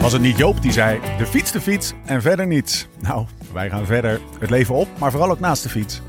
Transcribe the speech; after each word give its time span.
Was 0.00 0.12
het 0.12 0.22
niet 0.22 0.36
Joop 0.38 0.62
die 0.62 0.72
zei: 0.72 1.00
de 1.18 1.26
fiets, 1.26 1.52
de 1.52 1.60
fiets 1.60 1.92
en 2.04 2.22
verder 2.22 2.46
niets? 2.46 2.86
Nou, 3.00 3.26
wij 3.52 3.70
gaan 3.70 3.86
verder 3.86 4.20
het 4.38 4.50
leven 4.50 4.74
op, 4.74 4.88
maar 4.98 5.10
vooral 5.10 5.30
ook 5.30 5.40
naast 5.40 5.62
de 5.62 5.68
fiets. 5.68 6.00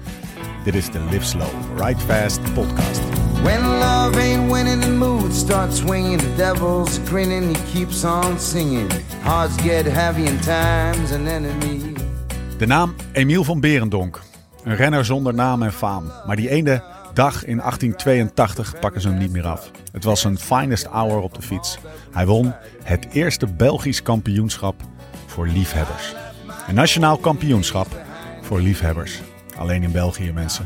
Dit 0.63 0.75
is 0.75 0.91
de 0.91 0.99
Live 1.09 1.25
Slow, 1.25 1.49
Ride 1.77 1.99
Fast 1.99 2.53
podcast. 2.53 3.01
When 3.43 3.61
love 3.61 4.19
ain't 4.19 4.51
winning, 4.51 4.81
the 4.81 4.91
mood 4.91 5.33
starts 5.33 5.77
swinging. 5.77 6.19
The 6.19 6.35
devil's 6.35 6.99
grinning, 7.05 7.57
he 7.57 7.73
keeps 7.73 8.03
on 8.03 8.39
singing. 8.39 8.91
Hearts 9.21 9.61
get 9.61 9.85
heavy 9.85 10.23
time's 10.23 11.11
an 11.11 11.27
enemy. 11.27 11.93
De 12.57 12.65
naam 12.65 12.95
Emiel 13.11 13.43
van 13.43 13.59
Berendonk. 13.59 14.21
Een 14.63 14.75
renner 14.75 15.05
zonder 15.05 15.33
naam 15.33 15.63
en 15.63 15.73
faam. 15.73 16.11
Maar 16.25 16.35
die 16.35 16.49
ene 16.49 16.83
dag 17.13 17.45
in 17.45 17.57
1882 17.57 18.79
pakken 18.79 19.01
ze 19.01 19.07
hem 19.07 19.17
niet 19.17 19.31
meer 19.31 19.47
af. 19.47 19.71
Het 19.91 20.03
was 20.03 20.21
zijn 20.21 20.39
finest 20.39 20.85
hour 20.85 21.21
op 21.21 21.33
de 21.33 21.41
fiets. 21.41 21.77
Hij 22.11 22.25
won 22.25 22.53
het 22.83 23.07
eerste 23.11 23.47
Belgisch 23.47 24.01
kampioenschap 24.01 24.75
voor 25.25 25.47
liefhebbers. 25.47 26.15
Een 26.67 26.75
nationaal 26.75 27.17
kampioenschap 27.17 27.87
voor 28.41 28.59
liefhebbers. 28.59 29.21
Alleen 29.57 29.83
in 29.83 29.91
België, 29.91 30.31
mensen. 30.31 30.65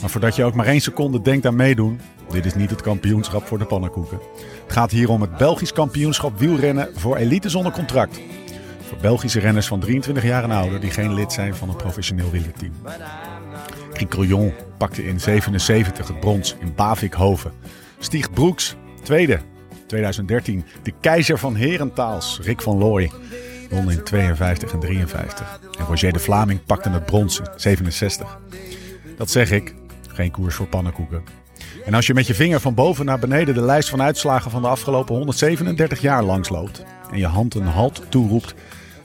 Maar 0.00 0.10
voordat 0.10 0.36
je 0.36 0.44
ook 0.44 0.54
maar 0.54 0.66
één 0.66 0.80
seconde 0.80 1.22
denkt 1.22 1.46
aan 1.46 1.56
meedoen, 1.56 2.00
dit 2.30 2.44
is 2.46 2.54
niet 2.54 2.70
het 2.70 2.82
kampioenschap 2.82 3.46
voor 3.46 3.58
de 3.58 3.64
pannenkoeken. 3.64 4.20
Het 4.62 4.72
gaat 4.72 4.90
hier 4.90 5.08
om 5.08 5.20
het 5.20 5.36
Belgisch 5.36 5.72
kampioenschap 5.72 6.38
wielrennen 6.38 6.88
voor 6.94 7.16
elite 7.16 7.48
zonder 7.48 7.72
contract. 7.72 8.20
Voor 8.88 8.98
Belgische 8.98 9.40
renners 9.40 9.66
van 9.66 9.80
23 9.80 10.24
jaar 10.24 10.42
en 10.42 10.50
ouder 10.50 10.80
die 10.80 10.90
geen 10.90 11.14
lid 11.14 11.32
zijn 11.32 11.54
van 11.54 11.68
een 11.68 11.76
professioneel 11.76 12.30
wielerteam. 12.30 12.72
Cric 13.96 14.38
pakte 14.78 15.06
in 15.06 15.20
77 15.20 16.08
het 16.08 16.20
brons 16.20 16.56
in 16.60 16.74
Bavikhoven. 16.74 17.52
Stieg 17.98 18.30
Broeks, 18.30 18.76
tweede. 19.02 19.40
2013 19.86 20.64
de 20.82 20.92
keizer 21.00 21.38
van 21.38 21.56
Herentaals, 21.56 22.40
Rick 22.42 22.62
van 22.62 22.78
Looy, 22.78 23.10
won 23.70 23.90
in 23.90 24.02
52 24.02 24.72
en 24.72 24.78
53. 24.78 25.60
En 25.78 25.86
Roger 25.86 26.12
de 26.12 26.18
Vlaming 26.18 26.64
pakte 26.64 26.90
het 26.90 27.04
brons 27.04 27.38
in 27.38 27.46
67. 27.56 28.38
Dat 29.16 29.30
zeg 29.30 29.50
ik, 29.50 29.74
geen 30.08 30.30
koers 30.30 30.54
voor 30.54 30.66
pannenkoeken. 30.66 31.22
En 31.84 31.94
als 31.94 32.06
je 32.06 32.14
met 32.14 32.26
je 32.26 32.34
vinger 32.34 32.60
van 32.60 32.74
boven 32.74 33.04
naar 33.04 33.18
beneden 33.18 33.54
de 33.54 33.62
lijst 33.62 33.88
van 33.88 34.02
uitslagen 34.02 34.50
van 34.50 34.62
de 34.62 34.68
afgelopen 34.68 35.16
137 35.16 36.00
jaar 36.00 36.22
langsloopt 36.22 36.84
en 37.10 37.18
je 37.18 37.26
hand 37.26 37.54
een 37.54 37.66
halt 37.66 38.02
toeroept 38.08 38.54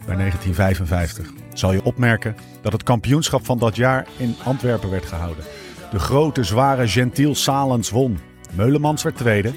bij 0.05 0.15
1955, 0.15 1.40
zal 1.53 1.73
je 1.73 1.83
opmerken 1.83 2.35
dat 2.61 2.71
het 2.71 2.83
kampioenschap 2.83 3.45
van 3.45 3.59
dat 3.59 3.75
jaar 3.75 4.07
in 4.17 4.35
Antwerpen 4.43 4.89
werd 4.89 5.05
gehouden. 5.05 5.43
De 5.91 5.99
grote, 5.99 6.43
zware 6.43 6.87
Gentiel 6.87 7.35
Salens 7.35 7.89
won. 7.89 8.19
Meulemans 8.51 9.03
werd 9.03 9.15
tweede. 9.15 9.51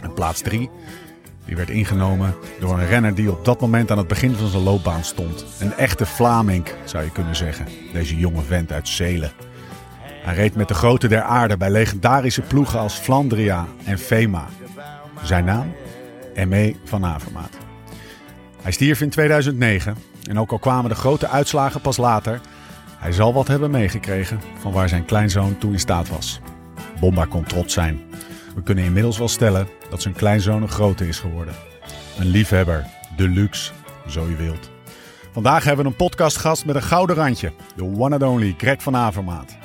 En 0.00 0.14
plaats 0.14 0.40
drie 0.40 0.70
die 1.44 1.56
werd 1.56 1.70
ingenomen 1.70 2.34
door 2.60 2.78
een 2.78 2.86
renner 2.86 3.14
die 3.14 3.30
op 3.30 3.44
dat 3.44 3.60
moment 3.60 3.90
aan 3.90 3.98
het 3.98 4.08
begin 4.08 4.34
van 4.34 4.48
zijn 4.48 4.62
loopbaan 4.62 5.04
stond. 5.04 5.44
Een 5.58 5.72
echte 5.72 6.06
Vlaming, 6.06 6.66
zou 6.84 7.04
je 7.04 7.10
kunnen 7.10 7.36
zeggen. 7.36 7.66
Deze 7.92 8.16
jonge 8.16 8.42
vent 8.42 8.72
uit 8.72 8.88
Zelen. 8.88 9.32
Hij 10.22 10.34
reed 10.34 10.54
met 10.54 10.68
de 10.68 10.74
grote 10.74 11.08
der 11.08 11.22
aarde 11.22 11.56
bij 11.56 11.70
legendarische 11.70 12.42
ploegen 12.42 12.78
als 12.78 12.94
Flandria 12.94 13.66
en 13.84 13.98
Fema. 13.98 14.46
Zijn 15.22 15.44
naam? 15.44 15.72
M.E. 16.34 16.74
van 16.84 17.04
Avermaat. 17.04 17.58
Hij 18.62 18.72
stierf 18.72 19.00
in 19.00 19.10
2009 19.10 19.96
en 20.28 20.38
ook 20.38 20.52
al 20.52 20.58
kwamen 20.58 20.90
de 20.90 20.96
grote 20.96 21.28
uitslagen 21.28 21.80
pas 21.80 21.96
later, 21.96 22.40
hij 22.98 23.12
zal 23.12 23.32
wat 23.32 23.48
hebben 23.48 23.70
meegekregen 23.70 24.40
van 24.58 24.72
waar 24.72 24.88
zijn 24.88 25.04
kleinzoon 25.04 25.58
toe 25.58 25.72
in 25.72 25.78
staat 25.78 26.08
was. 26.08 26.40
Bomba 27.00 27.24
kon 27.24 27.44
trots 27.44 27.74
zijn. 27.74 28.00
We 28.54 28.62
kunnen 28.62 28.84
inmiddels 28.84 29.18
wel 29.18 29.28
stellen 29.28 29.68
dat 29.90 30.02
zijn 30.02 30.14
kleinzoon 30.14 30.62
een 30.62 30.68
grote 30.68 31.08
is 31.08 31.18
geworden. 31.18 31.54
Een 32.18 32.26
liefhebber, 32.26 32.86
deluxe, 33.16 33.72
zo 34.08 34.28
je 34.28 34.36
wilt. 34.36 34.70
Vandaag 35.32 35.64
hebben 35.64 35.84
we 35.84 35.90
een 35.90 35.96
podcastgast 35.96 36.64
met 36.64 36.74
een 36.74 36.82
gouden 36.82 37.16
randje. 37.16 37.52
De 37.76 37.84
one 37.84 38.14
and 38.14 38.22
only 38.22 38.54
Greg 38.56 38.82
van 38.82 38.96
Avermaat. 38.96 39.56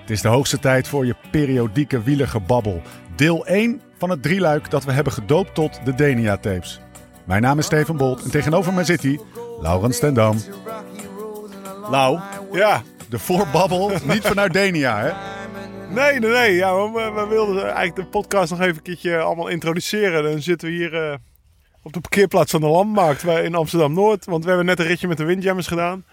Het 0.00 0.10
is 0.10 0.20
de 0.20 0.28
hoogste 0.28 0.58
tijd 0.58 0.88
voor 0.88 1.06
je 1.06 1.14
periodieke 1.30 2.02
wielergebabbel. 2.02 2.82
Deel 3.16 3.46
1 3.46 3.80
van 3.98 4.10
het 4.10 4.22
drieluik 4.22 4.70
dat 4.70 4.84
we 4.84 4.92
hebben 4.92 5.12
gedoopt 5.12 5.54
tot 5.54 5.80
de 5.84 5.94
Denia-tapes. 5.94 6.80
Mijn 7.24 7.42
naam 7.42 7.58
is 7.58 7.64
Steven 7.64 7.96
Bolt 7.96 8.22
en 8.22 8.30
tegenover 8.30 8.72
mij 8.72 8.84
zit 8.84 9.02
hij, 9.02 9.20
Laurens 9.62 9.98
ten 9.98 10.14
Dam. 10.14 10.36
Lau, 11.90 12.18
Ja, 12.52 12.82
de 13.08 13.18
voorbabbel, 13.18 13.90
niet 14.04 14.22
vanuit 14.26 14.52
Denia, 14.52 14.98
hè? 15.00 15.10
nee, 15.94 16.18
nee, 16.20 16.30
nee. 16.30 16.54
Ja, 16.54 16.74
we, 16.92 17.10
we 17.14 17.26
wilden 17.28 17.62
eigenlijk 17.64 17.96
de 17.96 18.04
podcast 18.04 18.50
nog 18.50 18.60
even 18.60 18.76
een 18.76 18.82
keertje 18.82 19.18
allemaal 19.18 19.48
introduceren. 19.48 20.22
Dan 20.22 20.42
zitten 20.42 20.68
we 20.68 20.74
hier 20.74 20.94
eh, 21.10 21.14
op 21.82 21.92
de 21.92 22.00
parkeerplaats 22.00 22.50
van 22.50 22.60
de 22.60 22.66
Landmarkt 22.66 23.22
wij- 23.22 23.44
in 23.44 23.54
Amsterdam-Noord. 23.54 24.24
Want 24.24 24.42
we 24.42 24.48
hebben 24.48 24.66
net 24.66 24.78
een 24.78 24.86
ritje 24.86 25.08
met 25.08 25.16
de 25.16 25.24
Windjammers 25.24 25.66
gedaan. 25.66 26.04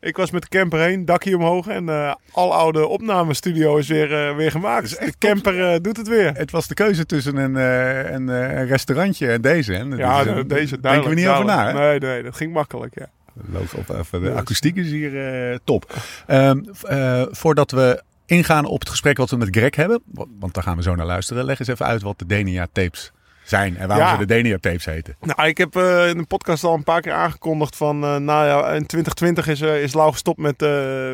Ik 0.00 0.16
was 0.16 0.30
met 0.30 0.42
de 0.42 0.48
camper 0.48 0.80
heen, 0.80 1.04
dakje 1.04 1.36
omhoog. 1.36 1.66
En 1.68 1.88
eh 1.88 2.14
al 2.32 2.54
oude 2.54 2.86
opnamestudio 2.86 3.76
is 3.76 3.88
weer, 3.88 4.28
eh, 4.28 4.36
weer 4.36 4.50
gemaakt. 4.50 4.98
de 4.98 5.12
camper 5.18 5.72
eh, 5.72 5.80
doet 5.82 5.96
het 5.96 6.08
weer. 6.08 6.32
Het 6.34 6.50
was 6.50 6.66
de 6.66 6.74
keuze 6.74 7.06
tussen 7.06 7.36
een, 7.36 7.54
een, 7.54 8.28
een 8.28 8.66
restaurantje 8.66 9.26
en 9.32 9.40
deze. 9.40 9.72
Hè? 9.72 9.82
Ja, 9.82 10.24
Dus, 10.24 10.34
de- 10.34 10.46
deze 10.46 10.80
Denken 10.80 11.08
we 11.08 11.14
niet 11.14 11.26
over 11.28 11.44
na, 11.44 11.66
hè? 11.66 11.72
Nee, 11.72 11.98
nee, 11.98 12.22
dat 12.22 12.36
ging 12.36 12.52
makkelijk, 12.52 12.94
ja. 12.98 13.06
Loop 13.52 13.74
op 13.74 13.96
even. 13.96 14.22
De 14.22 14.32
akoestiek 14.32 14.76
is 14.76 14.90
hier 14.90 15.58
top. 15.64 15.94
Ehm, 16.26 16.60
eh, 16.82 17.22
voordat 17.30 17.70
we 17.70 18.02
ingaan 18.26 18.64
op 18.64 18.80
het 18.80 18.88
gesprek 18.88 19.16
wat 19.16 19.30
we 19.30 19.36
met 19.36 19.48
Greg 19.50 19.76
hebben, 19.76 20.02
wa- 20.06 20.24
want 20.40 20.54
daar 20.54 20.62
gaan 20.62 20.76
we 20.76 20.82
zo 20.82 20.94
naar 20.94 21.06
luisteren, 21.06 21.44
leg 21.44 21.58
eens 21.58 21.68
even 21.68 21.86
uit 21.86 22.02
wat 22.02 22.18
de 22.18 22.26
Denia 22.26 22.66
tapes 22.72 23.12
zijn 23.50 23.76
en 23.76 23.88
waarom 23.88 24.06
Ja. 24.06 24.12
ze 24.12 24.18
de 24.18 24.26
Denia 24.26 24.56
tapes 24.60 24.84
heten. 24.84 25.16
Nou, 25.20 25.48
ik 25.48 25.58
heb 25.58 25.76
eh, 25.76 26.08
in 26.08 26.16
de 26.18 26.24
podcast 26.24 26.64
al 26.64 26.74
een 26.74 26.84
paar 26.84 27.00
keer 27.00 27.12
aangekondigd 27.12 27.76
van... 27.76 28.04
eh 28.04 28.16
nou 28.16 28.46
ja, 28.46 28.58
in 28.72 28.86
2020 28.86 29.46
is, 29.48 29.60
eh, 29.60 29.82
is 29.82 29.92
Lau 29.94 30.12
gestopt 30.12 30.38
met, 30.38 30.64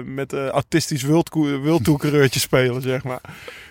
met 0.05 0.33
autistisch 0.33 1.03
wildkoe- 1.03 1.61
wildtoekereurtje 1.61 2.41
spelen, 2.41 2.83
zeg 2.83 3.05
maar. 3.05 3.21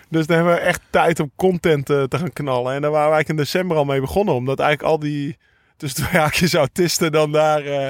Dus 0.08 0.26
dan 0.26 0.36
hebben 0.36 0.54
we 0.54 0.60
echt 0.60 0.80
tijd 0.90 1.20
om 1.20 1.30
content 1.36 1.86
te 1.86 2.08
gaan 2.10 2.32
knallen. 2.32 2.74
En 2.74 2.80
daar 2.82 2.90
waren 2.90 3.08
we 3.08 3.14
eigenlijk 3.14 3.28
in 3.28 3.36
december 3.36 3.76
al 3.76 3.84
mee 3.84 4.00
begonnen. 4.00 4.34
Omdat 4.34 4.58
eigenlijk 4.58 4.90
al 4.92 4.98
die 4.98 5.36
tussen 5.80 6.04
twee 6.04 6.20
haakjes 6.20 6.54
autisten 6.54 7.12
dan 7.12 7.32
daar, 7.32 7.64
eh, 7.64 7.88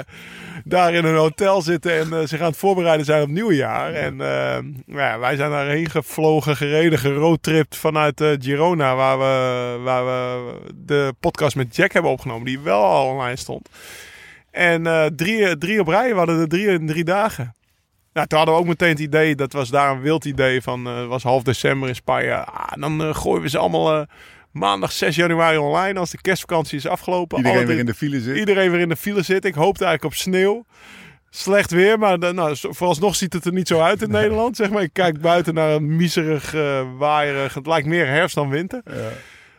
daar 0.65 0.95
in 0.95 1.05
een 1.05 1.17
hotel 1.17 1.63
zitten... 1.63 1.93
en 1.99 2.13
eh, 2.13 2.27
zich 2.27 2.41
aan 2.41 2.47
het 2.47 2.57
voorbereiden 2.57 3.07
zijn 3.07 3.21
op 3.21 3.27
het 3.27 3.37
nieuwe 3.37 3.55
jaar. 3.55 3.93
En 3.93 4.17
nou 4.17 4.75
ja, 4.87 5.19
wij 5.19 5.37
zijn 5.37 5.51
daarheen 5.51 5.91
gevlogen, 5.91 6.57
gereden, 6.57 6.99
geroadtript 6.99 7.77
vanuit 7.77 8.25
Girona... 8.39 8.95
Waar 8.95 9.19
we, 9.19 9.79
waar 9.83 10.05
we 10.05 10.53
de 10.75 11.15
podcast 11.21 11.57
met 11.57 11.77
Jack 11.77 11.93
hebben 11.93 12.11
opgenomen, 12.11 12.47
die 12.47 12.61
wel 12.61 12.85
al 12.85 13.09
online 13.09 13.37
stond. 13.37 13.69
En 14.51 15.13
drie, 15.17 15.59
drie 15.59 15.81
op 15.81 15.89
rij, 15.89 16.11
we 16.11 16.17
hadden 16.17 16.41
er 16.41 16.49
drie 16.49 16.67
in 16.67 16.87
drie 16.87 17.05
dagen. 17.05 17.55
Nou, 18.13 18.27
toen 18.27 18.39
hadden 18.39 18.57
we 18.57 18.61
ook 18.61 18.69
meteen 18.69 18.89
het 18.89 18.99
idee, 18.99 19.35
dat 19.35 19.53
was 19.53 19.69
daar 19.69 19.91
een 19.91 20.01
wild 20.01 20.25
idee 20.25 20.63
van, 20.63 21.09
was 21.09 21.23
half 21.23 21.43
december 21.43 21.89
in 21.89 21.95
Spanje. 21.95 22.35
Ah, 22.35 22.73
dan 22.81 23.15
gooien 23.15 23.43
we 23.43 23.49
ze 23.49 23.59
allemaal 23.59 24.07
maandag 24.57 24.93
6 24.93 25.17
januari 25.17 25.57
online 25.57 25.99
als 25.99 26.11
de 26.11 26.21
kerstvakantie 26.21 26.79
is 26.79 26.87
afgelopen. 26.87 27.37
Iedereen 27.39 27.59
Alle 27.59 27.67
weer 27.67 27.79
in 27.79 27.87
de 27.87 27.95
file 27.95 28.21
zit. 28.21 28.37
Iedereen 28.37 28.71
weer 28.71 28.81
in 28.81 28.89
de 28.89 28.97
file 28.97 29.23
zit. 29.23 29.45
Ik 29.45 29.55
hoopte 29.55 29.85
eigenlijk 29.85 30.15
op 30.15 30.21
sneeuw. 30.21 30.65
Slecht 31.31 31.71
weer, 31.71 31.99
maar 31.99 32.19
nou, 32.19 32.57
vooralsnog 32.61 33.17
ziet 33.17 33.33
het 33.33 33.45
er 33.45 33.53
niet 33.53 33.69
zo 33.69 33.81
uit 33.81 34.03
in 34.03 34.11
Nederland. 34.21 34.57
Zeg 34.57 34.71
maar. 34.71 34.83
Ik 34.83 34.93
kijk 34.93 35.21
buiten 35.21 35.55
naar 35.55 35.71
een 35.71 35.97
miserig, 35.97 36.55
eh 36.55 36.83
waaierig. 36.99 37.55
Het 37.55 37.67
lijkt 37.67 37.87
meer 37.87 38.07
herfst 38.07 38.35
dan 38.35 38.49
winter. 38.49 38.83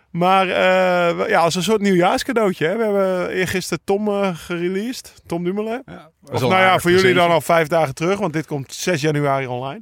Maar 0.10 0.50
eh, 0.50 1.30
ja, 1.30 1.40
als 1.40 1.56
een 1.56 1.64
soort 1.64 1.82
nieuwjaarscadeautje. 1.82 2.68
Hè. 2.68 2.78
We 2.78 2.84
hebben 2.84 3.30
eergisteren 3.30 3.84
Tom 3.84 4.08
eh 4.08 4.30
gereleased. 4.34 5.14
Tom 5.26 5.44
Dumoulin. 5.44 5.82
Ja, 5.86 6.10
Of 6.32 6.42
nou 6.42 6.54
ja, 6.54 6.80
voor 6.80 6.92
jullie 6.92 7.14
dan 7.14 7.32
al 7.32 7.42
vijf 7.42 7.68
dagen 7.68 7.94
terug, 7.94 8.20
want 8.20 8.34
dit 8.34 8.46
komt 8.46 8.74
6 8.74 9.02
januari 9.02 9.48
online. 9.48 9.82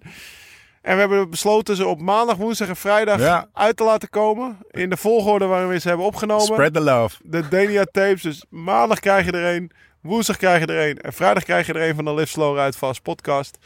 En 0.85 0.94
we 0.94 1.00
hebben 1.00 1.29
besloten 1.29 1.75
ze 1.75 1.85
op 1.85 2.01
maandag, 2.01 2.35
woensdag 2.35 2.68
en 2.68 2.75
vrijdag 2.75 3.19
Ja. 3.19 3.47
uit 3.53 3.78
te 3.78 3.84
laten 3.84 4.09
komen. 4.09 4.57
In 4.72 4.90
de 4.90 4.97
volgorde 4.97 5.46
waarin 5.46 5.68
we 5.68 5.79
ze 5.79 5.88
hebben 5.88 6.06
opgenomen. 6.06 6.46
Spread 6.46 6.73
the 6.73 6.79
love. 6.81 7.18
De 7.23 7.47
Denia 7.47 7.84
tapes. 7.84 8.22
Dus 8.22 8.46
maandag 8.49 8.99
krijg 8.99 9.26
je 9.26 9.32
er 9.32 9.55
een, 9.55 9.72
woensdag 10.02 10.37
krijg 10.37 10.59
je 10.59 10.66
er 10.66 10.90
een. 10.90 11.02
En 11.02 11.14
vrijdag 11.14 11.43
krijg 11.43 11.67
je 11.67 11.73
er 11.73 11.90
een 11.90 11.96
van 11.96 12.05
de 12.05 12.14
Live 12.14 12.28
Slow 12.28 12.58
Ride 12.58 12.78
Fast 12.78 13.02
podcast. 13.02 13.58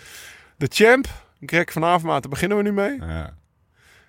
De 0.57 0.67
Champ, 0.69 1.07
Greg 1.45 1.71
van 1.71 1.83
Avermaat, 1.83 2.21
daar 2.21 2.31
beginnen 2.31 2.57
we 2.57 2.63
nu 2.63 2.71
mee. 2.73 2.97
Ja. 2.99 3.33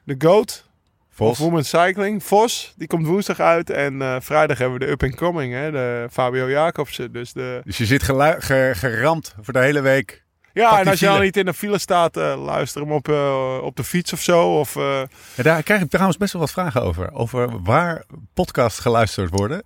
De 0.04 0.14
Goat, 0.18 0.68
Vos. 1.10 1.68
Cycling. 1.68 2.24
Vos, 2.24 2.74
die 2.76 2.86
komt 2.86 3.06
woensdag 3.06 3.40
uit. 3.40 3.70
En 3.70 4.02
eh, 4.02 4.16
vrijdag 4.20 4.58
hebben 4.58 4.78
we 4.78 4.84
de 4.84 4.90
Up 4.90 5.02
and 5.02 5.14
Coming, 5.14 5.52
hè, 5.52 5.70
de 5.70 6.06
Fabio 6.10 6.50
Jacobsen. 6.50 7.12
Dus 7.12 7.32
de, 7.32 7.60
Dus 7.64 7.78
je 7.78 7.86
zit 7.86 8.02
geramd 8.02 9.34
voor 9.40 9.52
de 9.52 9.60
hele 9.60 9.80
week 9.80 10.24
Ja, 10.52 10.80
en 10.80 10.88
als 10.88 11.00
je 11.00 11.06
file. 11.06 11.20
niet 11.20 11.36
in 11.36 11.44
de 11.44 11.54
file 11.54 11.78
staat, 11.78 12.16
eh, 12.16 12.44
luister 12.44 12.80
hem 12.80 12.92
op, 12.92 13.08
eh, 13.08 13.58
op 13.62 13.76
de 13.76 13.84
fiets 13.84 14.12
of 14.12 14.20
zo. 14.20 14.58
Of, 14.58 14.76
eh, 14.76 15.02
Ja, 15.34 15.42
daar 15.42 15.62
krijg 15.62 15.80
ik 15.82 15.88
trouwens 15.90 16.18
best 16.18 16.32
wel 16.32 16.42
wat 16.42 16.50
vragen 16.50 16.82
over. 16.82 17.12
Over 17.12 17.62
waar 17.62 18.04
podcasts 18.34 18.78
geluisterd 18.78 19.30
worden 19.30 19.62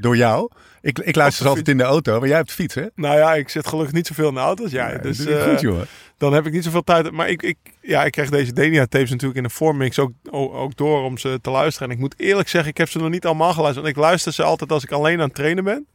door 0.00 0.16
jou. 0.16 0.50
Ik, 0.82 0.98
ik 0.98 1.16
luister 1.16 1.42
ze 1.42 1.48
altijd 1.48 1.68
in 1.68 1.76
de 1.76 1.82
auto, 1.82 2.18
maar 2.18 2.28
jij 2.28 2.36
hebt 2.36 2.52
fiets, 2.52 2.74
hè? 2.74 2.86
nou 2.94 3.16
ja, 3.16 3.34
ik 3.34 3.48
zit 3.48 3.66
gelukkig 3.66 3.94
niet 3.94 4.06
zoveel 4.06 4.28
in 4.28 4.34
de 4.34 4.40
auto's. 4.40 4.70
Ja, 4.70 4.88
Ja, 4.90 4.98
dus 4.98 5.18
goed, 5.18 5.60
jongen. 5.60 5.86
dan 6.18 6.32
heb 6.32 6.46
ik 6.46 6.52
niet 6.52 6.64
zoveel 6.64 6.84
tijd. 6.84 7.10
Maar 7.10 7.28
ik, 7.28 7.42
ik, 7.42 7.56
ja, 7.80 8.04
ik 8.04 8.12
krijg 8.12 8.30
deze 8.30 8.52
Denia-tapes 8.52 9.10
natuurlijk 9.10 9.38
in 9.38 9.42
de 9.42 9.50
voormix 9.50 9.98
ook, 9.98 10.12
ook, 10.30 10.54
ook 10.54 10.76
door 10.76 11.02
om 11.02 11.18
ze 11.18 11.38
te 11.42 11.50
luisteren. 11.50 11.88
En 11.88 11.94
ik 11.94 12.00
moet 12.00 12.14
eerlijk 12.16 12.48
zeggen, 12.48 12.70
ik 12.70 12.76
heb 12.76 12.88
ze 12.88 12.98
nog 12.98 13.10
niet 13.10 13.26
allemaal 13.26 13.52
geluisterd. 13.52 13.84
Want 13.84 13.96
ik 13.96 14.02
luister 14.02 14.32
ze 14.32 14.42
altijd 14.42 14.72
als 14.72 14.84
ik 14.84 14.90
alleen 14.90 15.18
aan 15.18 15.26
het 15.26 15.34
trainen 15.34 15.64
ben. 15.64 15.86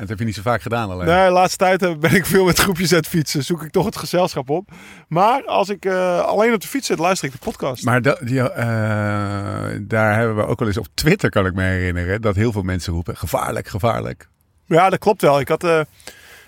En 0.00 0.06
dat 0.06 0.08
heb 0.08 0.18
je 0.18 0.24
niet 0.24 0.34
zo 0.34 0.50
vaak 0.50 0.62
gedaan 0.62 0.90
alleen. 0.90 1.06
Nee, 1.06 1.26
de 1.26 1.32
laatste 1.32 1.56
tijd 1.56 1.82
eh, 1.82 1.94
ben 1.94 2.14
ik 2.14 2.26
veel 2.26 2.44
met 2.44 2.58
groepjes 2.58 2.90
aan 2.90 2.96
het 2.98 3.06
fietsen. 3.08 3.44
Zoek 3.44 3.62
ik 3.62 3.70
toch 3.70 3.84
het 3.84 3.96
gezelschap 3.96 4.50
op. 4.50 4.68
Maar 5.08 5.44
als 5.44 5.68
ik 5.68 5.84
eh, 5.84 6.20
alleen 6.20 6.54
op 6.54 6.60
de 6.60 6.66
fiets 6.68 6.86
zit, 6.86 6.98
luister 6.98 7.26
ik 7.28 7.32
de 7.32 7.38
podcast. 7.38 7.84
Maar 7.84 8.02
die, 8.02 8.40
eh, 8.40 9.78
daar 9.80 10.16
hebben 10.16 10.36
we 10.36 10.46
ook 10.46 10.58
wel 10.58 10.68
eens 10.68 10.76
op 10.78 10.86
Twitter, 10.94 11.30
kan 11.30 11.46
ik 11.46 11.54
me 11.54 11.62
herinneren, 11.62 12.20
dat 12.22 12.34
heel 12.36 12.52
veel 12.52 12.62
mensen 12.62 12.92
roepen: 12.92 13.16
gevaarlijk, 13.16 13.68
gevaarlijk. 13.68 14.28
Ja, 14.66 14.90
dat 14.90 14.98
klopt 14.98 15.22
wel. 15.22 15.40
Ik 15.40 15.48
had, 15.48 15.64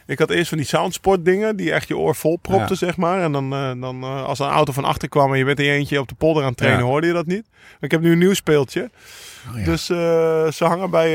ik 0.07 0.19
had 0.19 0.31
eerst 0.31 0.49
van 0.49 0.59
die 0.59 0.67
soundsport 0.67 1.25
dingen 1.25 1.57
die 1.57 1.73
echt 1.73 1.89
je 1.89 1.97
oor 1.97 2.15
vol 2.15 2.37
propten, 2.37 2.69
Ja. 2.69 2.75
zeg 2.75 2.97
maar. 2.97 3.23
En 3.23 3.33
dan, 3.33 3.51
dan 3.81 4.03
als 4.05 4.39
er 4.39 4.47
een 4.47 4.53
auto 4.53 4.73
van 4.73 4.85
achter 4.85 5.09
kwam 5.09 5.33
en 5.33 5.39
je 5.39 5.45
bent 5.45 5.59
in 5.59 5.65
je 5.65 5.73
eentje 5.73 6.01
op 6.01 6.09
de 6.09 6.15
polder 6.15 6.43
aan 6.43 6.49
het 6.49 6.57
trainen, 6.59 6.83
Ja. 6.85 6.91
hoorde 6.91 7.07
je 7.07 7.13
dat 7.13 7.27
niet. 7.27 7.47
Maar 7.51 7.81
ik 7.81 7.91
heb 7.91 8.01
nu 8.01 8.13
een 8.13 8.19
nieuw 8.19 8.35
speeltje. 8.35 8.91
Oh, 9.51 9.59
ja. 9.59 9.65
Dus 9.65 9.87
ze 10.57 10.65
hangen 10.65 10.91
bij, 10.91 11.11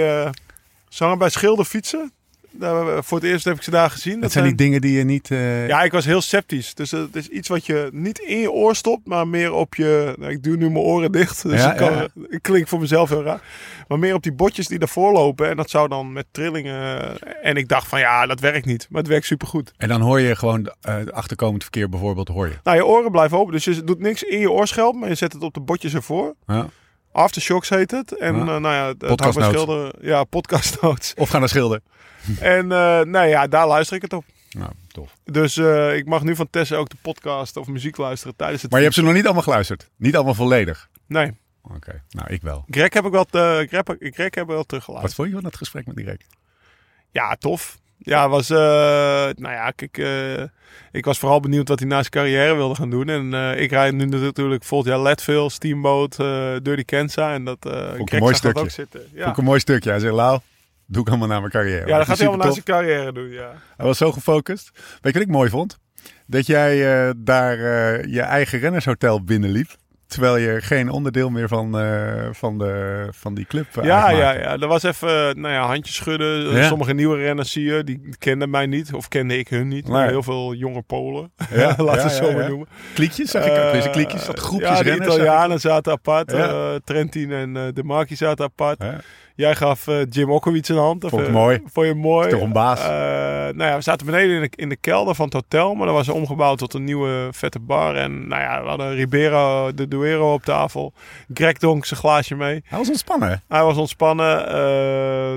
ze 0.90 1.04
hangen 1.04 1.18
bij 1.18 1.30
Schilder 1.30 1.66
fietsen. 1.66 2.12
Daar, 2.60 3.04
voor 3.04 3.18
het 3.20 3.28
eerst 3.28 3.46
heb 3.46 3.56
ik 3.56 3.62
ze 3.64 3.72
daar 3.72 3.90
gezien. 3.90 4.20
dat 4.20 4.32
zijn 4.32 4.46
die 4.46 4.56
dingen 4.56 4.82
die 4.82 4.98
je 4.98 5.04
niet. 5.04 5.32
eh, 5.32 5.68
Ja, 5.68 5.84
ik 5.84 5.92
was 5.92 6.06
heel 6.06 6.22
sceptisch. 6.22 6.74
Dus 6.74 6.92
het 6.92 7.16
is 7.16 7.28
iets 7.28 7.48
wat 7.48 7.66
je 7.66 7.90
niet 7.94 8.20
in 8.20 8.40
je 8.40 8.52
oor 8.52 8.76
stopt, 8.76 9.08
maar 9.08 9.28
meer 9.28 9.54
op 9.54 9.76
je... 9.76 10.14
Nou, 10.20 10.32
ik 10.32 10.44
doe 10.44 10.56
nu 10.58 10.66
mijn 10.70 10.84
oren 10.86 11.12
dicht, 11.12 11.44
dus 11.44 11.62
Ja, 11.62 11.72
ik, 11.72 11.78
kan, 11.78 11.92
ja. 11.94 12.08
ik 12.30 12.42
klink 12.42 12.68
voor 12.68 12.80
mezelf 12.80 13.10
heel 13.10 13.24
raar. 13.24 13.42
Maar 13.88 14.00
meer 14.00 14.14
op 14.14 14.24
die 14.24 14.32
botjes 14.34 14.68
die 14.68 14.80
daarvoor 14.80 15.12
lopen. 15.14 15.50
En 15.50 15.56
dat 15.58 15.70
zou 15.70 15.88
dan 15.88 16.14
met 16.14 16.26
trillingen... 16.32 17.18
En 17.42 17.56
ik 17.56 17.68
dacht 17.68 17.88
van 17.88 18.00
ja, 18.00 18.26
dat 18.26 18.40
werkt 18.40 18.66
niet. 18.66 18.88
Maar 18.90 19.02
het 19.02 19.10
werkt 19.12 19.26
supergoed. 19.26 19.74
En 19.78 19.88
dan 19.88 20.02
hoor 20.02 20.20
je 20.20 20.36
gewoon 20.36 20.72
eh, 20.82 20.96
het 20.96 21.12
achterkomend 21.12 21.62
verkeer 21.64 21.90
bijvoorbeeld, 21.90 22.28
hoor 22.28 22.48
je. 22.48 22.54
Nou, 22.64 22.78
je 22.78 22.86
oren 22.86 23.12
blijven 23.12 23.38
open. 23.38 23.54
Dus 23.54 23.64
je 23.66 23.84
doet 23.84 24.00
niks 24.00 24.24
in 24.24 24.40
je 24.40 24.52
oorschelp, 24.52 24.96
maar 24.96 25.10
je 25.10 25.16
zet 25.16 25.34
het 25.34 25.44
op 25.44 25.54
de 25.54 25.60
botjes 25.60 25.94
ervoor. 25.94 26.36
Ja. 26.48 26.68
Aftershocks 27.18 27.70
heet 27.70 27.92
het. 27.92 28.18
En 28.18 28.36
Ja. 28.36 28.42
eh, 28.42 28.46
nou 28.48 28.62
ja, 28.76 28.88
het 28.88 28.98
Podcast 28.98 29.22
hangt 29.22 29.36
bij 29.38 29.48
notes. 29.48 29.62
Schilder. 29.62 30.06
Ja, 30.06 30.24
podcast 30.24 30.82
notes. 30.82 31.14
Of 31.18 31.30
gaan 31.30 31.40
naar 31.40 31.50
Schilder. 31.50 31.82
en 32.40 32.68
nou 32.68 33.28
ja, 33.28 33.48
daar 33.48 33.68
luister 33.68 33.96
ik 33.96 34.02
het 34.02 34.14
op. 34.14 34.26
Nou, 34.50 34.72
tof. 34.88 35.14
Dus 35.24 35.58
eh, 35.58 35.96
ik 35.96 36.06
mag 36.06 36.24
nu 36.24 36.36
van 36.36 36.50
Tessa 36.50 36.76
ook 36.76 36.90
de 36.90 36.96
podcast 37.02 37.58
of 37.58 37.68
muziek 37.68 37.98
luisteren 37.98 38.36
tijdens 38.36 38.62
het... 38.62 38.70
Maar 38.72 38.80
je 38.80 38.86
hebt 38.86 38.98
ze 38.98 39.04
nog 39.04 39.14
niet 39.14 39.26
allemaal 39.26 39.44
geluisterd. 39.44 39.90
Niet 39.96 40.16
allemaal 40.16 40.34
volledig. 40.34 40.90
Nee. 41.08 41.38
Oké, 41.62 42.02
nou 42.10 42.34
ik 42.34 42.42
wel. 42.42 42.66
Greg 42.70 42.94
heb 42.94 43.06
ik 43.06 43.12
wel, 43.12 43.26
te, 43.26 43.66
Greg, 43.70 43.84
Greg 44.14 44.36
heb 44.36 44.44
ik 44.44 44.50
wel 44.50 44.64
teruggeluisterd. 44.64 45.02
Wat 45.02 45.14
vond 45.14 45.28
je 45.28 45.34
van 45.34 45.44
dat 45.44 45.56
gesprek 45.58 45.86
met 45.86 45.96
Dirk? 45.96 46.26
Ja, 47.12 47.36
tof. 47.36 47.78
Ja, 48.08 48.30
was, 48.30 48.50
eh, 48.50 48.58
nou 49.36 49.54
ja, 49.54 49.72
kijk, 49.72 49.98
eh, 49.98 50.44
ik 50.92 51.06
was 51.06 51.20
vooral 51.20 51.40
benieuwd 51.40 51.68
wat 51.68 51.80
hij 51.80 51.88
na 51.88 51.98
zijn 51.98 52.10
carrière 52.10 52.56
wilde 52.56 52.76
gaan 52.76 52.90
doen. 52.90 53.10
En 53.10 53.34
eh, 53.34 53.62
ik 53.62 53.72
rijd 53.72 53.94
nu 53.94 54.06
natuurlijk 54.06 54.64
volgend 54.64 54.90
jaar 54.90 55.02
Leadville, 55.02 55.50
Steamboat, 55.50 56.16
Dirty 56.64 56.84
Kansa. 56.86 57.34
En 57.34 57.44
dat, 57.44 57.66
eh 57.66 57.94
een 57.96 58.20
mooi 58.20 58.36
stukje. 58.36 58.62
ook 58.62 58.70
zitten. 58.70 59.02
Ja, 59.14 59.38
een 59.38 59.44
mooi 59.44 59.60
stukje. 59.60 59.90
Hij 59.90 60.00
zei, 60.00 60.14
Lau, 60.14 60.40
doe 60.86 61.02
ik 61.02 61.10
allemaal 61.10 61.28
naar 61.28 61.40
mijn 61.40 61.52
carrière. 61.52 61.88
ja 61.88 61.98
dat 61.98 62.08
gaat 62.08 62.18
hij 62.18 62.28
allemaal 62.28 62.48
na 62.48 62.54
Supertof. 62.54 62.78
zijn 62.78 62.96
carrière 62.96 63.14
doen, 63.14 63.30
ja. 63.30 63.54
Hij 63.78 63.86
was 63.86 63.98
zo 63.98 64.12
gefocust. 64.12 64.72
Weet 64.74 65.14
je 65.14 65.20
wat 65.20 65.28
ik 65.28 65.34
mooi 65.34 65.50
vond? 65.50 65.78
Dat 66.26 66.46
jij 66.46 67.14
daar 67.18 67.58
je 68.08 68.22
eigen 68.22 68.60
rennershotel 68.60 69.24
binnenliep. 69.24 69.70
Terwijl 70.08 70.38
je 70.38 70.62
geen 70.62 70.90
onderdeel 70.90 71.30
meer 71.30 71.48
van, 71.48 71.80
eh, 71.80 72.28
van, 72.32 72.58
de, 72.58 73.08
van 73.12 73.34
die 73.34 73.46
club 73.46 73.78
eh, 73.78 73.84
Ja, 73.84 74.10
ja, 74.10 74.32
ja. 74.32 74.58
Er 74.58 74.68
was 74.68 74.84
even, 74.84 75.30
eh, 75.30 75.36
nou 75.36 75.54
ja, 75.54 75.66
handjes 75.66 75.96
schudden. 75.96 76.56
Ja. 76.56 76.68
Sommige 76.68 76.94
nieuwe 76.94 77.18
renners 77.18 77.52
zie 77.52 77.64
je, 77.64 77.84
die 77.84 78.16
kenden 78.18 78.50
mij 78.50 78.66
niet. 78.66 78.94
Of 78.94 79.08
kende 79.08 79.38
ik 79.38 79.48
hun 79.48 79.68
niet. 79.68 79.88
Nee. 79.88 80.08
Heel 80.08 80.24
veel 80.24 80.54
jonge 80.54 80.82
Polen. 80.82 81.32
Ja, 81.50 81.76
Laten 81.78 81.86
we 81.86 81.92
ja, 81.92 82.04
het 82.04 82.12
zo 82.12 82.32
maar 82.32 82.50
noemen. 82.50 82.68
Kliekjes, 82.94 83.32
zag 83.32 83.46
ik 83.46 83.66
ook. 83.66 83.72
Deze 83.72 83.90
kliekjes, 83.90 84.26
dat 84.26 84.40
groepjes 84.40 84.70
ja, 84.70 84.78
de 84.78 84.90
renners. 84.90 85.14
Italianen 85.16 85.60
zaten 85.60 85.92
apart. 85.92 86.32
Eh, 86.32 86.76
Trentin 86.84 87.32
en 87.32 87.58
eh, 87.58 87.64
De 87.74 87.84
Marchi 87.84 88.16
zaten 88.16 88.46
apart. 88.46 88.84
Jij 89.38 89.56
gaf 89.56 89.88
eh, 89.88 89.96
Jim 90.10 90.32
Okowitz 90.32 90.70
een 90.70 90.78
hand. 90.78 91.04
Of, 91.04 91.10
Vond 91.10 91.22
ik 91.22 91.28
eh, 91.28 91.34
mooi. 91.34 91.62
Vond 91.66 91.88
je 91.88 91.94
mooi. 91.94 92.30
Toch 92.30 92.42
een 92.42 92.52
baas? 92.52 92.80
Eh, 92.80 92.88
nou 92.88 93.64
ja, 93.64 93.76
we 93.76 93.82
zaten 93.82 94.06
beneden 94.06 94.36
in 94.36 94.42
de, 94.42 94.50
in 94.56 94.70
de 94.70 94.76
kelder 94.76 95.16
van 95.16 95.26
het 95.26 95.34
hotel. 95.34 95.76
Maar 95.76 95.86
dat 95.86 95.96
was 95.96 96.10
omgebouwd 96.10 96.58
tot 96.58 96.74
een 96.74 96.84
nieuwe 96.84 97.28
vette 97.32 97.60
bar. 97.60 97.96
En 97.96 98.28
nou 98.28 98.42
ja, 98.42 98.62
we 98.62 98.68
hadden 98.68 98.96
Ribeiro 98.96 99.74
de 99.74 99.88
Duero 99.88 100.34
op 100.34 100.44
tafel. 100.44 100.94
Greg 101.34 101.54
dronk 101.54 101.86
zijn 101.86 102.00
glaasje 102.00 102.36
mee. 102.36 102.64
Hij 102.66 102.78
was 102.78 102.90
ontspannen. 102.90 103.44
Hij 103.48 103.64
was 103.64 103.78
ontspannen. 103.78 104.46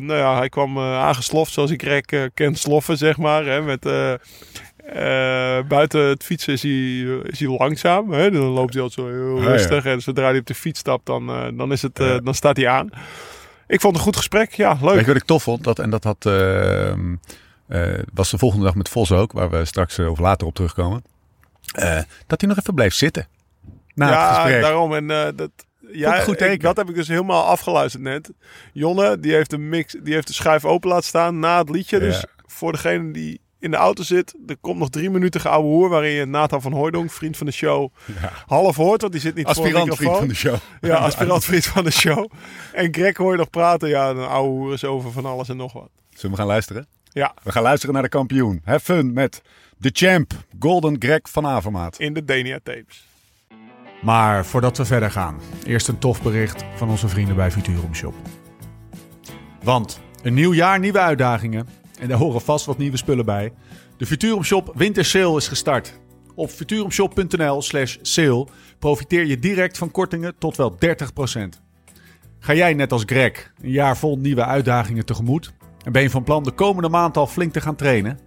Nou 0.06 0.19
ja, 0.19 0.37
hij 0.37 0.49
kwam 0.49 0.79
aangesloft 0.79 1.53
zoals 1.53 1.70
ik 1.70 1.82
Greg 1.82 2.31
ken 2.35 2.55
sloffen, 2.55 2.96
zeg 2.96 3.17
maar. 3.17 3.44
Hè, 3.44 3.62
met... 3.62 3.82
buiten 5.69 6.00
het 6.00 6.25
fietsen 6.25 6.53
is 6.53 6.62
hij, 6.62 7.00
is 7.23 7.41
hij 7.41 7.49
langzaam. 7.49 8.12
Hè? 8.12 8.31
Dan 8.31 8.43
loopt 8.43 8.75
hij 8.75 8.82
altijd 8.82 9.06
zo 9.08 9.14
heel 9.14 9.43
ja. 9.43 9.49
rustig. 9.49 9.85
En 9.85 10.00
zodra 10.00 10.29
hij 10.29 10.38
op 10.38 10.46
de 10.46 10.55
fiets 10.55 10.81
stapt, 10.81 11.06
dan, 11.06 11.53
dan, 11.56 11.73
is 11.73 11.82
het, 11.82 11.96
dan 11.96 12.35
staat 12.35 12.56
hij 12.56 12.69
aan. 12.69 12.91
Ik 13.70 13.81
vond 13.81 13.82
het 13.82 13.94
een 13.94 14.00
goed 14.12 14.17
gesprek. 14.17 14.52
Ja, 14.52 14.78
leuk. 14.81 14.90
Weet 14.94 15.00
je 15.00 15.06
wat 15.06 15.17
ik 15.17 15.25
tof 15.25 15.43
vond? 15.43 15.64
Dat, 15.64 15.78
en 15.78 15.90
dat 15.90 16.05
had, 16.05 16.26
ehm, 16.26 17.14
eh, 17.69 17.99
was 18.14 18.31
de 18.31 18.38
volgende 18.38 18.64
dag 18.64 18.75
met 18.75 18.88
Vos 18.88 19.12
ook, 19.12 19.32
waar 19.32 19.50
we 19.50 19.64
straks 19.64 19.99
eh, 19.99 20.11
of 20.11 20.19
later 20.19 20.46
op 20.46 20.55
terugkomen. 20.55 21.05
Eh, 21.75 22.00
dat 22.26 22.40
hij 22.40 22.49
nog 22.49 22.58
even 22.58 22.75
bleef 22.75 22.94
zitten. 22.94 23.26
Na 23.94 24.06
het 24.06 24.14
ja, 24.14 24.34
gesprek. 24.34 24.62
daarom. 24.62 24.94
En 24.94 25.06
dat, 25.37 25.50
ja, 25.93 26.20
goed 26.20 26.40
ik- 26.40 26.62
dat 26.62 26.76
heb 26.76 26.88
ik 26.88 26.94
dus 26.94 27.08
helemaal 27.08 27.44
afgeluisterd 27.44 28.02
net. 28.02 28.31
Jonne, 28.72 29.20
die 29.20 29.32
heeft 29.32 29.50
de 29.50 29.58
mix, 29.58 29.96
die 30.02 30.14
heeft 30.14 30.26
de 30.26 30.32
schuif 30.32 30.64
open 30.64 30.88
laten 30.88 31.05
staan 31.06 31.38
na 31.38 31.58
het 31.58 31.69
liedje. 31.70 31.96
Ja. 31.96 32.02
Dus 32.05 32.25
voor 32.46 32.72
degene 32.72 33.11
die 33.12 33.40
in 33.60 33.70
de 33.70 33.76
auto 33.76 34.02
zit, 34.02 34.34
er 34.46 34.56
komt 34.60 34.78
nog 34.78 34.88
drie 34.90 35.10
minuten 35.10 35.50
oude 35.50 35.68
hoer 35.68 35.88
waarin 35.88 36.10
je 36.12 36.24
Nathan 36.24 36.62
van 36.62 36.72
Hooijdonk, 36.72 37.10
vriend 37.10 37.36
van 37.36 37.46
de 37.46 37.52
show, 37.52 37.92
Ja. 38.20 38.32
half 38.46 38.76
hoort, 38.76 39.00
want 39.00 39.12
die 39.12 39.22
zit 39.22 39.34
niet 39.34 39.46
Aspirant 39.46 39.88
voor 39.88 39.90
een 39.90 39.96
vriend 39.96 40.16
van 40.18 40.28
de 40.28 40.34
show. 40.34 40.56
Ja, 40.80 40.94
aspirant 40.96 41.44
vriend 41.44 41.64
van 41.66 41.84
de 41.84 41.90
show. 41.90 42.30
En 42.72 42.94
Greg 42.94 43.16
hoor 43.16 43.32
je 43.32 43.38
nog 43.38 43.50
praten. 43.50 43.88
Ja, 43.88 44.08
een 44.08 44.18
oude 44.18 44.48
hoer 44.50 44.72
is 44.72 44.84
over 44.84 45.12
van 45.12 45.24
alles 45.26 45.48
en 45.48 45.56
nog 45.56 45.72
wat. 45.72 45.90
Zullen 46.10 46.30
we 46.30 46.36
gaan 46.36 46.46
luisteren? 46.46 46.86
Ja, 47.12 47.34
We 47.42 47.52
gaan 47.52 47.62
luisteren 47.62 47.94
naar 47.94 48.02
de 48.02 48.08
kampioen. 48.08 48.60
Have 48.64 48.80
fun 48.84 49.12
met 49.12 49.42
de 49.76 49.90
champ, 49.92 50.32
Golden 50.58 50.96
Greg 50.98 51.20
van 51.22 51.46
Avermaat. 51.46 51.98
in 51.98 52.12
de 52.12 52.24
Denia 52.24 52.58
tapes. 52.62 53.08
Maar 54.02 54.46
voordat 54.46 54.76
we 54.76 54.84
verder 54.84 55.10
gaan, 55.10 55.40
eerst 55.64 55.88
een 55.88 55.98
tof 55.98 56.22
bericht 56.22 56.64
van 56.76 56.88
onze 56.90 57.08
vrienden 57.08 57.36
bij 57.36 57.50
Futurum 57.50 57.94
Shop. 57.94 58.14
Want 59.62 60.00
een 60.22 60.34
nieuw 60.34 60.52
jaar, 60.54 60.78
nieuwe 60.78 60.98
uitdagingen. 60.98 61.68
En 62.00 62.08
daar 62.08 62.19
horen 62.19 62.41
vast 62.41 62.67
wat 62.67 62.79
nieuwe 62.79 62.97
spullen 62.97 63.25
bij. 63.25 63.52
De 63.97 64.06
Futurum 64.06 64.44
Shop 64.44 64.73
Winter 64.75 65.05
Sale 65.05 65.37
is 65.37 65.49
gestart. 65.49 66.00
Op 66.35 66.50
futurumshop.nl 66.50 67.62
slash 67.62 67.97
sale 68.02 68.47
profiteer 68.79 69.26
je 69.26 69.38
direct 69.38 69.79
van 69.79 69.91
kortingen 69.91 70.35
tot 70.38 70.56
wel 70.56 70.73
30%. 70.73 70.79
Ga 72.38 72.55
jij 72.55 72.75
net 72.75 72.93
als 72.93 73.02
Greg 73.06 73.52
een 73.62 73.70
jaar 73.70 73.97
vol 73.97 74.19
nieuwe 74.19 74.44
uitdagingen 74.44 75.05
tegemoet? 75.05 75.52
En 75.85 75.93
ben 75.93 76.02
je 76.02 76.11
van 76.11 76.24
plan 76.24 76.43
de 76.43 76.51
komende 76.51 76.89
maand 76.89 77.17
al 77.17 77.27
flink 77.27 77.53
te 77.53 77.60
gaan 77.60 77.77
trainen? 77.77 78.19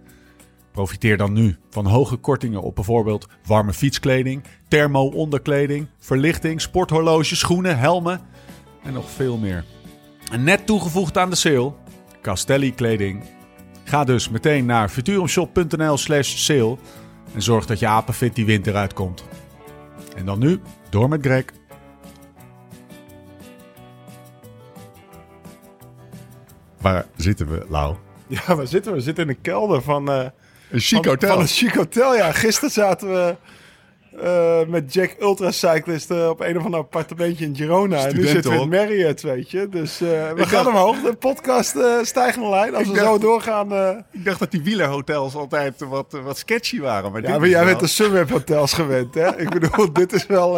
Profiteer 0.72 1.16
dan 1.16 1.32
nu 1.32 1.56
van 1.70 1.86
hoge 1.86 2.16
kortingen 2.16 2.62
op 2.62 2.74
bijvoorbeeld 2.74 3.26
warme 3.46 3.72
fietskleding, 3.72 4.42
thermo-onderkleding, 4.68 5.86
verlichting, 5.98 6.60
sporthorloges, 6.60 7.38
schoenen, 7.38 7.78
helmen 7.78 8.20
en 8.82 8.92
nog 8.92 9.10
veel 9.10 9.36
meer. 9.36 9.64
En 10.32 10.44
net 10.44 10.66
toegevoegd 10.66 11.18
aan 11.18 11.30
de 11.30 11.36
sale, 11.36 11.72
Castelli-kleding. 12.22 13.22
Ga 13.84 14.04
dus 14.04 14.28
meteen 14.28 14.66
naar 14.66 14.88
futurumshop.nl 14.88 15.96
slash 15.96 16.36
sale 16.36 16.76
en 17.34 17.42
zorg 17.42 17.66
dat 17.66 17.78
je 17.78 17.86
apenfit 17.86 18.34
die 18.34 18.46
winter 18.46 18.74
uitkomt. 18.76 19.24
En 20.16 20.24
dan 20.24 20.38
nu, 20.38 20.60
door 20.90 21.08
met 21.08 21.20
Greg. 21.22 21.44
Waar 26.80 27.06
zitten 27.16 27.48
we, 27.48 27.66
Lau? 27.68 27.96
Ja, 28.26 28.56
waar 28.56 28.66
zitten 28.66 28.92
we? 28.92 28.98
We 28.98 29.04
zitten 29.04 29.28
in 29.28 29.34
de 29.34 29.40
kelder 29.42 29.82
van... 29.82 30.10
eh, 30.10 30.26
Een 30.70 30.80
chic 30.80 31.04
hotel. 31.04 31.28
Van 31.30 31.40
een 31.40 31.46
chic 31.46 31.74
hotel, 31.74 32.14
ja. 32.16 32.32
Gisteren 32.32 32.70
zaten 32.70 33.08
we 33.08 33.36
eh, 34.22 34.58
met 34.68 34.92
Jack 34.94 35.16
Ultracyclist 35.20 36.10
eh, 36.10 36.28
op 36.28 36.40
een 36.40 36.58
of 36.58 36.64
ander 36.64 36.80
appartementje 36.80 37.44
in 37.44 37.56
Girona. 37.56 38.06
En 38.06 38.16
nu 38.16 38.26
zitten 38.26 38.50
we 38.50 38.56
in. 38.58 38.68
Marriott, 38.68 39.22
weet 39.22 39.50
je. 39.50 39.68
Dus 39.68 40.00
eh, 40.00 40.08
we 40.08 40.32
Ik 40.40 40.44
gaan 40.46 40.64
dacht- 40.64 40.76
omhoog. 40.76 41.00
De 41.02 41.14
podcast 41.16 41.76
stijgende 42.02 42.48
lijn. 42.48 42.74
Als 42.74 42.82
Ik 42.82 42.88
we 42.88 42.94
dacht- 42.94 43.06
zo 43.06 43.18
doorgaan... 43.18 43.72
Ik 44.10 44.24
dacht 44.24 44.38
dat 44.38 44.50
die 44.50 44.62
wielerhotels 44.62 45.34
altijd 45.34 45.80
wat, 45.88 46.18
wat 46.24 46.38
sketchy 46.38 46.80
waren. 46.80 47.12
Maar 47.12 47.22
ja, 47.22 47.38
maar 47.38 47.48
jij 47.48 47.58
wel- 47.58 47.68
bent 47.68 47.80
de 47.80 47.86
Sunweb 47.86 48.30
hotels 48.30 48.72
gewend, 48.72 49.14
hè? 49.14 49.40
Ik 49.40 49.50
bedoel, 49.50 49.92
dit 49.92 50.12
is 50.12 50.26
wel 50.26 50.52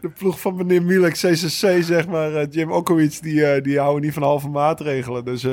de 0.00 0.08
ploeg 0.18 0.40
van 0.40 0.54
meneer 0.56 0.82
Mielek, 0.82 1.12
CCC, 1.12 1.82
zeg 1.84 2.06
maar. 2.08 2.44
Jim 2.46 2.72
Okowitz, 2.72 3.18
die, 3.18 3.60
die 3.60 3.78
houden 3.78 4.02
niet 4.02 4.12
van 4.14 4.22
halve 4.22 4.48
maatregelen. 4.48 5.24
Dus 5.24 5.46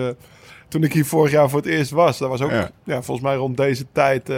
toen 0.67 0.83
ik 0.83 0.93
hier 0.93 1.05
vorig 1.05 1.31
jaar 1.31 1.49
voor 1.49 1.59
het 1.59 1.67
eerst 1.69 1.91
was, 1.91 2.17
dat 2.17 2.29
was 2.29 2.41
ook 2.41 2.51
Ja. 2.51 2.69
ja. 2.83 3.01
volgens 3.01 3.27
mij 3.27 3.35
rond 3.35 3.57
deze 3.57 3.85
tijd... 3.91 4.29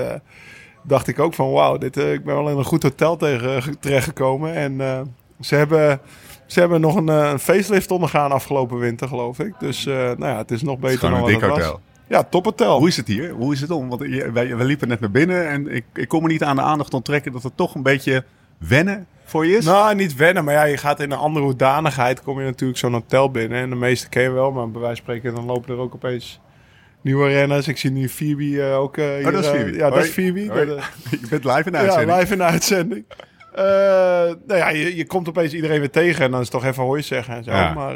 eh, 0.83 0.89
dacht 0.89 1.07
ik 1.07 1.19
ook 1.19 1.33
van 1.33 1.51
wauw, 1.51 1.77
dit, 1.77 1.97
eh, 1.97 2.13
ik 2.13 2.23
ben 2.23 2.35
wel 2.35 2.49
in 2.49 2.57
een 2.57 2.63
goed 2.63 2.83
hotel 2.83 3.17
tegen, 3.17 3.79
terechtgekomen. 3.79 4.53
En 4.53 4.81
eh, 4.81 5.01
ze, 5.39 5.55
hebben, 5.55 6.01
ze 6.45 6.59
hebben 6.59 6.81
nog 6.81 6.95
een, 6.95 7.09
eh, 7.09 7.29
een 7.31 7.39
facelift 7.39 7.91
ondergaan 7.91 8.31
afgelopen 8.31 8.77
winter, 8.77 9.07
geloof 9.07 9.39
ik. 9.39 9.53
Dus 9.59 9.85
eh, 9.85 9.95
nou 9.95 10.25
ja, 10.25 10.37
het 10.37 10.51
is 10.51 10.61
nog 10.61 10.75
Het 10.75 10.83
is 10.83 10.91
beter 10.91 11.09
dan 11.09 11.13
een 11.13 11.23
wat 11.23 11.29
dik 11.29 11.41
het 11.41 11.49
was. 11.49 11.75
Ja, 12.07 12.23
tophotel. 12.23 12.77
Hoe 12.77 12.87
is 12.87 12.97
het 12.97 13.07
hier? 13.07 13.31
Hoe 13.31 13.53
is 13.53 13.61
het 13.61 13.71
om? 13.71 13.89
Want 13.89 14.01
wij, 14.01 14.55
wij 14.55 14.65
liepen 14.65 14.87
net 14.87 14.99
naar 14.99 15.11
binnen 15.11 15.49
en 15.49 15.67
ik, 15.67 15.85
ik 15.93 16.07
kon 16.07 16.21
me 16.21 16.27
niet 16.27 16.43
aan 16.43 16.55
de 16.55 16.61
aandacht 16.61 16.93
onttrekken 16.93 17.31
dat 17.31 17.43
het 17.43 17.57
toch 17.57 17.75
een 17.75 17.83
beetje 17.83 18.23
wennen 18.57 19.07
voor 19.23 19.45
je 19.45 19.57
is. 19.57 19.65
Nou, 19.65 19.95
niet 19.95 20.15
wennen, 20.15 20.43
maar 20.43 20.53
ja, 20.53 20.63
je 20.63 20.77
gaat 20.77 20.99
in 20.99 21.11
een 21.11 21.17
andere 21.17 21.45
hoedanigheid. 21.45 22.21
Kom 22.23 22.39
je 22.39 22.45
natuurlijk 22.45 22.79
zo'n 22.79 22.93
hotel 22.93 23.31
binnen. 23.31 23.57
En 23.59 23.69
de 23.69 23.75
meeste 23.75 24.09
ken 24.09 24.23
je 24.23 24.31
wel, 24.31 24.51
maar 24.51 24.71
bij 24.71 24.81
wijze 24.81 25.01
van 25.03 25.13
spreken, 25.13 25.35
dan 25.35 25.45
lopen 25.45 25.73
er 25.73 25.79
ook 25.79 25.95
opeens 25.95 26.39
nieuwe 27.01 27.27
renners. 27.29 27.67
Ik 27.67 27.77
zie 27.77 27.91
nu 27.91 28.09
Phoebe 28.09 28.61
eh, 28.63 28.77
ook. 28.79 28.97
eh, 28.97 29.05
hier, 29.05 29.25
Oh, 29.27 29.31
dat 29.33 29.43
is 29.43 29.49
eh, 29.49 29.55
Phoebe. 29.55 29.77
ja, 29.77 29.89
dat 29.89 30.03
is 30.03 30.09
Phoebe. 30.09 30.45
Dat, 30.45 30.67
je 31.21 31.27
bent 31.29 31.43
live 31.43 31.63
in 31.65 31.71
de 31.71 31.77
ja, 31.77 31.83
uitzending. 31.83 32.19
live 32.19 32.31
in 32.31 32.37
de 32.37 32.43
uitzending. 32.43 33.05
Nou 34.47 34.59
ja, 34.59 34.69
je, 34.69 34.95
je 34.95 35.05
komt 35.05 35.27
opeens 35.29 35.53
iedereen 35.53 35.79
weer 35.79 35.89
tegen 35.89 36.25
en 36.25 36.31
dan 36.31 36.39
is 36.41 36.47
het 36.51 36.61
toch 36.61 36.69
even 36.71 36.83
hoi 36.83 37.01
zeggen 37.01 37.35
en 37.35 37.43
zo. 37.43 37.51
Ja. 37.51 37.73
Maar 37.73 37.95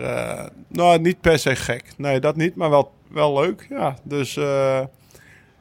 nou, 0.68 1.00
niet 1.00 1.22
per 1.22 1.40
se 1.40 1.56
gek. 1.56 1.84
Nee, 1.98 2.20
dat 2.20 2.36
niet, 2.36 2.56
maar 2.56 2.70
wel, 2.70 2.92
wel 3.12 3.40
leuk. 3.40 3.66
Ja, 3.70 3.96
dus 4.04 4.34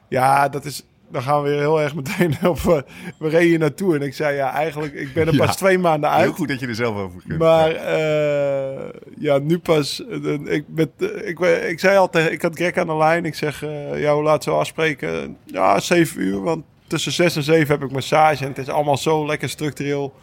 ja, 0.09 0.49
dat 0.49 0.65
is... 0.65 0.85
Dan 1.11 1.21
gaan 1.21 1.43
we 1.43 1.49
weer 1.49 1.59
heel 1.59 1.81
erg 1.81 1.95
meteen 1.95 2.35
op... 2.49 2.57
eh, 2.57 2.81
we 3.19 3.29
reden 3.29 3.47
hier 3.47 3.59
naartoe 3.59 3.95
en 3.95 4.01
ik 4.01 4.13
zei 4.13 4.35
ja, 4.35 4.51
eigenlijk... 4.53 4.93
Ik 4.93 5.13
ben 5.13 5.27
er 5.27 5.33
Ja. 5.33 5.45
pas 5.45 5.57
twee 5.57 5.77
maanden 5.77 6.09
Heel 6.11 6.19
uit. 6.19 6.33
goed 6.33 6.47
dat 6.47 6.59
je 6.59 6.67
er 6.67 6.75
zelf 6.75 6.95
over 6.95 7.21
kunt. 7.27 7.39
Maar 7.39 7.71
eh, 7.71 8.89
ja, 9.17 9.37
nu 9.37 9.59
pas. 9.59 10.05
eh, 10.07 10.33
ik, 10.45 10.63
met, 10.67 10.89
eh, 10.99 11.27
ik, 11.29 11.39
ik 11.69 11.79
zei 11.79 11.97
al 11.97 12.09
tegen. 12.09 12.31
Ik 12.31 12.41
had 12.41 12.55
Greg 12.55 12.75
aan 12.75 12.87
de 12.87 12.95
lijn. 12.95 13.25
Ik 13.25 13.35
zeg, 13.35 13.63
eh 13.63 14.01
ja, 14.01 14.13
hoe 14.13 14.23
laat 14.23 14.43
zo 14.43 14.57
afspreken? 14.59 15.37
Ja, 15.45 15.79
7 15.79 16.21
uur. 16.21 16.41
Want 16.41 16.63
tussen 16.87 17.11
6 17.11 17.35
en 17.35 17.43
7 17.43 17.67
heb 17.67 17.83
ik 17.83 17.91
massage. 17.91 18.43
En 18.43 18.49
het 18.49 18.57
is 18.57 18.69
allemaal 18.69 18.97
zo 18.97 19.25
lekker 19.25 19.49
structureel 19.49 20.13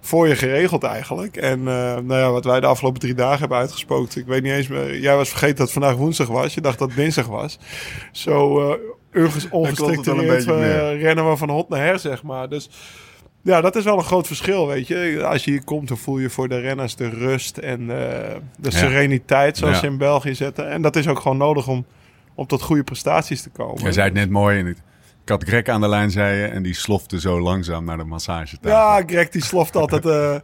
voor 0.00 0.28
je 0.28 0.36
geregeld 0.36 0.82
eigenlijk. 0.82 1.36
En 1.36 1.58
eh, 1.58 1.64
nou 1.96 2.14
ja, 2.14 2.30
wat 2.30 2.44
wij 2.44 2.60
de 2.60 2.66
afgelopen 2.66 3.00
drie 3.00 3.14
dagen 3.14 3.38
hebben 3.38 3.58
uitgesproken. 3.58 4.20
Ik 4.20 4.26
weet 4.26 4.42
niet 4.42 4.52
eens 4.52 4.68
meer. 4.68 4.98
Jij 5.00 5.16
was 5.16 5.28
vergeten 5.28 5.56
dat 5.56 5.64
het 5.64 5.74
vandaag 5.78 5.96
woensdag 5.96 6.26
was. 6.28 6.54
Je 6.54 6.60
dacht 6.60 6.78
dat 6.78 6.88
het 6.88 6.96
dinsdag 6.96 7.26
was. 7.26 7.58
Zo 8.12 8.70
eh 8.70 8.78
een 9.12 9.50
ongestructureerd 9.50 10.26
beetje 10.46 10.52
eh, 10.52 10.58
meer. 10.58 10.98
rennen 10.98 11.30
we 11.30 11.36
van 11.36 11.50
hot 11.50 11.68
naar 11.68 11.80
her, 11.80 11.98
zeg 11.98 12.22
maar. 12.22 12.48
Dus 12.48 12.70
ja, 13.42 13.60
dat 13.60 13.76
is 13.76 13.84
wel 13.84 13.96
een 13.98 14.04
groot 14.04 14.26
verschil, 14.26 14.66
weet 14.66 14.86
je. 14.86 15.24
Als 15.26 15.44
je 15.44 15.50
hier 15.50 15.64
komt, 15.64 15.88
dan 15.88 15.96
voel 15.98 16.18
je 16.18 16.30
voor 16.30 16.48
de 16.48 16.58
renners 16.60 16.96
de 16.96 17.08
rust 17.08 17.58
en 17.58 17.80
eh, 17.80 17.86
de 18.56 18.70
Ja. 18.70 18.76
sereniteit, 18.78 19.56
zoals 19.56 19.74
Ja. 19.74 19.80
ze 19.80 19.86
in 19.86 19.98
België 19.98 20.34
zetten. 20.34 20.70
En 20.70 20.82
dat 20.82 20.96
is 20.96 21.08
ook 21.08 21.20
gewoon 21.20 21.36
nodig 21.36 21.68
om, 21.68 21.86
om 22.34 22.46
tot 22.46 22.62
goede 22.62 22.84
prestaties 22.84 23.42
te 23.42 23.50
komen. 23.50 23.82
Jij 23.82 23.92
zei 23.92 24.04
het 24.06 24.14
net 24.14 24.30
mooi. 24.30 24.58
En 24.58 24.66
ik, 24.66 24.76
ik 25.22 25.28
had 25.28 25.44
Greg 25.44 25.64
aan 25.66 25.80
de 25.80 25.88
lijn, 25.88 26.10
zei 26.10 26.36
je, 26.40 26.46
en 26.46 26.62
die 26.62 26.74
slofte 26.74 27.20
zo 27.20 27.40
langzaam 27.40 27.84
naar 27.84 27.96
de 27.96 28.04
massagetafel. 28.04 28.70
Ja, 28.70 29.02
Greg 29.06 29.28
die 29.28 29.44
sloft 29.44 29.76
altijd. 29.76 30.06
eh 30.16 30.34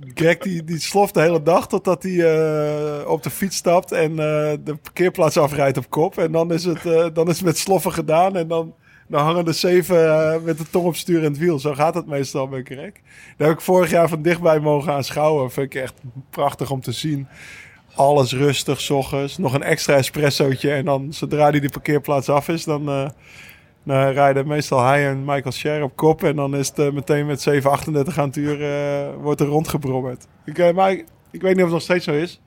Greg 0.00 0.38
die, 0.38 0.64
die 0.64 0.78
sloft 0.78 1.14
de 1.14 1.20
hele 1.20 1.42
dag 1.42 1.68
totdat 1.68 2.02
hij 2.02 2.20
eh, 2.20 3.08
op 3.08 3.22
de 3.22 3.30
fiets 3.30 3.56
stapt 3.56 3.92
en 3.92 4.10
eh, 4.10 4.52
de 4.64 4.76
parkeerplaats 4.82 5.36
afrijdt 5.36 5.76
op 5.76 5.90
kop. 5.90 6.18
En 6.18 6.32
dan 6.32 6.52
is 6.52 6.64
het, 6.64 6.86
eh, 6.86 7.06
dan 7.12 7.28
is 7.28 7.36
het 7.36 7.44
met 7.44 7.58
sloffen 7.58 7.92
gedaan 7.92 8.36
en 8.36 8.48
dan, 8.48 8.74
hangen 9.10 9.44
de 9.44 9.52
zeven 9.52 10.44
met 10.44 10.58
de 10.58 10.64
tong 10.70 10.86
op 10.86 10.96
stuur 10.96 11.18
en 11.18 11.30
het 11.30 11.38
wiel. 11.38 11.58
Zo 11.58 11.74
gaat 11.74 11.94
het 11.94 12.06
meestal 12.06 12.48
bij 12.48 12.62
Greg. 12.62 12.92
Daar 13.36 13.48
heb 13.48 13.56
ik 13.56 13.62
vorig 13.62 13.90
jaar 13.90 14.08
van 14.08 14.22
dichtbij 14.22 14.60
mogen 14.60 14.92
aanschouwen. 14.92 15.50
Vind 15.50 15.74
ik 15.74 15.82
echt 15.82 15.94
prachtig 16.30 16.70
om 16.70 16.80
te 16.80 16.92
zien. 16.92 17.28
Alles 17.94 18.32
rustig, 18.32 18.80
s 18.80 18.90
ochtends. 18.90 19.38
Nog 19.38 19.54
een 19.54 19.62
extra 19.62 19.94
espressootje. 19.94 20.72
En 20.72 20.84
dan, 20.84 21.12
zodra 21.12 21.50
die 21.50 21.60
de 21.60 21.70
parkeerplaats 21.70 22.28
af 22.28 22.48
is, 22.48 22.64
dan... 22.64 23.12
nou, 23.86 24.12
rijden 24.12 24.46
meestal 24.46 24.84
hij 24.84 25.08
en 25.08 25.24
Michael 25.24 25.52
Scher 25.52 25.82
op 25.82 25.96
kop. 25.96 26.22
En 26.22 26.36
dan 26.36 26.56
is 26.56 26.68
het 26.68 26.78
eh, 26.78 26.90
meteen 26.92 27.26
met 27.26 27.48
7,38 27.50 27.64
aan 28.16 28.26
het 28.26 28.36
uur 28.36 28.62
eh, 28.62 29.14
wordt 29.20 29.40
er 29.40 29.46
rondgebrommerd. 29.46 30.26
Ik, 30.44 30.74
maar 30.74 30.90
ik, 30.90 31.04
ik 31.30 31.42
weet 31.42 31.56
niet 31.56 31.64
of 31.64 31.70
het 31.70 31.72
nog 31.72 31.82
steeds 31.82 32.04
zo 32.04 32.12
is. 32.12 32.40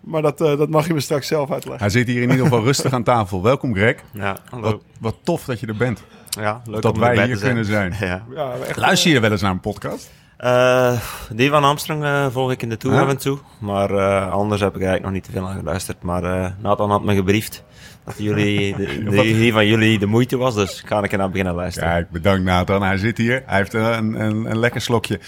Maar 0.00 0.22
dat, 0.22 0.40
eh, 0.40 0.58
dat 0.58 0.68
mag 0.68 0.86
je 0.86 0.94
me 0.94 1.00
straks 1.00 1.26
zelf 1.26 1.50
uitleggen. 1.50 1.80
Hij 1.80 1.90
zit 1.90 2.06
hier 2.06 2.22
in 2.22 2.30
ieder 2.30 2.44
geval 2.44 2.64
rustig 2.70 2.92
aan 2.92 3.02
tafel. 3.02 3.42
Welkom 3.42 3.74
Greg. 3.74 3.96
Ja. 4.12 4.36
Wat, 4.50 4.82
wat 5.00 5.16
tof 5.22 5.44
dat 5.44 5.60
je 5.60 5.66
er 5.66 5.76
bent. 5.76 6.02
ja, 6.30 6.62
leuk 6.64 6.82
dat 6.82 6.94
om 6.94 7.00
wij 7.00 7.14
hier 7.24 7.34
te 7.34 7.36
zijn. 7.36 7.54
kunnen 7.54 7.64
zijn. 7.64 7.94
Ja. 8.08 8.24
Ja, 8.34 8.52
echt, 8.68 8.76
Luister 8.76 9.10
je 9.10 9.20
wel 9.20 9.30
eens 9.30 9.40
naar 9.42 9.50
een 9.50 9.60
podcast? 9.60 10.10
Eh, 10.36 11.00
die 11.32 11.50
van 11.50 11.64
Armstrong 11.64 12.04
eh, 12.04 12.26
volg 12.30 12.50
ik 12.52 12.62
in 12.62 12.68
de 12.68 12.76
Tour 12.76 12.96
Ja. 12.96 13.02
af 13.02 13.08
en 13.08 13.16
toe. 13.18 13.38
Maar 13.58 13.90
eh, 13.90 14.32
anders 14.32 14.60
heb 14.60 14.68
ik 14.76 14.82
eigenlijk 14.82 15.04
nog 15.04 15.12
niet 15.12 15.24
te 15.24 15.30
veel 15.30 15.48
aan 15.48 15.58
geluisterd. 15.58 16.02
Maar 16.02 16.24
eh, 16.24 16.50
Nathan 16.62 16.90
had 16.90 17.02
me 17.04 17.14
gebriefd 17.14 17.62
dat 18.04 18.14
jullie, 18.18 18.76
de, 18.76 18.84
de- 19.04 19.16
Wat- 19.16 19.24
die 19.24 19.52
van 19.52 19.66
jullie 19.66 19.98
de 19.98 20.06
moeite 20.06 20.36
was. 20.36 20.54
Dus 20.54 20.82
ga 20.86 21.02
ik 21.02 21.12
er 21.12 21.18
naar 21.18 21.30
beginnen 21.30 21.54
luisteren. 21.54 21.88
Kijk, 21.88 22.10
bedankt 22.10 22.44
Nathan. 22.44 22.82
Hij 22.82 22.96
zit 22.96 23.18
hier. 23.18 23.42
Hij 23.46 23.56
heeft 23.56 23.72
een, 23.74 24.20
een, 24.20 24.50
een 24.50 24.58
lekker 24.58 24.80
slokje. 24.80 25.20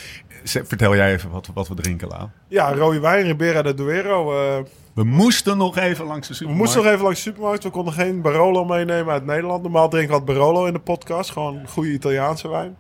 Vertel 0.45 0.97
jij 0.97 1.13
even 1.13 1.31
wat, 1.31 1.49
wat 1.55 1.69
we 1.69 1.75
drinken, 1.75 2.09
Lau. 2.09 2.29
ja, 2.49 2.73
rode 2.75 3.01
wijn, 3.01 3.25
Ribera 3.27 3.63
de 3.63 3.75
Duero. 3.75 4.33
eh, 4.41 4.63
We 4.95 5.05
moesten 5.05 5.57
nog 5.57 5.77
even 5.77 6.05
langs 6.07 6.27
de 6.27 6.33
we 6.33 6.39
supermarkt. 6.39 6.63
moesten 6.65 6.83
nog 6.83 6.93
even 6.93 7.05
langs 7.05 7.23
de 7.23 7.29
supermarkt. 7.31 7.63
We 7.65 7.71
konden 7.71 7.93
geen 7.95 8.23
Barolo 8.23 8.65
meenemen 8.65 9.13
uit 9.13 9.25
Nederland. 9.25 9.63
Normaal 9.63 9.89
drinken 9.89 10.13
we 10.13 10.17
wat 10.17 10.25
Barolo 10.35 10.65
in 10.67 10.73
de 10.73 10.79
podcast. 10.79 11.31
Gewoon 11.31 11.61
goede 11.69 11.91
Italiaanse 11.93 12.49
wijn. 12.49 12.77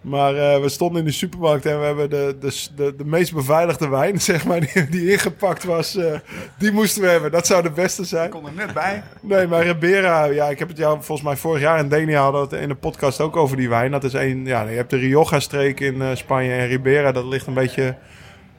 Maar 0.00 0.34
eh, 0.34 0.60
we 0.60 0.68
stonden 0.68 1.00
in 1.00 1.06
de 1.06 1.12
supermarkt 1.12 1.66
en 1.66 1.78
we 1.78 1.84
hebben 1.84 2.10
de, 2.10 2.36
de, 2.40 2.66
de, 2.76 2.94
de 2.96 3.04
meest 3.04 3.34
beveiligde 3.34 3.88
wijn, 3.88 4.20
zeg 4.30 4.44
maar, 4.44 4.60
die, 4.60 4.88
die 4.88 5.10
ingepakt 5.10 5.64
was, 5.64 5.96
eh, 5.96 6.18
die 6.58 6.72
moesten 6.72 7.02
we 7.02 7.08
hebben. 7.08 7.30
Dat 7.30 7.46
zou 7.46 7.62
de 7.62 7.70
beste 7.70 8.04
zijn. 8.04 8.24
Ik 8.24 8.30
kon 8.30 8.46
er 8.46 8.52
net 8.52 8.74
bij. 8.74 9.02
Nee, 9.22 9.46
maar 9.46 9.62
Ribera, 9.62 10.24
ja, 10.24 10.48
ik 10.48 10.58
heb 10.58 10.68
het 10.68 10.76
jou 10.76 10.94
volgens 10.94 11.22
mij 11.22 11.36
vorig 11.36 11.62
jaar 11.62 11.78
in 11.78 11.88
Denia 11.88 12.22
hadden 12.22 12.48
we 12.48 12.54
het 12.54 12.62
in 12.62 12.68
de 12.68 12.74
podcast 12.74 13.20
ook 13.20 13.36
over 13.36 13.56
die 13.56 13.68
wijn. 13.68 13.90
Dat 13.90 14.04
is 14.04 14.12
een, 14.12 14.46
ja, 14.46 14.62
je 14.62 14.76
hebt 14.76 14.90
de 14.90 14.96
Rioja-streek 14.96 15.80
in 15.80 16.02
eh, 16.02 16.14
Spanje 16.14 16.52
en 16.52 16.66
Ribera, 16.66 17.12
dat 17.12 17.24
ligt 17.24 17.46
een 17.46 17.54
beetje 17.54 17.96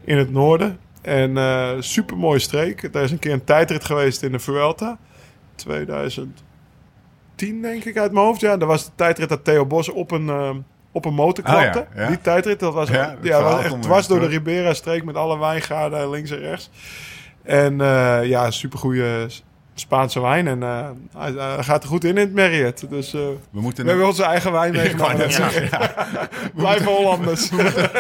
in 0.03 0.17
het 0.17 0.31
noorden. 0.31 0.79
En 1.01 1.83
super 1.83 2.17
mooie 2.17 2.39
streek. 2.39 2.83
Er 2.83 3.03
is 3.03 3.11
een 3.11 3.19
keer 3.19 3.33
een 3.33 3.43
tijdrit 3.43 3.85
geweest 3.85 4.23
in 4.23 4.31
de 4.31 4.39
Vuelta. 4.39 4.97
2010 5.55 6.31
denk 7.61 7.83
ik 7.83 7.97
uit 7.97 8.11
mijn 8.11 8.25
hoofd. 8.25 8.41
Ja, 8.41 8.57
daar 8.57 8.67
was 8.67 8.85
de 8.85 8.91
tijdrit 8.95 9.29
dat 9.29 9.43
Theo 9.43 9.65
Bos 9.65 9.89
op 9.89 10.11
een, 10.11 10.29
op 10.99 11.05
een 11.05 11.13
motor 11.13 11.45
Oh 11.45 11.61
ja, 11.61 11.85
ja. 11.95 12.07
Die 12.07 12.21
tijdrit, 12.21 12.59
dat 12.59 12.73
was, 12.73 12.89
Ja, 12.89 13.15
ja, 13.21 13.35
het 13.35 13.43
was 13.53 13.63
echt 13.63 13.81
dwars 13.81 14.07
door 14.07 14.19
de. 14.19 14.27
Ribera-streek 14.27 15.03
met 15.03 15.15
alle 15.15 15.39
wijngaarden 15.39 16.09
links 16.09 16.31
en 16.31 16.39
rechts. 16.39 16.69
En 17.43 17.81
eh, 17.81 18.19
ja, 18.25 18.51
supergoeie 18.51 19.27
Spaanse 19.73 20.21
wijn. 20.21 20.47
En 20.47 20.63
eh, 20.63 20.89
hij, 21.17 21.31
hij 21.31 21.63
gaat 21.63 21.83
er 21.83 21.89
goed 21.89 22.03
in 22.03 22.09
in 22.09 22.17
het 22.17 22.33
Marriott. 22.35 22.89
Dus 22.89 23.07
eh, 23.13 23.19
We 23.19 23.37
we 23.51 23.61
moeten, 23.61 23.85
hebben 23.85 24.03
nog, 24.03 24.11
onze 24.13 24.23
eigen 24.23 24.51
wijn 24.51 24.71
meegenomen. 24.81 25.17
net 25.17 25.33
zeggen, 25.33 25.69
Blijven 26.55 26.85
Hollanders. 26.95 27.49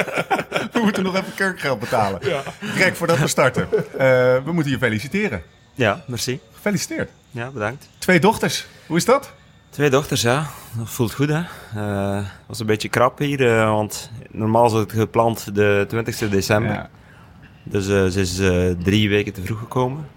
we 0.73 0.79
moeten 0.81 1.03
nog 1.03 1.13
even 1.15 1.33
kurkgeld 1.35 1.79
betalen. 1.79 2.19
ja. 2.23 2.41
Greg, 2.61 2.97
voordat 2.97 3.17
we 3.19 3.27
starten. 3.27 3.67
eh, 3.73 4.07
we 4.45 4.51
moeten 4.51 4.71
je 4.71 4.77
feliciteren. 4.77 5.41
Ja, 5.73 6.03
merci. 6.07 6.39
Gefeliciteerd. 6.53 7.09
Ja, 7.31 7.49
bedankt. 7.49 7.89
Twee 7.97 8.19
dochters. 8.19 8.67
Hoe 8.87 8.97
is 8.97 9.05
dat? 9.05 9.31
Twee 9.69 9.89
dochters, 9.89 10.21
ja. 10.21 10.45
Dat 10.77 10.89
voelt 10.89 11.13
goed, 11.13 11.29
hè. 11.29 11.41
Eh 11.75 12.25
was 12.45 12.59
een 12.59 12.65
beetje 12.65 12.89
krap 12.89 13.17
hier, 13.17 13.59
eh, 13.59 13.71
want 13.71 14.11
normaal 14.31 14.65
is 14.65 14.71
het 14.71 14.91
gepland 14.91 15.55
de 15.55 15.85
20e 15.87 16.29
december. 16.29 16.71
Ja. 16.71 16.89
Dus 17.63 17.87
eh, 17.87 18.05
ze 18.05 18.19
is 18.19 18.35
drie 18.83 19.09
weken 19.09 19.33
te 19.33 19.41
vroeg 19.41 19.59
gekomen. 19.59 20.07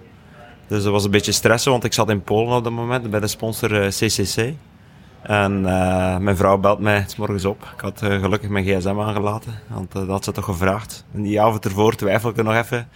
Dus 0.66 0.82
dat 0.82 0.92
was 0.92 1.04
een 1.04 1.10
beetje 1.10 1.32
stressen, 1.32 1.70
want 1.70 1.84
ik 1.84 1.92
zat 1.92 2.10
in 2.10 2.22
Polen 2.22 2.56
op 2.56 2.64
dat 2.64 2.72
moment 2.72 3.10
bij 3.10 3.20
de 3.20 3.26
sponsor 3.26 3.88
CCC. 3.88 4.52
En 5.22 5.60
mijn 6.22 6.36
vrouw 6.36 6.58
belt 6.58 6.78
mij 6.78 7.04
s 7.06 7.16
morgens 7.16 7.44
op. 7.44 7.72
Ik 7.74 7.80
had 7.80 7.98
gelukkig 7.98 8.48
mijn 8.48 8.64
gsm 8.64 9.00
aangelaten, 9.00 9.52
want 9.66 9.92
dat 9.92 10.08
had 10.08 10.24
ze 10.24 10.32
toch 10.32 10.44
gevraagd. 10.44 11.04
En 11.14 11.22
die 11.22 11.40
avond 11.40 11.64
ervoor 11.64 11.94
twijfel 11.94 12.30
ik 12.30 12.42
nog 12.42 12.54
even. 12.54 12.88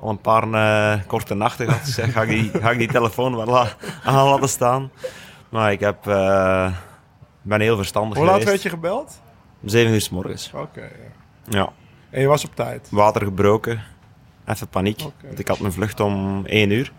Al 0.00 0.10
een 0.10 0.20
paar 0.20 1.04
korte 1.06 1.34
nachten 1.34 1.66
gehad. 1.66 1.86
Ik 1.86 1.94
zeg, 1.94 2.12
ga 2.12 2.22
ik 2.22 2.28
die, 2.28 2.50
ga 2.62 2.70
ik 2.70 2.78
die 2.78 2.88
telefoon 2.88 3.36
wel 3.36 3.58
aan 4.04 4.28
laten 4.28 4.48
staan? 4.48 4.90
Maar 5.50 5.72
ik 5.72 5.80
heb, 5.80 6.06
eh, 6.06 6.72
ben 7.42 7.60
heel 7.60 7.76
verstandig 7.76 8.18
Hoe 8.18 8.26
laat 8.26 8.44
werd 8.44 8.62
je 8.62 8.68
gebeld? 8.68 9.20
Om 9.62 9.68
zeven 9.68 9.92
uur 9.92 10.00
s 10.00 10.10
morgens. 10.10 10.50
Oké. 10.54 10.80
ja. 10.80 10.88
Ja. 11.48 11.72
En 12.10 12.20
je 12.20 12.26
was 12.26 12.44
op 12.44 12.54
tijd. 12.54 12.88
Water 12.90 13.22
gebroken. 13.22 13.82
Even 14.46 14.68
paniek. 14.68 15.00
Want 15.22 15.38
ik 15.38 15.48
had 15.48 15.58
mijn 15.58 15.72
vlucht 15.72 16.00
om 16.00 16.46
1 16.46 16.70
uur. 16.70 16.92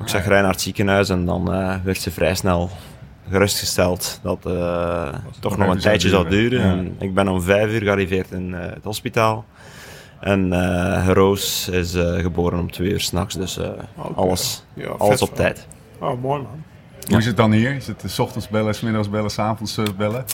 Ik 0.00 0.08
zag 0.08 0.26
rij 0.26 0.40
naar 0.40 0.50
het 0.50 0.60
ziekenhuis 0.60 1.08
en 1.08 1.24
dan 1.26 1.52
eh, 1.52 1.76
werd 1.84 2.00
ze 2.00 2.10
vrij 2.10 2.34
snel 2.34 2.70
gerustgesteld 3.28 4.20
dat 4.22 4.46
eh 4.46 5.14
toch 5.40 5.56
nog 5.56 5.68
een 5.68 5.78
tijdje 5.78 6.08
zou 6.08 6.28
zou 6.28 6.34
duren. 6.34 6.84
ja. 6.84 6.90
Ik 6.98 7.14
ben 7.14 7.28
om 7.28 7.42
5 7.42 7.70
uur 7.72 7.82
gearriveerd 7.82 8.30
in 8.30 8.52
het 8.52 8.84
hospitaal. 8.84 9.44
En 10.20 10.52
Roos 11.12 11.68
is 11.68 11.92
geboren 11.96 12.58
om 12.58 12.70
2 12.70 12.90
uur 12.90 13.00
s'nachts, 13.00 13.34
dus 13.34 13.60
alles, 14.14 14.64
Ja, 14.74 14.90
vet 14.90 14.98
alles 15.00 15.22
op 15.22 15.34
tijd. 15.34 15.66
Oh, 15.98 16.22
mooi 16.22 16.42
man. 16.42 16.62
Hoe 17.08 17.18
is 17.18 17.26
het 17.26 17.36
dan 17.36 17.52
hier? 17.52 17.74
Is 17.74 17.86
het 17.86 18.04
eh, 18.04 18.10
s 18.10 18.18
ochtends 18.18 18.48
bellen, 18.48 18.74
s 18.74 18.80
middags 18.80 19.10
bellen, 19.10 19.30
s 19.30 19.38
avonds 19.38 19.76
eh, 19.76 19.84
bellen? 19.96 20.24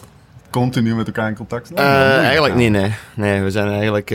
Continu 0.51 0.95
met 0.95 1.07
elkaar 1.07 1.29
in 1.29 1.37
contact? 1.37 1.73
Eh, 1.73 2.25
eigenlijk 2.25 2.55
niet, 2.55 2.71
nee. 2.71 2.95
Nee, 3.15 3.43
we 3.43 3.51
zijn 3.51 3.69
eigenlijk... 3.69 4.09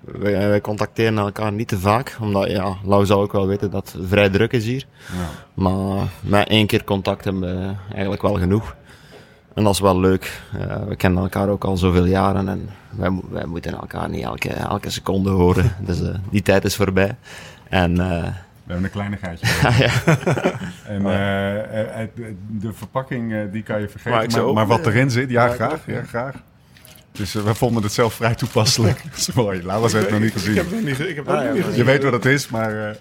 wij, 0.00 0.48
wij 0.48 0.60
contacteren 0.60 1.18
elkaar 1.18 1.52
niet 1.52 1.68
te 1.68 1.78
vaak, 1.78 2.16
omdat, 2.20 2.50
ja, 2.50 2.76
Lau 2.84 3.06
zou 3.06 3.22
ook 3.22 3.32
wel 3.32 3.46
weten 3.46 3.70
dat 3.70 3.92
het 3.92 4.06
vrij 4.08 4.28
druk 4.28 4.52
is 4.52 4.64
hier. 4.64 4.86
Ja. 5.12 5.62
Maar 5.62 6.08
met 6.20 6.48
één 6.48 6.66
keer 6.66 6.84
contact 6.84 7.24
hebben 7.24 7.42
we 7.42 7.74
eigenlijk 7.92 8.22
wel 8.22 8.34
genoeg. 8.34 8.74
En 9.54 9.64
dat 9.64 9.72
is 9.72 9.80
wel 9.80 10.00
leuk. 10.00 10.40
Uh, 10.58 10.76
we 10.88 10.96
kennen 10.96 11.22
elkaar 11.22 11.48
ook 11.48 11.64
al 11.64 11.76
zoveel 11.76 12.04
jaren 12.04 12.48
en 12.48 12.68
wij, 12.90 13.20
wij 13.30 13.46
moeten 13.46 13.72
elkaar 13.72 14.08
niet 14.08 14.22
elke, 14.22 14.48
elke 14.48 14.90
seconde 14.90 15.30
horen. 15.30 15.74
Dus 15.86 16.00
uh, 16.00 16.08
die 16.30 16.42
tijd 16.42 16.64
is 16.64 16.76
voorbij. 16.76 17.16
En, 17.68 17.94
uh, 17.96 18.26
we 18.64 18.72
hebben 18.72 18.84
een 18.84 18.90
kleinigheidje. 18.90 19.46
ja. 19.84 20.04
en 20.94 22.10
de 22.48 22.72
verpakking 22.72 23.50
die 23.50 23.62
kan 23.62 23.80
je 23.80 23.88
vergeten. 23.88 24.44
Maar, 24.44 24.54
maar, 24.54 24.66
wat 24.66 24.86
erin 24.86 25.10
zit, 25.10 25.30
ja, 25.30 25.48
graag. 25.48 25.86
Ja, 25.86 26.02
graag. 26.02 26.34
Dus 27.12 27.32
we 27.32 27.54
vonden 27.54 27.82
het 27.82 27.92
zelf 27.92 28.14
vrij 28.14 28.34
toepasselijk. 28.34 29.02
dat 29.10 29.16
is 29.16 29.32
mooi. 29.32 29.62
Laurens 29.62 29.92
heeft 29.92 30.04
het 30.04 30.14
nog 30.14 30.22
niet 30.22 30.32
gezien. 30.32 30.50
Ik 30.50 30.56
heb 30.56 30.66
het 30.66 30.74
nog 30.74 30.84
niet, 30.84 31.00
ik 31.00 31.16
heb 31.16 31.26
het 31.26 31.36
ah, 31.36 31.52
niet 31.52 31.64
gezien. 31.64 31.78
Je 31.78 31.84
weet 31.84 32.02
wat 32.02 32.12
het 32.12 32.24
is, 32.24 32.48
maar... 32.48 32.96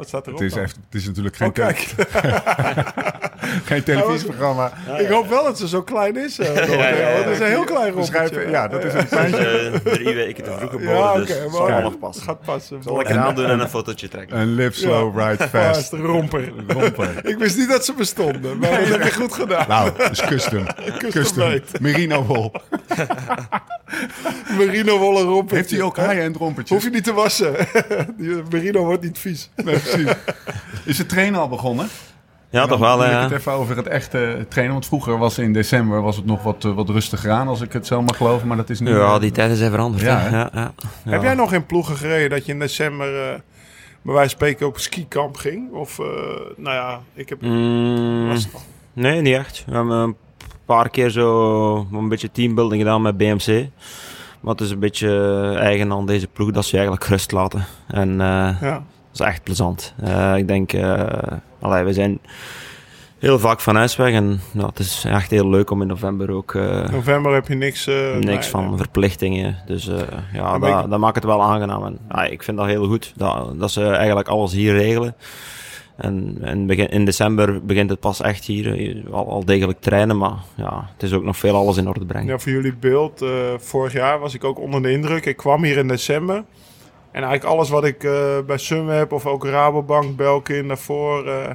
Wat 0.00 0.08
staat 0.08 0.26
erop? 0.26 0.38
Het 0.38 0.52
is, 0.52 0.58
echt, 0.58 0.76
het 0.90 1.00
is 1.00 1.06
natuurlijk 1.06 1.36
geen, 1.36 1.52
oh, 1.60 1.66
geen 3.70 3.82
televisieprogramma. 3.82 4.72
ik 4.98 5.08
hoop 5.08 5.28
wel 5.28 5.44
dat 5.44 5.58
ze 5.58 5.68
zo 5.68 5.82
klein 5.82 6.16
is. 6.16 6.38
Uh, 6.38 6.54
ja, 6.54 6.62
ja, 6.62 6.88
ja, 6.88 7.06
Het 7.06 7.26
is 7.26 7.38
een 7.38 7.46
heel 7.46 7.64
klein 7.64 7.92
robotje. 7.92 8.46
Ja, 8.48 8.68
dat 8.68 8.84
is 8.84 8.94
een 8.94 9.08
kleintje. 9.08 9.70
Uh, 9.84 9.92
drie 9.92 10.14
weken 10.14 10.44
te 10.44 10.50
vroeg 10.58 10.70
geboren, 10.70 10.94
ja, 10.94 11.10
okay, 11.10 11.24
dus 11.24 11.28
het 11.28 11.52
zal 11.52 11.80
nog 11.80 11.98
passen. 11.98 12.24
Gaat 12.24 12.40
passen. 12.40 12.82
Zal 12.82 13.00
ik 13.00 13.08
eraan 13.08 13.26
aandoen 13.26 13.46
en 13.46 13.60
een 13.60 13.68
fotootje 13.68 14.08
trekken. 14.08 14.38
Een 14.38 14.54
live 14.54 14.72
slow, 14.72 15.18
ride 15.18 15.48
fast. 15.48 15.92
romper. 15.92 16.52
romper. 16.66 17.26
ik 17.26 17.38
wist 17.38 17.56
niet 17.56 17.68
dat 17.68 17.84
ze 17.84 17.92
bestonden, 17.92 18.58
maar 18.58 18.70
dat 18.70 18.88
heb 18.88 19.02
je 19.02 19.12
goed 19.12 19.32
gedaan. 19.32 19.68
Nou, 19.68 19.90
dat 19.96 20.10
is 20.10 20.20
custom. 20.20 20.66
custom. 21.10 21.60
Merino 21.80 22.24
wol. 22.24 22.52
merino 24.58 24.98
wollen 24.98 25.22
romper. 25.22 25.56
Heeft 25.56 25.70
hij 25.70 25.82
ook 25.82 25.96
high-end 25.96 26.36
rompertjes? 26.36 26.76
Hoef 26.76 26.86
je 26.86 26.94
niet 26.94 27.04
te 27.04 27.12
wassen. 27.12 27.54
merino 28.50 28.84
wordt 28.84 29.02
niet 29.02 29.18
vies. 29.18 29.50
Nee, 29.64 29.78
precies. 29.90 30.14
Is 30.84 30.98
het 30.98 31.08
trainen 31.08 31.40
al 31.40 31.48
begonnen? 31.48 31.88
Ja, 32.50 32.66
toch 32.66 32.78
wel. 32.78 33.04
Ja. 33.04 33.24
Ik 33.24 33.30
het 33.30 33.38
even 33.38 33.52
over 33.52 33.76
het 33.76 33.86
echte 33.86 34.46
trainen. 34.48 34.74
Want 34.74 34.86
vroeger 34.86 35.18
was 35.18 35.38
in 35.38 35.52
december 35.52 36.02
was 36.02 36.16
het 36.16 36.24
nog 36.24 36.42
wat, 36.42 36.64
eh, 36.64 36.74
wat 36.74 36.88
rustiger 36.88 37.30
aan, 37.30 37.48
als 37.48 37.60
ik 37.60 37.72
het 37.72 37.86
zo 37.86 38.02
mag 38.02 38.16
geloven. 38.16 38.48
Maar 38.48 38.56
dat 38.56 38.70
is 38.70 38.80
nu. 38.80 38.96
Ja, 38.96 39.18
die 39.18 39.30
tijden 39.30 39.56
zijn 39.56 39.70
veranderd. 39.70 40.02
Ja, 40.02 40.28
ja, 40.28 40.50
ja, 40.54 40.72
Heb 41.04 41.22
jij 41.22 41.34
nog 41.34 41.52
in 41.52 41.66
ploegen 41.66 41.96
gereden 41.96 42.30
dat 42.30 42.46
je 42.46 42.52
in 42.52 42.58
december 42.58 43.06
uh, 43.06 43.38
bij 44.02 44.14
wijze 44.14 44.20
van 44.20 44.28
spreken 44.28 44.66
op 44.66 44.78
skikamp 44.78 45.36
ging? 45.36 45.72
Of, 45.72 45.98
uh, 45.98 46.06
nou 46.56 46.76
ja, 46.76 47.00
ik 47.14 47.28
heb. 47.28 47.42
Mm, 47.42 48.36
nee, 48.92 49.20
niet 49.20 49.34
echt. 49.34 49.62
We 49.66 49.74
hebben 49.74 49.96
een 49.96 50.16
paar 50.64 50.90
keer 50.90 51.10
zo 51.10 51.86
een 51.92 52.08
beetje 52.08 52.30
teambuilding 52.30 52.82
gedaan 52.82 53.02
met 53.02 53.16
BMC. 53.16 53.68
Maar 54.40 54.52
het 54.52 54.60
is 54.60 54.70
een 54.70 54.78
beetje 54.78 55.54
eigen 55.58 55.92
aan 55.92 56.06
deze 56.06 56.26
ploeg 56.26 56.50
dat 56.50 56.64
ze 56.64 56.72
eigenlijk 56.72 57.04
rust 57.04 57.32
laten. 57.32 57.64
En 57.88 58.16
ja 58.18 58.82
is 59.12 59.20
echt 59.20 59.42
plezant. 59.42 59.94
Uh, 60.04 60.36
ik 60.36 60.48
denk, 60.48 60.72
uh, 60.72 61.02
allee, 61.60 61.84
we 61.84 61.92
zijn 61.92 62.18
heel 63.18 63.38
vaak 63.38 63.60
van 63.60 63.76
huis 63.76 63.96
weg 63.96 64.12
en 64.12 64.40
nou, 64.52 64.68
het 64.68 64.78
is 64.78 65.04
echt 65.04 65.30
heel 65.30 65.48
leuk 65.48 65.70
om 65.70 65.82
in 65.82 65.86
november 65.86 66.30
ook... 66.30 66.52
Uh, 66.52 66.88
november 66.88 67.32
heb 67.32 67.48
je 67.48 67.54
niks... 67.54 67.90
niks 68.20 68.46
van 68.46 68.76
verplichtingen, 68.76 69.56
dus 69.66 69.90
ja, 70.32 70.58
dat, 70.58 70.90
dat, 70.90 70.98
maakt 70.98 71.14
het 71.14 71.24
wel 71.24 71.42
aangenaam. 71.42 71.84
En, 71.84 71.98
ja, 72.08 72.24
ik 72.24 72.42
vind 72.42 72.56
dat 72.56 72.66
heel 72.66 72.86
goed, 72.86 73.12
dat, 73.16 73.60
dat 73.60 73.70
ze 73.70 73.86
eigenlijk 73.86 74.28
alles 74.28 74.52
hier 74.52 74.72
regelen. 74.72 75.14
En, 75.96 76.38
en 76.40 76.66
begin, 76.66 76.88
in 76.88 77.04
december 77.04 77.64
begint 77.64 77.90
het 77.90 78.00
pas 78.00 78.20
echt 78.20 78.44
hier, 78.44 79.02
al, 79.10 79.28
al, 79.28 79.44
degelijk 79.44 79.80
trainen, 79.80 80.18
maar 80.18 80.36
ja, 80.54 80.88
het 80.92 81.02
is 81.02 81.12
ook 81.12 81.24
nog 81.24 81.36
veel 81.36 81.54
alles 81.54 81.76
in 81.76 81.88
orde 81.88 82.06
brengen. 82.06 82.28
Ja, 82.28 82.38
voor 82.38 82.52
jullie 82.52 82.74
beeld, 82.74 83.24
vorig 83.58 83.92
jaar 83.92 84.18
was 84.18 84.34
ik 84.34 84.44
ook 84.44 84.58
onder 84.58 84.82
de 84.82 84.90
indruk. 84.90 85.26
Ik 85.26 85.36
kwam 85.36 85.64
hier 85.64 85.76
in 85.76 85.88
december 85.88 86.44
en 87.12 87.22
eigenlijk 87.22 87.44
alles 87.44 87.68
wat 87.68 87.84
ik 87.84 88.02
uh, 88.02 88.38
bij 88.46 88.58
Sunweb 88.58 89.12
of 89.12 89.26
ook 89.26 89.44
Rabobank, 89.44 90.16
Belkin 90.16 90.68
daarvoor... 90.68 91.26
Uh, 91.26 91.46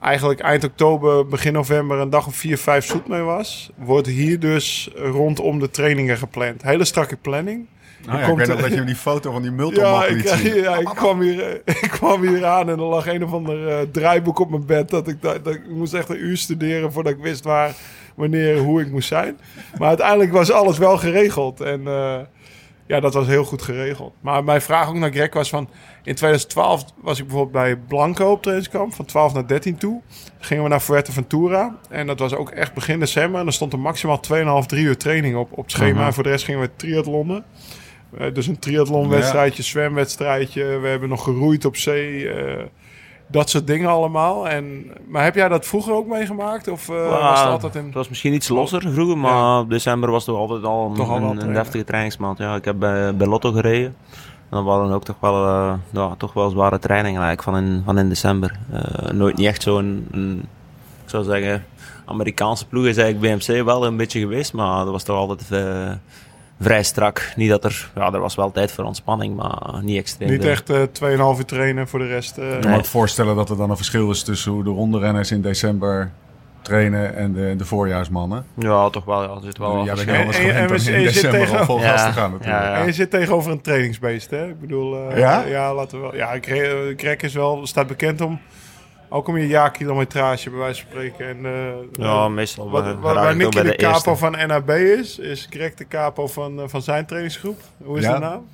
eigenlijk 0.00 0.40
eind 0.40 0.64
oktober, 0.64 1.26
begin 1.26 1.52
november 1.52 1.98
een 1.98 2.10
dag 2.10 2.26
of 2.26 2.34
vier, 2.34 2.58
vijf 2.58 2.84
zoet 2.84 3.08
mee 3.08 3.22
was... 3.22 3.70
wordt 3.76 4.06
hier 4.06 4.40
dus 4.40 4.90
rondom 4.94 5.58
de 5.58 5.70
trainingen 5.70 6.16
gepland. 6.16 6.62
Hele 6.62 6.84
strakke 6.84 7.16
planning. 7.16 7.66
Nou 8.06 8.18
ja, 8.18 8.26
komt, 8.26 8.40
ik 8.40 8.46
weet 8.46 8.56
nog 8.56 8.68
dat 8.68 8.78
je 8.78 8.84
die 8.84 8.96
foto 8.96 9.32
van 9.32 9.42
die 9.42 9.50
multimap 9.62 10.08
ja, 10.08 10.36
zien. 10.36 10.54
Ja, 10.54 10.76
ik 10.76 10.86
kwam, 10.86 11.20
hier, 11.20 11.60
ik 11.64 11.88
kwam 11.90 12.22
hier 12.22 12.46
aan 12.46 12.68
en 12.68 12.78
er 12.78 12.84
lag 12.84 13.06
een 13.06 13.24
of 13.24 13.32
ander 13.32 13.68
uh, 13.68 13.76
draaiboek 13.92 14.38
op 14.38 14.50
mijn 14.50 14.66
bed. 14.66 14.90
Dat 14.90 15.08
ik, 15.08 15.22
dat, 15.22 15.44
dat, 15.44 15.54
ik 15.54 15.68
moest 15.68 15.94
echt 15.94 16.08
een 16.08 16.24
uur 16.24 16.36
studeren 16.36 16.92
voordat 16.92 17.12
ik 17.12 17.18
wist 17.18 17.44
waar, 17.44 17.74
wanneer, 18.14 18.58
hoe 18.58 18.80
ik 18.80 18.90
moest 18.90 19.08
zijn. 19.08 19.38
Maar 19.78 19.88
uiteindelijk 19.88 20.32
was 20.32 20.52
alles 20.52 20.78
wel 20.78 20.98
geregeld. 20.98 21.60
En 21.60 21.82
ja, 22.88 23.00
dat 23.00 23.14
was 23.14 23.26
heel 23.26 23.44
goed 23.44 23.62
geregeld. 23.62 24.14
Maar 24.20 24.44
mijn 24.44 24.62
vraag 24.62 24.88
ook 24.88 24.94
naar 24.94 25.10
Greg 25.10 25.34
was 25.34 25.48
van... 25.48 25.68
In 26.04 26.14
2012 26.14 26.84
was 27.00 27.18
ik 27.18 27.26
bijvoorbeeld 27.26 27.64
bij 27.64 27.76
Blanco 27.76 28.30
op 28.30 28.42
trainingskamp. 28.42 28.94
Van 28.94 29.04
12 29.04 29.34
naar 29.34 29.46
13 29.46 29.76
toe. 29.76 30.00
Gingen 30.38 30.62
we 30.62 30.68
naar 30.68 30.80
Fuerteventura. 30.80 31.76
En 31.88 32.06
dat 32.06 32.18
was 32.18 32.34
ook 32.34 32.50
echt 32.50 32.74
begin 32.74 32.98
december. 32.98 33.40
En 33.40 33.46
er 33.46 33.52
stond 33.52 33.72
er 33.72 33.78
maximaal 33.78 34.20
2,5, 34.62 34.66
3 34.66 34.84
uur 34.84 34.96
training 34.96 35.36
op, 35.36 35.52
op 35.52 35.64
het 35.64 35.72
schema. 35.72 36.06
En 36.06 36.12
voor 36.12 36.22
de 36.22 36.28
rest 36.28 36.44
gingen 36.44 36.60
we 36.60 36.70
triathlonnen. 36.76 37.44
Uh, 38.20 38.34
dus 38.34 38.46
een 38.46 38.58
triathlonwedstrijdje, 38.58 39.62
ja. 39.62 39.68
zwemwedstrijdje. 39.68 40.78
We 40.78 40.88
hebben 40.88 41.08
nog 41.08 41.24
geroeid 41.24 41.64
op 41.64 41.76
zee. 41.76 42.28
Dat 43.30 43.50
soort 43.50 43.66
dingen 43.66 43.88
allemaal. 43.88 44.48
En, 44.48 44.92
maar 45.08 45.24
heb 45.24 45.34
jij 45.34 45.48
dat 45.48 45.66
vroeger 45.66 45.92
ook 45.92 46.06
meegemaakt? 46.06 46.68
Of 46.68 46.88
uh, 46.88 47.20
was 47.20 47.40
het 47.40 47.48
altijd 47.48 47.74
in... 47.74 47.84
Het 47.84 47.94
was 47.94 48.08
misschien 48.08 48.32
iets 48.32 48.48
losser 48.48 48.92
vroeger, 48.92 49.18
maar 49.18 49.66
december 49.66 50.10
was 50.10 50.24
toch 50.24 50.36
altijd 50.36 50.64
al 50.64 50.92
een, 50.94 51.22
een, 51.22 51.40
een 51.40 51.52
deftige 51.52 51.84
trainingsmaand. 51.84 52.38
Ja, 52.38 52.54
ik 52.54 52.64
heb 52.64 52.78
bij, 52.78 53.16
bij 53.16 53.26
Lotto 53.26 53.52
gereden. 53.52 53.96
Dan 54.50 54.64
waren 54.64 54.90
ook 54.90 55.04
toch 55.04 55.16
wel, 55.20 55.46
uh, 55.46 55.72
ja, 55.90 56.14
toch 56.18 56.32
wel 56.32 56.50
zware 56.50 56.78
trainingen 56.78 57.22
eigenlijk 57.22 57.56
van 57.56 57.64
in, 57.64 57.82
van 57.84 57.98
in 57.98 58.08
december. 58.08 58.58
Uh, 58.72 59.10
nooit 59.10 59.36
niet 59.36 59.46
echt 59.46 59.62
zo'n, 59.62 60.06
ik 61.04 61.10
zou 61.10 61.24
zeggen, 61.24 61.64
Amerikaanse 62.04 62.66
ploeg 62.66 62.86
is 62.86 62.96
eigenlijk 62.96 63.38
BMC 63.38 63.64
wel 63.64 63.86
een 63.86 63.96
beetje 63.96 64.20
geweest, 64.20 64.52
maar 64.52 64.84
dat 64.84 64.92
was 64.92 65.02
toch 65.02 65.16
altijd 65.16 65.48
vrij 66.60 66.82
strak. 66.82 67.32
Niet 67.36 67.48
dat 67.48 67.64
er, 67.64 67.90
ja, 67.94 68.12
er 68.12 68.20
was 68.20 68.34
wel 68.34 68.52
tijd 68.52 68.72
voor 68.72 68.84
ontspanning, 68.84 69.36
maar 69.36 69.80
niet 69.82 69.98
extreem. 69.98 70.30
Niet 70.30 70.44
echt 70.44 70.70
uh, 70.70 70.82
eh, 70.82 70.88
2,5 71.34 71.38
uur 71.38 71.44
trainen 71.44 71.88
voor 71.88 71.98
de 71.98 72.06
rest. 72.06 72.38
Uh... 72.38 72.54
Ik 72.54 72.60
kan 72.60 72.70
me 72.70 72.84
voorstellen 72.84 73.36
dat 73.36 73.50
er 73.50 73.56
dan 73.56 73.70
een 73.70 73.76
verschil 73.76 74.10
is 74.10 74.22
tussen 74.22 74.52
hoe 74.52 74.64
de 74.64 74.70
rondrenners 74.70 75.30
in 75.30 75.42
december 75.42 76.10
trainen 76.62 77.16
en 77.16 77.32
de, 77.32 77.54
de 77.56 77.64
voorjaarsmannen. 77.64 78.44
Ja, 78.54 78.90
toch 78.90 79.04
wel. 79.04 79.22
Ja, 79.22 79.28
er 79.28 79.42
zit 79.42 79.58
wel 79.58 79.84
ja, 79.84 79.94
ben 79.94 80.18
anders 80.18 80.38
en, 80.38 80.54
en, 80.54 80.68
en, 80.68 80.94
in 80.94 81.02
december 81.02 81.40
tegen... 81.40 81.58
al 81.58 81.64
vol 81.64 81.78
gas 81.78 82.04
te 82.04 82.12
gaan 82.12 82.30
natuurlijk. 82.30 82.62
Ja, 82.62 82.74
en 82.74 82.86
je 82.86 82.92
zit 82.92 83.10
tegenover 83.10 83.52
een 83.52 83.60
trainingsbeest, 83.60 84.30
hè? 84.30 84.48
Ik 84.48 84.60
bedoel, 84.60 85.10
uh, 85.10 85.18
ja? 85.18 85.44
Ja, 85.44 85.74
laten 85.74 86.00
we 86.00 86.02
wel. 86.02 86.14
Ja, 86.16 86.38
Greg 86.96 87.20
is 87.20 87.34
wel, 87.34 87.66
staat 87.66 87.86
bekend 87.86 88.20
om 88.20 88.40
ook 89.08 89.28
om 89.28 89.36
je 89.36 89.46
jaarkilometrage 89.46 90.50
bij 90.50 90.58
wijze 90.58 90.80
van 90.80 90.90
spreken. 90.90 91.28
En, 91.28 91.38
uh, 91.44 92.04
ja, 92.06 92.28
meestal 92.28 92.70
wat, 92.70 92.84
wat, 92.84 93.14
Waar 93.14 93.36
Nicky 93.36 93.62
de, 93.62 93.68
de 93.68 93.76
capo 93.76 94.14
van 94.14 94.32
NAB 94.46 94.70
is, 94.70 95.18
is 95.18 95.46
Greg 95.50 95.74
de 95.74 95.88
capo 95.88 96.26
van, 96.26 96.60
uh, 96.60 96.64
van 96.66 96.82
zijn 96.82 97.06
trainingsgroep. 97.06 97.60
Hoe 97.84 97.98
is 97.98 98.04
ja. 98.04 98.12
de 98.14 98.18
naam? 98.18 98.46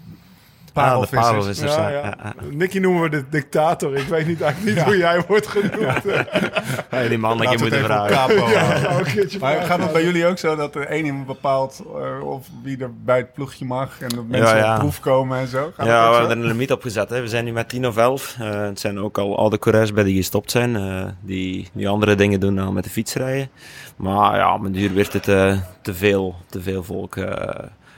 Parelvissers. 0.74 1.74
Ja, 1.74 1.88
ja. 1.88 2.02
ja. 2.02 2.34
Nicky 2.50 2.78
noemen 2.78 3.02
we 3.02 3.08
de 3.08 3.24
dictator. 3.30 3.96
Ik 3.96 4.06
weet 4.06 4.26
niet, 4.26 4.40
eigenlijk 4.40 4.76
niet 4.76 4.84
hoe 4.84 4.96
jij 4.96 5.22
wordt 5.28 5.46
genoemd. 5.46 6.02
Ja. 6.90 7.08
die 7.08 7.18
man, 7.18 7.42
ik 7.42 7.60
moet 7.60 7.74
vragen. 7.74 8.16
Capo, 8.16 8.46
maar 9.40 9.62
gaat 9.62 9.78
het 9.78 9.92
bij 9.92 10.04
jullie 10.04 10.26
ook 10.26 10.38
zo 10.38 10.56
dat 10.56 10.74
er 10.74 10.86
één 10.86 11.04
iemand 11.04 11.26
bepaalt 11.26 11.82
uh, 11.86 12.26
of 12.26 12.46
wie 12.62 12.78
er 12.78 12.90
bij 13.04 13.16
het 13.16 13.32
ploegje 13.32 13.64
mag 13.64 14.00
en 14.00 14.08
dat 14.08 14.26
mensen 14.26 14.72
op 14.72 14.78
proef 14.78 15.00
komen 15.00 15.38
en 15.38 15.46
zo? 15.46 15.72
Gaat 15.76 15.86
ja, 15.86 16.10
we 16.10 16.16
hebben 16.16 16.38
er 16.38 16.44
een 16.44 16.50
limiet 16.50 16.72
op 16.72 16.82
gezet. 16.82 17.10
Hè. 17.10 17.20
We 17.20 17.28
zijn 17.28 17.44
nu 17.44 17.52
met 17.52 17.68
10 17.68 17.86
of 17.86 17.96
11. 17.96 18.36
Uh, 18.40 18.60
het 18.60 18.80
zijn 18.80 18.98
ook 18.98 19.18
al 19.18 19.38
al 19.38 19.50
de 19.50 19.58
coureurs 19.58 19.92
bij 19.92 20.04
die 20.04 20.16
gestopt 20.16 20.50
zijn, 20.50 20.74
uh, 20.74 21.04
die, 21.20 21.68
die 21.72 21.88
andere 21.88 22.14
dingen 22.14 22.40
doen 22.40 22.56
dan 22.56 22.74
met 22.74 22.84
de 22.84 22.90
fiets 22.90 23.14
rijden. 23.14 23.48
Maar 23.96 24.36
ja, 24.36 24.54
op 24.54 24.64
een 24.64 24.72
duur 24.72 24.94
werd 24.94 25.12
het 25.12 25.22
te, 25.82 25.94
veel, 25.94 26.34
te 26.48 26.60
veel 26.60 26.82
volk 26.82 27.16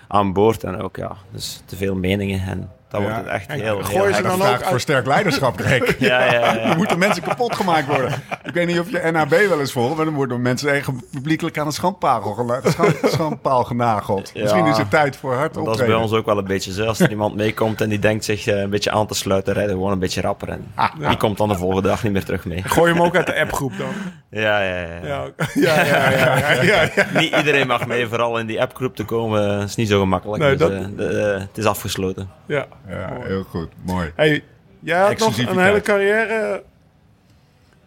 aan 0.08 0.32
boord. 0.32 0.64
En 0.64 0.76
ook, 0.76 0.96
ja, 0.96 1.16
dus 1.32 1.62
te 1.64 1.76
veel 1.76 1.94
meningen. 1.94 2.40
En 2.40 2.70
dat 3.02 3.10
wordt 3.10 3.24
het 3.24 3.34
echt 3.34 3.52
heel, 3.52 3.82
Gooi 3.82 4.14
ze 4.14 4.22
dan 4.22 4.42
ook 4.42 4.64
voor 4.64 4.80
sterk 4.80 5.06
leiderschap, 5.06 5.60
Greg. 5.60 5.98
ja, 5.98 6.24
ja, 6.24 6.32
ja, 6.32 6.66
Dan 6.68 6.76
moeten 6.76 6.98
mensen 6.98 7.22
kapot 7.22 7.56
gemaakt 7.56 7.86
worden. 7.86 8.12
Ik 8.44 8.54
weet 8.54 8.66
niet 8.66 8.78
of 8.78 8.90
je 8.90 9.10
NAB 9.12 9.30
wel 9.30 9.60
eens 9.60 9.72
volgt, 9.72 9.96
maar 9.96 10.04
dan 10.04 10.14
worden 10.14 10.42
mensen 10.42 10.70
eigen 10.70 11.02
publiekelijk 11.10 11.58
aan 11.58 11.66
de 11.66 11.72
schandpaal, 11.72 12.36
schandpaal 13.02 13.64
genageld. 13.64 14.34
Misschien 14.34 14.66
is 14.66 14.78
het 14.78 14.90
tijd 14.90 15.16
voor 15.16 15.34
hard 15.34 15.56
optreden. 15.56 15.72
Dat 15.72 15.80
is 15.80 15.86
bij 15.86 16.02
ons 16.02 16.12
ook 16.12 16.26
wel 16.26 16.38
een 16.38 16.44
beetje 16.44 16.72
zo. 16.72 16.84
Als 16.84 17.00
er 17.00 17.10
iemand 17.10 17.34
meekomt 17.34 17.80
en 17.80 17.88
die 17.88 17.98
denkt 17.98 18.24
zich 18.24 18.46
eh, 18.46 18.60
een 18.60 18.70
beetje 18.70 18.90
aan 18.90 19.06
te 19.06 19.14
sluiten, 19.14 19.54
rijden 19.54 19.74
gewoon 19.74 19.92
een 19.92 19.98
beetje 19.98 20.20
rapper. 20.20 20.48
En 20.48 20.72
ah, 20.74 21.08
die 21.08 21.16
komt 21.16 21.38
dan 21.38 21.48
de 21.48 21.54
volgende 21.54 21.88
dag 21.88 22.02
niet 22.02 22.12
meer 22.12 22.24
terug 22.24 22.44
mee. 22.44 22.62
Gooi 22.62 22.92
hem 22.92 23.02
ook 23.02 23.16
uit 23.16 23.26
de 23.26 23.40
appgroep 23.40 23.72
dan. 23.78 23.92
Ja, 24.30 24.60
ja, 24.60 24.80
ja. 24.80 25.30
ja, 25.54 25.84
ja, 25.84 25.84
ja, 25.84 26.62
ja, 26.62 26.62
ja, 26.62 27.06
Niet 27.14 27.36
iedereen 27.36 27.66
mag 27.66 27.86
mee, 27.86 28.06
vooral 28.06 28.38
in 28.38 28.46
die 28.46 28.60
appgroep 28.60 28.96
te 28.96 29.04
komen, 29.04 29.62
is 29.62 29.74
niet 29.74 29.88
zo 29.88 30.00
gemakkelijk. 30.00 30.42
Nee, 30.42 30.56
dus, 30.56 30.68
dat... 30.96 31.12
uh, 31.12 31.38
het 31.38 31.58
is 31.58 31.64
afgesloten. 31.64 32.30
Ja. 32.46 32.66
Ja, 32.88 33.18
heel 33.20 33.42
goed. 33.42 33.68
Mooi. 33.82 34.12
Hey, 34.14 34.44
jij 34.80 35.00
had 35.00 35.18
nog 35.18 35.38
een 35.38 35.58
hele 35.58 35.80
carrière 35.80 36.62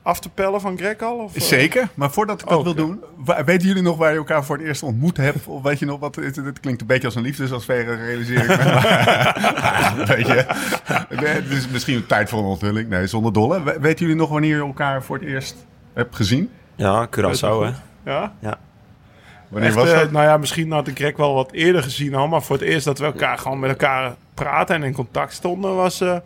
af 0.01 0.19
te 0.19 0.29
pellen 0.29 0.61
van 0.61 0.77
Greg 0.77 1.01
al? 1.01 1.17
Of, 1.17 1.35
eh? 1.35 1.41
Zeker, 1.41 1.87
maar 1.93 2.11
voordat 2.11 2.41
ik 2.41 2.47
dat 2.47 2.63
wil 2.63 2.73
doen, 2.73 3.03
weten 3.45 3.67
jullie 3.67 3.83
nog 3.83 3.97
waar 3.97 4.11
je 4.11 4.17
elkaar 4.17 4.45
voor 4.45 4.57
het 4.57 4.65
eerst 4.65 4.83
ontmoet 4.83 5.17
hebt? 5.17 5.47
Of 5.47 5.61
weet 5.61 5.79
je 5.79 5.85
nog 5.85 5.99
wat? 5.99 6.15
Het, 6.15 6.59
klinkt 6.59 6.81
een 6.81 6.87
beetje 6.87 7.05
als 7.05 7.15
een 7.15 7.21
liefdesaffaire, 7.21 7.95
realiseer 7.95 8.41
ik 8.41 8.47
me. 8.47 10.05
weet 10.15 10.27
je, 10.27 10.45
het 11.27 11.49
is 11.49 11.67
misschien 11.67 11.95
een 11.95 12.05
tijd 12.05 12.29
voor 12.29 12.39
een 12.39 12.45
onthulling. 12.45 12.89
Nee, 12.89 13.07
zonder 13.07 13.33
dolle. 13.33 13.63
Weten 13.63 14.05
jullie 14.05 14.21
nog 14.21 14.29
wanneer 14.29 14.55
je 14.55 14.61
elkaar 14.61 15.03
voor 15.03 15.17
het 15.17 15.25
eerst 15.25 15.55
hebt 15.93 16.15
gezien? 16.15 16.49
Ja, 16.75 17.07
Curaçao, 17.07 17.63
hè? 17.63 17.71
Ja? 18.03 18.33
Ja. 18.39 18.57
Wanneer 19.49 19.69
Echt, 19.69 19.77
was 19.77 19.89
eh, 19.91 19.99
dat? 19.99 20.11
nou 20.11 20.25
ja, 20.25 20.37
misschien 20.37 20.71
had 20.71 20.87
ik 20.87 20.97
Greg 20.97 21.17
wel 21.17 21.33
wat 21.33 21.51
eerder 21.51 21.83
gezien 21.83 22.15
al. 22.15 22.27
Maar 22.27 22.41
voor 22.41 22.55
het 22.55 22.65
eerst 22.65 22.85
dat 22.85 22.99
we 22.99 23.05
elkaar 23.05 23.37
gewoon 23.37 23.59
met 23.59 23.69
elkaar 23.69 24.15
praten 24.43 24.75
en 24.75 24.83
in 24.83 24.93
contact 24.93 25.33
stonden 25.33 25.75
was 25.75 26.01
eh 26.01 26.17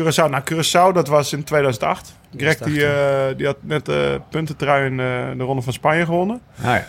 Curaçao. 0.00 0.28
Nou, 0.30 0.42
Curaçao, 0.44 0.92
dat 0.92 1.08
was 1.08 1.32
in 1.32 1.44
2008. 1.44 2.14
Greg 2.36 2.58
die, 2.58 2.86
eh, 2.86 3.36
die 3.36 3.46
had 3.46 3.56
net 3.60 3.84
de 3.86 4.20
puntentrui 4.30 4.86
in 4.86 5.00
eh, 5.00 5.06
de 5.36 5.42
Ronde 5.44 5.62
van 5.62 5.72
Spanje 5.72 6.04
gewonnen. 6.04 6.40
Ah, 6.58 6.64
ja. 6.64 6.86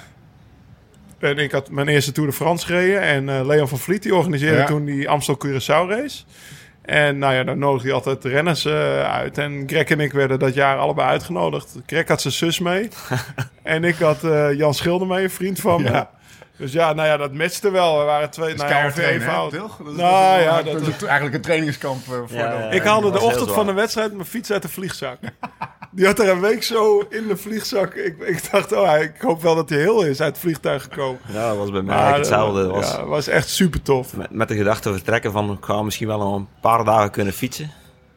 En 1.19 1.37
ik 1.37 1.51
had 1.51 1.69
mijn 1.69 1.87
eerste 1.87 2.11
Tour 2.11 2.29
de 2.29 2.35
France 2.35 2.65
gereden. 2.65 3.01
En 3.01 3.29
eh, 3.29 3.45
Leon 3.45 3.67
van 3.67 3.77
Vliet 3.77 4.03
die 4.03 4.15
organiseerde 4.15 4.57
Ja. 4.57 4.65
toen 4.65 4.85
die 4.85 5.09
Amstel-Curaçao 5.09 5.87
race. 5.89 6.23
En 6.81 7.17
nou 7.17 7.33
ja, 7.33 7.43
dan 7.43 7.59
nodigde 7.59 7.87
hij 7.87 7.95
altijd 7.95 8.21
de 8.21 8.29
renners 8.29 8.65
eh, 8.65 9.01
uit. 9.01 9.37
En 9.37 9.63
Greg 9.67 9.83
en 9.83 9.99
ik 9.99 10.11
werden 10.13 10.39
dat 10.39 10.53
jaar 10.53 10.77
allebei 10.77 11.07
uitgenodigd. 11.07 11.75
Greg 11.85 12.07
had 12.07 12.21
zijn 12.21 12.33
zus 12.33 12.59
mee. 12.59 12.89
en 13.63 13.83
ik 13.83 13.95
had 13.95 14.23
eh, 14.23 14.53
Jan 14.53 14.73
Schilder 14.73 15.07
mee, 15.07 15.23
een 15.23 15.29
vriend 15.29 15.59
van 15.59 15.81
me. 15.81 15.89
Ja. 15.89 16.09
Dus 16.57 16.71
ja, 16.71 16.93
nou 16.93 17.07
ja, 17.07 17.17
dat 17.17 17.33
matchte 17.33 17.71
wel. 17.71 17.99
We 17.99 18.05
waren 18.05 18.29
twee, 18.29 18.55
Dat 18.55 18.65
is 18.65 18.71
nou 18.71 18.85
ja, 18.85 18.91
trainen, 18.91 19.49
toch? 19.59 19.77
Dat 19.77 19.87
is- 19.93 19.99
Nou 19.99 20.41
ja, 20.41 20.61
dat 20.61 20.73
dat- 20.73 20.87
is 20.87 21.03
eigenlijk 21.03 21.35
een 21.35 21.41
trainingskamp 21.41 22.01
eh, 22.03 22.07
voor 22.07 22.25
Ja, 22.37 22.49
de- 22.57 22.63
ja, 22.63 22.69
Ik 22.69 22.83
haalde 22.83 23.11
de 23.11 23.19
ochtend 23.21 23.51
van 23.51 23.65
de 23.65 23.73
wedstrijd 23.73 24.13
mijn 24.13 24.25
fiets 24.25 24.51
uit 24.51 24.61
de 24.61 24.69
vliegzak. 24.69 25.17
Die 25.91 26.05
had 26.05 26.19
er 26.19 26.29
een 26.29 26.41
week 26.41 26.63
zo 26.63 26.99
in 27.09 27.27
de 27.27 27.37
vliegzak. 27.37 27.93
Ik, 27.93 28.17
ik 28.19 28.51
dacht, 28.51 28.71
oh, 28.73 28.99
ik 29.01 29.13
hoop 29.19 29.41
wel 29.41 29.55
dat 29.55 29.69
hij 29.69 29.77
heel 29.79 30.01
is 30.05 30.21
uit 30.21 30.31
het 30.31 30.39
vliegtuig 30.41 30.83
gekomen. 30.83 31.19
Ja, 31.27 31.47
dat 31.47 31.57
was 31.57 31.71
bij 31.71 31.81
mij 31.81 31.95
Maar, 31.95 32.15
hetzelfde. 32.17 32.59
eh, 32.61 32.65
Dat 32.65 32.75
was 32.75 32.91
Ja, 32.91 33.05
was 33.05 33.27
echt 33.27 33.49
super 33.49 33.81
tof. 33.81 34.15
met, 34.15 34.31
met 34.31 34.47
de 34.47 34.55
gedachte 34.55 34.91
vertrekken 34.93 35.31
van, 35.31 35.51
ik 35.51 35.65
ga 35.65 35.81
misschien 35.81 36.07
wel 36.07 36.17
nog 36.17 36.35
een 36.35 36.47
paar 36.61 36.83
dagen 36.83 37.11
kunnen 37.11 37.33
fietsen. 37.33 37.71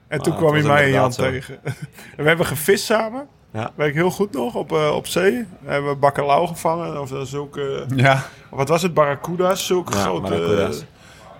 En 0.08 0.22
toen 0.22 0.36
kwam 0.36 0.52
hij 0.52 0.62
mij 0.62 0.82
en 0.84 0.90
Jan 0.90 1.10
tegen. 1.10 1.58
en 1.64 1.74
we 2.16 2.28
hebben 2.28 2.46
gevist 2.46 2.84
samen. 2.84 3.28
Ja. 3.58 3.70
Weet 3.74 3.88
ik 3.88 3.94
heel 3.94 4.10
goed 4.10 4.32
nog, 4.32 4.54
op, 4.54 4.72
eh, 4.72 4.94
op 4.94 5.06
zee. 5.06 5.46
We 5.60 5.70
hebben 5.70 5.98
bakkelau 5.98 6.46
gevangen. 6.46 7.00
Of 7.00 7.10
zulke, 7.22 7.86
Ja, 7.94 8.26
wat 8.50 8.68
was 8.68 8.82
het, 8.82 8.94
barracuda's. 8.94 9.66
Zulke 9.66 9.92
Ja, 9.96 10.02
grote 10.02 10.20
barracuda's. 10.20 10.78
eh, 10.80 10.84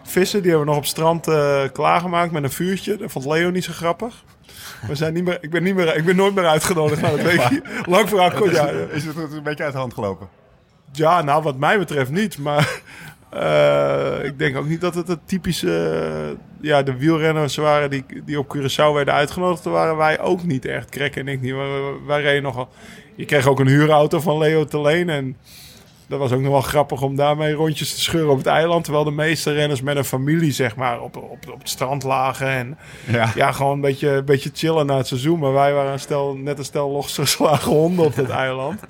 vissen. 0.02 0.42
Die 0.42 0.50
hebben 0.50 0.66
we 0.68 0.72
nog 0.74 0.82
op 0.82 0.86
het 0.88 0.96
strand 0.96 1.28
eh, 1.28 1.60
klaargemaakt 1.72 2.32
met 2.32 2.42
een 2.42 2.50
vuurtje. 2.50 2.96
Dat 2.96 3.10
vond 3.10 3.24
Leo 3.26 3.50
niet 3.50 3.64
zo 3.64 3.72
grappig. 3.72 4.14
We 4.86 4.94
zijn 4.94 5.14
niet 5.14 5.24
meer, 5.24 5.38
ik, 5.40 5.50
ben 5.50 5.62
niet 5.62 5.74
meer, 5.74 5.96
ik 5.96 6.04
ben 6.04 6.16
nooit 6.16 6.34
meer 6.34 6.46
uitgenodigd. 6.46 7.00
Nou, 7.00 7.16
dat 7.16 7.26
weet 7.26 7.42
je. 7.48 7.62
Lang 7.86 8.08
verhaal 8.08 8.30
kort. 8.30 8.50
Ja, 8.52 8.66
is 8.68 9.04
het 9.04 9.16
een 9.16 9.42
beetje 9.42 9.64
uit 9.64 9.72
de 9.72 9.78
hand 9.78 9.94
gelopen? 9.94 10.28
ja, 10.92 11.22
nou, 11.22 11.42
wat 11.42 11.56
mij 11.56 11.78
betreft 11.78 12.10
niet. 12.10 12.38
Maar 12.38 12.80
eh, 13.30 14.24
ik 14.24 14.38
denk 14.38 14.56
ook 14.56 14.68
niet 14.68 14.80
dat 14.80 14.94
het 14.94 15.08
een 15.08 15.20
typische... 15.24 16.36
ja, 16.60 16.82
de 16.82 16.96
wielrenners 16.96 17.56
waren 17.56 17.90
die, 17.90 18.04
die 18.24 18.38
op 18.38 18.56
Curaçao 18.56 18.94
werden 18.94 19.14
uitgenodigd. 19.14 19.64
Waren 19.64 19.96
wij 19.96 20.20
ook 20.20 20.44
niet 20.44 20.64
echt. 20.64 20.88
Krek 20.88 21.16
en 21.16 21.28
ik 21.28 21.40
niet. 21.40 21.54
Maar 21.54 21.70
wij, 21.70 21.92
wij 22.06 22.22
reden 22.22 22.42
nogal... 22.42 22.68
Je 23.14 23.24
kreeg 23.24 23.46
ook 23.46 23.60
een 23.60 23.66
huurauto 23.66 24.20
van 24.20 24.38
Leo 24.38 24.64
te 24.64 24.80
leen. 24.80 25.08
En 25.08 25.36
dat 26.06 26.18
was 26.18 26.32
ook 26.32 26.40
nog 26.40 26.52
wel 26.52 26.60
grappig 26.60 27.02
om 27.02 27.16
daarmee 27.16 27.52
rondjes 27.52 27.94
te 27.94 28.00
scheuren 28.00 28.30
op 28.30 28.38
het 28.38 28.46
eiland. 28.46 28.84
Terwijl 28.84 29.04
de 29.04 29.10
meeste 29.10 29.52
renners 29.52 29.82
met 29.82 29.96
een 29.96 30.04
familie, 30.04 30.52
zeg 30.52 30.76
maar, 30.76 31.00
op, 31.00 31.16
op, 31.16 31.48
op 31.52 31.58
het 31.58 31.68
strand 31.68 32.02
lagen. 32.02 32.48
En 32.48 32.78
Ja. 33.06 33.32
ja, 33.34 33.52
gewoon 33.52 33.72
een 33.72 33.80
beetje, 33.80 34.08
een 34.08 34.24
beetje 34.24 34.50
chillen 34.54 34.86
na 34.86 34.96
het 34.96 35.06
seizoen. 35.06 35.38
Maar 35.38 35.52
wij 35.52 35.72
waren 35.72 35.92
een 35.92 36.00
stel, 36.00 36.34
net 36.34 36.58
een 36.58 36.64
stel 36.64 36.90
losgeslagen 36.90 37.72
honden 37.72 38.04
op 38.04 38.14
dat 38.16 38.28
eiland. 38.30 38.80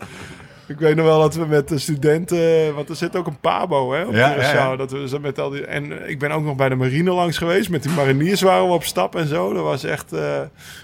Ik 0.69 0.79
weet 0.79 0.97
nog 0.97 1.07
wel 1.07 1.21
dat 1.21 1.35
we 1.35 1.47
met 1.47 1.69
de 1.69 1.79
studenten... 1.79 2.75
Want 2.75 2.89
er 2.89 2.97
zit 2.97 3.17
ook 3.17 3.27
een 3.27 3.41
pabo 3.41 3.93
hè, 3.93 4.05
op 4.05 4.15
Ja, 4.15 4.35
Curaçao. 4.35 4.39
ja. 4.55 4.77
Dat 4.77 4.91
we 4.91 5.19
met 5.21 5.39
al 5.39 5.51
die, 5.51 5.67
en 5.67 6.09
ik 6.09 6.19
ben 6.19 6.31
ook 6.31 6.45
nog 6.45 6.57
bij 6.57 6.69
de 6.69 6.75
marine 6.75 7.11
langs 7.11 7.39
geweest. 7.39 7.69
Met 7.71 7.83
die 7.83 7.93
mariniers 7.93 8.41
waren 8.43 8.67
we 8.67 8.73
op 8.73 8.85
stap 8.85 9.17
en 9.17 9.27
zo. 9.27 9.53
Dat 9.53 9.63
was 9.63 9.85
echt... 9.85 10.13
eh 10.13 10.41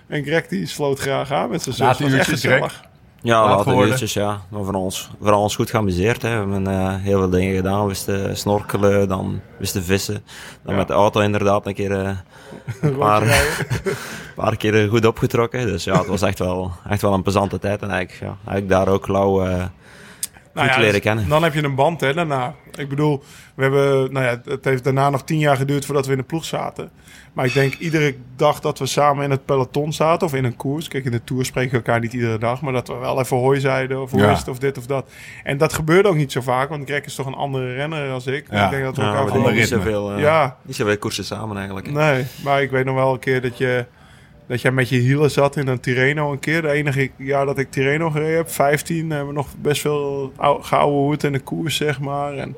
en 0.07 0.25
Greg 0.25 0.47
die 0.47 0.67
sloot 0.67 0.99
graag 0.99 1.33
aan 1.33 1.51
met 1.51 1.63
zijn 1.63 1.75
zus. 1.75 1.99
Was 2.01 2.13
echt 2.13 2.29
gezellig. 2.29 2.85
Ja, 3.25 3.45
Laat 3.47 3.67
uurtjes, 3.67 4.13
ja. 4.13 4.41
Maar 4.49 4.65
voor 4.65 4.75
ons, 4.75 5.11
voor 5.23 5.33
ons 5.33 5.55
goed 5.57 5.71
geamuseerd. 5.71 6.23
Hè. 6.23 6.29
We 6.31 6.37
hebben 6.53 6.67
eh, 6.67 6.95
heel 6.95 7.19
veel 7.19 7.31
dingen 7.31 7.55
gedaan. 7.57 7.81
We 7.83 7.89
wisten 7.89 8.37
snorkelen, 8.37 9.09
dan 9.09 9.41
wisten 9.59 9.83
vissen. 9.85 10.25
Dan 10.63 10.73
Ja. 10.73 10.79
met 10.79 10.89
de 10.89 10.95
auto 10.95 11.21
inderdaad 11.21 11.67
een 11.67 11.75
keer 11.75 12.01
eh, 12.05 12.11
een 12.81 12.97
paar, 12.97 13.23
paar 14.37 14.57
keer 14.57 14.89
goed 14.89 15.07
opgetrokken. 15.07 15.67
Dus 15.67 15.85
ja, 15.85 15.99
het 15.99 16.07
was 16.07 16.23
echt 16.23 16.39
wel, 16.39 16.73
echt 16.89 17.03
wel 17.03 17.13
een 17.13 17.23
plezante 17.23 17.59
tijd. 17.59 17.83
En 17.83 17.91
eigenlijk, 17.91 18.25
ja, 18.31 18.37
eigenlijk 18.51 18.69
daar 18.69 18.95
ook 18.95 19.09
lauw 19.09 19.47
Nou 20.55 20.67
ja, 20.69 20.77
leren 20.77 20.93
dus 20.93 21.01
kennen. 21.01 21.29
Dan 21.29 21.43
heb 21.43 21.55
je 21.55 21.63
een 21.63 21.75
band 21.75 22.01
hè, 22.01 22.15
daarna. 22.15 22.55
Ik 22.75 22.89
bedoel, 22.89 23.23
we 23.55 23.63
hebben, 23.63 24.13
nou 24.13 24.25
ja, 24.27 24.41
het 24.45 24.65
heeft 24.65 24.85
daarna 24.85 25.11
nog 25.11 25.25
tien 25.25 25.39
jaar 25.39 25.57
geduurd 25.57 25.85
voordat 25.85 26.07
we 26.07 26.13
in 26.13 26.19
de 26.19 26.25
ploeg 26.25 26.45
zaten. 26.45 26.91
Maar 27.33 27.45
ik 27.45 27.53
denk 27.53 27.75
iedere 27.75 28.15
dag 28.37 28.61
dat 28.61 28.79
we 28.79 28.87
samen 28.87 29.25
in 29.25 29.31
het 29.31 29.45
peloton 29.45 29.93
zaten 29.93 30.27
of 30.27 30.35
in 30.35 30.45
een 30.45 30.57
koers. 30.57 30.89
Kijk, 30.89 31.05
in 31.05 31.11
de 31.11 31.25
Tour 31.25 31.45
spreken 31.45 31.71
we 31.71 31.77
elkaar 31.77 32.01
niet 32.01 32.13
iedere 32.13 32.39
dag. 32.39 32.61
Maar 32.61 32.73
dat 32.73 32.89
we 32.89 32.95
wel 32.95 33.21
even 33.21 33.37
hoi 33.37 33.61
zeiden 33.61 34.03
of 34.03 34.11
hoe 34.11 34.21
Ja. 34.21 34.31
is 34.33 34.39
het 34.39 34.49
of 34.49 34.59
dit 34.59 34.79
of 34.79 34.87
dat. 34.87 35.11
En 35.45 35.59
dat 35.59 35.73
gebeurde 35.73 36.09
ook 36.09 36.15
niet 36.17 36.33
zo 36.33 36.41
vaak. 36.41 36.69
Want 36.69 36.85
Greg 36.89 37.05
is 37.05 37.15
toch 37.15 37.27
een 37.27 37.35
andere 37.35 37.75
renner 37.75 38.11
als 38.11 38.27
ik. 38.27 38.47
Ja. 38.51 38.65
Ik 38.65 38.71
denk 38.71 38.85
dat 38.85 38.97
we 38.97 39.03
Ja, 39.03 39.15
elkaar 39.15 39.43
we 39.43 39.53
niet 39.53 39.69
zoveel, 39.69 40.13
eh, 40.13 40.21
Ja. 40.21 40.57
niet 40.63 40.77
zoveel 40.77 40.99
koersen 40.99 41.25
samen 41.25 41.57
eigenlijk. 41.57 41.91
Nee, 41.91 42.27
maar 42.45 42.63
ik 42.63 42.71
weet 42.71 42.85
nog 42.85 42.95
wel 42.95 43.13
een 43.13 43.19
keer 43.19 43.41
dat 43.43 43.59
je... 43.59 43.87
Dat 44.47 44.61
jij 44.61 44.71
met 44.71 44.89
je 44.89 44.99
hielen 44.99 45.31
zat 45.31 45.57
in 45.57 45.69
een 45.69 45.81
Tirreno 45.81 46.33
een 46.33 46.39
keer. 46.39 46.63
De 46.63 46.71
enige 46.71 47.11
jaar 47.17 47.47
dat 47.47 47.59
ik 47.59 47.71
Tirreno 47.71 48.11
gereden 48.11 48.37
heb, 48.37 48.51
15, 48.51 49.11
hebben 49.11 49.29
we 49.29 49.35
nog 49.35 49.49
best 49.59 49.81
veel 49.81 50.33
ou- 50.37 50.63
geouwe 50.63 50.97
hoed 50.97 51.25
in 51.25 51.33
de 51.33 51.39
koers, 51.39 51.77
zeg 51.77 52.01
maar. 52.01 52.35
En 52.35 52.57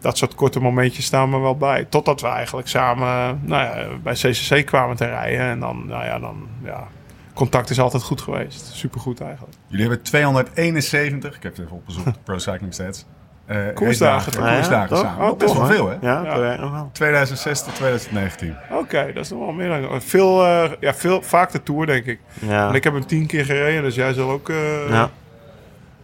dat 0.00 0.18
soort 0.18 0.34
korte 0.34 0.60
momentjes 0.60 1.04
staan 1.04 1.30
me 1.30 1.38
wel 1.38 1.56
bij. 1.56 1.84
Totdat 1.84 2.20
we 2.20 2.26
eigenlijk 2.26 2.68
samen 2.68 3.40
nou 3.42 3.62
ja, 3.62 3.88
bij 4.02 4.14
CCC 4.14 4.66
kwamen 4.66 4.96
te 4.96 5.04
rijden. 5.04 5.40
En 5.40 5.60
dan, 5.60 5.86
nou 5.86 6.04
ja, 6.04 6.18
dan, 6.18 6.48
ja, 6.64 6.88
contact 7.34 7.70
is 7.70 7.80
altijd 7.80 8.02
goed 8.02 8.20
geweest. 8.20 8.70
Supergoed 8.74 9.20
eigenlijk. 9.20 9.56
Jullie 9.66 9.86
hebben 9.86 10.04
271, 10.04 11.36
ik 11.36 11.42
heb 11.42 11.56
het 11.56 11.64
even 11.64 11.76
opgezocht, 11.76 12.22
Pro 12.24 12.38
Cycling 12.38 12.74
Stats. 12.74 13.06
Eh, 13.46 13.56
Koersdagen, 13.74 14.32
racedagen- 14.32 14.54
koersdagen 14.56 14.96
samen. 14.96 15.24
Oh, 15.24 15.38
Dat 15.38 15.42
is 15.42 15.46
best 15.54 15.54
wel 15.58 15.66
veel, 15.66 15.88
hè? 15.88 15.94
Ja, 16.00 16.22
Ja. 16.24 16.30
dat 16.34 16.40
weet 16.42 16.52
ik 16.54 16.60
nog 16.60 16.70
wel. 16.72 16.90
2006 16.92 17.62
tot 17.62 17.74
2019. 17.74 18.56
Oké, 18.70 19.10
dat 19.14 19.24
is 19.24 19.30
nog 19.30 19.38
wel 19.40 19.52
meer 19.52 19.68
dan... 19.68 20.02
Veel, 20.02 20.44
eh, 20.44 20.70
ja, 20.80 20.94
veel, 20.94 21.22
vaak 21.22 21.52
de 21.52 21.62
Tour, 21.62 21.86
denk 21.86 22.04
ik. 22.06 22.18
Ja. 22.34 22.68
En 22.68 22.74
ik 22.74 22.84
heb 22.84 22.92
hem 22.92 23.06
tien 23.06 23.26
keer 23.26 23.44
gereden, 23.44 23.82
dus 23.82 23.94
jij 23.94 24.12
zal 24.12 24.30
ook... 24.30 24.48
eh, 24.48 24.88
ja. 24.88 25.10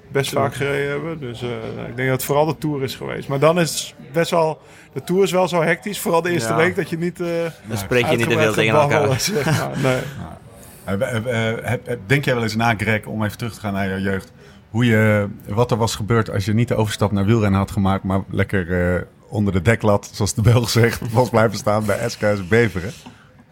best 0.09 0.33
vaak 0.33 0.55
gereden 0.55 0.90
hebben. 0.90 1.18
Dus 1.20 1.42
eh, 1.42 1.48
ik 1.88 1.96
denk 1.96 2.09
dat 2.09 2.16
het 2.16 2.24
vooral 2.24 2.46
de 2.46 2.59
Tour 2.59 2.83
is 2.83 2.94
geweest. 2.94 3.28
Maar 3.28 3.38
dan 3.38 3.61
is 3.61 3.94
het 4.02 4.12
best 4.12 4.31
wel... 4.31 4.61
De 4.92 5.05
Tour 5.05 5.22
is 5.22 5.31
wel 5.33 5.48
zo 5.48 5.62
hectisch. 5.62 6.00
Vooral 6.00 6.22
de 6.22 6.31
eerste 6.31 6.48
Ja. 6.50 6.57
week 6.57 6.76
dat 6.76 6.90
je 6.90 6.98
niet... 6.98 7.20
eh 7.20 7.26
Dan 7.66 7.76
spreek 7.78 8.07
je 8.07 8.16
niet 8.16 8.28
te 8.28 8.38
veel 8.38 8.52
tegen 8.52 8.74
elkaar. 8.78 9.20
zeg 9.20 9.44
maar. 9.44 9.70
Nee. 9.83 9.98
Eh, 10.85 11.16
eh, 11.16 11.72
eh, 11.72 11.78
Denk 12.07 12.24
jij 12.24 12.35
wel 12.35 12.42
eens 12.42 12.57
na, 12.57 12.74
Greg, 12.76 13.05
om 13.05 13.24
even 13.24 13.38
terug 13.38 13.55
te 13.55 13.61
gaan 13.61 13.72
naar 13.72 13.88
jouw 13.88 13.98
jeugd, 13.98 14.33
hoe 14.73 14.85
je, 14.85 15.29
wat 15.49 15.71
er 15.71 15.77
was 15.77 15.95
gebeurd 15.95 16.31
als 16.31 16.45
je 16.45 16.55
niet 16.55 16.69
de 16.69 16.75
overstap 16.75 17.13
naar 17.13 17.25
wielrennen 17.25 17.61
had 17.61 17.71
gemaakt, 17.71 18.05
maar 18.05 18.21
lekker 18.31 18.95
eh, 18.95 19.03
onder 19.29 19.53
de 19.53 19.63
deklat, 19.63 20.11
zoals 20.13 20.35
de 20.35 20.43
Belg 20.43 20.71
zegt, 20.71 21.13
was 21.13 21.31
blijven 21.31 21.59
staan 21.59 21.87
bij 21.87 22.09
SKS 22.09 22.49
Beveren? 22.49 22.93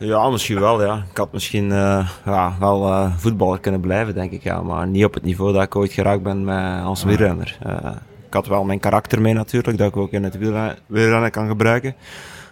Ja, 0.01 0.31
misschien 0.31 0.61
wel, 0.61 0.85
ja. 0.85 1.05
Ik 1.11 1.17
had 1.17 1.33
misschien 1.33 1.73
eh, 1.73 2.09
ja, 2.25 2.55
wel 2.59 2.87
eh, 2.87 3.13
voetballer 3.17 3.61
kunnen 3.61 3.81
blijven, 3.81 4.15
denk 4.15 4.33
ik, 4.33 4.43
ja. 4.43 4.63
Maar 4.63 4.87
niet 4.87 5.05
op 5.05 5.15
het 5.15 5.23
niveau 5.23 5.53
dat 5.53 5.63
ik 5.63 5.77
ooit 5.77 5.93
geraakt 5.93 6.23
ben 6.23 6.45
met, 6.45 6.85
als 6.85 7.05
wielrenner. 7.05 7.59
Eh, 7.63 7.91
ik 8.27 8.35
had 8.35 8.47
wel 8.47 8.65
mijn 8.65 8.81
karakter 8.81 9.21
mee 9.21 9.35
natuurlijk, 9.35 9.79
dat 9.79 9.89
ik 9.89 9.97
ook 9.97 10.11
in 10.11 10.25
het 10.25 10.39
wielrennen, 10.39 10.79
wielrennen 10.87 11.31
kan 11.31 11.49
gebruiken. 11.49 11.95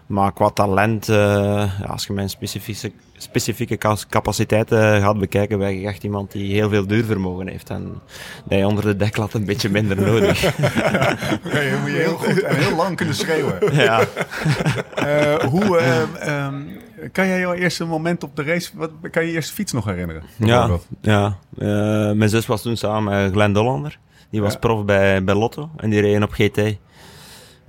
Maar 0.06 0.32
qua 0.32 0.50
talent, 0.50 1.06
ja, 1.06 1.68
als 1.86 2.06
je 2.06 2.12
mijn 2.12 2.30
specifieke, 2.30 2.92
specifieke 3.18 3.78
capaciteiten 4.08 5.00
gaat 5.00 5.18
bekijken, 5.18 5.60
ik 5.60 5.84
echt 5.84 6.02
iemand 6.02 6.32
die 6.32 6.52
heel 6.54 6.68
veel 6.68 6.86
duurvermogen 6.86 7.48
heeft. 7.48 7.70
En 7.70 8.00
dat 8.44 8.58
je 8.58 8.66
onder 8.66 8.84
de 8.84 8.96
deklat 8.96 9.34
een 9.34 9.44
beetje 9.44 9.68
minder 9.70 9.96
nodig. 10.00 10.40
Ja, 11.52 11.60
je 11.60 11.78
moet 11.80 11.90
je 11.90 11.96
heel 11.96 12.16
goed 12.16 12.42
en 12.42 12.56
heel 12.56 12.76
lang 12.76 12.96
kunnen 12.96 13.14
schreeuwen. 13.14 13.74
ja. 13.74 14.00
Eh, 14.94 15.34
hoe, 15.34 15.78
eh, 15.78 16.02
ehm, 16.28 16.54
kan 17.12 17.26
jij 17.26 17.38
jouw 17.40 17.52
eerste 17.52 17.84
moment 17.84 18.22
op 18.22 18.36
de 18.36 18.42
race, 18.42 18.70
wat, 18.74 18.90
kan 19.10 19.22
je 19.22 19.28
je 19.28 19.34
eerste 19.34 19.54
fiets 19.54 19.72
nog 19.72 19.84
herinneren? 19.84 20.22
Ja, 20.36 20.70
ja. 21.00 21.38
Eh, 21.58 21.66
mijn 22.12 22.28
zus 22.28 22.46
was 22.46 22.62
toen 22.62 22.76
samen 22.76 23.22
met 23.22 23.32
Glenn 23.32 23.52
Dollander. 23.52 23.98
Die 24.30 24.40
was 24.40 24.52
Ja. 24.52 24.58
prof 24.58 24.84
bij, 24.84 25.24
bij 25.24 25.34
Lotto 25.34 25.70
en 25.76 25.90
die 25.90 26.00
reed 26.00 26.22
op 26.22 26.32
GT. 26.32 26.60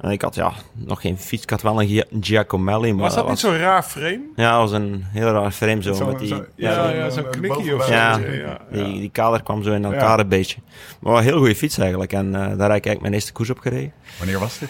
En 0.01 0.11
ik 0.11 0.21
had 0.21 0.35
ja, 0.35 0.51
nog 0.73 1.01
geen 1.01 1.17
fiets, 1.17 1.43
ik 1.43 1.49
had 1.49 1.61
wel 1.61 1.81
een 1.81 1.87
Gia- 1.87 2.05
Giacomelli. 2.21 2.93
Maar 2.93 3.01
Was 3.03 3.15
dat 3.15 3.29
niet 3.29 3.39
zo'n 3.39 3.57
raar 3.57 3.83
frame? 3.83 4.21
Ja, 4.35 4.51
dat 4.51 4.69
was 4.69 4.79
een 4.79 5.03
heel 5.07 5.27
raar 5.31 5.51
frame 5.51 5.81
zo. 5.81 5.93
Zo- 5.93 6.05
met 6.05 6.19
die, 6.19 6.27
zo- 6.27 6.45
Ja, 6.55 6.71
Ja, 6.71 6.89
ja, 6.89 7.09
zo'n- 7.09 7.29
knikkie 7.29 7.75
of 7.75 7.83
zo. 7.85 7.91
Ja. 7.93 8.17
ja, 8.17 8.57
die, 8.71 8.83
die 8.99 9.09
kader 9.09 9.43
kwam 9.43 9.63
zo 9.63 9.73
in 9.73 9.85
elkaar 9.85 10.17
Ja. 10.17 10.19
een 10.19 10.27
beetje. 10.29 10.57
Maar 10.99 11.11
wel 11.11 11.21
een 11.21 11.27
heel 11.27 11.37
goede 11.37 11.55
fiets 11.55 11.77
eigenlijk. 11.77 12.13
En 12.13 12.25
eh, 12.25 12.31
daar 12.41 12.47
heb 12.49 12.57
ik 12.59 12.67
eigenlijk 12.69 13.01
mijn 13.01 13.13
eerste 13.13 13.31
koers 13.31 13.49
op 13.49 13.59
gereden. 13.59 13.91
Wanneer 14.17 14.39
was 14.39 14.59
dit? 14.59 14.69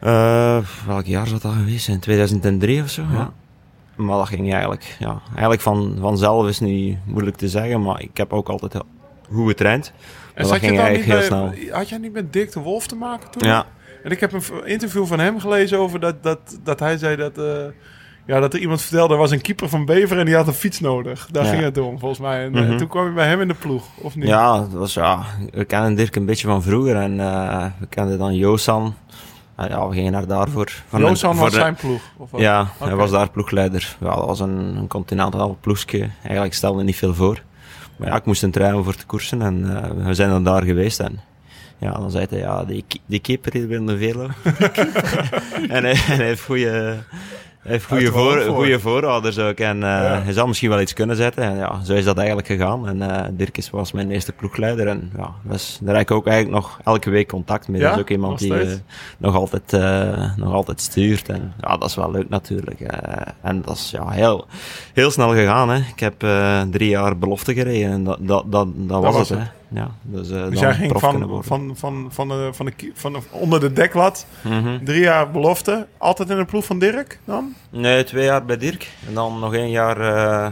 Eh, 0.00 0.58
welk 0.86 1.04
jaar 1.06 1.26
zou 1.26 1.40
dat 1.40 1.52
geweest 1.52 1.84
zijn? 1.84 2.00
2003 2.00 2.82
of 2.82 2.90
zo? 2.90 3.02
Ja. 3.12 3.32
Maar 3.96 4.16
dat 4.16 4.28
ging 4.28 4.50
eigenlijk. 4.52 4.96
Ja, 4.98 5.20
eigenlijk 5.30 5.60
van, 5.60 5.96
vanzelf 6.00 6.48
is 6.48 6.60
niet 6.60 6.98
moeilijk 7.04 7.36
te 7.36 7.48
zeggen, 7.48 7.82
maar 7.82 8.00
ik 8.02 8.16
heb 8.16 8.32
ook 8.32 8.48
altijd 8.48 8.72
heel 8.72 8.86
goed 9.32 9.48
getraind. 9.48 9.92
Maar 9.94 10.44
En 10.44 10.50
dat 10.50 10.60
je 10.60 10.66
ging 10.66 10.76
dan 10.76 10.86
eigenlijk 10.86 11.20
niet 11.20 11.30
heel 11.30 11.40
bij, 11.48 11.56
snel. 11.66 11.74
Had 11.78 11.88
jij 11.88 11.98
niet 11.98 12.12
met 12.12 12.32
Dick 12.32 12.52
de 12.52 12.60
Wolf 12.60 12.86
te 12.86 12.94
maken 12.96 13.30
toen? 13.30 13.48
Ja, 13.48 13.66
En 14.02 14.10
ik 14.10 14.20
heb 14.20 14.32
een 14.32 14.42
interview 14.66 15.06
van 15.06 15.18
hem 15.18 15.40
gelezen 15.40 15.78
over 15.78 16.00
dat, 16.00 16.22
dat, 16.22 16.58
dat 16.62 16.80
hij 16.80 16.96
zei 16.98 17.16
dat... 17.16 17.38
eh, 17.38 17.64
Ja, 18.26 18.40
dat 18.40 18.54
er 18.54 18.60
iemand 18.60 18.82
vertelde, 18.82 19.12
er 19.14 19.20
was 19.20 19.30
een 19.30 19.40
keeper 19.40 19.68
van 19.68 19.84
Bever 19.84 20.18
en 20.18 20.24
die 20.26 20.34
had 20.34 20.46
een 20.46 20.52
fiets 20.52 20.80
nodig. 20.80 21.28
Daar 21.30 21.44
Ja. 21.44 21.50
ging 21.50 21.62
het 21.62 21.78
om, 21.78 21.98
volgens 21.98 22.20
mij. 22.20 22.44
En 22.44 22.54
eh, 22.56 22.62
Mhm. 22.68 22.76
toen 22.76 22.88
kwam 22.88 23.06
je 23.06 23.12
bij 23.12 23.26
hem 23.28 23.40
in 23.40 23.48
de 23.48 23.54
ploeg, 23.54 23.84
of 24.02 24.16
niet? 24.16 24.26
Ja, 24.28 24.58
dat 24.58 24.72
was, 24.72 24.94
ja, 24.94 25.22
we 25.50 25.64
kennen 25.64 25.94
Dirk 25.94 26.16
een 26.16 26.26
beetje 26.26 26.46
van 26.46 26.62
vroeger 26.62 26.96
en 26.96 27.20
eh, 27.20 27.66
we 27.78 27.86
kenden 27.86 28.18
dan 28.18 28.34
Joosan. 28.34 28.94
Ah, 29.54 29.68
ja, 29.68 29.88
we 29.88 29.94
gingen 29.94 30.12
naar 30.12 30.26
daarvoor. 30.26 30.70
Van 30.88 31.00
was 31.02 31.20
de- 31.20 31.50
zijn 31.50 31.74
ploeg. 31.74 32.00
Of 32.16 32.30
wat? 32.30 32.40
Ja, 32.40 32.66
hij 32.78 32.94
was 32.94 33.10
daar 33.10 33.30
ploegleider. 33.30 33.96
Ja, 34.00 34.14
dat 34.14 34.24
was 34.26 34.40
een, 34.40 34.76
een 34.76 34.86
continentaal 34.88 35.56
ploegje. 35.60 36.08
Eigenlijk 36.22 36.54
stelde 36.54 36.82
niet 36.82 36.96
veel 36.96 37.14
voor. 37.14 37.42
Maar 37.96 38.08
ja, 38.08 38.16
ik 38.16 38.24
moest 38.24 38.42
een 38.42 38.50
trein 38.50 38.84
voor 38.84 38.94
te 38.94 39.06
koersen 39.06 39.42
en 39.42 40.04
we 40.04 40.14
zijn 40.14 40.30
dan 40.30 40.44
daar 40.44 40.62
geweest. 40.62 41.00
En 41.00 41.20
ja, 41.78 41.92
dan 41.92 42.10
zei 42.10 42.26
hij, 42.30 42.38
ja, 42.38 42.64
die, 42.64 42.84
die 43.06 43.20
keeper 43.20 43.50
die 43.50 43.66
wil 43.66 43.88
een 43.88 43.98
velo. 43.98 44.22
en, 45.68 45.84
hij, 45.84 45.90
en 45.92 46.16
hij 46.16 46.26
heeft 46.26 46.44
goede... 46.44 46.96
Hij 47.62 47.76
heeft 47.76 47.86
goede, 47.88 48.04
de 48.04 48.10
voor, 48.12 48.42
voor. 48.42 48.54
goede 48.54 48.80
voorouders 48.80 49.38
ook. 49.38 49.58
En 49.58 49.76
eh, 49.76 49.88
Ja. 49.88 50.20
hij 50.22 50.32
zal 50.32 50.46
misschien 50.46 50.68
wel 50.68 50.80
iets 50.80 50.92
kunnen 50.92 51.16
zetten. 51.16 51.42
En 51.42 51.56
ja, 51.56 51.80
zo 51.84 51.94
is 51.94 52.04
dat 52.04 52.16
eigenlijk 52.16 52.46
gegaan. 52.46 52.88
En 52.88 53.02
eh 53.02 53.24
Dirk 53.32 53.58
is- 53.58 53.70
was 53.70 53.92
mijn 53.92 54.10
eerste 54.10 54.32
ploegleider. 54.32 54.86
En 54.88 55.10
ja, 55.16 55.30
dus, 55.42 55.78
daar 55.82 55.94
heb 55.94 56.02
ik 56.02 56.10
ook 56.10 56.26
eigenlijk 56.26 56.62
nog 56.62 56.78
elke 56.84 57.10
week 57.10 57.28
contact 57.28 57.68
mee. 57.68 57.80
Ja? 57.80 57.86
Dat 57.88 57.96
is 57.96 58.02
ook 58.02 58.10
iemand 58.10 58.30
Nog 58.40 58.58
die 58.58 58.68
eh, 58.70 58.76
nog, 59.18 59.34
altijd, 59.34 59.72
nog 60.36 60.52
altijd 60.52 60.80
stuurt. 60.80 61.28
En 61.28 61.52
ja, 61.60 61.76
dat 61.76 61.88
is 61.88 61.94
wel 61.94 62.10
leuk 62.10 62.28
natuurlijk. 62.28 62.80
en 63.42 63.62
dat 63.62 63.76
is 63.76 63.90
ja, 63.90 64.08
heel, 64.10 64.46
heel 64.94 65.10
snel 65.10 65.30
gegaan. 65.32 65.68
Hè. 65.70 65.78
Ik 65.78 66.00
heb 66.00 66.26
drie 66.70 66.88
jaar 66.88 67.18
belofte 67.18 67.54
gereden. 67.54 67.90
En 67.90 68.04
dat, 68.04 68.18
dat, 68.20 68.52
dat, 68.52 68.68
dat, 68.74 69.02
was, 69.02 69.14
was 69.14 69.28
het. 69.28 69.38
het. 69.38 69.48
Hè. 69.48 69.54
Ja, 69.70 69.90
dus 70.02 70.28
dan 70.28 70.50
jij 70.50 70.74
ging 70.74 71.00
van, 71.00 71.42
van, 71.44 71.72
van, 71.76 72.06
van, 72.10 72.28
de, 72.28 72.48
van, 72.52 72.66
de, 72.66 72.90
van 72.94 73.12
de, 73.12 73.18
onder 73.30 73.60
de 73.60 73.72
deklat, 73.72 74.26
Mhm. 74.42 74.84
drie 74.84 75.00
jaar 75.00 75.30
belofte. 75.30 75.86
Altijd 75.98 76.30
in 76.30 76.36
de 76.36 76.44
ploeg 76.44 76.64
van 76.64 76.78
Dirk 76.78 77.18
dan? 77.24 77.54
Nee, 77.70 78.04
twee 78.04 78.24
jaar 78.24 78.44
bij 78.44 78.56
Dirk. 78.56 78.90
En 79.08 79.14
dan 79.14 79.38
nog 79.38 79.54
één 79.54 79.70
jaar 79.70 80.00
eh, 80.00 80.46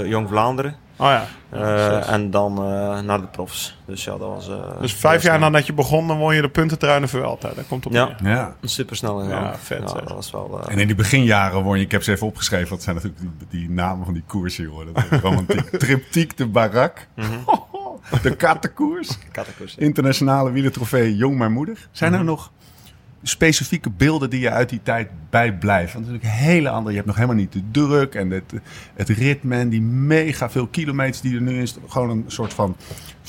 eh, 0.00 0.06
Jong 0.06 0.28
Vlaanderen. 0.28 0.76
Oh 1.00 1.06
ja. 1.06 1.24
Eh, 1.50 2.12
en 2.12 2.30
dan 2.30 2.56
eh, 2.58 3.00
naar 3.00 3.20
de 3.20 3.26
profs. 3.26 3.78
Dus 3.86 4.04
ja, 4.04 4.10
dat 4.10 4.28
was... 4.28 4.48
eh, 4.48 4.80
Dus 4.80 4.92
vijf 4.94 5.22
jaar 5.22 5.38
nadat 5.38 5.66
je 5.66 5.72
begon, 5.72 6.06
dan 6.08 6.18
won 6.18 6.34
je 6.34 6.42
de 6.42 6.48
puntentruinen 6.48 7.08
voor 7.08 7.20
Vuelta. 7.20 7.50
Dat 7.54 7.66
komt 7.68 7.86
op 7.86 7.92
Ja. 7.92 8.16
neer. 8.20 8.32
Ja. 8.34 8.54
Super 8.62 8.96
snel 8.96 9.18
gegaan. 9.18 9.42
Ja, 9.42 9.54
vet, 9.58 9.90
zeg. 9.90 10.00
dat 10.00 10.12
was 10.12 10.30
wel... 10.30 10.60
En 10.68 10.78
in 10.78 10.86
die 10.86 10.96
beginjaren 10.96 11.62
won 11.62 11.78
je, 11.78 11.84
ik 11.84 11.90
heb 11.92 12.02
ze 12.02 12.12
even 12.12 12.26
opgeschreven, 12.26 12.68
wat 12.68 12.82
zijn 12.82 12.94
natuurlijk 12.94 13.22
die, 13.22 13.60
die 13.60 13.70
namen 13.70 14.04
van 14.04 14.14
die 14.14 14.22
koersen, 14.26 14.64
joh. 14.64 14.80
Dat 15.10 15.20
romantiek. 15.22 15.70
Triptiek 15.78 16.36
de 16.36 16.46
Barak. 16.46 17.06
Mhm. 17.14 17.26
De 18.22 18.36
Kattenkoers. 18.36 19.18
kattenkoers. 19.32 19.74
Internationale 19.76 20.50
wielertrofee 20.50 21.16
Jong 21.16 21.38
maar 21.38 21.50
Moedig. 21.50 21.88
Zijn 21.92 22.10
Mhm. 22.10 22.20
er 22.20 22.26
nog 22.26 22.52
specifieke 23.22 23.90
beelden 23.90 24.30
die 24.30 24.40
je 24.40 24.50
uit 24.50 24.68
die 24.68 24.80
tijd 24.82 25.08
bijblijven? 25.30 25.92
Want 25.94 26.06
natuurlijk 26.06 26.34
een 26.34 26.44
hele 26.46 26.68
andere. 26.68 26.88
Je 26.90 26.94
hebt 26.96 27.06
nog 27.06 27.16
helemaal 27.16 27.36
niet 27.36 27.52
de 27.52 27.62
druk 27.70 28.14
en 28.14 28.30
het, 28.30 28.52
het 28.94 29.08
ritme 29.08 29.56
en 29.56 29.68
die 29.68 29.80
mega 29.82 30.50
veel 30.50 30.66
kilometers 30.66 31.20
die 31.20 31.34
er 31.34 31.42
nu 31.42 31.60
is. 31.62 31.76
Gewoon 31.88 32.10
een 32.10 32.24
soort 32.26 32.54
van 32.54 32.76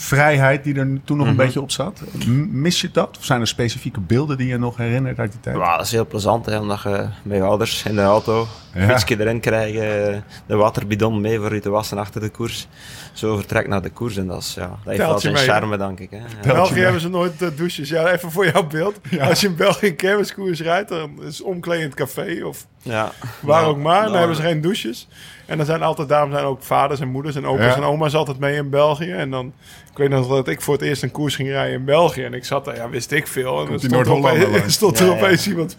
vrijheid 0.02 0.64
die 0.64 0.76
er 0.76 0.88
toen 1.04 1.18
nog 1.18 1.28
een 1.28 1.34
Mhm. 1.34 1.42
beetje 1.44 1.62
op 1.62 1.72
zat. 1.72 2.02
M- 2.28 2.62
Mis 2.62 2.82
je 2.82 2.90
dat? 2.92 3.18
Of 3.18 3.26
zijn 3.26 3.42
er 3.42 3.48
specifieke 3.48 4.00
beelden 4.00 4.38
die 4.38 4.48
je 4.48 4.58
nog 4.58 4.78
herinnert 4.78 5.20
uit 5.20 5.32
die 5.32 5.40
tijd? 5.40 5.56
Ja, 5.56 5.78
dat 5.78 5.86
is 5.86 5.92
heel 5.92 6.08
plezant, 6.08 6.46
hè, 6.46 6.60
omdat 6.60 6.82
je 6.82 7.06
met 7.24 7.38
je 7.38 7.44
ouders 7.44 7.84
in 7.84 7.96
de 7.96 8.02
auto 8.02 8.48
Ja. 8.74 8.82
een 8.82 8.90
fietsje 8.90 9.20
erin 9.20 9.40
krijgen, 9.40 10.24
de 10.46 10.56
waterbidon 10.56 11.22
mee 11.22 11.40
voor 11.40 11.54
je 11.54 11.60
te 11.60 11.70
wassen 11.70 11.98
achter 11.98 12.22
de 12.22 12.30
koers. 12.30 12.68
Zo 13.14 13.36
vertrek 13.36 13.68
naar 13.68 13.82
de 13.82 13.90
koers 13.90 14.18
en 14.18 14.28
dat, 14.28 14.42
is, 14.42 14.54
ja, 14.54 14.68
dat 14.68 14.78
heeft 14.86 14.98
wel 14.98 15.20
zijn 15.20 15.34
mee, 15.34 15.44
charme, 15.44 15.78
denk 15.78 16.00
ik. 16.00 16.10
Hè. 16.12 16.18
In 16.18 16.24
Telt 16.42 16.56
België 16.56 16.80
hebben 16.80 17.02
ze 17.02 17.10
nooit 17.10 17.42
eh, 17.42 17.50
douches. 17.56 17.90
Ja, 17.90 18.08
even 18.12 18.32
voor 18.32 18.46
jouw 18.46 18.68
beeld. 18.68 19.00
Als 19.20 19.42
je 19.42 19.48
in 19.48 19.56
België 19.56 19.88
een 19.88 19.96
kermiskoers 19.96 20.62
rijdt, 20.62 20.90
dan 20.90 21.24
is 21.24 21.42
omkleden 21.42 21.82
in 21.84 21.90
het 21.90 21.98
café 21.98 22.44
of 22.46 22.66
Ja. 22.82 23.12
waar 23.42 23.62
Nou, 23.62 23.76
ook 23.76 23.82
maar. 23.82 23.94
Dan 23.96 24.06
nou, 24.06 24.18
hebben 24.18 24.36
ze 24.36 24.42
geen 24.42 24.62
douches. 24.62 25.08
En 25.50 25.58
dan 25.58 25.66
zijn 25.66 25.82
altijd, 25.84 26.10
daarom 26.10 26.32
zijn 26.32 26.46
ook 26.46 26.64
vaders 26.64 27.00
en 27.00 27.08
moeders 27.08 27.36
en 27.36 27.46
opa's 27.46 27.66
Ja. 27.66 27.76
en 27.76 27.84
oma's 27.84 28.14
altijd 28.14 28.40
mee 28.40 28.56
in 28.56 28.70
België. 28.70 29.12
En 29.12 29.30
dan, 29.32 29.54
ik 29.92 29.98
weet 29.98 30.10
nog 30.10 30.28
dat 30.28 30.48
ik 30.48 30.62
voor 30.62 30.74
het 30.74 30.84
eerst 30.84 31.04
een 31.04 31.12
koers 31.12 31.36
ging 31.36 31.50
rijden 31.50 31.74
in 31.80 31.86
België. 31.86 32.24
En 32.24 32.34
ik 32.34 32.46
zat 32.46 32.66
daar, 32.66 32.76
ja, 32.76 32.90
wist 32.90 33.12
ik 33.12 33.28
veel. 33.28 33.60
En 33.60 33.66
dan 33.66 33.78
die 33.78 33.90
stond 33.90 34.08
er 34.08 34.14
opeens, 34.14 34.74
stond 34.74 35.00
er 35.00 35.12
opeens 35.12 35.48
iemand 35.48 35.78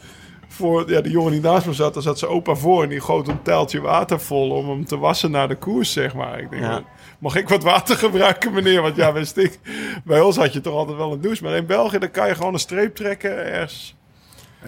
voor, 0.49 0.91
ja, 0.91 1.01
de 1.01 1.11
jongen 1.11 1.33
die 1.33 1.41
naast 1.41 1.67
me 1.67 1.73
zat, 1.73 1.95
daar 1.95 2.03
zat 2.03 2.19
zijn 2.19 2.31
opa 2.31 2.55
voor. 2.55 2.83
En 2.83 2.89
die 2.89 3.01
goot 3.01 3.29
een 3.29 3.43
teltje 3.43 3.81
water 3.81 4.21
vol 4.21 4.51
om 4.51 4.69
hem 4.69 4.85
te 4.85 4.99
wassen 4.99 5.31
naar 5.31 5.49
de 5.49 5.57
koers, 5.57 5.93
zeg 5.93 6.15
maar. 6.15 6.41
Ik 6.41 6.51
denk, 6.51 6.63
Ja. 6.63 6.83
mag 7.19 7.37
ik 7.37 7.49
wat 7.49 7.63
water 7.63 7.97
gebruiken, 7.97 8.53
meneer? 8.53 8.83
Want 8.83 8.97
ja, 8.97 9.13
wist 9.13 9.37
ik, 9.37 9.59
bij 10.05 10.21
ons 10.21 10.37
had 10.37 10.53
je 10.53 10.61
toch 10.61 10.75
altijd 10.75 10.97
wel 10.97 11.13
een 11.13 11.21
douche. 11.21 11.45
Maar 11.45 11.57
in 11.57 11.67
België, 11.67 11.99
dan 11.99 12.11
kan 12.11 12.29
je 12.29 12.35
gewoon 12.35 12.53
een 12.53 12.59
streep 12.59 12.95
trekken 12.95 13.37
ergens 13.53 13.89
En 13.91 13.99
er 13.99 14.00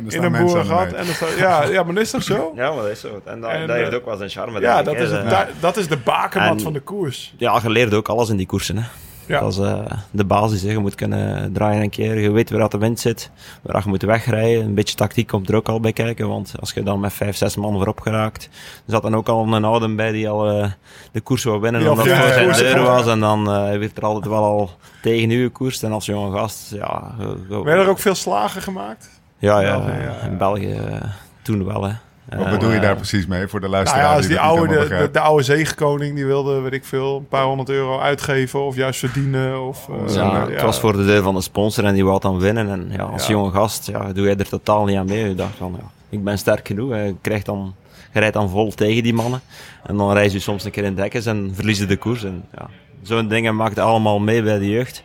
in 0.09 0.23
een 0.23 0.33
boerengat. 0.45 0.93
En 0.93 1.07
dan 1.07 1.15
staat, 1.15 1.37
ja, 1.39 1.65
ja, 1.65 1.83
maar 1.83 1.97
is 1.97 2.11
toch 2.11 2.23
zo? 2.23 2.53
Ja, 2.55 2.69
maar 2.73 2.83
dat 2.83 2.91
is 2.91 3.01
zo. 3.01 3.21
En 3.25 3.41
dat, 3.41 3.51
En, 3.51 3.67
dat 3.67 3.77
heeft 3.77 3.91
eh, 3.91 3.97
ook 3.97 4.05
wel 4.05 4.17
zijn 4.17 4.31
charme. 4.31 4.61
Ja, 4.61 4.83
dat 4.83 4.95
is, 4.97 5.11
hè. 5.11 5.17
het, 5.17 5.31
da- 5.31 5.49
dat 5.61 5.77
is 5.77 5.89
de 5.89 5.97
bakermat 5.97 6.51
En- 6.57 6.61
van 6.61 6.73
de 6.73 6.81
koers. 6.81 7.35
Ja, 7.37 7.61
je 7.63 7.71
leert 7.71 7.95
ook 7.95 8.09
alles 8.09 8.29
in 8.29 8.37
die 8.37 8.47
koersen. 8.47 8.77
Hè. 8.77 8.85
Ja. 9.27 9.41
Dat 9.41 9.53
is 9.53 9.59
eh, 9.59 9.81
de 10.11 10.25
basis. 10.25 10.63
Hè. 10.63 10.71
Je 10.71 10.79
moet 10.79 10.95
kunnen 10.95 11.53
draaien 11.53 11.83
een 11.83 11.91
keer. 11.91 12.19
Je 12.19 12.31
weet 12.31 12.51
waar 12.51 12.59
dat 12.61 12.71
de 12.71 12.79
wind 12.79 13.01
zit. 13.01 13.31
Waar 13.63 13.83
je 13.85 13.89
moet 13.89 14.03
wegrijden. 14.03 14.65
Een 14.65 14.75
beetje 14.75 14.95
tactiek 14.97 15.27
komt 15.27 15.49
er 15.49 15.55
ook 15.55 15.69
al 15.69 15.81
bij 15.81 15.93
kijken. 15.93 16.29
Want 16.29 16.53
als 16.61 16.73
je 16.73 16.83
dan 16.83 17.01
met 17.01 17.13
vijf, 17.13 17.37
zes 17.37 17.57
man 17.57 17.73
voorop 17.73 18.01
geraakt. 18.01 18.45
Er 18.87 18.93
zat 18.93 19.03
dan 19.03 19.17
ook 19.17 19.29
al 19.29 19.53
een 19.55 19.65
oude 19.65 19.95
bij 19.95 20.13
die 20.13 20.29
al 20.29 20.51
eh, 20.51 20.71
de 21.13 21.21
koers 21.21 21.45
wil 21.45 21.61
winnen. 21.61 21.89
Omdat 21.91 22.05
het 22.07 22.15
voor 22.17 22.27
zijn 22.33 22.45
koers 22.45 22.59
deur 22.59 22.83
was. 22.83 23.07
En 23.07 23.21
dan 23.21 23.53
eh 23.53 23.79
werd 23.79 23.97
er 23.97 24.05
altijd 24.05 24.27
wel 24.27 24.45
al 24.45 24.71
tegen 25.03 25.31
u 25.31 25.43
gekoerst. 25.43 25.83
En 25.83 25.93
als 25.93 26.07
jonge 26.07 26.39
gast, 26.39 26.71
ja... 26.75 27.15
je- 27.19 27.37
je- 27.49 27.63
Werden 27.63 27.85
er 27.85 27.91
ook 27.91 27.99
veel 27.99 28.15
slagen 28.15 28.63
gemaakt? 28.63 29.21
Ja, 29.43 29.61
ja, 29.61 29.79
België, 29.79 29.91
ja, 29.93 30.03
ja. 30.21 30.27
in 30.31 30.37
België 30.37 30.73
eh, 30.73 31.01
toen 31.43 31.65
wel. 31.65 31.83
Hè. 31.85 31.93
Wat 32.37 32.45
Eh, 32.47 32.51
bedoel 32.51 32.71
je 32.71 32.77
eh, 32.77 32.83
daar 32.83 32.97
precies 32.97 33.27
mee 33.27 33.47
voor 33.47 33.61
de 33.61 33.67
Nou 33.69 33.77
luisteraar? 33.77 34.05
ja, 34.11 34.17
als 34.17 34.27
die 34.27 34.41
oude, 34.41 34.75
helemaal 34.75 34.99
de, 34.99 35.11
de, 35.11 35.21
oude 35.21 35.43
zegenkoning, 35.43 36.15
die 36.15 36.27
wilde, 36.27 36.61
weet 36.61 36.73
ik 36.73 36.85
veel, 36.85 37.17
een 37.17 37.29
paar 37.29 37.45
honderd 37.45 37.69
euro 37.69 37.99
uitgeven. 38.01 38.61
Of 38.65 38.77
juist 38.77 38.99
verdienen. 38.99 39.67
Of, 39.67 39.89
eh, 40.09 40.15
Ja, 40.15 40.49
het 40.49 40.63
was 40.63 40.81
voor 40.81 40.93
de 40.97 41.05
deur 41.05 41.23
van 41.23 41.35
de 41.35 41.41
sponsor 41.41 41.85
en 41.85 41.95
die 41.95 42.05
wou 42.05 42.21
dan 42.21 42.39
winnen. 42.39 42.71
En 42.71 42.89
ja, 42.97 43.03
als 43.03 43.27
Ja. 43.27 43.33
jonge 43.33 43.51
gast 43.51 43.87
ja, 43.87 44.13
doe 44.13 44.29
je 44.29 44.35
er 44.35 44.49
totaal 44.49 44.85
niet 44.85 44.97
aan 44.97 45.07
mee. 45.07 45.29
Je 45.29 45.35
dacht 45.35 45.57
van, 45.59 45.77
ja, 45.81 45.87
ik 46.09 46.25
ben 46.25 46.39
sterk 46.39 46.67
genoeg. 46.67 46.91
Je, 46.91 47.15
krijgt 47.21 47.47
dan, 47.47 47.75
je 48.13 48.19
rijdt 48.19 48.35
dan 48.35 48.49
vol 48.51 48.71
tegen 48.71 49.03
die 49.03 49.15
mannen. 49.15 49.41
En 49.87 49.97
dan 49.97 50.13
reis 50.13 50.33
je 50.33 50.39
soms 50.39 50.65
een 50.65 50.71
keer 50.71 50.85
in 50.85 50.95
dekkens 50.95 51.27
en 51.27 51.51
verliezen 51.55 51.89
de 51.89 51.97
koers. 51.97 52.25
En 52.25 52.45
ja, 52.59 52.67
zo'n 53.03 53.29
dingen 53.29 53.57
maakt 53.57 53.79
allemaal 53.79 54.19
mee 54.19 54.43
bij 54.43 54.59
de 54.59 54.69
jeugd. 54.71 55.03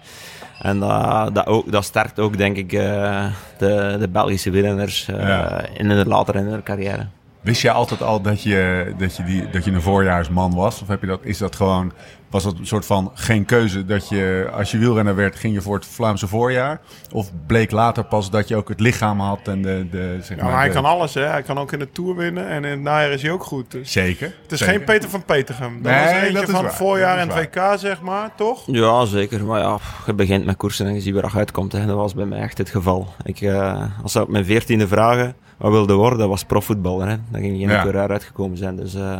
En 0.61 0.79
dat, 0.79 1.35
dat, 1.35 1.45
ook, 1.45 1.71
dat 1.71 1.83
sterkt 1.83 2.19
ook, 2.19 2.37
denk 2.37 2.57
ik, 2.57 2.73
eh, 2.73 3.25
de, 3.57 3.95
de 3.99 4.07
Belgische 4.11 4.49
winners 4.51 5.07
eh, 5.07 5.27
Ja. 5.27 5.61
in 5.73 5.89
hun, 5.89 6.07
later 6.07 6.35
in 6.35 6.45
hun 6.45 6.63
carrière. 6.63 7.07
Wist 7.47 7.61
je 7.61 7.71
altijd 7.71 8.01
al 8.03 8.21
dat 8.21 8.43
je, 8.43 8.93
dat 8.97 9.15
je, 9.15 9.23
die, 9.23 9.49
dat 9.49 9.65
je 9.65 9.71
een 9.71 9.81
voorjaarsman 9.81 10.55
was? 10.55 10.81
Of 10.81 10.87
heb 10.87 11.01
je 11.01 11.07
dat, 11.07 11.19
is 11.23 11.37
dat 11.37 11.55
gewoon, 11.55 11.91
was 12.29 12.43
dat 12.43 12.57
een 12.59 12.67
soort 12.67 12.85
van 12.85 13.11
geen 13.13 13.45
keuze 13.45 13.85
dat 13.85 14.09
je, 14.09 14.49
als 14.53 14.71
je 14.71 14.77
wielrenner 14.77 15.15
werd, 15.15 15.35
ging 15.35 15.53
je 15.53 15.61
voor 15.61 15.75
het 15.75 15.85
Vlaamse 15.85 16.27
voorjaar? 16.27 16.79
Of 17.11 17.31
bleek 17.47 17.71
later 17.71 18.03
pas 18.03 18.29
dat 18.29 18.47
je 18.47 18.55
ook 18.55 18.69
het 18.69 18.79
lichaam 18.79 19.19
had 19.19 19.39
en 19.47 19.61
de, 19.61 19.87
de 19.91 20.17
zeg 20.21 20.37
Ja, 20.37 20.43
maar, 20.43 20.51
maar 20.51 20.59
hij 20.59 20.67
de- 20.67 20.73
kan 20.73 20.85
alles, 20.85 21.13
hè. 21.13 21.21
Hij 21.25 21.41
kan 21.41 21.57
ook 21.57 21.71
in 21.71 21.79
de 21.79 21.91
Tour 21.91 22.15
winnen. 22.15 22.47
En 22.47 22.63
in 22.65 22.71
het 22.71 22.81
najaar 22.81 23.11
is 23.11 23.21
hij 23.21 23.31
ook 23.31 23.43
goed. 23.43 23.71
Dus. 23.71 23.91
Zeker. 23.91 24.33
Het 24.41 24.51
is 24.51 24.59
zeker. 24.59 24.73
geen 24.75 24.83
Peter 24.83 25.09
van 25.09 25.23
Petergem. 25.25 25.81
Dat 25.81 25.91
Nee, 25.91 26.03
was 26.03 26.11
eentje 26.13 26.33
dat 26.33 26.43
is 26.43 26.49
van 26.49 26.53
waar. 26.61 26.63
het 26.69 26.75
voorjaar 26.79 27.17
en 27.17 27.29
het 27.29 27.37
WK, 27.53 27.79
zeg 27.79 28.01
maar, 28.01 28.29
toch? 28.35 28.63
Ja, 28.65 29.05
zeker. 29.05 29.45
Maar 29.45 29.59
ja, 29.61 29.77
je 30.05 30.13
begint 30.13 30.45
met 30.45 30.57
koersen 30.57 30.85
en 30.87 30.93
je 30.93 31.01
ziet 31.01 31.13
waar 31.13 31.29
je 31.31 31.37
uitkomt. 31.37 31.71
Hè. 31.71 31.85
Dat 31.85 31.95
was 31.95 32.13
bij 32.13 32.25
mij 32.25 32.39
echt 32.39 32.57
het 32.57 32.69
geval. 32.69 33.07
Ik, 33.23 33.41
eh, 33.41 33.83
als 34.03 34.11
ze 34.11 34.21
op 34.21 34.29
mijn 34.29 34.45
veertiende 34.45 34.87
vragen 34.87 35.35
wat 35.57 35.71
wilde 35.71 35.93
worden, 35.93 36.19
dat 36.19 36.27
was 36.29 36.43
profvoetballer. 36.43 37.07
Hè. 37.07 37.15
Dan 37.31 37.41
ging 37.41 37.57
geen 37.57 37.69
Ja. 37.69 37.81
coureur 37.81 38.09
uitgekomen 38.09 38.57
zijn. 38.57 38.75
Dus 38.75 38.93
eh, 38.95 39.19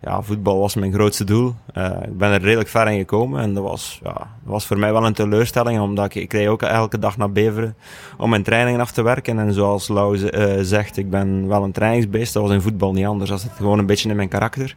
ja, 0.00 0.22
voetbal 0.22 0.58
was 0.58 0.74
mijn 0.74 0.92
grootste 0.92 1.24
doel. 1.24 1.54
Eh, 1.72 1.90
ik 2.02 2.18
ben 2.18 2.30
er 2.32 2.40
redelijk 2.40 2.68
ver 2.68 2.88
in 2.88 2.98
gekomen 2.98 3.40
en 3.42 3.54
dat 3.54 3.62
was, 3.62 4.00
ja, 4.04 4.12
dat 4.12 4.26
was 4.42 4.66
voor 4.66 4.78
mij 4.78 4.92
wel 4.92 5.06
een 5.06 5.12
teleurstelling, 5.12 5.80
omdat 5.80 6.04
ik, 6.04 6.14
ik 6.14 6.32
reed 6.32 6.48
ook 6.48 6.62
elke 6.62 6.98
dag 6.98 7.16
naar 7.16 7.32
Beveren 7.32 7.76
om 8.16 8.30
mijn 8.30 8.42
trainingen 8.42 8.80
af 8.80 8.90
te 8.92 9.02
werken. 9.02 9.38
En 9.38 9.52
zoals 9.52 9.88
Lau 9.88 10.18
eh, 10.28 10.54
zegt, 10.60 10.96
ik 10.96 11.10
ben 11.10 11.48
wel 11.48 11.62
een 11.62 11.72
trainingsbeest. 11.72 12.32
Dat 12.32 12.42
was 12.42 12.52
in 12.52 12.60
voetbal 12.60 12.92
niet 12.92 13.06
anders. 13.06 13.30
Dat 13.30 13.40
zit 13.40 13.50
gewoon 13.56 13.78
een 13.78 13.86
beetje 13.86 14.08
in 14.08 14.16
mijn 14.16 14.28
karakter. 14.28 14.76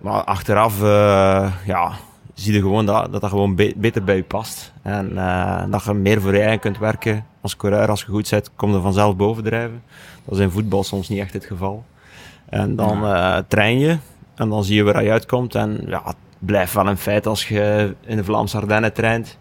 Maar 0.00 0.24
achteraf, 0.24 0.80
ja, 1.66 1.92
zie 2.34 2.52
je 2.52 2.60
gewoon 2.60 2.86
dat 2.86 3.12
dat, 3.12 3.20
dat 3.20 3.30
gewoon 3.30 3.54
be- 3.54 3.74
beter 3.76 4.04
bij 4.04 4.16
je 4.16 4.22
past. 4.22 4.72
En 4.82 5.14
dat 5.70 5.84
je 5.84 5.92
meer 5.92 6.20
voor 6.20 6.34
je 6.34 6.40
eigen 6.40 6.60
kunt 6.60 6.78
werken. 6.78 7.24
Als 7.46 7.56
coureur, 7.56 7.88
als 7.88 8.00
je 8.00 8.06
goed 8.06 8.30
bent, 8.30 8.50
kom 8.56 8.72
je 8.72 8.80
vanzelf 8.80 9.16
bovendrijven. 9.16 9.82
Dat 10.24 10.34
is 10.38 10.44
in 10.44 10.50
voetbal 10.50 10.84
soms 10.84 11.08
niet 11.08 11.18
echt 11.18 11.32
het 11.32 11.44
geval. 11.44 11.84
En 12.48 12.76
dan 12.76 13.06
eh, 13.06 13.38
train 13.48 13.78
je. 13.78 13.98
En 14.34 14.48
dan 14.48 14.64
zie 14.64 14.74
je 14.74 14.82
waar 14.82 15.04
je 15.04 15.10
uitkomt. 15.10 15.54
En 15.54 15.84
ja, 15.86 16.02
het 16.04 16.16
blijft 16.38 16.72
wel 16.72 16.86
een 16.86 16.96
feit 16.96 17.26
als 17.26 17.48
je 17.48 17.94
in 18.06 18.16
de 18.16 18.24
Vlaamse 18.24 18.56
Ardennen 18.56 18.92
traint. 18.92 19.38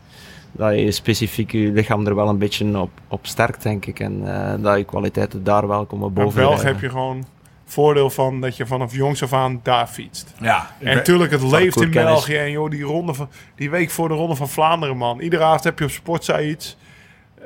Dat 0.51 0.75
je 0.75 0.91
specifiek 0.91 1.51
je 1.51 1.71
lichaam 1.71 2.07
er 2.07 2.15
wel 2.15 2.29
een 2.29 2.37
beetje 2.37 2.79
op, 2.79 2.89
op 3.07 3.25
sterkt, 3.27 3.63
denk 3.63 3.85
ik. 3.85 3.99
En 3.99 4.21
eh, 4.25 4.63
dat 4.63 4.77
je 4.77 4.83
kwaliteiten 4.83 5.43
daar 5.43 5.67
wel 5.67 5.85
komen 5.85 6.07
In 6.07 6.13
boven. 6.13 6.41
België 6.41 6.65
heb 6.65 6.79
je 6.79 6.89
gewoon 6.89 7.25
voordeel 7.65 8.09
van 8.09 8.41
dat 8.41 8.57
je 8.57 8.65
vanaf 8.65 8.93
jongs 8.95 9.23
af 9.23 9.33
aan 9.33 9.59
daar 9.63 9.87
fietst. 9.87 10.33
Ja. 10.41 10.71
En 10.79 10.95
natuurlijk, 10.95 11.31
het 11.31 11.41
leeft 11.41 11.81
in. 11.81 11.91
België. 11.91 12.37
En 12.37 12.51
joh, 12.51 12.69
die, 12.69 12.83
ronde 12.83 13.13
van, 13.13 13.29
die 13.55 13.69
week 13.69 13.89
voor 13.89 14.07
de 14.07 14.13
Ronde 14.13 14.35
van 14.35 14.49
Vlaanderen, 14.49 14.97
man. 14.97 15.19
Iedere 15.19 15.43
avond 15.43 15.63
heb 15.63 15.79
je 15.79 15.85
op 15.85 15.91
Sportza 15.91 16.41
iets. 16.41 16.77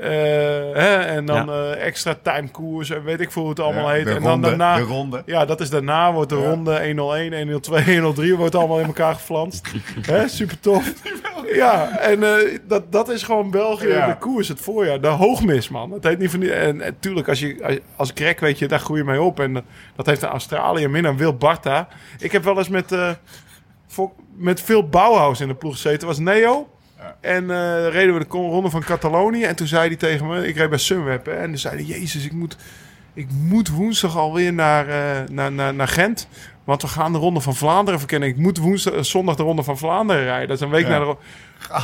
Eh, 0.01 0.09
hè, 0.81 0.95
en 0.95 1.25
dan 1.25 1.49
eh, 1.51 1.85
extra 1.85 2.15
time 2.21 2.49
koers 2.51 2.89
en 2.89 3.03
weet 3.03 3.19
ik 3.21 3.31
veel 3.31 3.41
hoe 3.41 3.51
het 3.51 3.59
allemaal 3.59 3.87
Ja, 3.87 3.93
heet. 3.93 4.05
de 4.05 4.11
en 4.13 4.23
dan 4.23 4.41
daarna, 4.41 4.75
de 4.75 4.81
ronde. 4.83 5.21
ja, 5.25 5.45
dat 5.45 5.61
is 5.61 5.69
daarna 5.69 6.13
wordt 6.13 6.29
de 6.29 6.37
Ja. 6.37 6.49
ronde 6.49 6.85
101, 6.85 7.33
102, 7.37 7.93
103 7.93 8.35
wordt 8.35 8.55
allemaal 8.55 8.79
in 8.79 8.85
elkaar 8.85 9.13
geflanst. 9.13 9.67
Hè, 10.11 10.27
super 10.27 10.59
tof. 10.59 10.93
Ja, 11.53 11.97
en 11.99 12.23
eh, 12.23 12.59
dat, 12.67 12.91
dat 12.91 13.09
is 13.09 13.23
gewoon 13.23 13.51
België, 13.51 13.87
Ja. 13.87 14.07
de 14.07 14.17
koers, 14.17 14.47
het 14.47 14.59
voorjaar. 14.59 15.01
De 15.01 15.07
hoogmis, 15.07 15.69
man. 15.69 15.91
Het 15.91 16.03
heet 16.03 16.19
niet 16.19 16.29
van 16.31 16.39
die, 16.39 16.53
en, 16.53 16.81
en 16.81 16.95
tuurlijk, 16.99 17.27
als 17.27 17.39
je 17.39 17.57
als, 17.63 17.77
als 17.95 18.11
Greg 18.15 18.39
weet 18.39 18.59
je, 18.59 18.67
daar 18.67 18.79
groei 18.79 18.99
je 18.99 19.05
mee 19.05 19.21
op. 19.21 19.39
En 19.39 19.65
dat 19.95 20.05
heeft 20.05 20.21
een 20.21 20.29
Australië 20.29 20.87
min 20.87 21.03
dan 21.03 21.17
Wil 21.17 21.33
Barta. 21.37 21.87
Ik 22.19 22.31
heb 22.31 22.43
wel 22.43 22.57
eens 22.57 22.69
met, 22.69 22.91
eh, 22.91 23.09
voor- 23.87 24.11
met 24.35 24.61
veel 24.61 24.87
Bauhaus 24.89 25.41
in 25.41 25.47
de 25.47 25.55
ploeg 25.55 25.73
gezeten. 25.73 26.07
was 26.07 26.19
Neo. 26.19 26.67
En 27.21 27.51
eh, 27.51 27.87
reden 27.89 28.13
we 28.13 28.19
de 28.19 28.25
ronde 28.29 28.69
van 28.69 28.83
Catalonië. 28.83 29.43
En 29.43 29.55
toen 29.55 29.67
zei 29.67 29.87
hij 29.87 29.95
tegen 29.95 30.27
me, 30.27 30.47
ik 30.47 30.55
reed 30.55 30.69
bij 30.69 30.77
Sunweb. 30.77 31.25
Hè, 31.25 31.31
en 31.31 31.45
toen 31.47 31.57
zei 31.57 31.75
hij, 31.75 31.83
jezus, 31.99 32.25
ik 32.25 32.31
moet, 32.31 32.57
ik 33.13 33.27
moet 33.31 33.69
woensdag 33.69 34.17
alweer 34.17 34.53
naar, 34.53 34.87
eh, 34.87 35.27
naar, 35.31 35.51
naar, 35.51 35.73
naar 35.73 35.87
Gent. 35.87 36.27
Want 36.63 36.81
we 36.81 36.87
gaan 36.87 37.11
de 37.11 37.17
ronde 37.17 37.39
van 37.41 37.55
Vlaanderen 37.55 37.99
verkennen. 37.99 38.29
Ik 38.29 38.37
moet 38.37 38.57
woensdag, 38.57 38.93
eh, 38.93 39.01
zondag 39.01 39.35
de 39.35 39.43
ronde 39.43 39.63
van 39.63 39.77
Vlaanderen 39.77 40.23
rijden. 40.23 40.47
Dat 40.47 40.57
is 40.57 40.63
een 40.63 40.69
week 40.71 40.83
Ja. 40.83 40.89
naar 40.89 40.99
de 40.99 41.05
ronde. 41.05 41.21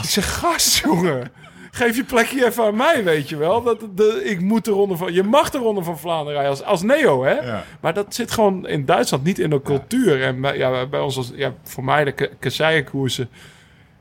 Ik 0.04 0.10
zeg, 0.10 0.38
gast, 0.38 0.78
jongen. 0.84 1.32
Geef 1.71 1.95
je 1.95 2.04
plekje 2.04 2.45
even 2.45 2.63
aan 2.65 2.75
mij, 2.75 3.04
weet 3.04 3.30
je 3.30 3.38
wel. 3.38 3.63
Dat, 3.63 3.80
de, 3.95 4.21
ik 4.25 4.41
moet 4.41 4.65
de 4.65 4.71
ronde 4.71 4.97
van... 4.97 5.13
Je 5.13 5.23
mag 5.23 5.49
de 5.49 5.58
ronde 5.58 5.84
van 5.84 5.99
Vlaanderen 5.99 6.34
rijden 6.34 6.49
als, 6.51 6.63
als 6.63 6.82
Neo, 6.82 7.23
hè? 7.23 7.34
Ja. 7.34 7.63
Maar 7.80 7.93
dat 7.93 8.15
zit 8.15 8.32
gewoon 8.32 8.67
in 8.67 8.86
Duitsland 8.86 9.23
niet 9.23 9.39
in 9.39 9.49
de 9.49 9.62
cultuur. 9.62 10.23
En 10.23 10.41
bij, 10.41 10.58
ja, 10.58 10.86
bij 10.86 10.99
ons, 10.99 11.17
als, 11.17 11.32
ja, 11.36 11.54
voor 11.63 11.84
mij 11.84 12.04
de 12.04 12.12
ka- 12.12 12.28
kasseienkoersen... 12.39 13.30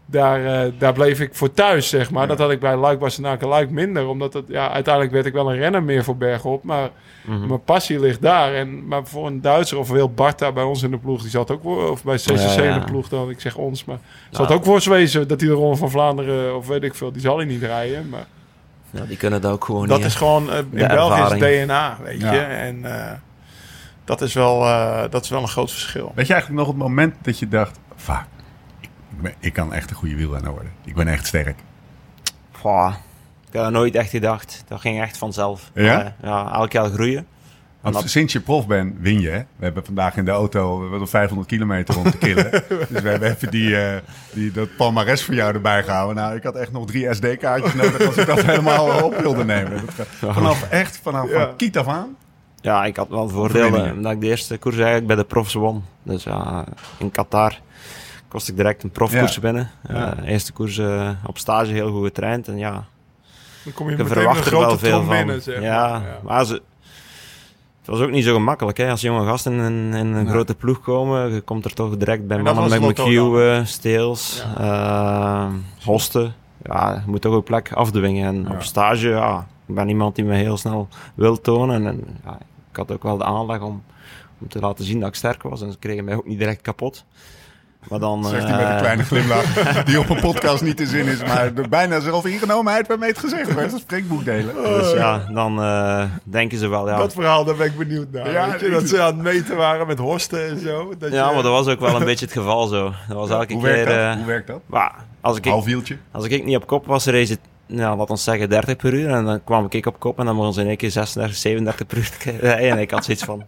Daar, 0.06 0.44
eh, 0.64 0.72
daar 0.78 0.92
bleef 0.92 1.20
ik 1.20 1.34
voor 1.34 1.52
thuis, 1.52 1.88
zeg 1.88 2.10
maar. 2.10 2.26
Dat 2.26 2.38
had 2.38 2.50
ik 2.50 2.60
bij 2.60 2.76
Luik, 2.76 2.98
Bastenaken, 2.98 3.48
Luik 3.48 3.70
minder. 3.70 4.06
Omdat 4.08 4.32
het, 4.32 4.44
ja, 4.48 4.70
uiteindelijk 4.70 5.14
werd 5.14 5.26
ik 5.26 5.32
wel 5.32 5.50
een 5.52 5.58
renner 5.58 5.82
meer 5.82 6.04
voor 6.04 6.16
bergop. 6.16 6.62
Maar 6.64 6.90
mijn 7.24 7.64
passie 7.64 8.00
ligt 8.00 8.22
daar. 8.22 8.54
En, 8.54 8.86
maar 8.86 9.06
voor 9.06 9.26
een 9.26 9.40
Duitser 9.40 9.78
of 9.78 9.88
Wil 9.90 10.10
Barta 10.10 10.52
bij 10.52 10.62
ons 10.64 10.82
in 10.82 10.90
de 10.90 10.98
ploeg... 10.98 11.20
Die 11.20 11.30
zat 11.30 11.50
ook 11.50 11.62
voor, 11.62 11.90
of 11.90 12.04
bij 12.04 12.16
CCC 12.16 12.28
Ja, 12.56 12.62
ja. 12.62 12.74
in 12.74 12.80
de 12.80 12.84
ploeg 12.86 13.08
dan. 13.08 13.30
Ik 13.30 13.40
zeg 13.40 13.56
ons, 13.56 13.84
maar... 13.84 13.96
Het 13.96 14.32
Nou. 14.38 14.46
zat 14.46 14.56
ook 14.56 14.64
voor 14.64 14.92
wezen 14.92 15.28
dat 15.28 15.40
hij 15.40 15.48
de 15.48 15.54
Ronde 15.54 15.76
van 15.76 15.90
Vlaanderen... 15.90 16.56
Of 16.56 16.66
weet 16.66 16.82
ik 16.82 16.94
veel, 16.94 17.12
die 17.12 17.20
zal 17.20 17.36
hij 17.36 17.46
niet 17.46 17.62
rijden. 17.62 18.08
Maar 18.08 18.26
Ja, 18.90 19.04
die 19.04 19.16
kunnen 19.16 19.40
dat 19.40 19.52
ook 19.52 19.64
gewoon 19.64 19.88
dat 19.88 19.98
niet. 19.98 20.06
is 20.06 20.14
gewoon... 20.14 20.50
eh, 20.50 20.58
in 20.58 20.88
België 20.88 21.34
is. 21.34 21.62
DNA, 21.64 21.96
weet 22.02 22.20
Ja. 22.20 22.32
je. 22.32 22.38
En 22.40 22.84
eh, 22.84 23.12
dat, 24.04 24.20
is 24.20 24.34
wel, 24.34 24.62
eh, 24.64 25.02
dat 25.10 25.24
is 25.24 25.30
wel 25.30 25.40
een 25.42 25.48
groot 25.48 25.70
verschil. 25.70 26.12
Weet 26.14 26.26
je 26.26 26.32
eigenlijk 26.32 26.62
nog 26.66 26.74
het 26.74 26.82
moment 26.82 27.14
dat 27.22 27.38
je 27.38 27.48
dacht... 27.48 27.78
Fuck, 27.96 28.24
ik, 29.16 29.22
ben- 29.22 29.34
ik 29.38 29.52
kan 29.52 29.72
echt 29.74 29.90
een 29.90 29.96
goede 29.96 30.16
wielrenner 30.16 30.50
worden. 30.52 30.72
Ik 30.84 30.94
ben 30.94 31.08
echt 31.08 31.26
sterk. 31.26 31.56
Goh, 32.52 32.94
ik 33.46 33.52
heb 33.52 33.62
dat 33.62 33.72
nooit 33.72 33.94
echt 33.94 34.10
gedacht. 34.10 34.64
Dat 34.68 34.80
ging 34.80 35.00
echt 35.02 35.18
vanzelf. 35.18 35.70
Ja? 35.74 36.02
Eh, 36.02 36.10
ja, 36.22 36.52
elk 36.52 36.72
jaar 36.72 36.90
groeien. 36.90 37.26
Want 37.80 37.94
dat- 37.96 38.08
sinds 38.10 38.32
je 38.32 38.40
prof 38.40 38.66
bent, 38.66 38.94
win 39.00 39.20
je. 39.20 39.28
hè? 39.28 39.38
We 39.56 39.64
hebben 39.64 39.84
vandaag 39.84 40.16
in 40.16 40.24
de 40.24 40.30
auto 40.30 40.74
we 40.76 40.80
hebben 40.80 40.98
nog 41.00 41.08
500 41.08 41.48
kilometer 41.48 41.98
om 41.98 42.10
te 42.10 42.18
killen. 42.18 42.50
dus 42.90 43.00
we 43.02 43.08
hebben 43.08 43.30
even 43.30 43.50
die, 43.50 43.76
eh, 43.82 44.00
die, 44.32 44.50
dat 44.52 44.76
palmares 44.76 45.24
voor 45.24 45.34
jou 45.34 45.54
erbij 45.54 45.82
gehouden. 45.82 46.16
Nou, 46.16 46.34
ik 46.36 46.42
had 46.42 46.54
echt 46.54 46.72
nog 46.72 46.86
drie 46.86 47.14
SD-kaartjes 47.14 47.74
nodig 47.74 48.06
als 48.06 48.16
ik 48.16 48.26
dat 48.26 48.42
helemaal 48.52 49.02
op 49.04 49.16
wilde 49.18 49.44
nemen. 49.44 49.82
Vanaf 50.20 50.68
echt, 50.70 50.98
vanaf 51.02 51.28
Ja. 51.30 51.46
van 51.46 51.56
kiet 51.56 51.78
af 51.78 51.88
aan. 51.88 52.16
Ja, 52.60 52.84
ik 52.84 52.96
had 52.96 53.08
wel 53.08 53.22
het 53.22 53.32
voordeel 53.32 53.62
Overwinningen. 53.64 53.96
eh, 53.96 54.02
dat 54.02 54.12
ik 54.12 54.20
de 54.20 54.26
eerste 54.26 54.58
koers 54.58 54.74
eigenlijk 54.76 55.06
bij 55.06 55.16
de 55.16 55.24
profs 55.24 55.54
won. 55.54 55.84
Dus 56.02 56.24
ja, 56.24 56.64
in 56.98 57.10
Qatar 57.10 57.58
kost 58.34 58.48
ik 58.48 58.56
direct 58.56 58.82
een 58.82 58.90
profkoers 58.90 59.34
Ja. 59.34 59.40
binnen. 59.40 59.70
Ja. 59.88 60.16
Eh, 60.16 60.28
eerste 60.30 60.52
koers 60.52 60.78
eh, 60.78 61.10
op 61.26 61.38
stage 61.38 61.72
heel 61.72 61.90
goed 61.90 62.04
getraind. 62.04 62.48
En 62.48 62.58
ja, 62.58 62.84
Dan 63.64 63.72
kom 63.72 63.90
je 63.90 63.96
verwacht 63.96 64.36
een 64.38 64.42
er 64.44 64.48
grote 64.48 64.66
wel 64.66 64.78
veel 64.78 65.02
van. 65.04 65.08
binnen, 65.16 65.42
zeg 65.42 65.60
ja, 65.60 65.88
maar. 65.98 66.18
maar 66.22 66.44
ze, 66.44 66.52
het 67.78 67.86
was 67.86 68.00
ook 68.00 68.10
niet 68.10 68.24
zo 68.24 68.34
gemakkelijk. 68.34 68.76
Hè? 68.76 68.90
Als 68.90 69.00
jonge 69.00 69.26
gasten 69.26 69.52
in, 69.52 69.62
in 69.62 69.94
een 69.94 70.12
Nee. 70.12 70.26
grote 70.26 70.54
ploeg 70.54 70.80
komen, 70.80 71.32
je 71.32 71.40
komt 71.40 71.64
er 71.64 71.74
toch 71.74 71.96
direct 71.96 72.26
bij 72.26 72.42
mannen 72.42 72.70
met 72.70 72.80
McHugh, 72.98 73.64
Steels, 73.64 74.44
eh, 74.58 75.46
Hosten. 75.84 76.34
Ja, 76.64 76.92
je 77.04 77.10
moet 77.10 77.20
toch 77.20 77.34
een 77.34 77.42
plek 77.42 77.72
afdwingen. 77.72 78.26
En 78.26 78.42
Ja. 78.48 78.54
op 78.54 78.62
stage, 78.62 79.08
ja, 79.08 79.46
ik 79.66 79.74
ben 79.74 79.88
iemand 79.88 80.14
die 80.16 80.24
me 80.24 80.34
heel 80.34 80.56
snel 80.56 80.88
wil 81.14 81.40
tonen. 81.40 81.86
En 81.86 82.04
ja, 82.24 82.38
ik 82.70 82.76
had 82.76 82.92
ook 82.92 83.02
wel 83.02 83.16
de 83.16 83.24
aanleg 83.24 83.60
om, 83.60 83.82
om 84.40 84.48
te 84.48 84.58
laten 84.58 84.84
zien 84.84 85.00
dat 85.00 85.08
ik 85.08 85.14
sterk 85.14 85.42
was. 85.42 85.62
En 85.62 85.72
ze 85.72 85.78
kregen 85.78 86.04
mij 86.04 86.14
ook 86.14 86.26
niet 86.26 86.38
direct 86.38 86.60
kapot. 86.62 87.04
Maar 87.88 87.98
dan... 87.98 88.24
Zegt 88.24 88.42
hij 88.48 88.56
met 88.56 88.66
een 88.66 88.72
eh, 88.72 88.78
kleine 88.78 89.02
glimlach. 89.02 89.44
die 89.84 89.98
op 89.98 90.08
een 90.10 90.20
podcast 90.20 90.62
niet 90.62 90.76
te 90.76 90.86
zin 90.86 91.06
is. 91.06 91.22
Maar 91.22 91.50
er 91.54 91.68
bijna 91.68 92.00
zelfingenomenheid 92.00 92.86
waarmee 92.88 93.08
het 93.08 93.18
gezegd 93.18 93.54
werd. 93.54 93.70
Dat 93.70 93.80
spreekboek 93.80 94.24
delen. 94.24 94.54
Dus 94.54 94.92
ja, 94.92 95.18
dan 95.32 95.62
eh, 95.62 96.04
denken 96.24 96.58
ze 96.58 96.68
wel, 96.68 96.88
ja, 96.88 96.96
Dat 96.96 97.12
verhaal, 97.12 97.44
daar 97.44 97.56
ben 97.56 97.66
ik 97.66 97.76
benieuwd 97.78 98.10
naar. 98.12 98.30
Ja, 98.32 98.50
weet 98.50 98.60
je, 98.60 98.70
dat 98.70 98.88
ze 98.88 99.00
aan 99.00 99.14
het 99.14 99.22
meten 99.22 99.56
waren 99.56 99.86
met 99.86 99.98
horsten 99.98 100.48
en 100.48 100.58
zo. 100.58 100.92
Dat 100.98 101.12
Ja, 101.12 101.28
je- 101.28 101.34
maar 101.34 101.42
dat 101.42 101.52
was 101.52 101.66
ook 101.68 101.80
wel 101.80 101.96
een 101.96 102.04
beetje 102.04 102.24
het 102.24 102.34
geval 102.34 102.66
zo. 102.66 102.92
Dat 103.08 103.16
was 103.16 103.30
elke 103.30 103.52
Hoe 103.52 103.62
keer... 103.62 103.72
werkt 103.72 103.86
dat? 103.88 103.96
eh, 103.98 104.14
Hoe 104.16 104.24
werkt 104.26 104.46
dat? 104.46 104.60
maar 104.66 104.92
als 105.20 105.36
ik, 105.36 105.44
Halfwieltje? 105.44 105.96
als 106.12 106.24
ik 106.24 106.44
niet 106.44 106.56
op 106.56 106.66
kop 106.66 106.86
was, 106.86 107.06
race 107.06 107.32
het, 107.32 107.40
nou, 107.66 107.96
laat 107.98 108.10
ons 108.10 108.24
zeggen 108.24 108.48
30 108.48 108.76
per 108.76 108.92
uur. 108.94 109.08
En 109.10 109.24
dan 109.24 109.44
kwam 109.44 109.66
ik 109.70 109.86
op 109.86 109.98
kop 109.98 110.18
en 110.18 110.24
dan 110.26 110.34
mochten 110.34 110.54
ze 110.54 110.60
in 110.60 110.66
één 110.66 110.76
keer 110.76 110.90
36, 110.90 111.36
37 111.36 111.86
per 111.86 111.96
uur 111.98 112.10
rijden. 112.40 112.70
En 112.70 112.78
ik 112.78 112.90
had 112.90 113.04
zoiets 113.04 113.24
van, 113.24 113.42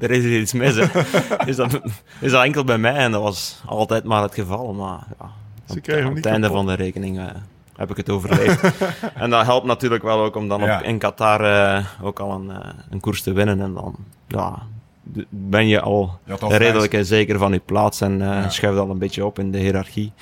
er 0.00 0.10
is 0.10 0.24
hier 0.24 0.40
iets 0.40 0.52
mis. 0.52 0.76
Is 1.46 1.56
dat, 1.56 1.80
is 2.20 2.30
dat 2.30 2.44
enkel 2.44 2.64
bij 2.64 2.78
mij? 2.78 2.94
En 2.94 3.10
dat 3.12 3.22
was 3.22 3.62
altijd 3.66 4.04
maar 4.04 4.22
het 4.22 4.34
geval. 4.34 4.72
Maar 4.72 5.00
ja, 5.18 5.30
Ze 5.66 5.74
niet 5.74 6.16
het 6.16 6.26
einde 6.26 6.48
van 6.48 6.66
de 6.66 6.74
rekening 6.74 7.18
eh, 7.18 7.24
heb 7.76 7.90
ik 7.90 7.96
het 7.96 8.10
overleefd. 8.10 8.62
en 9.14 9.30
dat 9.30 9.44
helpt 9.44 9.66
natuurlijk 9.66 10.02
wel 10.02 10.20
ook 10.22 10.36
om 10.36 10.48
dan 10.48 10.60
Ja. 10.60 10.78
op, 10.78 10.84
in 10.84 10.98
Qatar 10.98 11.44
eh, 11.44 11.84
ook 12.02 12.18
al 12.20 12.32
een, 12.32 12.50
eh, 12.50 12.68
een 12.90 13.00
koers 13.00 13.22
te 13.22 13.32
winnen. 13.32 13.60
En 13.60 13.74
dan 13.74 13.96
ja, 14.26 14.58
ben 15.28 15.66
je 15.68 15.80
al 15.80 16.18
redelijk 16.48 16.94
en 16.94 17.06
zeker 17.06 17.38
van 17.38 17.52
je 17.52 17.60
plaats 17.64 18.00
en 18.00 18.18
Ja. 18.18 18.48
schuift 18.48 18.78
al 18.78 18.90
een 18.90 18.98
beetje 18.98 19.24
op 19.24 19.38
in 19.38 19.50
de 19.50 19.58
hiërarchie. 19.58 20.12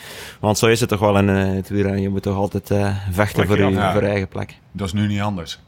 Want 0.40 0.58
zo 0.58 0.66
is 0.66 0.80
het 0.80 0.88
toch 0.88 1.00
wel 1.00 1.18
in 1.18 1.28
het 1.28 1.68
wielrennen. 1.68 2.02
Je 2.02 2.08
moet 2.08 2.22
toch 2.22 2.36
altijd 2.36 2.72
vechten 3.10 3.46
voor 3.46 3.58
je, 3.58 3.90
voor 3.92 4.02
je 4.02 4.08
eigen 4.08 4.28
plek. 4.28 4.58
Dat 4.72 4.86
is 4.86 4.92
nu 4.92 5.06
niet 5.06 5.20
anders. 5.20 5.58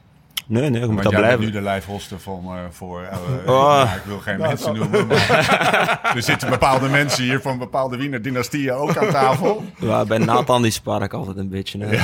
Nee, 0.50 0.70
nee, 0.70 0.80
je 0.80 0.86
moet 0.86 1.02
bent 1.02 1.14
blijven. 1.14 1.40
nu 1.40 1.50
de 1.50 1.60
lijfhoster 1.60 2.20
van 2.20 2.44
eh, 2.44 2.52
voor. 2.70 3.02
eh, 3.02 3.16
Oh. 3.46 3.82
ja, 3.84 3.94
ik 3.94 4.02
wil 4.04 4.18
geen 4.18 4.38
mensen 4.38 4.74
noemen. 4.76 5.06
Maar 5.06 6.10
er 6.16 6.22
zitten 6.22 6.48
bepaalde 6.50 6.88
mensen 6.88 7.24
hier 7.24 7.40
van 7.40 7.58
bepaalde 7.58 7.96
Wiener 7.96 8.22
dynastieën 8.22 8.72
ook 8.72 8.96
aan 8.96 9.10
tafel. 9.10 9.64
Ja, 9.76 10.04
bij 10.04 10.18
Nathan 10.18 10.62
die 10.62 10.70
spaar 10.70 11.02
ik 11.02 11.12
altijd 11.12 11.36
een 11.36 11.48
beetje. 11.48 11.78
hè. 11.84 11.96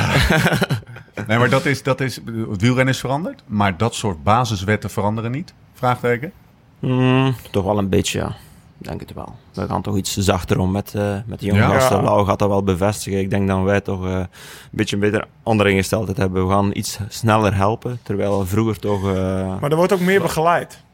Nee, 1.26 1.38
maar 1.38 1.48
dat 1.50 1.64
is, 1.66 1.82
dat 1.82 2.00
is. 2.00 2.16
Het 2.50 2.60
wielrennen 2.60 2.94
is 2.94 3.00
veranderd. 3.00 3.42
Maar 3.46 3.76
dat 3.76 3.94
soort 3.94 4.22
basiswetten 4.22 4.90
veranderen 4.90 5.30
niet? 5.30 5.54
Vraagteken. 5.74 6.32
Mm, 6.78 7.34
toch 7.50 7.64
wel 7.64 7.78
een 7.78 7.88
beetje, 7.88 8.18
ja. 8.18 8.36
Denk 8.78 9.00
het 9.00 9.12
wel. 9.12 9.34
We 9.52 9.66
gaan 9.66 9.82
toch 9.82 9.96
iets 9.96 10.16
zachter 10.16 10.58
om 10.58 10.70
met, 10.70 10.94
eh, 10.94 11.16
met 11.26 11.40
de 11.40 11.46
jonge 11.46 11.58
Ja. 11.60 11.68
gasten. 11.78 12.02
Lau 12.02 12.26
gaat 12.26 12.38
dat 12.38 12.48
wel 12.48 12.62
bevestigen. 12.62 13.18
Ik 13.18 13.30
denk 13.30 13.48
dat 13.48 13.62
wij 13.62 13.80
toch 13.80 14.04
eh, 14.06 14.12
een 14.12 14.26
beetje 14.70 14.96
een 14.96 15.02
beter 15.02 15.26
andere 15.42 15.70
ingesteldheid 15.70 16.16
hebben. 16.16 16.46
We 16.46 16.52
gaan 16.52 16.70
iets 16.74 16.98
sneller 17.08 17.54
helpen. 17.54 17.98
Terwijl 18.02 18.38
we 18.38 18.46
vroeger 18.46 18.78
toch... 18.78 19.06
eh, 19.08 19.60
Maar 19.60 19.70
er 19.70 19.76
wordt 19.76 19.92
ook 19.92 20.00
meer 20.00 20.20
begeleid. 20.22 20.84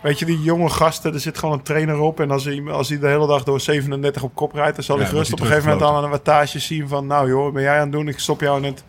Weet 0.00 0.18
je, 0.18 0.24
die 0.24 0.40
jonge 0.42 0.68
gasten, 0.68 1.14
er 1.14 1.20
zit 1.20 1.38
gewoon 1.38 1.54
een 1.54 1.62
trainer 1.62 1.98
op. 1.98 2.20
En 2.20 2.30
als 2.30 2.44
hij, 2.44 2.62
als 2.70 2.88
hij 2.88 2.98
de 2.98 3.06
hele 3.08 3.26
dag 3.26 3.42
door 3.44 3.60
37 3.60 4.22
op 4.22 4.34
kop 4.34 4.52
rijdt, 4.52 4.74
dan 4.74 4.84
zal 4.84 4.96
Ja, 4.96 5.02
hij 5.02 5.10
gerust 5.10 5.32
op 5.32 5.40
een 5.40 5.46
gegeven 5.46 5.68
moment 5.70 5.88
aan 5.90 6.04
een 6.04 6.10
wattage 6.10 6.58
zien 6.58 6.88
van... 6.88 7.06
Nou 7.06 7.28
joh, 7.28 7.42
wat 7.44 7.52
ben 7.52 7.62
jij 7.62 7.74
aan 7.76 7.80
het 7.82 7.92
doen? 7.92 8.08
Ik 8.08 8.18
stop 8.18 8.40
jou 8.40 8.56
in 8.58 8.64
het, 8.64 8.84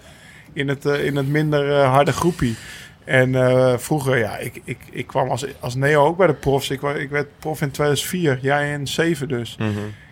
in 0.53 0.67
het, 0.67 0.85
in 0.85 1.15
het 1.15 1.27
minder 1.27 1.83
harde 1.83 2.11
groepie. 2.13 2.55
En 3.09 3.35
eh, 3.35 3.77
vroeger, 3.77 4.17
ja, 4.17 4.37
ik, 4.37 4.61
ik, 4.63 4.77
ik 4.91 5.07
kwam 5.07 5.29
als, 5.29 5.45
als 5.59 5.75
Neo 5.75 6.05
ook 6.05 6.17
bij 6.17 6.27
de 6.27 6.33
profs. 6.33 6.69
Ik, 6.69 6.81
ik 6.81 7.09
werd 7.09 7.27
prof 7.39 7.61
in 7.61 7.71
2004, 7.71 8.39
jij 8.41 8.71
in 8.71 8.87
7 8.87 9.27
dus. 9.27 9.55
mhm. 9.59 9.69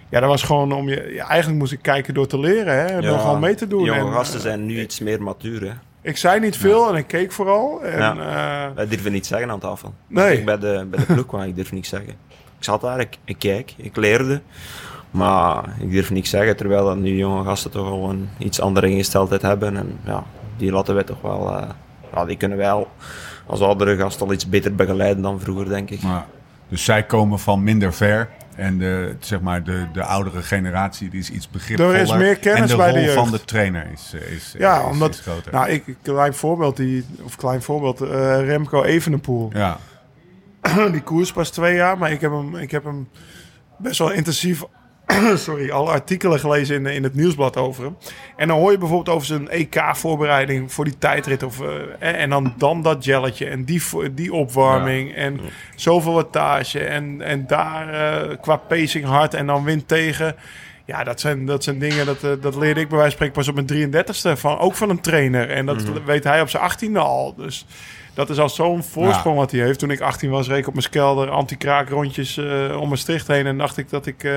Ja, 0.09 0.19
dat 0.19 0.29
was 0.29 0.43
gewoon 0.43 0.71
om 0.73 0.89
je... 0.89 1.11
Ja, 1.13 1.27
eigenlijk 1.27 1.59
moest 1.59 1.71
ik 1.71 1.81
kijken 1.81 2.13
door 2.13 2.27
te 2.27 2.39
leren, 2.39 2.73
hè. 2.73 2.85
Ja, 2.95 3.01
dan 3.01 3.19
gewoon 3.19 3.39
mee 3.39 3.55
te 3.55 3.67
doen. 3.67 3.83
Jonge 3.83 3.99
En, 3.99 4.11
gasten 4.13 4.37
eh, 4.37 4.45
zijn 4.45 4.65
nu 4.65 4.79
iets 4.81 4.99
meer 4.99 5.21
matuur. 5.23 5.61
Hè. 5.61 5.71
Ik 6.01 6.17
zei 6.17 6.39
niet 6.39 6.57
veel 6.57 6.89
en 6.89 6.95
ik 6.95 7.07
keek 7.07 7.31
vooral. 7.31 7.83
En, 7.83 7.97
Ja. 7.99 8.11
eh, 8.69 8.75
Wij 8.75 8.87
durven 8.87 9.11
niet 9.11 9.25
zeggen 9.25 9.49
aan 9.49 9.59
tafel. 9.59 9.93
Nee. 10.07 10.37
Ik 10.37 10.45
bij 10.45 10.57
de, 10.57 10.87
bij 10.89 10.99
de 10.99 11.05
ploeg 11.13 11.25
kwam, 11.25 11.41
ik 11.41 11.55
durf 11.55 11.71
niks 11.71 11.89
zeggen. 11.89 12.09
Ik 12.57 12.63
zat 12.63 12.81
daar, 12.81 12.99
ik, 12.99 13.17
ik 13.25 13.39
kijk, 13.39 13.73
ik 13.77 13.95
leerde. 13.95 14.41
Maar 15.11 15.63
ik 15.79 15.91
durf 15.91 16.09
niks 16.09 16.29
zeggen, 16.29 16.55
terwijl 16.57 16.85
dat 16.85 16.97
nu 16.97 17.15
jonge 17.15 17.43
gasten 17.43 17.71
toch 17.71 17.87
al 17.89 18.09
een 18.09 18.29
iets 18.37 18.61
andere 18.61 18.89
ingesteldheid 18.89 19.41
hebben. 19.41 19.77
En 19.77 19.99
ja, 20.05 20.23
die 20.57 20.71
laten 20.71 20.93
wij 20.93 21.03
toch 21.03 21.21
wel... 21.21 21.49
eh, 21.57 21.69
ja, 22.13 22.25
die 22.25 22.37
kunnen 22.37 22.57
wij 22.57 22.71
al 22.71 22.87
als 23.45 23.61
oudere 23.61 23.97
gast 23.97 24.21
al 24.21 24.33
iets 24.33 24.49
beter 24.49 24.75
begeleiden 24.75 25.23
dan 25.23 25.39
vroeger, 25.39 25.69
denk 25.69 25.89
ik. 25.89 26.01
Maar, 26.01 26.25
dus 26.69 26.83
zij 26.83 27.03
komen 27.03 27.39
van 27.39 27.63
minder 27.63 27.93
ver. 27.93 28.29
En 28.55 28.77
de, 28.77 29.15
zeg 29.19 29.41
maar 29.41 29.63
de, 29.63 29.85
de 29.93 30.03
oudere 30.03 30.41
generatie 30.41 31.09
die 31.09 31.19
is 31.19 31.29
iets 31.29 31.49
begripvoller. 31.49 31.95
Er 31.95 32.01
is 32.01 32.13
meer 32.13 32.37
kennis 32.37 32.61
en 32.61 32.67
de 32.67 32.75
bij 32.75 32.87
de 32.91 32.93
rol 32.97 33.01
jeugd. 33.03 33.17
van 33.17 33.31
de 33.31 33.43
trainer 33.45 33.87
is, 33.93 34.13
is, 34.35 34.55
Ja, 34.57 34.79
is, 34.79 34.85
omdat- 34.85 35.09
is 35.13 35.19
groter. 35.19 35.51
Nou, 35.51 35.69
ik, 35.69 35.83
klein 36.01 36.33
voorbeeld, 36.33 36.77
die, 36.77 37.05
of 37.23 37.35
klein 37.35 37.61
voorbeeld, 37.61 38.01
eh, 38.01 38.09
Remco 38.45 38.83
Evenepoel. 38.83 39.49
ja. 39.53 39.77
die 40.91 41.01
koers 41.01 41.31
pas 41.31 41.49
twee 41.49 41.75
jaar, 41.75 41.97
maar 41.97 42.11
ik 42.11 42.21
heb 42.21 42.31
hem, 42.31 42.55
ik 42.55 42.71
heb 42.71 42.83
hem 42.83 43.07
best 43.77 43.99
wel 43.99 44.11
intensief 44.11 44.63
sorry, 45.35 45.69
alle 45.69 45.91
artikelen 45.91 46.39
gelezen 46.39 46.75
in, 46.75 46.85
in 46.85 47.03
het 47.03 47.15
nieuwsblad 47.15 47.57
over 47.57 47.83
hem. 47.83 47.97
En 48.35 48.47
dan 48.47 48.57
hoor 48.57 48.71
je 48.71 48.77
bijvoorbeeld 48.77 49.15
over 49.15 49.27
zijn 49.27 49.49
EK-voorbereiding 49.49 50.73
voor 50.73 50.85
die 50.85 50.97
tijdrit. 50.97 51.43
Of, 51.43 51.61
eh, 51.61 52.21
en 52.21 52.29
dan, 52.29 52.53
dan 52.57 52.81
dat 52.81 53.03
gelletje 53.03 53.45
en 53.45 53.63
die, 53.63 53.81
die 54.13 54.33
opwarming 54.33 55.15
en 55.15 55.39
zoveel 55.75 56.13
wattage. 56.13 56.79
En, 56.79 57.21
en 57.21 57.47
daar 57.47 57.89
eh, 57.89 58.37
qua 58.41 58.55
pacing 58.55 59.05
hard 59.05 59.33
en 59.33 59.47
dan 59.47 59.63
wind 59.63 59.87
tegen. 59.87 60.35
Ja, 60.85 61.03
dat 61.03 61.19
zijn, 61.19 61.45
dat 61.45 61.63
zijn 61.63 61.79
dingen, 61.79 62.05
dat, 62.05 62.23
eh, 62.23 62.31
dat 62.41 62.55
leerde 62.55 62.79
ik 62.79 62.89
bij 62.89 62.97
wijze 62.97 63.17
van 63.17 63.27
spreken 63.27 63.33
pas 63.33 63.47
op 63.47 63.55
mijn 63.55 63.67
33ste. 63.67 64.37
Van, 64.37 64.57
ook 64.57 64.75
van 64.75 64.89
een 64.89 65.01
trainer. 65.01 65.49
En 65.49 65.65
dat 65.65 66.03
weet 66.05 66.23
hij 66.23 66.41
op 66.41 66.49
zijn 66.49 66.63
18e 66.63 66.97
al. 66.97 67.35
Dus 67.35 67.65
dat 68.17 68.29
is 68.29 68.39
al 68.39 68.49
zo'n 68.49 68.83
voorsprong 68.83 69.37
wat 69.37 69.51
hij 69.51 69.59
heeft. 69.59 69.79
Toen 69.79 69.91
ik 69.91 70.01
18 70.01 70.29
was, 70.29 70.47
reed 70.47 70.57
ik 70.57 70.67
op 70.67 70.73
mijn 70.73 70.85
skelder 70.85 71.29
anti-kraak 71.29 71.89
rondjes 71.89 72.37
eh, 72.37 72.81
om 72.81 72.89
Maastricht 72.89 73.27
heen. 73.27 73.45
En 73.45 73.57
dacht 73.57 73.77
ik 73.77 73.89
dat 73.89 74.05
ik, 74.05 74.23
eh, 74.23 74.31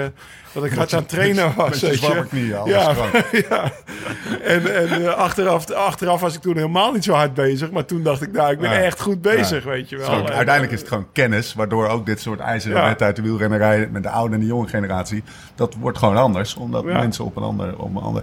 dat 0.53 0.65
ik 0.65 0.73
hard 0.73 0.93
aan 0.93 0.99
het 1.01 1.09
trainen 1.09 1.53
was. 1.57 1.69
Met 1.71 1.81
je 1.81 1.87
weet 1.87 2.01
je. 2.01 2.07
zwakke 2.07 2.27
knieën, 2.29 2.57
alles 2.57 2.73
Ja, 2.73 2.95
ja. 3.51 3.73
En, 4.43 4.77
en 4.77 5.05
eh, 5.07 5.15
achteraf, 5.15 5.71
achteraf 5.71 6.21
was 6.21 6.35
ik 6.35 6.41
toen 6.41 6.57
helemaal 6.57 6.93
niet 6.93 7.05
zo 7.05 7.13
hard 7.13 7.35
bezig. 7.35 7.71
Maar 7.71 7.85
toen 7.85 8.03
dacht 8.03 8.23
ik, 8.23 8.33
nou, 8.33 8.53
ik 8.53 8.59
ben 8.59 8.71
Ja. 8.71 8.79
echt 8.81 9.01
goed 9.01 9.23
bezig, 9.23 9.65
weet 9.65 9.89
je 9.89 9.97
wel. 9.97 10.07
Zo, 10.07 10.13
uiteindelijk 10.13 10.73
is 10.73 10.79
het 10.79 10.89
gewoon 10.89 11.07
kennis, 11.13 11.55
waardoor 11.55 11.89
ook 11.89 12.07
dit 12.07 12.21
soort 12.21 12.41
ijzeren 12.41 12.77
Ja. 12.77 12.87
wetten 12.87 13.07
uit 13.07 13.17
de 13.17 13.23
wielrennerij 13.23 13.89
met 13.93 14.03
de 14.03 14.11
oude 14.11 14.35
en 14.35 14.41
de 14.41 14.47
jonge 14.47 14.69
generatie, 14.69 15.23
dat 15.55 15.75
wordt 15.75 15.99
gewoon 15.99 16.17
anders, 16.17 16.55
omdat 16.55 16.85
Ja. 16.85 16.93
mensen 16.99 17.25
op 17.25 17.37
een 17.37 17.43
ander, 17.43 17.79
op 17.79 17.95
een 17.97 18.03
ander, 18.03 18.23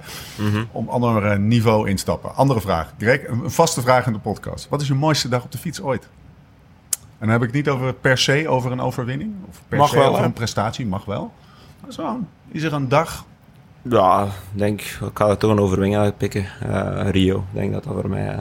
op 0.71 0.87
een 0.87 0.93
ander 0.93 1.25
eh, 1.25 1.37
niveau 1.37 1.89
instappen. 1.89 2.35
Andere 2.35 2.61
vraag, 2.61 2.93
Greg, 2.97 3.27
een 3.27 3.43
een 3.43 3.51
vaste 3.51 3.81
vraag 3.81 4.05
in 4.05 4.13
de 4.13 4.19
podcast. 4.19 4.67
Wat 4.69 4.81
is 4.81 4.87
je 4.87 4.93
mooiste 4.93 5.29
dag 5.29 5.43
op 5.43 5.51
de 5.51 5.57
fiets 5.57 5.81
ooit? 5.81 6.07
En 7.19 7.27
dan 7.27 7.29
heb 7.29 7.39
ik 7.39 7.45
het 7.47 7.55
niet 7.55 7.69
over 7.69 7.93
per 7.93 8.17
se 8.17 8.47
over 8.47 8.71
een 8.71 8.81
overwinning, 8.81 9.33
of 9.49 9.61
per 9.67 9.77
Mag 9.77 9.89
se 9.89 9.95
wel, 9.95 10.05
over 10.07 10.19
hè? 10.19 10.25
een 10.25 10.33
prestatie, 10.33 10.85
mag 10.85 11.05
wel. 11.05 11.33
Zo, 11.89 12.19
is 12.51 12.63
er 12.63 12.73
een 12.73 12.89
dag? 12.89 13.25
Ja, 13.81 14.23
ik 14.23 14.31
denk, 14.59 14.81
ik 14.81 15.09
ga 15.13 15.27
er 15.29 15.37
toch 15.37 15.51
een 15.51 15.59
overwinning 15.59 15.97
uitpikken. 15.97 16.45
Eh, 16.61 17.09
Rio, 17.09 17.37
ik 17.37 17.59
denk 17.59 17.73
dat 17.73 17.83
dat 17.83 17.93
voor 17.93 18.09
mij 18.09 18.27
eh, 18.27 18.37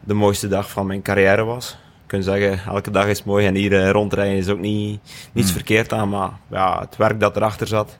de 0.00 0.14
mooiste 0.14 0.48
dag 0.48 0.70
van 0.70 0.86
mijn 0.86 1.02
carrière 1.02 1.44
was. 1.44 1.68
Je 2.02 2.18
kunt 2.18 2.24
zeggen, 2.24 2.72
elke 2.72 2.90
dag 2.90 3.06
is 3.06 3.24
mooi 3.24 3.46
en 3.46 3.54
hier 3.54 3.88
rondrijden 3.90 4.36
is 4.36 4.48
ook 4.48 4.58
niet, 4.58 5.00
niets 5.32 5.48
Hmm. 5.48 5.56
verkeerd 5.56 5.92
aan. 5.92 6.08
Maar 6.08 6.30
ja, 6.50 6.80
het 6.80 6.96
werk 6.96 7.20
dat 7.20 7.36
erachter 7.36 7.66
zat, 7.66 7.98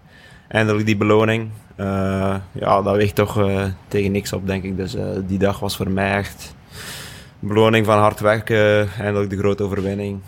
eindelijk 0.48 0.86
die 0.86 0.96
beloning, 0.96 1.50
eh, 1.76 2.34
ja, 2.52 2.82
dat 2.82 2.96
weegt 2.96 3.14
toch 3.14 3.48
tegen 3.88 4.12
niks 4.12 4.32
op, 4.32 4.46
denk 4.46 4.64
ik. 4.64 4.76
Dus 4.76 4.96
die 5.26 5.38
dag 5.38 5.58
was 5.60 5.76
voor 5.76 5.90
mij 5.90 6.16
echt 6.16 6.54
beloning 7.38 7.86
van 7.86 7.98
hard 7.98 8.20
werken, 8.20 8.88
eindelijk 8.98 9.30
de 9.30 9.38
grote 9.38 9.62
overwinning. 9.62 10.20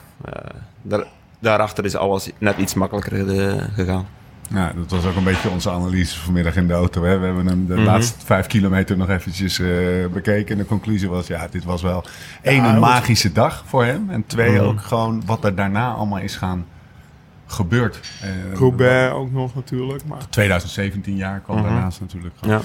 Daar, 0.82 1.04
daarachter 1.38 1.84
is 1.84 1.96
alles 1.96 2.30
net 2.38 2.56
iets 2.56 2.74
makkelijker 2.74 3.70
gegaan. 3.74 4.06
Ja, 4.50 4.72
dat 4.76 4.90
was 4.90 5.04
ook 5.04 5.16
een 5.16 5.24
beetje 5.24 5.48
onze 5.50 5.70
analyse 5.70 6.20
vanmiddag 6.20 6.56
in 6.56 6.66
de 6.66 6.72
auto. 6.72 7.02
Hè. 7.04 7.18
We 7.18 7.24
hebben 7.26 7.46
hem 7.46 7.66
de 7.66 7.74
Mhm. 7.74 7.84
laatste 7.84 8.26
vijf 8.26 8.46
kilometer 8.46 8.96
nog 8.96 9.08
eventjes 9.08 9.58
eh, 9.58 9.68
bekeken. 10.12 10.52
En 10.52 10.58
de 10.58 10.66
conclusie 10.66 11.08
was, 11.08 11.26
ja, 11.26 11.46
dit 11.50 11.64
was 11.64 11.82
wel 11.82 12.04
één, 12.42 12.64
een 12.64 12.78
magische 12.78 13.32
dag 13.32 13.64
voor 13.66 13.84
hem. 13.84 14.10
En 14.10 14.26
twee, 14.26 14.50
Mhm. 14.50 14.60
ook 14.64 14.80
gewoon 14.80 15.22
wat 15.26 15.44
er 15.44 15.54
daarna 15.54 15.92
allemaal 15.92 16.18
is 16.18 16.36
gaan 16.36 16.66
gebeurd. 17.46 18.00
Eh, 18.20 18.28
Roubaix 18.54 19.12
ook 19.14 19.32
nog 19.32 19.54
natuurlijk. 19.54 20.04
Maar, 20.06 20.28
2017 20.28 21.16
jaar 21.16 21.40
kwam 21.40 21.56
Mhm. 21.56 21.64
daarnaast 21.66 22.00
natuurlijk. 22.00 22.34
gewoon. 22.38 22.54
Ja. 22.54 22.60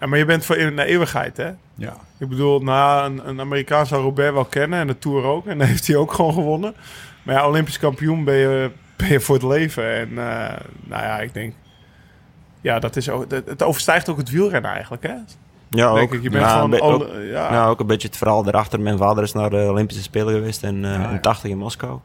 ja, 0.00 0.06
maar 0.06 0.18
je 0.18 0.24
bent 0.24 0.44
voor 0.44 0.56
in 0.56 0.76
de 0.76 0.84
eeuwigheid, 0.84 1.36
hè? 1.36 1.50
Ja. 1.74 1.96
Ik 2.18 2.28
bedoel, 2.28 2.60
nou, 2.60 3.04
een, 3.10 3.28
een 3.28 3.40
Amerikaan 3.40 3.86
zou 3.86 4.02
Roubaix 4.02 4.32
wel 4.32 4.44
kennen 4.44 4.78
en 4.78 4.86
de 4.86 4.98
Tour 4.98 5.24
ook. 5.24 5.46
En 5.46 5.58
dan 5.58 5.66
heeft 5.72 5.86
hij 5.86 5.96
ook 5.96 6.12
gewoon 6.12 6.32
gewonnen. 6.32 6.74
Maar 7.22 7.34
ja, 7.34 7.48
Olympisch 7.48 7.78
kampioen 7.78 8.24
ben 8.24 8.34
je, 8.34 8.70
ben 8.96 9.08
je 9.08 9.20
voor 9.20 9.34
het 9.34 9.44
leven. 9.44 9.94
En 9.94 10.08
eh, 10.08 10.56
nou 10.84 11.02
ja, 11.02 11.18
ik 11.20 11.34
denk... 11.34 11.54
Ja, 12.60 12.78
dat 12.78 12.96
is 12.96 13.10
ook, 13.10 13.30
het 13.30 13.62
overstijgt 13.62 14.08
ook 14.08 14.16
het 14.16 14.30
wielrennen 14.30 14.70
eigenlijk, 14.70 15.02
hè? 15.02 15.12
Ja, 15.70 15.92
denk 15.94 16.08
ook. 16.08 16.12
ik. 16.14 16.22
Je 16.22 16.30
bent 16.30 16.46
gewoon... 16.46 16.80
al- 16.80 16.92
ook- 16.92 17.08
ja, 17.30 17.52
Ja, 17.52 17.66
ook 17.66 17.80
een 17.80 17.86
beetje 17.86 18.08
het 18.08 18.16
verhaal 18.16 18.46
erachter. 18.46 18.80
Mijn 18.80 18.98
vader 18.98 19.22
is 19.22 19.32
naar 19.32 19.50
de 19.50 19.66
Olympische 19.70 20.02
Spelen 20.02 20.34
geweest 20.34 20.62
in, 20.62 20.84
eh, 20.84 20.94
Ah, 20.94 21.02
ja. 21.02 21.10
in 21.10 21.20
80 21.20 21.50
in 21.50 21.58
Moskou. 21.58 21.98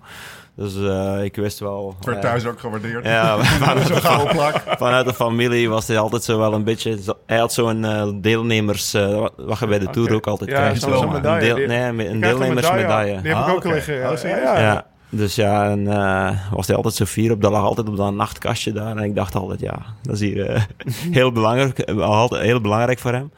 Dus 0.55 0.75
eh, 0.75 1.23
ik 1.23 1.35
wist 1.35 1.59
wel... 1.59 1.93
Het 1.97 2.05
werd 2.05 2.17
eh, 2.17 2.23
thuis 2.23 2.45
ook 2.45 2.59
gewaardeerd. 2.59 3.05
ja, 3.05 3.37
vanuit 3.59 3.87
Zo'n 3.87 3.95
de, 3.95 4.01
gouden 4.01 4.35
plak. 4.35 4.63
vanuit 4.77 5.05
de 5.05 5.13
familie 5.13 5.69
was 5.69 5.87
hij 5.87 5.97
altijd 5.99 6.23
zo 6.23 6.37
wel 6.37 6.53
een 6.53 6.63
beetje... 6.63 7.01
zo- 7.01 7.17
hij 7.25 7.37
had 7.37 7.53
zo'n 7.53 7.85
eh, 7.85 8.07
deelnemers... 8.15 8.93
eh, 8.93 9.25
wat- 9.37 9.59
je 9.59 9.67
bij 9.67 9.79
de 9.79 9.89
Tour 9.89 10.13
ook 10.13 10.27
altijd 10.27 10.49
Ja, 10.49 10.55
krijgt. 10.55 10.81
zo'n- 10.81 10.91
zo. 10.91 10.97
zo'n 10.97 11.07
Een 11.07 11.13
medaille. 11.13 11.53
deel- 11.55 11.67
nee, 11.67 11.81
een 11.87 11.99
een 12.11 12.19
deelnemersmedaille. 12.19 13.21
Die 13.21 13.31
heb 13.31 13.39
ik 13.41 13.47
Ah, 13.47 13.53
ook 13.53 13.63
liggen. 13.63 13.93
Ja, 13.95 14.11
Oh, 14.11 14.17
ja, 14.59 14.85
dus 15.09 15.35
ja, 15.35 15.69
en 15.69 15.87
eh, 15.87 16.29
was 16.51 16.67
hij 16.67 16.75
altijd 16.75 16.93
zo 16.95 17.05
fier 17.05 17.31
op. 17.31 17.41
Dat 17.41 17.51
lag 17.51 17.63
altijd 17.63 17.87
op 17.89 17.97
dat 17.97 18.13
nachtkastje 18.13 18.71
daar. 18.71 18.97
En 18.97 19.03
ik 19.03 19.15
dacht 19.15 19.35
altijd, 19.35 19.59
ja, 19.59 19.77
dat 20.01 20.13
is 20.15 20.19
hier 20.21 20.49
eh, 20.49 20.61
heel, 21.11 21.31
belangrijk, 21.31 21.89
altijd 21.99 22.41
heel 22.41 22.61
belangrijk 22.61 22.99
voor 22.99 23.11
hem. 23.11 23.31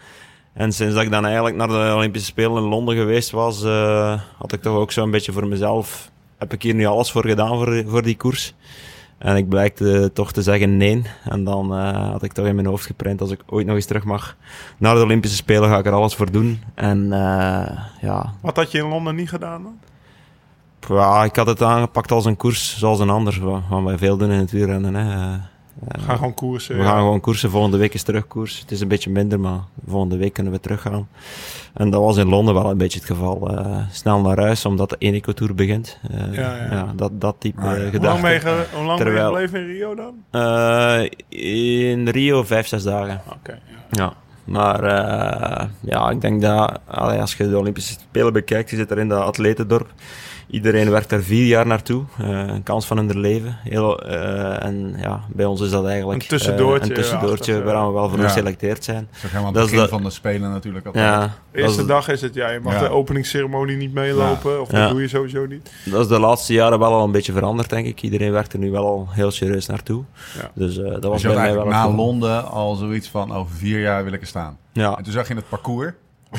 En 0.53 0.71
sinds 0.71 0.93
dat 0.93 1.03
ik 1.03 1.11
dan 1.11 1.25
eigenlijk 1.25 1.55
naar 1.55 1.67
de 1.67 1.93
Olympische 1.95 2.27
Spelen 2.27 2.63
in 2.63 2.69
Londen 2.69 2.95
geweest 2.95 3.31
was, 3.31 3.63
eh, 3.63 4.19
had 4.37 4.51
ik 4.51 4.61
toch 4.61 4.75
ook 4.77 4.91
zo'n 4.91 5.11
beetje 5.11 5.31
voor 5.31 5.47
mezelf, 5.47 6.11
heb 6.45 6.53
ik 6.53 6.63
hier 6.63 6.73
nu 6.73 6.85
alles 6.85 7.11
voor 7.11 7.25
gedaan 7.27 7.47
voor, 7.57 7.83
voor 7.87 8.01
die 8.01 8.17
koers. 8.17 8.53
En 9.17 9.35
ik 9.35 9.49
blijkte 9.49 10.11
toch 10.13 10.31
te 10.31 10.41
zeggen 10.41 10.77
nee. 10.77 11.01
En 11.23 11.43
dan 11.43 11.75
eh, 11.75 12.11
had 12.11 12.23
ik 12.23 12.31
toch 12.31 12.45
in 12.45 12.55
mijn 12.55 12.67
hoofd 12.67 12.85
geprint, 12.85 13.21
als 13.21 13.31
ik 13.31 13.39
ooit 13.45 13.65
nog 13.65 13.75
eens 13.75 13.85
terug 13.85 14.03
mag 14.03 14.35
naar 14.77 14.95
de 14.95 15.01
Olympische 15.01 15.37
Spelen, 15.37 15.69
ga 15.69 15.77
ik 15.77 15.85
er 15.85 15.91
alles 15.91 16.15
voor 16.15 16.31
doen. 16.31 16.61
En 16.73 17.13
eh, 17.13 17.79
ja, 18.01 18.33
Wat 18.41 18.55
had 18.55 18.71
je 18.71 18.77
in 18.77 18.87
Londen 18.87 19.15
niet 19.15 19.29
gedaan 19.29 19.63
dan? 19.63 19.77
ja, 20.97 21.23
ik 21.23 21.35
had 21.35 21.47
het 21.47 21.61
aangepakt 21.61 22.11
als 22.11 22.25
een 22.25 22.37
koers 22.37 22.77
zoals 22.77 22.99
een 22.99 23.09
ander. 23.09 23.39
Wat 23.41 23.61
wat 23.69 23.83
wij 23.83 23.97
veel 23.97 24.17
doen 24.17 24.31
in 24.31 24.39
het 24.39 24.51
wielrennen. 24.51 24.93
Hè. 24.95 25.37
We 25.79 25.99
gaan 25.99 26.17
gewoon 26.17 26.33
koersen. 26.33 26.75
we 26.77 26.81
ja. 26.83 26.87
gaan 26.89 26.97
gewoon 26.99 27.19
koersen. 27.19 27.49
Volgende 27.49 27.77
week 27.77 27.93
is 27.93 28.03
terugkoers. 28.03 28.59
Het 28.59 28.71
is 28.71 28.81
een 28.81 28.87
beetje 28.87 29.09
minder, 29.09 29.39
maar 29.39 29.59
volgende 29.87 30.17
week 30.17 30.33
kunnen 30.33 30.51
we 30.53 30.59
teruggaan. 30.59 31.07
En 31.73 31.89
dat 31.89 32.01
was 32.01 32.17
in 32.17 32.27
Londen 32.29 32.53
wel 32.53 32.69
een 32.69 32.77
beetje 32.77 32.99
het 32.99 33.07
geval. 33.07 33.49
Eh, 33.57 33.77
snel 33.91 34.21
naar 34.21 34.39
huis, 34.39 34.65
omdat 34.65 34.89
de 34.89 34.95
Eneco 34.99 35.31
Tour 35.33 35.55
begint. 35.55 35.99
Eh, 36.11 36.33
Ja, 36.33 36.55
ja. 36.71 36.93
dat, 36.95 37.11
dat 37.21 37.35
type 37.39 37.61
Ah, 37.61 37.65
ja. 37.65 37.83
eh, 37.83 37.91
Hoe 37.91 37.99
lang 38.01 38.21
ben 38.21 38.33
je, 38.33 38.39
gedachte. 38.39 38.67
hoe 38.77 38.85
lang 38.85 38.97
ben 38.97 39.07
je 39.07 39.13
Terwijl- 39.13 39.25
gebleven 39.45 39.59
in 39.59 39.65
Rio 39.65 39.95
dan? 39.95 40.13
Eh, 40.31 41.09
in 41.91 42.07
Rio 42.09 42.43
vijf, 42.43 42.67
zes 42.67 42.83
dagen. 42.83 43.21
Oké, 43.33 43.51
ja. 43.51 43.59
Ja. 44.03 44.13
Maar 44.45 44.83
eh, 44.83 45.65
ja, 45.81 46.09
ik 46.09 46.21
denk 46.21 46.41
dat 46.41 46.79
allee, 46.85 47.19
als 47.19 47.35
je 47.35 47.49
de 47.49 47.57
Olympische 47.57 47.93
Spelen 47.93 48.33
bekijkt, 48.33 48.69
je 48.69 48.75
zit 48.75 48.91
er 48.91 48.99
in 48.99 49.07
dat 49.09 49.21
atletendorp. 49.23 49.93
Iedereen 50.49 50.89
werkt 50.89 51.09
daar 51.09 51.21
vier 51.21 51.45
jaar 51.45 51.67
naartoe. 51.67 52.03
eh, 52.17 52.27
een 52.29 52.63
kans 52.63 52.85
van 52.85 52.97
hun 52.97 53.19
leven. 53.19 53.57
Heel, 53.63 54.01
eh, 54.03 54.63
en 54.65 54.95
ja, 55.01 55.19
bij 55.27 55.45
ons 55.45 55.61
is 55.61 55.69
dat 55.69 55.85
eigenlijk 55.85 56.21
Een 56.21 56.27
tussendoortje 56.27 56.81
eh, 56.81 56.89
een 56.89 56.93
tussendoortje 56.95 57.53
achter, 57.53 57.73
waar 57.73 57.87
we 57.87 57.93
wel 57.93 58.09
voor 58.09 58.19
Ja. 58.19 58.27
geselecteerd 58.27 58.83
zijn. 58.83 59.07
Dat 59.11 59.23
is 59.23 59.29
helemaal 59.31 59.53
het 59.53 59.71
begin 59.71 59.87
van 59.87 60.03
de 60.03 60.09
Spelen 60.09 60.51
natuurlijk. 60.51 60.85
altijd. 60.85 61.05
Ja, 61.05 61.19
De 61.21 61.27
dat 61.51 61.61
eerste 61.61 61.81
is, 61.81 61.87
dag 61.87 62.07
is 62.07 62.21
het, 62.21 62.33
ja, 62.33 62.49
je 62.49 62.59
mag 62.59 62.73
Ja. 62.73 62.79
de 62.79 62.89
openingsceremonie 62.89 63.77
niet 63.77 63.93
meelopen. 63.93 64.61
Of 64.61 64.67
dat 64.67 64.79
Ja. 64.79 64.89
doe 64.89 65.01
je 65.01 65.07
sowieso 65.07 65.45
niet. 65.45 65.71
dat 65.85 66.01
is 66.01 66.07
de 66.07 66.19
laatste 66.19 66.53
jaren 66.53 66.79
wel 66.79 66.93
al 66.93 67.03
een 67.03 67.11
beetje 67.11 67.33
veranderd, 67.33 67.69
denk 67.69 67.85
ik. 67.87 68.01
Iedereen 68.01 68.31
werkt 68.31 68.53
er 68.53 68.59
nu 68.59 68.71
wel 68.71 68.85
al 68.85 69.07
heel 69.11 69.31
serieus 69.31 69.65
naartoe. 69.65 70.03
Ja. 70.39 70.51
Dus 70.53 70.77
eh, 70.77 70.83
dat 70.83 71.01
Dus 71.01 71.11
was 71.11 71.21
je 71.21 71.27
bij 71.27 71.37
mij 71.37 71.53
wel 71.55 71.65
na. 71.65 71.89
Londen 71.91 72.45
al 72.49 72.75
zoiets 72.75 73.09
van 73.09 73.33
over 73.33 73.55
vier 73.55 73.79
jaar 73.79 74.03
wil 74.03 74.13
ik 74.13 74.21
er 74.21 74.27
staan. 74.27 74.57
Ja. 74.73 74.97
En 74.97 75.03
toen 75.03 75.13
zag 75.13 75.27
je 75.27 75.33
het 75.35 75.49
parcours. 75.49 75.91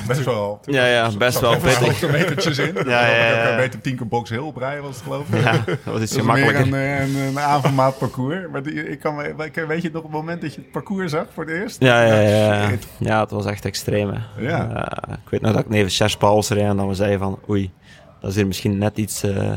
Best 0.07 0.25
wel. 0.25 0.61
Ja, 0.65 0.87
ja, 0.87 1.11
best 1.19 1.41
wel 1.41 1.57
pittig. 1.59 1.99
kilometertjes 1.99 2.59
in. 2.59 2.75
Ja, 2.87 3.07
ja, 3.07 3.27
ja. 3.27 3.51
Een 3.51 3.57
beetje 3.57 3.81
Tinker 3.81 4.07
Box 4.09 4.31
Hill 4.31 4.39
op 4.39 4.57
rij 4.57 4.81
was 4.81 4.95
het 4.95 5.05
geloof 5.05 5.29
ik. 5.29 5.43
Ja, 5.43 5.53
dat 5.53 5.69
iets 5.69 5.85
Dat 5.85 6.01
is 6.01 6.13
meer 6.13 6.23
gemakkelijker. 6.23 6.67
een, 6.67 6.75
eh, 6.75 7.01
een, 7.01 7.17
een 7.17 7.39
avondmaat 7.39 7.99
parcours. 7.99 8.47
Maar 8.53 8.63
die, 8.63 8.89
ik 8.91 9.01
kan, 9.01 9.17
weet 9.69 9.83
je 9.83 9.91
nog 9.93 10.03
het 10.03 10.11
moment 10.13 10.41
dat 10.41 10.55
je 10.55 10.61
het 10.61 10.71
parcours 10.71 11.11
zag 11.11 11.27
voor 11.35 11.45
het 11.45 11.53
eerst? 11.55 11.81
Ja, 11.83 12.03
ja, 12.05 12.21
ja, 12.21 12.31
ja. 12.69 12.71
ja, 12.99 13.21
het 13.21 13.31
was 13.31 13.47
echt 13.47 13.65
extreem. 13.65 14.11
Hè. 14.11 14.47
Ja. 14.49 14.87
Eh, 14.87 15.15
ik 15.25 15.31
weet 15.31 15.41
nog 15.41 15.53
dat 15.53 15.61
ik 15.65 15.69
neven 15.69 15.91
Serge 15.91 16.17
Pauls 16.19 16.49
reed 16.49 16.63
en 16.63 16.77
dan 16.77 16.89
we 16.89 16.95
zeiden 16.95 17.19
van 17.19 17.39
oei, 17.49 17.71
dat 18.21 18.31
is 18.31 18.37
hier 18.37 18.47
misschien 18.47 18.79
net 18.79 18.99
iets, 18.99 19.23
eh, 19.23 19.53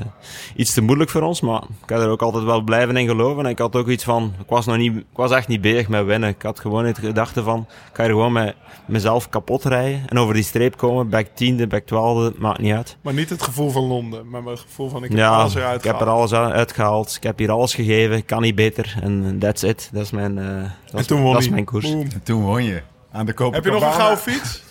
iets 0.56 0.74
te 0.74 0.82
moeilijk 0.82 1.10
voor 1.10 1.22
ons. 1.22 1.42
Maar 1.42 1.62
ik 1.84 1.90
had 1.90 2.02
er 2.02 2.10
ook 2.10 2.22
altijd 2.22 2.44
wel 2.44 2.62
blijven 2.62 2.98
in 2.98 3.08
geloven. 3.08 3.44
En 3.46 3.50
ik 3.52 3.60
had 3.60 3.76
ook 3.76 3.88
iets 3.88 4.04
van, 4.04 4.34
ik 4.40 4.50
was, 4.50 4.66
nog 4.66 4.78
niet, 4.78 4.96
ik 4.96 5.06
was 5.14 5.32
echt 5.32 5.48
niet 5.48 5.62
bezig 5.62 5.88
met 5.88 6.06
winnen. 6.06 6.30
Ik 6.30 6.42
had 6.42 6.60
gewoon 6.60 6.86
het 6.86 6.98
gedachte 6.98 7.44
van, 7.44 7.60
ik 7.70 7.96
ga 7.96 8.04
hier 8.04 8.12
gewoon 8.12 8.32
met 8.32 8.56
mezelf 8.86 9.30
kapot 9.30 9.64
rijden. 9.64 10.02
En 10.08 10.18
over 10.18 10.34
die 10.34 10.44
streep 10.44 10.78
komen, 10.78 11.10
back 11.10 11.28
tiende, 11.34 11.68
back 11.68 11.84
twaalfde, 11.86 12.34
maakt 12.40 12.60
niet 12.60 12.74
uit. 12.74 12.98
Maar 13.02 13.14
niet 13.14 13.30
het 13.30 13.42
gevoel 13.44 13.70
van 13.70 13.84
Londen, 13.84 14.30
maar 14.30 14.44
het 14.44 14.60
gevoel 14.60 14.90
van 14.90 15.04
ik 15.04 15.10
heb 15.10 15.18
Ja, 15.20 15.30
alles 15.30 15.56
eruit 15.56 15.78
ik 15.78 15.84
heb 15.84 15.94
er 15.94 16.00
gehaald. 16.00 16.18
alles 16.20 16.34
uit- 16.34 16.54
uitgehaald. 16.54 17.16
Ik 17.16 17.24
heb 17.24 17.38
hier 17.38 17.52
alles 17.52 17.74
gegeven. 17.74 18.18
Ik 18.18 18.26
kan 18.26 18.42
niet 18.42 18.56
beter. 18.56 18.96
En 19.02 19.36
that's 19.40 19.64
it. 19.64 19.90
Dat 19.94 20.04
is 20.04 20.12
mijn, 20.12 20.38
eh, 20.38 20.46
dat 20.46 20.94
En 20.94 21.00
is, 21.00 21.06
toen 21.08 21.22
won 21.22 21.32
dat 21.32 21.40
is 21.40 21.46
hij. 21.46 21.54
mijn 21.54 21.66
koers. 21.66 21.92
Boom. 21.92 22.02
En 22.02 22.24
toen 22.24 22.44
won 22.44 22.64
je. 22.64 22.82
Aan 23.12 23.26
de 23.26 23.34
Heb 23.52 23.64
je 23.64 23.72
nog 23.72 23.84
een 23.84 23.94
gouden 23.94 24.18
fiets? 24.20 24.64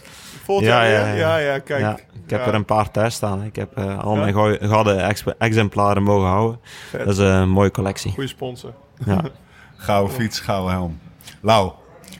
Volgend 0.44 0.68
Ja, 0.68 0.88
jaar 0.88 1.06
ja, 1.08 1.14
ja. 1.14 1.36
ja, 1.38 1.52
ja, 1.52 1.58
kijk. 1.58 1.80
Ja, 1.80 1.92
ik 2.24 2.30
heb 2.30 2.40
Ja. 2.40 2.46
er 2.46 2.54
een 2.54 2.64
paar 2.64 2.90
thuis 2.90 3.14
staan. 3.14 3.42
Ik 3.44 3.56
heb 3.56 3.76
eh, 3.76 3.98
al 3.98 4.14
Ja? 4.14 4.20
mijn 4.20 4.32
gouden- 4.32 4.68
gouden 4.68 5.04
ex- 5.04 5.24
exemplaren 5.38 6.02
mogen 6.02 6.28
houden. 6.28 6.60
Vet. 6.88 7.00
Dat 7.04 7.08
is 7.08 7.18
een 7.18 7.48
mooie 7.48 7.70
collectie. 7.70 8.12
Goeie 8.12 8.28
sponsor. 8.28 8.72
Ja. 9.04 9.20
Gouden 9.76 10.14
fiets, 10.14 10.40
gouden 10.40 10.72
helm. 10.72 11.00
Lau, 11.40 11.72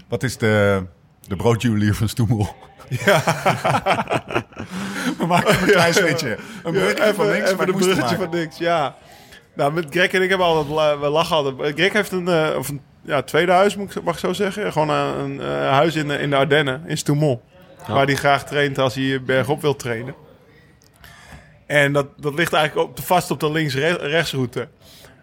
wat 0.09 0.23
is 0.23 0.37
de, 0.37 0.83
de 1.27 1.37
broodjuwelier 1.37 1.95
van 1.95 2.09
Stoemel? 2.09 2.49
Ja, 2.89 3.23
We 5.19 5.27
maken 5.27 5.61
een 5.63 5.67
klein 5.71 5.95
switchje. 5.95 6.37
Een 6.65 6.73
bruggetje 6.73 7.15
van 7.15 7.31
even 7.31 7.57
maar 7.57 7.69
een 7.69 7.75
bruggetje 7.75 8.17
van 8.17 8.31
niks, 8.31 8.59
ja. 8.59 8.95
Nou, 9.55 9.73
met 9.73 9.87
Greg 9.91 10.11
en 10.11 10.23
ik 10.23 10.29
hebben 10.29 10.47
altijd, 10.47 11.01
we 11.01 11.09
lachen 11.09 11.37
altijd. 11.37 11.75
Greg 11.75 11.93
heeft 11.93 12.13
een, 12.13 12.29
eh, 12.29 12.57
of 12.59 12.69
een, 12.69 12.81
ja, 13.03 13.23
tweede 13.23 13.53
huis, 13.53 13.77
mag 13.77 14.15
ik 14.15 14.19
zo 14.19 14.33
zeggen. 14.33 14.73
Gewoon 14.73 14.91
een, 14.91 15.19
een 15.19 15.41
eh, 15.41 15.71
huis 15.71 15.95
in 15.95 16.09
de, 16.09 16.19
in 16.19 16.31
de 16.31 16.37
Ardennen, 16.37 16.83
in 16.87 16.99
Stoumont. 16.99 17.41
Waar 17.87 18.07
hij 18.07 18.17
graag 18.17 18.45
traint 18.45 18.79
als 18.79 18.95
hij 18.95 19.23
bergop 19.23 19.61
wil 19.61 19.77
trainen. 19.77 20.15
En 21.67 21.93
dat, 21.93 22.07
dat 22.17 22.35
ligt 22.35 22.53
eigenlijk 22.53 22.89
op 22.89 23.01
vast 23.01 23.31
op 23.31 23.41
de 23.41 23.51
links-rechtsroute. 23.51 24.69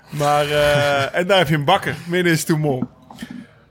Maar, 0.10 0.46
eh, 0.46 1.16
en 1.20 1.28
daar 1.28 1.38
heb 1.38 1.48
je 1.48 1.56
een 1.56 1.66
bakker, 1.66 1.96
midden 2.08 2.38
in. 2.48 2.88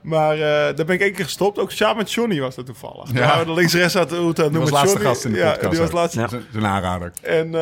Maar 0.05 0.35
uh, 0.35 0.41
daar 0.41 0.85
ben 0.85 0.89
ik 0.89 1.01
één 1.01 1.13
keer 1.13 1.23
gestopt. 1.23 1.59
Ook 1.59 1.71
samen 1.71 1.97
met 1.97 2.11
Johnny 2.11 2.39
was 2.39 2.55
dat 2.55 2.65
toevallig. 2.65 3.13
Ja. 3.13 3.43
de 3.43 3.53
links-rechts 3.53 3.97
uit 3.97 4.09
de 4.09 4.15
route 4.15 4.41
noemen 4.41 4.61
was 4.61 4.69
laatste 4.69 4.99
gast 4.99 5.25
in 5.25 5.31
de 5.31 5.37
podcast. 5.37 5.61
Ja, 5.61 5.69
die 5.69 5.79
was 5.79 5.91
laatste. 5.91 6.19
Ja. 6.19 6.27
Zijn 6.51 6.65
aanrader. 6.65 7.11
En 7.21 7.47
uh, 7.47 7.61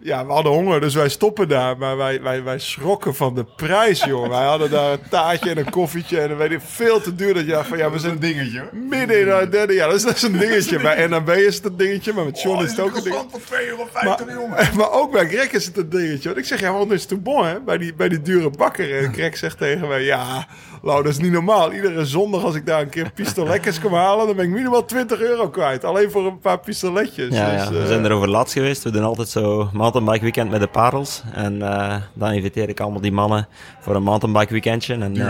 ja, 0.00 0.26
we 0.26 0.32
hadden 0.32 0.52
honger, 0.52 0.80
dus 0.80 0.94
wij 0.94 1.08
stoppen 1.08 1.48
daar. 1.48 1.78
Maar 1.78 1.96
wij, 1.96 2.22
wij, 2.22 2.42
wij 2.42 2.58
schrokken 2.58 3.14
van 3.14 3.34
de 3.34 3.44
prijs, 3.56 4.04
joh. 4.04 4.28
wij 4.28 4.44
hadden 4.44 4.70
daar 4.70 4.92
een 4.92 5.08
taartje 5.10 5.50
en 5.50 5.58
een 5.58 5.70
koffietje. 5.70 6.20
En 6.20 6.28
dan 6.28 6.36
weet 6.36 6.50
ik 6.50 6.60
veel 6.64 7.00
te 7.00 7.14
duur. 7.14 7.34
Dat 7.34 7.46
ja, 7.46 7.64
van 7.64 7.78
ja, 7.78 7.90
we 7.90 7.98
zijn 7.98 8.12
een 8.12 8.18
dingetje. 8.18 8.68
Midden 8.72 9.20
in 9.20 9.26
de 9.26 9.48
derde. 9.50 9.72
Ja, 9.72 9.86
dat 9.86 9.94
is, 9.94 10.02
dat 10.02 10.16
is 10.16 10.22
een 10.22 10.38
dingetje. 10.38 10.80
bij 10.80 11.06
NAB 11.06 11.30
is 11.30 11.54
het 11.54 11.64
een 11.64 11.76
dingetje, 11.76 12.12
maar 12.12 12.24
met 12.24 12.42
Johnny 12.42 12.62
oh, 12.62 12.64
is 12.64 12.70
het 12.70 12.80
ook 12.80 12.96
een 12.96 13.02
dingetje. 13.02 13.26
van 13.30 14.18
2,50 14.20 14.26
euro, 14.26 14.48
maar, 14.48 14.70
maar 14.76 14.90
ook 14.90 15.12
bij 15.12 15.28
Greg 15.28 15.50
is 15.52 15.66
het 15.66 15.76
een 15.76 15.88
dingetje. 15.88 16.28
Want 16.28 16.40
ik 16.40 16.44
zeg, 16.44 16.60
ja, 16.60 16.72
want 16.72 16.90
is 16.90 17.06
het 17.08 17.22
bon, 17.22 17.46
hè? 17.46 17.60
Bij 17.60 17.78
die, 17.78 17.94
bij 17.94 18.08
die 18.08 18.22
dure 18.22 18.50
bakker. 18.50 19.04
En 19.04 19.12
Greg 19.12 19.36
zegt 19.36 19.58
tegen 19.58 19.88
mij, 19.88 20.02
ja, 20.02 20.46
Lau, 20.84 21.02
dat 21.02 21.12
is 21.12 21.18
niet 21.18 21.32
normaal. 21.32 21.72
Iedere 21.72 22.06
zondag 22.06 22.44
als 22.44 22.54
ik 22.54 22.66
daar 22.66 22.80
een 22.80 22.88
keer 22.88 23.10
pistoletjes 23.14 23.80
kom 23.80 23.94
halen, 23.94 24.26
dan 24.26 24.36
ben 24.36 24.44
ik 24.44 24.50
minimaal 24.50 24.84
20 24.84 25.20
euro 25.20 25.48
kwijt. 25.48 25.84
Alleen 25.84 26.10
voor 26.10 26.26
een 26.26 26.38
paar 26.38 26.58
pistoletjes. 26.58 27.34
Ja, 27.34 27.50
dus, 27.50 27.62
ja. 27.62 27.70
we 27.70 27.86
zijn 27.86 28.04
er 28.04 28.12
over 28.12 28.28
laatst 28.28 28.52
geweest. 28.52 28.82
We 28.82 28.90
doen 28.90 29.04
altijd 29.04 29.28
zo 29.28 29.70
mountainbike 29.72 30.22
weekend 30.22 30.50
met 30.50 30.60
de 30.60 30.66
parels. 30.66 31.22
En 31.32 31.54
uh, 31.54 31.94
dan 32.14 32.32
inviteer 32.32 32.68
ik 32.68 32.80
allemaal 32.80 33.00
die 33.00 33.12
mannen 33.12 33.48
voor 33.80 33.94
een 33.94 34.02
mountainbike 34.02 34.52
weekendje. 34.52 34.94
En, 34.94 35.16
uh, 35.16 35.26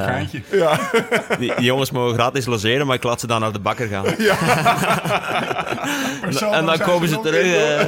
ja. 0.50 0.78
Die, 1.38 1.55
die, 1.57 1.64
jongens 1.64 1.90
mogen 1.90 2.14
gratis 2.14 2.46
logeren, 2.46 2.86
maar 2.86 2.96
ik 2.96 3.02
laat 3.02 3.20
ze 3.20 3.26
dan 3.26 3.40
naar 3.40 3.52
de 3.52 3.61
bakker 3.61 3.88
gaan. 3.88 4.05
Ja. 4.18 4.36
en 6.59 6.66
dan 6.66 6.78
komen 6.78 7.09
ze 7.09 7.20
terug. 7.20 7.86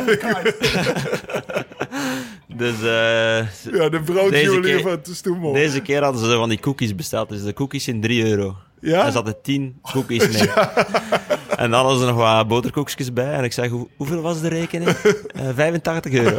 Dus, 2.57 2.75
uh, 2.83 3.39
ja, 3.73 3.89
de 3.89 4.01
broodjulie 4.05 4.83
van 4.83 4.99
Stoemel. 5.03 5.53
Deze 5.53 5.81
keer 5.81 6.03
hadden 6.03 6.25
ze 6.25 6.37
van 6.37 6.49
die 6.49 6.61
cookies 6.61 6.95
besteld. 6.95 7.29
Dus 7.29 7.43
de 7.43 7.53
cookies 7.53 7.89
in 7.89 8.01
3 8.01 8.27
euro. 8.27 8.57
Ja? 8.81 9.07
Er 9.07 9.13
zaten 9.13 9.37
10 9.43 9.79
cookies 9.83 10.29
mee. 10.29 10.51
En 11.57 11.71
dan 11.71 11.81
hadden 11.81 12.01
ze 12.01 12.07
nog 12.07 12.17
wat 12.17 12.49
boterkoekjes 12.49 13.13
bij. 13.13 13.33
En 13.33 13.45
ik 13.45 13.53
zeg, 13.53 13.71
hoe, 13.71 13.89
hoeveel 13.97 14.21
was 14.21 14.41
de 14.41 14.49
rekening? 14.49 14.91
Uh, 14.91 15.49
eh, 15.49 15.55
85 15.55 16.13
euro. 16.13 16.39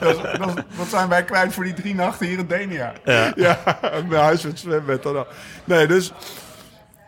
dat, 0.00 0.22
dat, 0.38 0.64
wat 0.76 0.88
zijn 0.88 1.08
wij 1.08 1.24
kwijt 1.24 1.52
voor 1.52 1.64
die 1.64 1.74
drie 1.74 1.94
nachten 1.94 2.26
hier 2.26 2.38
in 2.38 2.46
Denia? 2.46 2.92
Ja, 3.04 3.32
ja 3.36 3.78
mijn 4.08 4.22
huis 4.22 4.42
met 4.42 4.58
zwembad. 4.58 5.02
Dan 5.02 5.24
nee, 5.64 5.86
dus... 5.86 6.12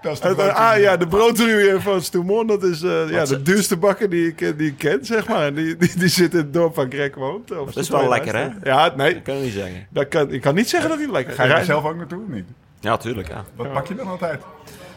Dat 0.03 0.13
is 0.13 0.21
de 0.21 0.53
ah 0.53 0.79
ja, 0.79 0.97
de 0.97 1.07
broodruwe 1.07 1.81
van 1.81 2.03
Stoemon, 2.03 2.47
dat 2.47 2.63
is 2.63 2.83
uh, 2.83 3.11
ja, 3.11 3.25
de 3.25 3.43
duurste 3.43 3.77
bakker 3.77 4.11
die 4.11 4.27
ik, 4.27 4.59
die 4.59 4.69
ik 4.69 4.79
ken, 4.79 5.05
zeg 5.05 5.29
maar. 5.29 5.55
Die, 5.55 5.77
die, 5.77 5.99
die 5.99 6.09
zit 6.09 6.33
in 6.33 6.39
het 6.39 6.53
dorp 6.53 6.75
van 6.75 6.91
Greg 6.91 7.15
woont. 7.15 7.49
Dat 7.49 7.77
is 7.77 7.89
wel 7.89 8.09
lekker, 8.09 8.37
hè? 8.37 8.49
Ja, 8.63 8.93
nee. 8.97 9.15
Dat 9.15 9.23
kan 9.23 9.37
je 9.37 9.43
niet 9.43 9.53
zeggen. 9.53 9.87
Dat 9.91 10.09
kan, 10.09 10.33
ik 10.33 10.41
kan 10.41 10.55
niet 10.55 10.69
zeggen 10.69 10.91
dat 10.91 10.99
hij 10.99 11.11
lekker 11.11 11.33
is. 11.33 11.39
Ga 11.39 11.45
je 11.45 11.53
er 11.53 11.65
zelf 11.65 11.85
ook 11.85 11.97
naartoe 11.97 12.23
of 12.23 12.29
niet? 12.29 12.45
Ja, 12.81 12.97
tuurlijk, 12.97 13.29
ja. 13.29 13.45
Wat 13.55 13.73
pak 13.73 13.87
je 13.87 13.95
dan 13.95 14.07
altijd? 14.07 14.41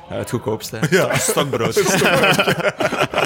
Ja, 0.09 0.15
het 0.15 0.29
goedkoopste. 0.29 0.79
Ja. 0.89 1.15
Stokbrood. 1.29 2.01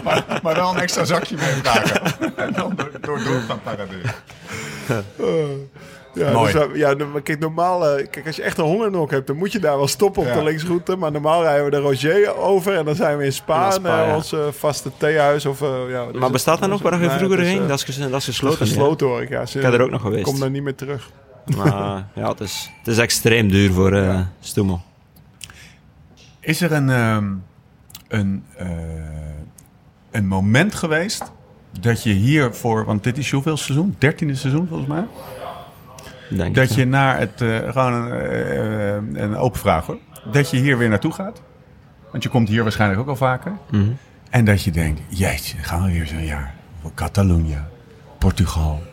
maar, 0.04 0.40
maar 0.44 0.56
dan 0.56 0.76
een 0.76 0.82
extra 0.82 1.06
zakje 1.06 1.36
mee 1.36 1.62
dragen. 1.62 2.02
en 2.36 2.54
dan 2.54 2.76
door, 2.76 2.92
door, 3.02 3.24
door 3.24 3.42
gaan 3.48 3.62
paraderen. 3.62 4.14
Ja, 6.18 6.32
Mooi. 6.32 6.54
Dus, 6.54 6.66
ja, 6.74 6.96
kijk, 7.24 7.40
normaal, 7.40 8.00
uh, 8.00 8.06
kijk, 8.10 8.28
als 8.28 8.36
je 8.36 8.42
echt 8.42 8.58
een 8.58 8.66
hongernok 8.66 9.12
hebt, 9.12 9.28
dan 9.28 9.36
moet 9.36 9.52
je 9.52 9.60
daar 9.60 9.78
wel 9.78 9.88
stoppen 9.88 10.22
op 10.22 10.34
de 10.34 10.44
linksroute. 10.44 10.96
Maar 10.96 11.12
normaal 11.12 11.42
rijden 11.42 11.66
we 11.66 11.72
de 11.72 11.78
Roger 11.78 12.36
over 12.36 12.76
en 12.76 12.86
dan 12.86 12.96
zijn 12.96 13.18
we 13.18 13.26
in 13.26 13.34
Spa, 13.34 13.72
Spa 13.72 14.08
uh, 14.08 14.16
ons 14.16 14.34
uh, 14.34 14.40
vaste 14.52 14.92
theehuis. 14.98 15.46
Of, 15.46 15.60
ja, 15.90 16.06
dus 16.12 16.22
maar 16.22 16.32
bestaat 16.32 16.60
dat 16.60 16.70
nog 16.70 16.82
waar 16.82 17.02
je 17.02 17.10
vroeger 17.10 17.40
ging? 17.40 17.68
Dat 17.68 17.88
is, 17.88 17.98
dat 17.98 18.16
is 18.16 18.26
gesloten. 18.26 18.60
Dat 18.60 18.68
is 18.68 18.74
gesloten 18.74 19.08
hoor 19.08 19.22
ik, 19.22 19.30
ja. 19.30 19.42
ik 19.42 19.62
ben 19.62 19.74
er 19.74 19.82
ook 19.82 19.92
nog 19.92 20.02
geweest. 20.02 20.20
Ik 20.20 20.32
kom 20.32 20.40
daar 20.40 20.50
niet 20.50 20.64
meer 20.64 20.76
terug. 20.76 21.12
Maar 21.56 22.08
ja, 22.16 22.30
het 22.30 22.40
is, 22.40 22.72
het 22.78 22.88
is 22.88 22.98
extreem 22.98 23.50
duur 23.50 23.72
voor 23.72 23.94
uh, 23.94 24.20
Stoemel. 24.40 24.82
Is 26.40 26.62
er 26.62 26.72
een, 26.72 26.90
um, 26.90 27.44
een, 28.08 28.44
uh, 28.62 28.68
een 30.12 30.28
moment 30.28 30.76
geweest 30.76 31.32
dat 31.80 32.04
je 32.04 32.14
hier 32.14 32.54
voor, 32.54 32.86
want 32.86 33.04
dit 33.04 33.18
is 33.18 33.32
hoeveel 33.32 33.58
seizoen? 33.58 33.96
Dertiende 33.98 34.36
seizoen 34.36 34.68
volgens 34.68 34.90
mij? 34.90 35.06
Denk 36.30 36.56
dat 36.56 36.76
je 36.76 36.86
naar 36.86 37.20
het, 37.20 37.42
uh, 37.42 37.58
gewoon 37.72 37.94
een, 37.94 39.24
een 39.24 39.36
open 39.36 39.60
vraag 39.60 39.86
hoor, 39.86 39.98
dat 40.32 40.50
je 40.50 40.58
hier 40.58 40.78
weer 40.78 40.90
naartoe 40.90 41.12
gaat. 41.12 41.42
Want 42.12 42.24
je 42.24 42.30
komt 42.30 42.50
hier 42.50 42.64
waarschijnlijk 42.64 43.02
ook 43.02 43.08
al 43.08 43.16
vaker. 43.16 43.52
Mm 43.52 43.82
-hmm. 43.82 43.98
En 44.30 44.46
dat 44.46 44.64
je 44.64 44.72
denkt, 44.72 45.02
jeetje, 45.08 45.58
gaan 45.58 45.84
we 45.84 45.92
weer 45.92 46.08
zo'n 46.08 46.26
jaar. 46.26 46.56
Catalonië, 46.96 47.58
Portugal, 48.18 48.84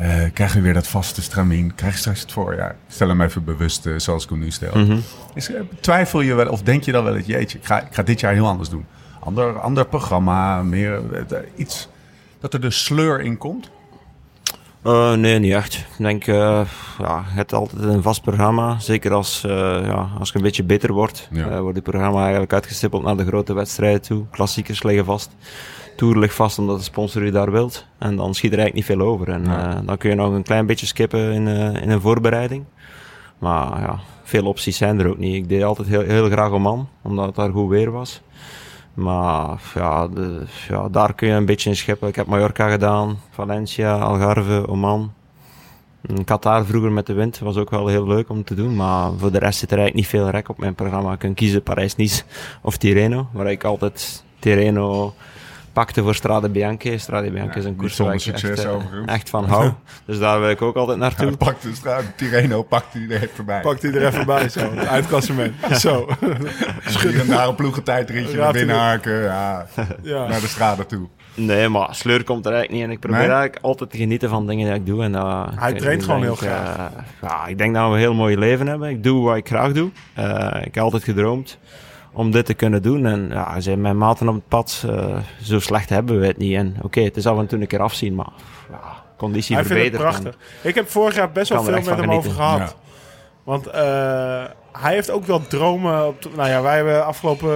uh, 0.00 0.22
krijg 0.32 0.54
je 0.54 0.60
weer 0.60 0.74
dat 0.74 0.86
vaste 0.86 1.22
stramien? 1.22 1.74
Krijg 1.74 1.92
je 1.92 1.98
straks 1.98 2.20
het 2.20 2.32
voorjaar? 2.32 2.76
Stel 2.88 3.08
hem 3.08 3.20
even 3.20 3.44
bewust 3.44 3.86
uh, 3.86 3.98
zoals 3.98 4.24
ik 4.24 4.30
hem 4.30 4.38
nu 4.38 4.50
stel. 4.50 4.78
Mm 4.78 4.86
-hmm. 4.86 5.02
Is, 5.34 5.50
uh, 5.50 5.60
twijfel 5.80 6.20
je 6.20 6.34
wel 6.34 6.48
of 6.48 6.62
denk 6.62 6.82
je 6.82 6.92
dan 6.92 7.04
wel 7.04 7.14
het 7.14 7.26
jeetje, 7.26 7.58
ik 7.58 7.64
ga, 7.64 7.80
ik 7.80 7.94
ga 7.94 8.02
dit 8.02 8.20
jaar 8.20 8.32
heel 8.32 8.46
anders 8.46 8.68
doen. 8.68 8.86
Ander, 9.20 9.60
ander 9.60 9.86
programma, 9.86 10.62
meer 10.62 11.00
iets 11.56 11.88
dat 12.40 12.54
er 12.54 12.60
de 12.60 12.70
sleur 12.70 13.20
in 13.20 13.38
komt? 13.38 13.70
Nee, 15.16 15.38
niet 15.38 15.52
echt. 15.52 15.74
Ik 15.74 16.04
denk, 16.04 16.24
ja, 16.24 16.64
het 17.24 17.52
altijd 17.52 17.82
een 17.82 18.02
vast 18.02 18.22
programma. 18.22 18.78
Zeker 18.78 19.12
als, 19.12 19.40
ja, 19.46 20.08
als 20.18 20.28
je 20.28 20.36
een 20.36 20.42
beetje 20.42 20.64
beter 20.64 20.92
wordt, 20.92 21.28
ja. 21.32 21.60
wordt 21.60 21.76
het 21.76 21.84
programma 21.84 22.20
eigenlijk 22.20 22.52
uitgestippeld 22.52 23.02
naar 23.02 23.16
de 23.16 23.26
grote 23.26 23.52
wedstrijden 23.52 24.02
toe. 24.02 24.24
Klassiekers 24.30 24.82
liggen 24.82 25.04
vast. 25.04 25.30
Tour 25.96 26.18
ligt 26.18 26.34
vast 26.34 26.58
omdat 26.58 26.78
de 26.78 26.84
sponsor 26.84 27.24
je 27.24 27.30
daar 27.30 27.50
wilt. 27.50 27.86
En 27.98 28.16
dan 28.16 28.34
schiet 28.34 28.52
er 28.52 28.58
eigenlijk 28.58 28.88
niet 28.88 28.98
veel 28.98 29.06
over. 29.08 29.28
En 29.28 29.44
ja. 29.44 29.68
uh, 29.68 29.86
dan 29.86 29.96
kun 29.96 30.10
je 30.10 30.16
nog 30.16 30.32
een 30.32 30.42
klein 30.42 30.66
beetje 30.66 30.86
skippen 30.86 31.32
in, 31.32 31.46
uh, 31.46 31.82
in 31.82 31.90
een 31.90 32.00
voorbereiding. 32.00 32.64
Maar 33.38 33.80
ja, 33.80 33.98
veel 34.22 34.46
opties 34.46 34.76
zijn 34.76 35.00
er 35.00 35.08
ook 35.08 35.18
niet. 35.18 35.34
Ik 35.34 35.48
deed 35.48 35.62
altijd 35.62 35.88
heel, 35.88 36.00
heel 36.00 36.30
graag 36.30 36.50
Oman, 36.50 36.88
omdat 37.02 37.26
het 37.26 37.34
daar 37.34 37.50
goed 37.50 37.68
weer 37.68 37.90
was. 37.90 38.22
Maar 38.94 39.60
ja, 39.74 40.08
ja, 40.68 40.88
daar 40.88 41.14
kun 41.14 41.28
je 41.28 41.34
een 41.34 41.44
beetje 41.44 41.70
in 41.70 41.76
schippen. 41.76 42.08
Ik 42.08 42.16
heb 42.16 42.26
Mallorca 42.26 42.70
gedaan, 42.70 43.18
Valencia, 43.30 43.98
Algarve, 43.98 44.68
Oman. 44.68 45.12
Qatar 46.24 46.64
vroeger 46.64 46.92
met 46.92 47.06
de 47.06 47.12
wind 47.12 47.38
was 47.38 47.56
ook 47.56 47.70
wel 47.70 47.86
heel 47.86 48.06
leuk 48.06 48.28
om 48.28 48.44
te 48.44 48.54
doen. 48.54 48.76
Maar 48.76 49.10
voor 49.16 49.32
de 49.32 49.38
rest 49.38 49.58
zit 49.58 49.70
er 49.70 49.78
eigenlijk 49.78 50.06
niet 50.06 50.20
veel 50.20 50.30
rek 50.30 50.48
op 50.48 50.58
mijn 50.58 50.74
programma. 50.74 51.12
Ik 51.12 51.18
kan 51.18 51.34
kiezen 51.34 51.62
Parijs-Nice 51.62 52.22
of 52.62 52.76
Tirreno. 52.76 53.26
Waar 53.32 53.50
ik 53.50 53.64
altijd 53.64 54.24
Tirreno 54.38 55.14
pakte 55.74 56.02
voor 56.02 56.14
Strade 56.14 56.48
Bianche. 56.48 56.98
Strade 56.98 57.30
Bianche 57.30 57.58
is 57.58 57.64
een 57.64 57.76
koers 57.76 57.98
waar 57.98 58.14
ik 58.14 58.26
echt, 58.26 58.64
uh, 58.64 58.74
echt, 59.06 59.30
van 59.30 59.44
hou. 59.44 59.72
dus 60.06 60.18
daar 60.18 60.40
wil 60.40 60.50
ik 60.50 60.62
ook 60.62 60.76
altijd 60.76 60.98
naartoe. 60.98 61.30
Ja, 61.30 61.36
pakte 61.36 61.74
Strade 61.74 62.14
Tirreno, 62.16 62.62
pakte 62.62 62.98
hij 62.98 63.16
er 63.16 63.22
even 63.22 63.34
voorbij. 63.34 63.60
Pakte 63.60 63.88
hij 63.88 64.00
er 64.00 64.06
even 64.06 64.26
bij, 64.26 64.48
zo. 64.48 64.70
Uitklassement. 64.96 65.54
zo. 65.78 66.08
Hier 67.00 67.20
en 67.20 67.26
daar 67.26 67.48
een 67.48 67.54
ploegentijdritje 67.54 68.36
naar 68.36 68.52
binnen 68.52 68.76
haken. 68.76 69.22
Ja, 69.22 69.66
ja. 70.02 70.26
Naar 70.26 70.40
de 70.40 70.46
strade 70.46 70.86
toe. 70.86 71.08
Nee, 71.34 71.68
maar 71.68 71.94
sleur 71.94 72.24
komt 72.24 72.46
er 72.46 72.52
eigenlijk 72.52 72.80
niet. 72.80 72.90
En 72.90 72.94
ik 72.94 73.00
probeer 73.00 73.18
nee? 73.18 73.28
eigenlijk 73.28 73.64
altijd 73.64 73.90
te 73.90 73.96
genieten 73.96 74.28
van 74.28 74.46
dingen 74.46 74.66
die 74.66 74.74
ik 74.74 74.86
doe. 74.86 75.02
En, 75.02 75.12
uh, 75.12 75.46
Hij 75.54 75.72
traint 75.72 76.04
gewoon 76.04 76.22
heel 76.22 76.34
graag. 76.34 76.76
Uh, 76.76 76.84
ja, 77.22 77.46
ik 77.46 77.58
denk 77.58 77.74
dat 77.74 77.88
we 77.88 77.92
een 77.92 77.98
heel 77.98 78.14
mooi 78.14 78.38
leven 78.38 78.66
hebben. 78.66 78.88
Ik 78.88 79.02
doe 79.02 79.24
wat 79.24 79.36
ik 79.36 79.46
graag 79.46 79.72
doe. 79.72 79.90
Uh, 80.18 80.50
ik 80.64 80.74
heb 80.74 80.84
altijd 80.84 81.04
gedroomd 81.04 81.58
om 82.14 82.30
dit 82.30 82.46
te 82.46 82.54
kunnen 82.54 82.82
doen. 82.82 83.06
En 83.06 83.28
ja, 83.28 83.60
zijn 83.60 83.80
mijn 83.80 83.98
maten 83.98 84.28
op 84.28 84.34
het 84.34 84.48
pad, 84.48 84.84
uh, 84.86 85.16
zo 85.42 85.60
slecht 85.60 85.88
hebben 85.88 86.20
we 86.20 86.26
het 86.26 86.36
niet. 86.36 86.56
En 86.56 86.74
oké, 86.76 86.86
okay, 86.86 87.04
het 87.04 87.16
is 87.16 87.26
af 87.26 87.38
en 87.38 87.46
toe 87.46 87.60
een 87.60 87.66
keer 87.66 87.82
afzien, 87.82 88.14
maar 88.14 88.32
ja, 88.70 89.02
conditie 89.16 89.54
Hij 89.54 89.64
verbeterd. 89.64 90.02
prachtig. 90.02 90.36
Ik 90.62 90.74
heb 90.74 90.90
vorig 90.90 91.14
jaar 91.14 91.32
best 91.32 91.48
wel 91.48 91.62
veel 91.62 91.72
met 91.72 91.86
hem 91.86 91.94
genieten. 91.94 92.16
over 92.16 92.30
gehad. 92.30 92.58
Ja. 92.58 92.72
Want 93.44 93.66
uh, 93.66 93.74
hij 94.72 94.94
heeft 94.94 95.10
ook 95.10 95.24
wel 95.24 95.46
dromen. 95.46 96.06
Op 96.06 96.36
nou 96.36 96.48
ja, 96.48 96.62
wij 96.62 96.76
hebben 96.76 97.06
afgelopen 97.06 97.50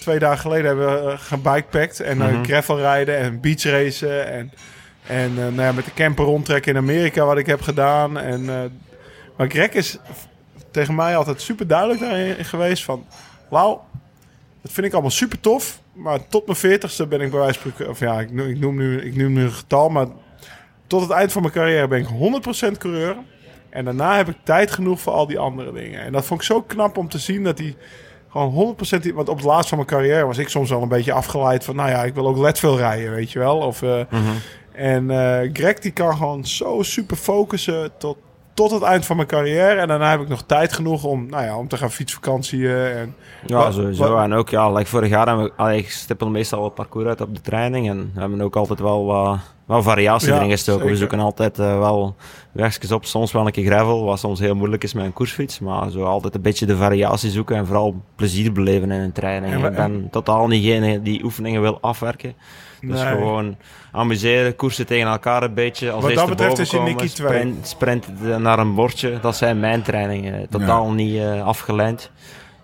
twee 0.00 0.18
dagen 0.18 0.38
geleden 0.38 0.66
hebben 0.66 1.04
we 1.04 1.18
gebikepackt. 1.18 2.00
En 2.00 2.16
mm 2.16 2.22
-hmm. 2.22 2.44
gravel 2.44 2.78
rijden 2.78 3.18
en 3.18 3.40
beach 3.40 3.62
racen. 3.62 4.26
En, 4.26 4.52
en 5.06 5.30
uh, 5.30 5.36
nou 5.36 5.60
ja, 5.60 5.72
met 5.72 5.84
de 5.84 5.94
camper 5.94 6.24
rondtrekken 6.24 6.72
in 6.72 6.78
Amerika 6.78 7.24
wat 7.24 7.38
ik 7.38 7.46
heb 7.46 7.62
gedaan. 7.62 8.18
En, 8.18 8.44
maar 9.36 9.50
Greg 9.50 9.70
is 9.70 9.98
tegen 10.70 10.94
mij 10.94 11.16
altijd 11.16 11.40
super 11.40 11.66
duidelijk 11.66 12.00
daarin 12.00 12.44
geweest 12.44 12.84
van... 12.84 13.06
Lau, 13.50 13.78
dat 14.62 14.72
vind 14.72 14.86
ik 14.86 14.92
allemaal 14.92 15.10
super 15.10 15.40
tof. 15.40 15.80
Maar 15.92 16.28
tot 16.28 16.46
mijn 16.46 16.58
veertigste 16.58 17.06
ben 17.06 17.20
ik 17.20 17.30
bij 17.30 17.40
wijze 17.40 17.60
van... 17.60 17.86
Of 17.86 17.98
ja, 17.98 18.20
ik, 18.20 18.30
ik, 18.30 18.58
noem 18.58 18.76
nu, 18.76 19.00
ik 19.00 19.16
noem 19.16 19.32
nu 19.32 19.42
een 19.42 19.52
getal. 19.52 19.88
Maar 19.88 20.06
tot 20.86 21.00
het 21.00 21.10
eind 21.10 21.32
van 21.32 21.42
mijn 21.42 21.54
carrière 21.54 21.88
ben 21.88 22.00
ik 22.00 22.06
100% 22.74 22.78
coureur. 22.78 23.16
En 23.70 23.84
daarna 23.84 24.16
heb 24.16 24.28
ik 24.28 24.36
tijd 24.42 24.70
genoeg 24.70 25.00
voor 25.00 25.12
al 25.12 25.26
die 25.26 25.38
andere 25.38 25.72
dingen. 25.72 26.00
En 26.00 26.12
dat 26.12 26.24
vond 26.24 26.40
ik 26.40 26.46
zo 26.46 26.62
knap 26.62 26.96
om 26.96 27.08
te 27.08 27.18
zien 27.18 27.44
dat 27.44 27.58
hij 27.58 27.76
gewoon 28.28 28.76
100%... 29.10 29.14
Want 29.14 29.28
op 29.28 29.36
het 29.36 29.46
laatst 29.46 29.68
van 29.68 29.78
mijn 29.78 29.90
carrière 29.90 30.26
was 30.26 30.38
ik 30.38 30.48
soms 30.48 30.72
al 30.72 30.82
een 30.82 30.88
beetje 30.88 31.12
afgeleid 31.12 31.64
van... 31.64 31.76
Nou 31.76 31.90
ja, 31.90 32.04
ik 32.04 32.14
wil 32.14 32.26
ook 32.26 32.38
Leadville 32.38 32.76
rijden, 32.76 33.10
weet 33.10 33.32
je 33.32 33.38
wel. 33.38 33.56
Of, 33.58 33.82
uh, 33.82 33.96
mm 33.96 34.06
-hmm. 34.08 34.36
En 34.72 35.04
uh, 35.04 35.50
Greg 35.52 35.78
die 35.78 35.92
kan 35.92 36.16
gewoon 36.16 36.46
zo 36.46 36.82
super 36.82 37.16
focussen 37.16 37.90
tot 37.98 38.16
tot 38.54 38.70
het 38.70 38.82
eind 38.82 39.06
van 39.06 39.16
mijn 39.16 39.28
carrière. 39.28 39.80
En 39.80 39.88
daarna 39.88 40.10
heb 40.10 40.20
ik 40.20 40.28
nog 40.28 40.42
tijd 40.42 40.72
genoeg 40.72 41.04
om, 41.04 41.26
nou 41.30 41.44
ja, 41.44 41.56
om 41.58 41.68
te 41.68 41.76
gaan 41.76 41.90
fietsvakantiën. 41.90 42.70
En 42.76 43.14
Ja, 43.46 43.56
Wat- 43.56 43.74
sowieso. 43.74 44.08
wat- 44.12 44.22
En 44.24 44.32
ook, 44.32 44.48
ja, 44.48 44.72
like 44.72 44.88
vorig 44.88 45.08
jaar 45.08 45.26
hebben 45.26 45.44
we, 45.44 45.52
allee, 45.56 45.78
ik 45.78 45.90
stippel 45.90 46.28
meestal 46.30 46.60
wat 46.60 46.74
parcours 46.74 47.06
uit 47.06 47.20
op 47.20 47.34
de 47.34 47.40
training. 47.40 47.88
En 47.88 48.10
we 48.14 48.20
hebben 48.20 48.40
ook 48.40 48.56
altijd 48.56 48.80
wel 48.80 49.04
wat, 49.04 49.38
wel 49.66 49.82
variatie 49.82 50.28
Ja, 50.28 50.36
erin 50.36 50.50
gestoken. 50.50 50.86
We 50.86 50.96
zoeken 50.96 51.20
altijd 51.20 51.58
eh, 51.58 51.78
wel 51.78 52.16
wegjes 52.52 52.92
op. 52.92 53.04
Soms 53.04 53.32
wel 53.32 53.46
een 53.46 53.52
keer 53.52 53.66
gravel, 53.66 54.04
wat 54.04 54.18
soms 54.18 54.40
heel 54.40 54.54
moeilijk 54.54 54.82
is 54.82 54.92
met 54.94 55.04
een 55.04 55.12
koersfiets. 55.12 55.58
Maar 55.58 55.90
zo 55.90 56.04
altijd 56.04 56.34
een 56.34 56.40
beetje 56.42 56.66
de 56.66 56.76
variatie 56.76 57.30
zoeken 57.30 57.56
en 57.56 57.66
vooral 57.66 58.02
plezier 58.16 58.52
beleven 58.52 58.90
in 58.90 59.00
een 59.00 59.12
training. 59.12 59.52
En 59.54 59.64
ik 59.64 59.76
ben 59.76 60.08
totaal 60.10 60.46
niet 60.46 60.62
degene 60.62 61.02
die 61.02 61.24
oefeningen 61.24 61.60
wil 61.60 61.78
afwerken. 61.80 62.34
Dus 62.80 63.02
Nee. 63.02 63.12
gewoon 63.12 63.56
amuseren, 63.92 64.56
koersen 64.56 64.86
tegen 64.86 65.08
elkaar 65.08 65.42
een 65.42 65.54
beetje. 65.54 65.90
Als 65.90 66.02
Wat 66.02 66.14
dat 66.14 66.28
eerste 66.28 66.30
betreft 66.30 66.58
is 66.58 66.70
je 66.70 66.80
Nicky 66.80 67.08
sprint 67.62 68.06
naar 68.38 68.58
een 68.58 68.74
bordje. 68.74 69.18
Dat 69.20 69.36
zijn 69.36 69.60
mijn 69.60 69.82
trainingen. 69.82 70.48
Totaal 70.50 70.90
niet 70.92 71.16
eh, 71.16 71.46
afgeleid. 71.46 72.10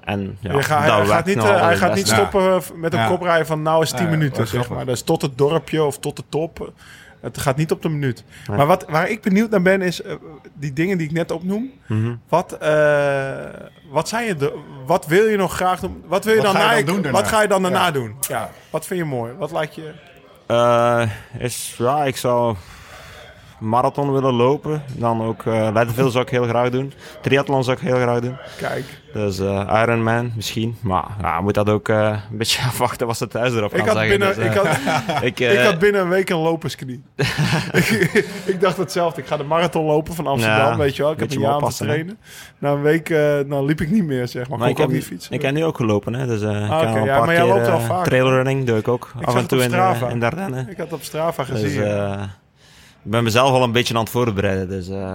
En 0.04 0.38
ja, 0.40 0.50
je 0.52 0.56
hij, 0.56 0.62
gaat 1.06 1.26
niet, 1.26 1.36
nog 1.36 1.46
eh, 1.46 1.60
hij 1.60 1.76
gaat 1.76 1.94
niet 1.94 2.08
stoppen 2.08 2.40
eh, 2.54 2.60
met 2.74 2.92
een 2.92 2.98
Ja. 2.98 3.06
koprijden 3.06 3.46
van 3.46 3.62
nou 3.62 3.82
is 3.82 3.90
10 3.90 4.04
Ja, 4.04 4.10
minuten, 4.10 4.46
zeg 4.46 4.68
maar. 4.68 4.86
Dus 4.86 5.02
tot 5.02 5.22
het 5.22 5.38
dorpje 5.38 5.82
of 5.84 5.98
tot 5.98 6.16
de 6.16 6.24
top. 6.28 6.72
Het 7.20 7.38
gaat 7.38 7.56
niet 7.56 7.70
op 7.70 7.82
de 7.82 7.88
minuut. 7.88 8.24
Maar 8.50 8.66
wat, 8.66 8.84
waar 8.88 9.08
ik 9.08 9.22
benieuwd 9.22 9.50
naar 9.50 9.62
ben, 9.62 9.82
is 9.82 10.02
eh, 10.02 10.14
die 10.54 10.72
dingen 10.72 10.98
die 10.98 11.06
ik 11.06 11.12
net 11.12 11.30
opnoem. 11.30 11.70
Mhm. 11.86 12.14
Wat, 12.28 12.52
eh, 12.52 13.32
wat, 13.90 14.08
zijn 14.08 14.26
je 14.26 14.36
de, 14.36 14.58
wat 14.86 15.06
wil 15.06 15.24
je 15.24 15.36
nog 15.36 15.54
graag 15.54 15.80
doen? 15.80 16.04
Wat 16.06 16.24
wil 16.24 16.34
je 16.34 16.42
Wat 16.42 16.52
dan, 16.52 16.62
ga 16.62 16.72
je 16.72 16.84
dan 16.84 17.02
doen? 17.02 17.12
Wat 17.12 17.28
ga 17.28 17.42
je 17.42 17.48
dan 17.48 17.62
daarna 17.62 17.84
Ja. 17.84 17.90
doen? 17.90 18.16
Ja, 18.28 18.50
wat 18.70 18.86
vind 18.86 19.00
je 19.00 19.06
mooi? 19.06 19.32
Wat 19.38 19.52
lijkt 19.52 19.74
je... 19.74 19.92
Eh, 20.46 21.02
is, 21.38 21.74
ja, 21.78 22.04
ik 22.04 22.16
zou 22.16 22.56
marathon 23.60 24.12
willen 24.12 24.32
lopen. 24.34 24.82
Dan 24.96 25.22
ook 25.22 25.44
uh, 25.44 25.68
Leadville 25.72 26.10
zou 26.10 26.24
ik 26.24 26.30
heel 26.30 26.44
graag 26.44 26.70
doen. 26.70 26.92
Triathlon 27.20 27.64
zou 27.64 27.76
ik 27.76 27.82
heel 27.82 27.96
graag 27.96 28.20
doen. 28.20 28.36
Kijk, 28.58 28.84
Dus 29.12 29.38
eh, 29.38 29.80
Ironman 29.82 30.32
misschien. 30.36 30.76
Maar 30.80 31.04
ja, 31.22 31.40
moet 31.40 31.54
dat 31.54 31.68
ook 31.68 31.88
eh, 31.88 32.16
een 32.30 32.36
beetje 32.38 32.62
afwachten 32.68 33.06
wat 33.06 33.16
ze 33.16 33.26
thuis 33.28 33.54
erop 33.54 33.70
gaan 33.70 33.80
ik 33.80 33.86
had, 33.86 33.96
zeggen. 33.96 34.18
binnen, 34.18 34.36
Dus, 34.36 34.44
eh, 34.44 34.50
ik, 34.50 34.56
had, 35.06 35.22
ik, 35.22 35.40
eh, 35.40 35.52
ik 35.52 35.58
had 35.66 35.78
binnen 35.78 36.00
een 36.00 36.08
week 36.08 36.30
een 36.30 36.36
lopersknie. 36.38 37.02
ik, 37.72 38.24
ik 38.52 38.60
dacht 38.60 38.76
hetzelfde. 38.76 39.20
Ik 39.20 39.26
ga 39.26 39.36
de 39.36 39.44
marathon 39.44 39.84
lopen 39.84 40.14
van 40.14 40.26
Amsterdam, 40.26 40.70
Ja, 40.70 40.76
weet 40.76 40.96
je 40.96 41.02
wel. 41.02 41.12
Ik 41.12 41.18
heb 41.20 41.30
een 41.32 41.40
jaar 41.40 41.46
om 41.52 41.58
te 41.58 41.62
oppassen, 41.64 41.86
hè. 41.86 41.92
trainen. 41.92 42.18
Na 42.58 42.70
een 42.72 42.82
week 42.82 43.10
eh, 43.10 43.38
nou, 43.46 43.64
liep 43.66 43.80
ik 43.80 43.90
niet 43.90 44.04
meer, 44.04 44.28
zeg 44.28 44.48
maar. 44.48 44.68
ik, 44.68 44.76
heb, 44.78 44.88
niet 44.90 45.04
fietsen. 45.04 45.32
ik 45.32 45.42
heb 45.42 45.54
nu 45.54 45.64
ook 45.64 45.76
gelopen, 45.76 46.14
hè. 46.14 46.26
dus 46.26 46.42
eh 46.42 46.62
ik 46.62 46.68
kan 46.68 46.86
al 46.86 46.96
een 46.96 47.04
ja, 47.04 47.16
paar 47.16 47.26
maar 47.26 47.34
jij 47.34 47.46
loopt 47.46 47.66
eh, 47.66 47.80
vaak. 47.86 48.04
trailrunning 48.04 48.66
doe 48.66 48.78
ik 48.78 48.88
ook 48.88 49.12
Ik 49.20 49.26
af 49.26 49.34
en 49.36 49.46
toe 49.46 49.62
in, 49.62 49.70
de, 49.70 50.06
in 50.10 50.20
de 50.20 50.26
Ardennen. 50.26 50.68
Ik 50.70 50.76
had 50.78 50.92
op 50.92 51.02
Strava 51.02 51.44
Dus 51.44 51.60
gezien. 51.60 51.82
eh, 51.82 52.22
ik 53.04 53.10
ben 53.10 53.22
mezelf 53.24 53.50
al 53.50 53.62
een 53.62 53.72
beetje 53.72 53.94
aan 53.94 54.00
het 54.00 54.10
voorbereiden, 54.10 54.68
dus 54.68 54.88
eh 54.88 55.14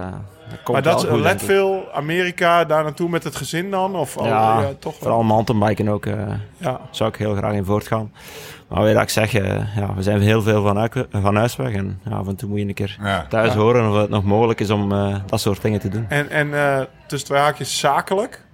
dat 0.50 0.62
komt 0.62 0.68
maar 0.72 0.82
dat 0.82 1.02
wel 1.02 1.12
is 1.12 1.18
ik. 1.18 1.24
Leadville, 1.24 1.92
Amerika, 1.92 2.64
daar 2.64 2.82
naartoe 2.82 3.08
met 3.08 3.24
het 3.24 3.36
gezin 3.36 3.70
dan? 3.70 3.96
Of 3.96 4.16
al- 4.16 4.26
Ja, 4.26 4.60
ja, 4.60 4.66
toch 4.78 4.92
wel. 4.92 4.92
Vooral 5.00 5.22
mountainbiken 5.22 5.88
ook. 5.88 6.06
eh, 6.06 6.18
Ja. 6.58 6.80
zou 6.90 7.08
ik 7.08 7.16
heel 7.16 7.34
graag 7.34 7.52
in 7.52 7.64
voortgaan. 7.64 8.12
Maar 8.68 8.78
weet 8.80 8.88
je 8.88 8.94
dat 8.94 9.02
ik 9.02 9.08
zeg, 9.08 9.34
eh, 9.34 9.76
ja, 9.76 9.94
we 9.94 10.02
zijn 10.02 10.20
heel 10.20 10.42
veel 10.42 10.62
van, 10.62 10.78
uit- 10.78 11.06
van 11.10 11.36
huis 11.36 11.56
weg. 11.56 11.72
En 11.72 12.00
ja, 12.04 12.16
af 12.16 12.26
en 12.26 12.36
toe 12.36 12.48
moet 12.48 12.58
je 12.58 12.64
een 12.66 12.74
keer 12.74 12.96
Ja. 13.02 13.26
thuis 13.28 13.52
Ja. 13.52 13.58
horen 13.58 13.90
of 13.90 13.96
het 13.96 14.10
nog 14.10 14.24
mogelijk 14.24 14.60
is 14.60 14.70
om 14.70 14.92
eh, 14.92 15.16
dat 15.26 15.40
soort 15.40 15.62
dingen 15.62 15.80
te 15.80 15.88
doen. 15.88 16.06
En, 16.08 16.30
en 16.30 16.54
eh, 16.54 16.80
tussen 17.06 17.28
twee 17.28 17.40
haakjes 17.40 17.78
zakelijk. 17.78 18.44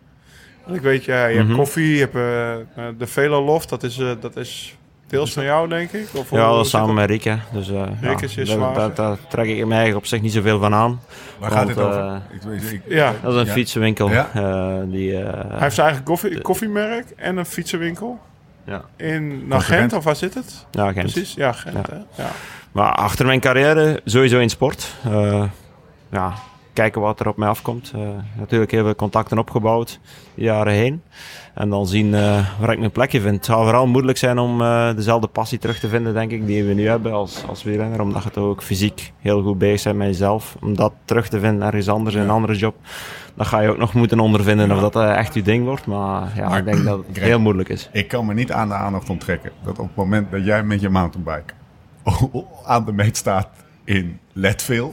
Want 0.65 0.77
ik 0.77 0.83
weet, 0.83 1.05
je 1.05 1.13
hebt 1.13 1.47
Mhm. 1.49 1.57
koffie, 1.57 1.95
je 1.95 2.01
hebt 2.01 2.99
de 2.99 3.07
Velo 3.07 3.45
Loft. 3.45 3.69
Dat 3.69 3.83
is, 3.83 3.99
eh, 3.99 4.11
dat 4.21 4.37
is 4.37 4.77
deels 5.13 5.33
van 5.33 5.45
jou, 5.45 5.69
denk 5.69 5.91
ik. 5.93 6.09
Of 6.15 6.31
Ja, 6.31 6.37
dat 6.53 6.67
samen 6.67 6.95
met 6.95 7.11
Rika. 7.11 7.39
Dus, 7.53 7.69
eh, 7.71 7.83
ja, 8.01 8.21
is 8.21 8.35
je 8.35 8.45
daar, 8.45 8.75
daar, 8.75 8.95
daar 8.95 9.17
trek 9.29 9.47
ik 9.47 9.57
me 9.57 9.63
eigenlijk 9.75 9.97
op 9.97 10.07
zich 10.07 10.21
niet 10.21 10.33
zoveel 10.33 10.59
van 10.59 10.75
aan. 10.75 11.01
Waar 11.39 11.51
gaat 11.51 11.67
dit 11.67 11.79
over? 11.79 12.01
eh, 12.01 12.17
Ik, 12.31 12.43
weet- 12.43 12.73
ik, 12.73 12.83
Ja, 12.89 13.13
Dat 13.23 13.33
is 13.35 13.41
een 13.41 13.47
Ja. 13.47 13.53
fietsenwinkel. 13.53 14.11
Ja. 14.11 14.29
eh, 14.35 14.77
die, 14.85 15.19
eh, 15.19 15.33
hij 15.51 15.59
heeft 15.61 15.75
zijn 15.75 15.87
eigen 15.87 16.05
koffie, 16.05 16.41
koffiemerk 16.41 17.05
en 17.17 17.37
een 17.37 17.47
fietsenwinkel. 17.47 18.19
ja. 18.65 18.83
In 18.97 19.49
nou, 19.49 19.63
Gent? 19.63 19.79
Gent, 19.81 19.93
of 19.93 20.05
waar 20.05 20.17
zit 20.17 20.35
het? 20.35 20.67
ja, 20.71 20.85
Gent. 20.93 21.13
Precies, 21.13 21.35
ja, 21.35 21.53
Gent. 21.53 21.75
Ja. 21.77 21.83
Hè? 22.15 22.23
Ja. 22.23 22.31
Maar 22.73 22.93
achter 22.93 23.27
mijn 23.27 23.41
carrière 23.41 24.01
sowieso 24.05 24.39
in 24.39 24.51
sport. 24.51 24.95
Eh, 25.05 25.45
ja, 26.11 26.33
kijken 26.73 27.01
wat 27.01 27.21
er 27.21 27.29
op 27.29 27.37
mij 27.37 27.49
afkomt. 27.49 27.93
Eh, 27.95 28.01
natuurlijk 28.39 28.71
heel 28.71 28.85
veel 28.85 28.95
contacten 28.95 29.39
opgebouwd 29.39 30.01
de 30.35 30.43
jaren 30.43 30.73
heen. 30.73 31.03
En 31.55 31.69
dan 31.69 31.87
zien 31.87 32.15
eh, 32.15 32.61
waar 32.61 32.73
ik 32.73 32.79
mijn 32.79 32.91
plekje 32.91 33.21
vind. 33.21 33.35
Het 33.37 33.45
zal 33.45 33.63
vooral 33.63 33.87
moeilijk 33.87 34.19
zijn 34.19 34.39
om 34.39 34.61
eh, 34.63 34.95
dezelfde 34.95 35.27
passie 35.27 35.59
terug 35.59 35.79
te 35.79 35.89
vinden, 35.89 36.15
denk 36.15 36.31
ik, 36.31 36.47
die 36.47 36.65
we 36.65 36.75
nu 36.75 36.89
hebben 36.89 37.13
als, 37.13 37.45
als 37.49 37.63
wielrenner. 37.63 38.01
Omdat 38.01 38.23
je 38.23 38.31
toch 38.31 38.45
ook 38.45 38.63
fysiek 38.63 39.13
heel 39.19 39.43
goed 39.43 39.59
bezig 39.59 39.85
bent 39.85 39.97
met 39.97 40.07
jezelf. 40.07 40.57
Om 40.61 40.77
dat 40.77 40.93
terug 41.05 41.29
te 41.29 41.41
vinden 41.41 41.67
ergens 41.67 41.89
anders 41.89 42.15
in 42.15 42.21
een 42.21 42.31
andere 42.31 42.55
job. 42.57 42.75
Dan 43.35 43.47
ga 43.47 43.61
je 43.61 43.69
ook 43.69 43.79
nog 43.79 43.95
moeten 43.95 44.21
ondervinden 44.21 44.73
of 44.73 44.81
dat 44.91 44.97
echt 45.17 45.35
je 45.35 45.43
ding 45.43 45.65
wordt. 45.65 45.87
Maar 45.87 46.33
ja, 46.37 46.49
Maar- 46.49 46.59
ik 46.59 46.65
denk 46.65 46.85
dat 46.85 46.99
het 46.99 47.07
Greg, 47.13 47.25
heel 47.27 47.41
moeilijk 47.41 47.69
is. 47.69 47.89
ik 47.93 48.09
kan 48.09 48.27
me 48.27 48.35
niet 48.35 48.53
aan 48.53 48.69
de 48.69 48.75
aandacht 48.75 49.11
onttrekken 49.11 49.53
dat 49.65 49.79
op 49.79 49.87
het 49.87 49.97
moment 49.97 50.31
dat 50.31 50.45
jij 50.45 50.63
met 50.63 50.81
je 50.81 50.89
mountainbike 50.89 51.53
aan 52.65 52.85
de 52.85 52.93
meet 52.93 53.17
staat 53.17 53.49
in 53.85 54.19
Leadville, 54.33 54.91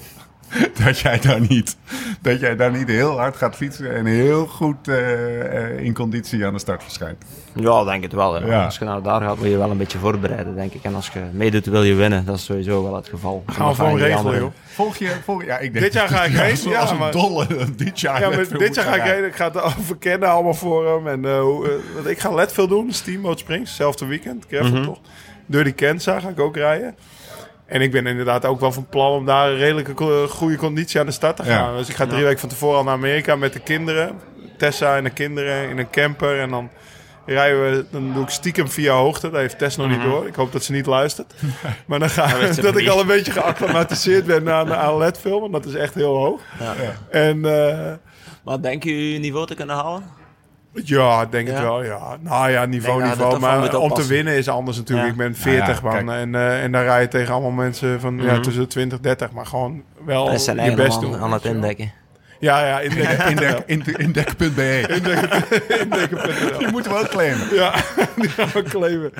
dat 0.83 0.99
jij 0.99 1.19
daar 1.19 1.39
niet, 1.49 1.77
dat 2.21 2.39
jij 2.39 2.55
daar 2.55 2.71
niet 2.71 2.87
heel 2.87 3.17
hard 3.17 3.35
gaat 3.35 3.55
fietsen 3.55 3.95
en 3.95 4.05
heel 4.05 4.45
goed 4.47 4.87
eh, 4.87 5.63
eh, 5.75 5.79
in 5.79 5.93
conditie 5.93 6.45
aan 6.45 6.53
de 6.53 6.59
start 6.59 6.83
verschijnt. 6.83 7.23
Ja, 7.55 7.83
denk 7.83 8.03
het 8.03 8.13
wel. 8.13 8.45
Ja. 8.47 8.65
Als 8.65 8.77
je 8.77 8.85
nou 8.85 9.03
daar 9.03 9.21
gaat, 9.21 9.37
moet 9.37 9.47
je 9.47 9.57
wel 9.57 9.71
een 9.71 9.77
beetje 9.77 9.97
voorbereiden, 9.97 10.55
denk 10.55 10.73
ik. 10.73 10.83
En 10.83 10.95
als 10.95 11.07
je 11.13 11.19
meedoet, 11.31 11.65
wil 11.65 11.83
je 11.83 11.93
winnen. 11.93 12.25
Dat 12.25 12.35
is 12.35 12.45
sowieso 12.45 12.83
wel 12.83 12.95
het 12.95 13.09
geval. 13.09 13.43
Gaan 13.45 13.69
we 13.69 13.75
gewoon 13.75 13.97
regelen, 13.97 14.39
joh. 14.39 14.51
Volg 14.65 14.97
je, 14.97 15.11
volg, 15.23 15.45
ja, 15.45 15.57
ik 15.57 15.73
denk, 15.73 15.85
Dit 15.85 15.93
jaar 15.93 16.07
ga 16.07 16.23
ik 16.23 16.31
heen, 16.33 16.51
Als, 16.51 16.63
ja, 16.63 16.79
als 16.79 16.91
een 16.91 16.97
maar- 16.97 17.11
dolle 17.11 17.47
dit 17.75 17.99
jaar 17.99 18.21
Ja, 18.21 18.29
maar 18.29 18.57
dit 18.57 18.75
jaar 18.75 18.85
ga 18.85 18.95
ik 18.95 19.03
rijden. 19.03 19.25
Ik 19.25 19.35
ga 19.35 19.45
het 19.51 19.61
overkennen 19.61 20.29
allemaal 20.29 20.53
voor 20.53 20.87
hem. 20.87 21.07
En, 21.07 21.25
eh, 21.25 21.39
hoe, 21.41 21.69
eh, 22.03 22.11
ik 22.11 22.19
ga 22.19 22.31
let 22.33 22.53
veel 22.53 22.67
doen. 22.67 22.91
Steamboat 22.91 23.39
Springs, 23.39 23.67
hetzelfde 23.69 24.05
weekend. 24.05 24.45
Gravel 24.49 24.71
Mhm. 24.71 24.83
toch. 24.83 24.99
Dirty 25.45 25.71
Kenza 25.73 26.19
ga 26.19 26.29
ik 26.29 26.39
ook 26.39 26.55
rijden. 26.55 26.95
En 27.69 27.81
ik 27.81 27.91
ben 27.91 28.05
inderdaad 28.07 28.45
ook 28.45 28.59
wel 28.59 28.71
van 28.71 28.85
plan 28.89 29.11
om 29.11 29.25
daar 29.25 29.49
een 29.49 29.57
redelijke 29.57 29.93
ko- 29.93 30.27
goede 30.27 30.55
conditie 30.55 30.99
aan 30.99 31.05
de 31.05 31.11
start 31.11 31.35
te 31.35 31.43
Ja. 31.43 31.55
gaan. 31.57 31.77
Dus 31.77 31.89
ik 31.89 31.95
ga 31.95 32.05
drie 32.05 32.19
Ja. 32.19 32.25
weken 32.25 32.39
van 32.39 32.49
tevoren 32.49 32.77
al 32.77 32.83
naar 32.83 32.93
Amerika 32.93 33.35
met 33.35 33.53
de 33.53 33.59
kinderen. 33.59 34.19
Tessa 34.57 34.97
en 34.97 35.03
de 35.03 35.09
kinderen 35.09 35.69
in 35.69 35.77
een 35.77 35.89
camper. 35.89 36.39
En 36.39 36.49
dan 36.49 36.69
rijden 37.25 37.61
we, 37.71 37.85
dan 37.91 38.13
doe 38.13 38.23
ik 38.23 38.29
stiekem 38.29 38.67
via 38.69 38.93
hoogte. 38.93 39.29
Dat 39.29 39.39
heeft 39.39 39.57
Tess 39.57 39.77
nog 39.77 39.89
niet 39.89 40.01
door. 40.01 40.27
Ik 40.27 40.35
hoop 40.35 40.51
dat 40.51 40.63
ze 40.63 40.71
niet 40.71 40.85
luistert. 40.85 41.33
Maar 41.87 41.99
dan 41.99 42.09
ga 42.09 42.25
Mhm. 42.25 42.39
dat 42.55 42.63
nog 42.63 42.77
ik 42.81 42.87
al 42.87 42.99
een 42.99 43.07
beetje 43.07 43.31
geacclimatiseerd 43.31 44.25
ben 44.25 44.49
aan, 44.53 44.73
aan 44.73 44.97
LED-film. 44.97 45.39
Want 45.41 45.53
dat 45.53 45.65
is 45.65 45.73
echt 45.73 45.93
heel 45.93 46.15
hoog. 46.15 46.41
Ja. 46.59 46.73
En... 47.11 47.45
eh, 47.45 47.93
Maar 48.43 48.61
denk 48.61 48.83
je 48.83 49.13
je 49.13 49.19
niveau 49.19 49.45
te 49.47 49.55
kunnen 49.55 49.75
halen? 49.75 50.03
Ja, 50.73 51.21
ik 51.21 51.31
denk 51.31 51.47
het 51.47 51.57
Ja? 51.57 51.63
wel, 51.63 51.83
ja. 51.83 52.17
Nou 52.19 52.49
ja, 52.51 52.65
niveau, 52.65 52.99
denk 53.01 53.11
er 53.11 53.17
niveau. 53.17 53.39
Maar 53.39 53.77
om 53.77 53.93
te 53.93 54.07
winnen 54.07 54.33
is 54.37 54.47
anders 54.49 54.77
natuurlijk. 54.77 55.07
Ja. 55.07 55.11
Ik 55.13 55.17
ben 55.17 55.35
40 55.35 55.81
Nou 55.83 55.95
ja, 55.95 56.01
man. 56.03 56.13
En, 56.13 56.35
eh, 56.35 56.63
en 56.63 56.71
dan 56.71 56.81
rij 56.81 57.01
je 57.01 57.07
tegen 57.07 57.33
allemaal 57.33 57.51
mensen 57.51 57.99
van 57.99 58.17
ja, 58.17 58.33
Mhm. 58.33 58.41
tussen 58.41 58.61
de 58.61 58.67
20 58.67 58.99
30. 58.99 59.31
Maar 59.31 59.45
gewoon 59.45 59.83
wel 60.05 60.31
je 60.31 60.73
best 60.75 61.01
doen. 61.01 61.15
aan 61.17 61.33
het 61.33 61.45
indekken. 61.45 61.91
Ja, 62.39 62.65
ja, 62.67 62.79
indekken. 62.79 63.27
Indek, 63.31 63.57
inde- 63.65 63.97
Indek.be. 63.97 64.83
Indekken.nl. 64.95 66.57
Die 66.57 66.67
moeten 66.71 66.91
we 66.91 66.97
ook 66.97 67.09
claimen. 67.09 67.53
Ja, 67.55 67.73
die 68.15 68.29
gaan 68.29 68.49
we 68.53 68.63
claimen. 68.63 69.11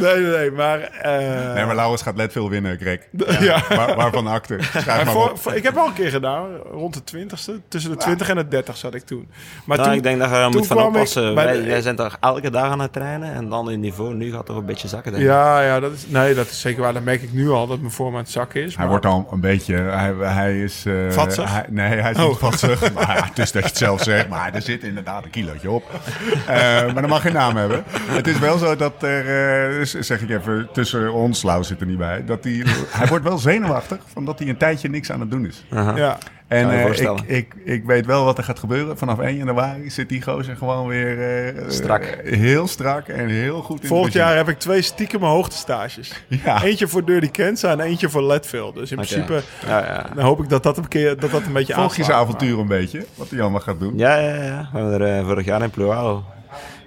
Nee, 0.00 0.16
nee, 0.16 0.36
nee. 0.36 0.50
Maar, 0.50 0.80
eh, 0.80 1.54
Nee, 1.54 1.64
maar 1.64 1.74
Lauwers 1.74 2.02
gaat 2.02 2.16
Leadville 2.16 2.48
winnen, 2.48 2.78
Greg. 2.80 2.98
ja. 3.40 3.62
Waar, 3.68 3.96
waarvan? 3.96 4.40
Schrijf 4.46 4.86
Maar 4.86 5.06
voor, 5.06 5.32
voor- 5.38 5.54
ik 5.54 5.62
heb 5.62 5.76
al 5.76 5.86
een 5.86 5.92
keer 5.92 6.10
gedaan, 6.10 6.46
rond 6.72 6.94
de 6.94 7.00
20ste. 7.18 7.52
Tussen 7.68 7.90
de 7.90 7.96
20 7.96 8.28
en 8.28 8.36
de 8.36 8.48
30 8.48 8.76
zat 8.76 8.94
ik 8.94 9.04
toen. 9.04 9.28
Maar 9.64 9.76
Nou, 9.76 9.88
toen, 9.88 9.98
ik 9.98 10.02
denk 10.04 10.18
dat 10.18 10.30
je 10.30 10.36
er 10.36 10.50
moet 10.50 10.66
van 10.66 10.78
ik 10.78 10.84
oppassen. 10.84 11.34
bij 11.34 11.44
Wij, 11.44 11.56
de- 11.56 11.62
wij 11.62 11.80
zijn 11.80 11.96
toch 11.96 12.16
elke 12.20 12.50
dag 12.50 12.70
aan 12.70 12.80
het 12.80 12.92
trainen. 12.92 13.34
En 13.34 13.48
dan 13.48 13.70
in 13.70 13.80
niveau 13.80 14.14
nu 14.14 14.32
gaat 14.32 14.46
toch 14.46 14.56
een 14.56 14.64
beetje 14.66 14.88
zakken. 14.88 15.12
Denk 15.12 15.24
ik. 15.24 15.30
ja, 15.30 15.60
ja 15.62 15.80
dat, 15.80 15.92
is, 15.92 16.06
nee, 16.08 16.34
dat 16.34 16.46
is 16.46 16.60
zeker 16.60 16.82
waar. 16.82 16.92
Dat 16.92 17.04
merk 17.04 17.22
ik 17.22 17.32
nu 17.32 17.50
al, 17.50 17.66
dat 17.66 17.78
mijn 17.80 17.92
vorm 17.92 18.14
aan 18.14 18.20
het 18.20 18.30
zakken 18.30 18.62
is. 18.62 18.68
Hij 18.68 18.76
maar- 18.78 18.88
wordt 18.88 19.06
al 19.06 19.28
een 19.32 19.40
beetje... 19.40 19.74
Hij, 19.74 20.14
hij 20.18 20.60
is... 20.62 20.84
eh, 20.86 20.94
Vatsig? 21.10 21.50
hij- 21.52 21.66
nee, 21.68 22.00
hij 22.00 22.10
is 22.10 22.16
Oh. 22.18 22.28
niet 22.28 22.38
vatsig. 22.68 22.92
Maar 22.94 23.16
ja, 23.16 23.24
het 23.24 23.38
is 23.38 23.52
dat 23.52 23.62
je 23.62 23.68
het 23.68 23.78
zelf 23.78 24.02
zegt. 24.02 24.28
Maar 24.28 24.54
er 24.54 24.62
zit 24.62 24.84
inderdaad 24.84 25.24
een 25.24 25.30
kilootje 25.30 25.70
op. 25.70 26.00
Eh, 26.46 26.56
maar 26.92 26.94
dat 27.02 27.08
mag 27.08 27.22
geen 27.22 27.32
naam 27.32 27.56
hebben. 27.56 27.82
Het 27.88 28.26
is 28.26 28.38
wel 28.38 28.58
zo 28.58 28.76
dat 28.76 29.02
er... 29.02 29.78
eh, 29.80 29.84
zeg 30.00 30.20
ik 30.20 30.30
even, 30.30 30.68
tussen 30.72 31.12
ons, 31.12 31.42
Lau 31.42 31.64
zit 31.64 31.80
er 31.80 31.86
niet 31.86 31.98
bij. 31.98 32.24
Dat 32.24 32.44
hij, 32.44 32.64
hij 32.88 33.06
wordt 33.06 33.24
wel 33.24 33.38
zenuwachtig. 33.38 33.98
Van 34.12 34.24
dat 34.24 34.38
hij 34.38 34.48
een 34.48 34.56
tijdje 34.56 34.88
niks 34.88 35.12
aan 35.12 35.20
het 35.20 35.30
doen 35.30 35.46
is. 35.46 35.64
Ja, 35.70 36.18
En 36.52 36.70
eh, 36.70 36.78
ik, 36.80 36.86
voorstellen. 36.86 37.22
ik, 37.26 37.54
ik 37.64 37.84
weet 37.84 38.06
wel 38.06 38.24
wat 38.24 38.38
er 38.38 38.44
gaat 38.44 38.58
gebeuren. 38.58 38.98
Vanaf 38.98 39.18
1 39.18 39.36
januari 39.36 39.90
zit 39.90 40.08
die 40.08 40.22
gozer 40.22 40.56
gewoon 40.56 40.86
weer... 40.86 41.46
eh, 41.56 41.64
Strak. 41.68 42.02
eh, 42.02 42.38
heel 42.38 42.66
strak 42.66 43.08
en 43.08 43.28
heel 43.28 43.62
goed 43.62 43.82
in 43.82 43.88
Volgend 43.88 44.12
jaar 44.12 44.36
heb 44.36 44.48
ik 44.48 44.58
twee 44.58 44.82
stiekeme 44.82 45.26
hoogtestages. 45.26 46.22
Ja. 46.28 46.62
Eentje 46.62 46.88
voor 46.88 47.04
Dirty 47.04 47.30
Kenza 47.30 47.70
en 47.70 47.80
eentje 47.80 48.08
voor 48.08 48.22
Leadville. 48.22 48.72
Dus 48.72 48.90
in 48.90 48.96
principe 48.96 49.42
Ja, 49.66 49.78
ja. 49.78 50.06
dan 50.14 50.24
hoop 50.24 50.42
ik 50.42 50.48
dat 50.48 50.62
dat 50.62 50.76
een, 50.76 50.88
keer, 50.88 51.20
dat 51.20 51.30
dat 51.30 51.42
een 51.46 51.52
beetje 51.52 51.74
Volg 51.74 51.96
je 51.96 52.04
zijn 52.04 52.16
avontuur 52.16 52.58
een 52.58 52.66
beetje? 52.66 53.06
Wat 53.14 53.30
hij 53.30 53.40
allemaal 53.40 53.60
gaat 53.60 53.80
doen? 53.80 53.92
Ja, 53.96 54.16
ja, 54.18 54.34
ja. 54.34 54.68
We 54.72 54.78
hebben 54.78 55.00
er 55.00 55.24
vorig 55.24 55.44
jaar 55.44 55.62
in 55.62 55.70
Ploau 55.70 56.20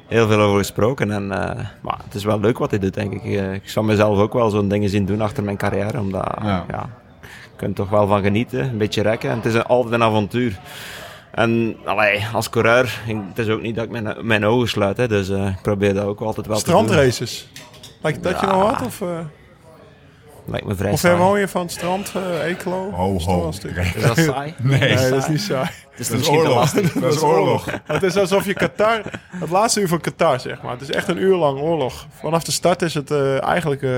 heel 0.08 0.28
veel 0.28 0.40
over 0.40 0.58
gesproken. 0.58 1.12
En, 1.12 1.32
eh, 1.32 1.66
maar 1.82 2.00
het 2.04 2.14
is 2.16 2.24
wel 2.24 2.40
leuk 2.40 2.58
wat 2.58 2.70
hij 2.70 2.80
doet, 2.80 2.94
denk 2.94 3.14
ik. 3.14 3.24
Ik 3.54 3.70
zou 3.70 3.86
mezelf 3.86 4.18
ook 4.20 4.34
wel 4.34 4.50
zo'n 4.50 4.68
dingen 4.68 4.90
zien 4.90 5.06
doen 5.06 5.22
achter 5.22 5.44
mijn 5.44 5.58
carrière. 5.58 6.00
Omdat, 6.00 6.36
Ja. 6.42 6.66
ja. 6.72 6.90
Kunt 7.56 7.76
toch 7.76 7.90
wel 7.90 8.08
van 8.08 8.22
genieten, 8.24 8.60
een 8.64 8.78
beetje 8.78 9.02
rekken. 9.02 9.30
En 9.30 9.36
het 9.36 9.46
is 9.46 9.54
een, 9.54 9.64
altijd 9.66 9.94
een 9.94 10.04
avontuur. 10.04 10.60
En 11.32 11.76
allee, 11.86 12.26
als 12.34 12.50
coureur, 12.50 13.00
ik- 13.08 13.18
het 13.30 13.38
is 13.38 13.50
ook 13.54 13.62
niet 13.62 13.76
dat 13.76 13.84
ik 13.86 13.92
mijn, 13.92 14.16
mijn 14.22 14.46
ogen 14.46 14.68
sluit. 14.68 14.98
Hè, 14.98 15.08
dus 15.08 15.30
eh, 15.30 15.48
ik 15.48 15.62
probeer 15.62 15.94
dat 15.94 16.06
ook 16.06 16.20
altijd 16.22 16.48
wel 16.48 16.58
te 16.60 16.72
doen. 16.72 16.84
Strandraces. 16.84 17.48
Lijkt 18.02 18.24
dat 18.24 18.40
je 18.40 18.46
Ja. 18.46 18.52
nog 18.56 18.72
wat? 18.72 18.82
Of, 18.88 19.02
eh 19.02 19.08
Lijkt 20.48 20.66
me 20.66 20.76
vrij 20.76 20.90
hoe 20.90 20.98
ver 21.00 21.10
saai. 21.10 21.22
woon 21.22 21.40
je 21.40 21.48
van 21.48 21.62
het 21.62 21.72
strand, 21.72 22.12
eh 22.16 22.44
Eeklo? 22.46 22.92
Ho, 22.92 23.20
ho. 23.20 23.50
Is 23.50 24.02
dat 24.02 24.18
saai? 24.18 24.54
Nee, 24.64 24.80
Nee, 24.80 25.10
dat 25.10 25.18
is 25.18 25.28
niet 25.28 25.42
saai. 25.42 25.70
Het 25.90 26.00
is 26.00 26.08
dat 26.08 26.10
is 26.10 26.10
misschien 26.10 26.38
te 26.40 26.44
oorlog. 26.44 26.56
lastig. 26.60 26.92
Dat 26.94 27.14
is 27.14 27.22
oorlog. 27.22 27.68
Het 27.86 28.04
is 28.04 28.16
alsof 28.18 28.46
je 28.46 28.54
Qatar, 28.54 29.02
het 29.40 29.50
laatste 29.50 29.82
uur 29.82 29.88
van 29.88 30.02
Qatar 30.02 30.40
zeg 30.40 30.62
maar. 30.62 30.72
Het 30.72 30.82
is 30.82 30.92
echt 30.92 31.08
een 31.08 31.18
uur 31.18 31.36
lang 31.36 31.60
oorlog. 31.60 32.08
Vanaf 32.20 32.44
de 32.44 32.52
start 32.52 32.82
is 32.82 32.94
het 32.94 33.12
eh, 33.12 33.44
eigenlijk 33.44 33.82
eh, 33.82 33.92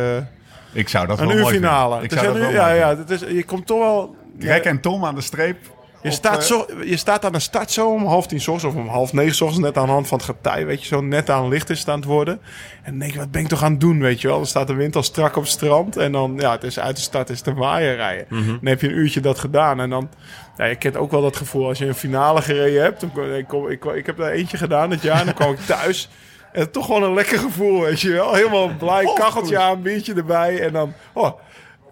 Ik 0.77 0.89
zou 0.89 1.07
dat 1.07 1.19
een 1.19 1.35
wel 1.35 1.47
finale. 1.47 2.03
Ik 2.03 2.11
zou 2.11 2.25
dat 2.25 2.37
wel 2.37 2.51
ja, 2.51 2.69
ja, 2.69 2.97
het 2.97 3.09
is, 3.09 3.19
je 3.19 3.43
komt 3.43 3.65
toch 3.65 3.79
wel... 3.79 4.15
Greg 4.39 4.61
en 4.61 4.81
Tom 4.81 5.05
aan 5.05 5.15
de 5.15 5.21
streep. 5.21 5.57
Je 6.01 6.09
Op, 6.09 6.13
staat, 6.13 6.37
eh, 6.37 6.43
zo, 6.43 6.65
je 6.85 6.97
staat 6.97 7.25
aan 7.25 7.31
de 7.31 7.39
start 7.39 7.71
zo 7.71 7.93
om 7.93 8.05
half 8.05 8.27
tien 8.27 8.37
ochtends 8.37 8.63
of 8.63 8.75
om 8.75 8.87
half 8.87 9.13
negen 9.13 9.45
ochtends 9.45 9.65
net 9.65 9.77
aan 9.77 9.85
de 9.85 9.91
hand 9.91 10.07
van 10.07 10.17
het 10.17 10.27
getij, 10.27 10.65
weet 10.65 10.81
je, 10.81 10.87
zo 10.87 11.01
net 11.01 11.29
aan 11.29 11.47
licht 11.47 11.69
is 11.69 11.79
het 11.79 11.89
aan 11.89 11.99
het 11.99 12.05
worden. 12.05 12.39
En 12.83 12.91
dan 12.91 12.99
denk 12.99 13.11
je, 13.11 13.19
wat 13.19 13.31
ben 13.31 13.41
ik 13.41 13.47
toch 13.47 13.63
aan 13.63 13.71
het 13.71 13.79
doen, 13.79 13.99
weet 13.99 14.21
je 14.21 14.27
wel? 14.27 14.37
Dan 14.37 14.45
staat 14.45 14.67
de 14.67 14.73
wind 14.73 14.95
al 14.95 15.03
strak 15.03 15.35
op 15.35 15.43
het 15.43 15.51
strand 15.51 15.97
en 15.97 16.11
dan, 16.11 16.35
ja, 16.39 16.51
het 16.51 16.63
is 16.63 16.79
uit 16.79 16.95
de 16.95 17.01
start, 17.01 17.29
is 17.29 17.37
het 17.37 17.47
een 17.47 17.55
waaier 17.55 17.95
rijden. 17.95 18.25
Dan 18.29 18.59
heb 18.61 18.81
je 18.81 18.87
een 18.87 18.97
uurtje 18.97 19.19
dat 19.19 19.39
gedaan 19.39 19.79
en 19.79 19.89
dan, 19.89 20.09
ja, 20.57 20.65
je 20.65 20.75
kent 20.75 20.97
ook 20.97 21.11
wel 21.11 21.21
dat 21.21 21.35
gevoel 21.35 21.67
als 21.67 21.77
je 21.77 21.85
een 21.85 21.95
finale 21.95 22.41
gereden 22.41 22.81
hebt. 22.81 23.03
Ik, 23.03 23.47
kom, 23.47 23.69
ik, 23.69 23.85
ik 23.85 24.05
heb 24.05 24.17
daar 24.17 24.31
eentje 24.31 24.57
gedaan 24.57 24.89
dit 24.89 25.01
jaar 25.01 25.19
en 25.19 25.25
dan 25.25 25.33
kwam 25.33 25.51
ik 25.51 25.59
thuis. 25.59 26.09
En 26.57 26.71
toch 26.71 26.85
gewoon 26.85 27.03
een 27.03 27.13
lekker 27.13 27.39
gevoel, 27.39 27.81
weet 27.81 28.01
je 28.01 28.11
wel? 28.11 28.33
Helemaal 28.33 28.67
blij, 28.67 29.11
kacheltje 29.15 29.59
aan, 29.59 29.81
biertje 29.81 30.13
erbij 30.13 30.59
en 30.59 30.73
dan, 30.73 30.93
oh, 31.13 31.39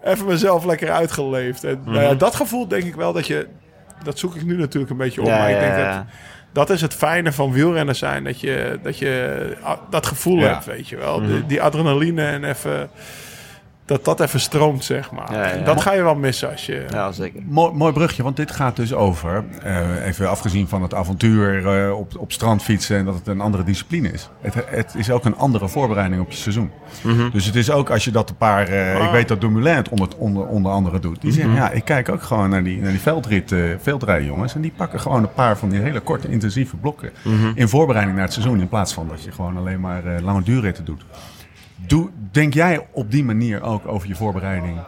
even 0.04 0.26
mezelf 0.26 0.64
lekker 0.64 0.90
uitgeleefd. 0.90 1.64
En 1.64 1.80
nou 1.84 2.00
ja, 2.00 2.14
dat 2.14 2.34
gevoel 2.34 2.68
denk 2.68 2.84
ik 2.84 2.94
wel 2.94 3.12
dat 3.12 3.26
je, 3.26 3.46
dat 4.02 4.18
zoek 4.18 4.34
ik 4.34 4.44
nu 4.44 4.56
natuurlijk 4.56 4.90
een 4.90 4.96
beetje 4.96 5.20
op. 5.20 5.26
Ja, 5.26 5.38
maar 5.38 5.50
ik 5.50 5.60
denk 5.60 5.76
dat 5.76 6.04
dat 6.52 6.70
is 6.70 6.80
het 6.80 6.94
fijne 6.94 7.32
van 7.32 7.52
wielrennen 7.52 7.96
zijn. 7.96 8.24
Dat 8.24 8.40
je 8.40 8.78
dat, 8.82 8.98
je, 8.98 9.56
ah, 9.62 9.78
dat 9.90 10.06
gevoel 10.06 10.38
hebt, 10.38 10.64
weet 10.64 10.88
je 10.88 10.96
wel. 10.96 11.20
Mhm. 11.20 11.30
Die, 11.30 11.46
die 11.46 11.62
adrenaline 11.62 12.26
en 12.26 12.44
even... 12.44 12.90
Dat 13.86 14.04
dat 14.04 14.20
even 14.20 14.40
stroomt, 14.40 14.84
zeg 14.84 15.10
maar. 15.10 15.32
Ja, 15.32 15.44
ja. 15.44 15.50
En 15.50 15.64
Dat 15.64 15.80
ga 15.80 15.92
je 15.92 16.02
wel 16.02 16.14
missen 16.14 16.50
als 16.50 16.66
je... 16.66 16.84
Ja, 16.90 17.12
zeker. 17.12 17.42
Mooi, 17.46 17.72
mooi 17.72 17.92
brugje, 17.92 18.22
want 18.22 18.36
dit 18.36 18.50
gaat 18.50 18.76
dus 18.76 18.94
over, 18.94 19.44
eh, 19.62 20.06
even 20.06 20.30
afgezien 20.30 20.68
van 20.68 20.82
het 20.82 20.94
avontuur 20.94 21.66
eh, 21.86 21.98
op, 21.98 22.18
op 22.18 22.32
strand 22.32 22.62
fietsen 22.62 22.96
en 22.96 23.04
dat 23.04 23.14
het 23.14 23.26
een 23.26 23.40
andere 23.40 23.64
discipline 23.64 24.12
is. 24.12 24.30
Het, 24.40 24.54
het 24.66 24.94
is 24.96 25.10
ook 25.10 25.24
een 25.24 25.36
andere 25.36 25.68
voorbereiding 25.68 26.22
op 26.22 26.30
je 26.30 26.36
seizoen. 26.36 26.70
Dus 27.32 27.44
het 27.46 27.54
is 27.54 27.70
ook 27.70 27.90
als 27.90 28.04
je 28.04 28.10
dat 28.10 28.30
een 28.30 28.36
paar, 28.36 28.68
eh, 28.68 29.04
ik 29.04 29.10
weet 29.10 29.28
dat 29.28 29.40
Dumoulin 29.40 29.76
het 29.76 29.88
onder, 29.88 30.08
onder, 30.18 30.46
onder 30.46 30.72
andere 30.72 30.98
doet. 30.98 31.20
Die 31.20 31.32
zeggen, 31.32 31.54
ja, 31.54 31.70
ik 31.70 31.84
kijk 31.84 32.08
ook 32.08 32.22
gewoon 32.22 32.50
naar 32.50 32.64
die, 32.64 32.80
naar 32.80 32.90
die 32.90 33.00
veldrit, 33.00 33.52
eh, 33.52 33.60
veldrijden 33.80 34.26
jongens. 34.26 34.54
En 34.54 34.60
die 34.60 34.72
pakken 34.76 35.00
gewoon 35.00 35.22
een 35.22 35.32
paar 35.32 35.56
van 35.58 35.68
die 35.68 35.80
hele 35.80 36.00
korte, 36.00 36.28
intensieve 36.28 36.76
blokken 36.76 37.10
in 37.54 37.68
voorbereiding 37.68 38.16
naar 38.16 38.24
het 38.26 38.34
seizoen. 38.34 38.60
In 38.60 38.68
plaats 38.68 38.94
van 38.94 39.08
dat 39.08 39.22
je 39.22 39.32
gewoon 39.32 39.56
alleen 39.56 39.80
maar 39.80 40.06
eh, 40.06 40.22
lange 40.22 40.42
duurritten 40.42 40.84
doet. 40.84 41.04
Doe, 41.76 42.10
denk 42.30 42.54
jij 42.54 42.86
op 42.92 43.10
die 43.10 43.24
manier 43.24 43.62
ook 43.62 43.86
over 43.86 44.08
je 44.08 44.14
voorbereiding? 44.14 44.78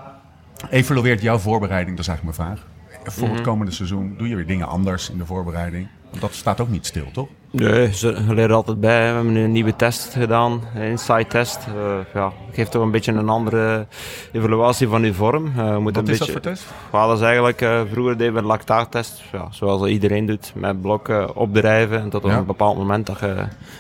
Evalueert 0.71 1.23
jouw 1.23 1.39
voorbereiding, 1.39 1.97
dat 1.97 2.07
is 2.07 2.11
eigenlijk 2.11 2.39
mijn 2.39 2.49
vraag. 2.49 2.67
Voor 3.05 3.29
het 3.29 3.41
komende 3.41 3.73
seizoen 3.73 4.15
doe 4.17 4.29
je 4.29 4.35
weer 4.35 4.47
dingen 4.47 4.69
anders 4.69 5.11
in 5.11 5.19
de 5.19 5.27
voorbereiding. 5.27 5.89
Want 6.09 6.21
dat 6.21 6.35
staat 6.35 6.61
ook 6.61 6.69
niet 6.69 6.87
stil, 6.87 7.11
toch? 7.13 7.29
Nee, 7.51 7.95
ze 7.95 8.25
er 8.37 8.53
altijd 8.53 8.81
bij. 8.81 9.09
We 9.09 9.15
hebben 9.15 9.35
een 9.37 9.53
nieuwe 9.53 9.77
test 9.77 10.13
gedaan, 10.15 10.61
een 10.75 10.83
inside 10.83 11.27
test. 11.27 11.59
Eh, 11.67 12.15
ja, 12.15 12.33
geeft 12.53 12.71
toch 12.71 12.83
een 12.83 12.91
beetje 12.91 13.13
een 13.13 13.29
andere 13.29 13.87
evaluatie 14.33 14.89
van 14.89 15.03
je 15.03 15.15
vorm. 15.15 15.53
Eh, 15.57 15.77
moet 15.77 15.95
Wat 15.95 16.07
een 16.07 16.13
is 16.13 16.19
beetje, 16.19 16.33
dat 16.33 16.43
voor 16.43 16.53
test? 16.53 16.65
Ja, 16.93 17.07
dat 17.07 17.17
is 17.17 17.23
eigenlijk, 17.23 17.61
eh, 17.61 17.81
vroeger 17.93 18.17
deden 18.17 18.33
we 18.33 18.39
een 18.39 18.45
lactaattest, 18.47 19.23
ja, 19.33 19.49
zoals 19.51 19.87
iedereen 19.89 20.27
doet, 20.27 20.53
met 20.55 20.81
blokken 20.81 21.37
opdrijven 21.37 22.01
en 22.01 22.11
tot 22.11 22.25
op 22.25 22.31
Ja. 22.31 22.37
een 22.37 22.47
bepaald 22.47 22.77
moment 22.77 23.07
dat 23.07 23.19
je 23.21 23.35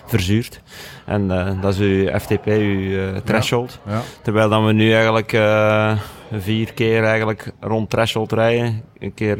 verzuurt. 0.06 0.60
En 1.04 1.28
dat 1.60 1.72
is 1.72 1.78
je 1.78 2.14
FTP, 2.20 2.46
eh, 2.46 3.16
threshold. 3.24 3.78
Ja. 3.86 4.00
Terwijl 4.22 4.48
dan 4.48 4.66
we 4.66 4.72
nu 4.72 4.92
eigenlijk 4.92 5.30
vier 6.32 6.72
keer 6.72 7.04
eigenlijk 7.04 7.52
rond 7.60 7.90
threshold 7.90 8.32
rijden. 8.32 8.82
Een 8.98 9.14
keer 9.14 9.36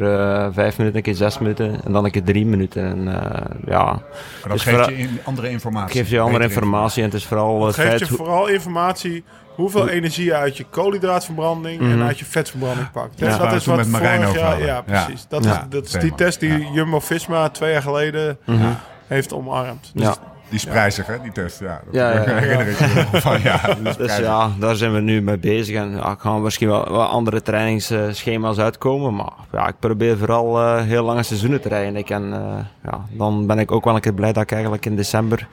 vijf 0.53 0.77
minuten, 0.77 0.97
een 0.97 1.03
keer 1.03 1.15
zes 1.15 1.39
minuten 1.39 1.83
en 1.85 1.91
dan 1.91 2.05
een 2.05 2.11
keer 2.11 2.23
drie 2.23 2.45
minuten. 2.45 2.83
En, 2.83 3.21
ja, 3.65 4.01
Maar 4.41 4.41
dat 4.41 4.51
Dus 4.51 4.61
geeft 4.61 4.75
vooral- 4.75 4.89
je 4.91 4.97
in, 4.97 5.19
andere 5.23 5.49
informatie. 5.49 5.97
geeft 5.97 6.09
je 6.09 6.19
andere 6.19 6.43
informatie 6.43 7.03
en 7.03 7.09
het 7.09 7.17
is 7.17 7.25
vooral 7.25 7.65
het 7.65 7.75
Het 7.75 7.85
geeft 7.85 7.99
je 7.99 8.05
vooral 8.15 8.47
informatie 8.47 9.23
hoeveel 9.55 9.87
energie 9.89 10.25
je 10.25 10.35
uit 10.35 10.57
je 10.57 10.63
koolhydraatverbranding 10.69 11.81
en 11.81 11.95
Mhm. 11.97 12.07
uit 12.07 12.19
je 12.19 12.25
vetverbranding 12.25 12.91
pakt. 12.91 13.19
Ja. 13.19 13.25
Dus 13.27 13.37
dat 13.37 13.53
is 13.53 13.65
wat 13.65 13.77
met 13.77 13.87
vorig 13.87 14.33
jaar, 14.35 14.59
ja, 14.59 14.65
Ja. 14.65 14.81
precies. 14.81 15.25
Dat, 15.29 15.43
Ja. 15.43 15.51
is, 15.51 15.59
dat 15.69 15.85
is 15.85 15.91
die 15.91 16.15
test 16.15 16.39
die 16.39 16.51
Ja. 16.59 16.71
Jumbo-Visma 16.73 17.49
twee 17.49 17.71
jaar 17.71 17.81
geleden 17.81 18.37
Mhm. 18.45 18.67
heeft 19.07 19.33
omarmd. 19.33 19.91
Dus 19.93 20.03
Ja. 20.05 20.15
Die 20.49 20.57
is 20.59 20.65
prijzig, 20.65 21.05
hè, 21.07 21.15
die 21.23 21.31
test. 21.31 21.59
Ja, 21.59 21.81
dat 21.85 21.93
Ja, 21.93 22.11
ja, 22.11 22.19
ja. 22.21 22.33
herinner 22.35 22.67
ik 22.67 22.79
me 22.79 22.93
wel 23.11 23.21
van. 23.21 23.41
Ja, 23.41 23.61
dat 23.67 23.77
is 23.87 23.95
Dus 23.97 24.17
ja, 24.17 24.49
daar 24.59 24.75
zijn 24.75 24.93
we 24.93 24.99
nu 24.99 25.21
mee 25.21 25.37
bezig. 25.37 25.75
En 25.75 25.91
ja, 25.91 26.11
ik 26.11 26.19
gaan 26.19 26.41
misschien 26.41 26.67
wel 26.67 26.89
wat 26.89 27.09
andere 27.09 27.41
trainingsschema's 27.41 28.57
uitkomen. 28.57 29.15
Maar 29.15 29.31
ja, 29.51 29.67
ik 29.67 29.75
probeer 29.79 30.17
vooral 30.17 30.59
eh, 30.59 30.81
heel 30.83 31.03
lange 31.03 31.23
seizoenen 31.23 31.61
te 31.61 31.69
rijden. 31.69 31.95
Ik 31.95 32.09
en, 32.09 32.33
eh, 32.33 32.65
ja, 32.91 33.01
dan 33.11 33.47
ben 33.47 33.59
ik 33.59 33.71
ook 33.71 33.83
wel 33.85 33.95
een 33.95 34.01
keer 34.01 34.13
blij 34.13 34.33
dat 34.33 34.43
ik 34.43 34.51
eigenlijk 34.51 34.85
in 34.85 34.95
december 34.95 35.47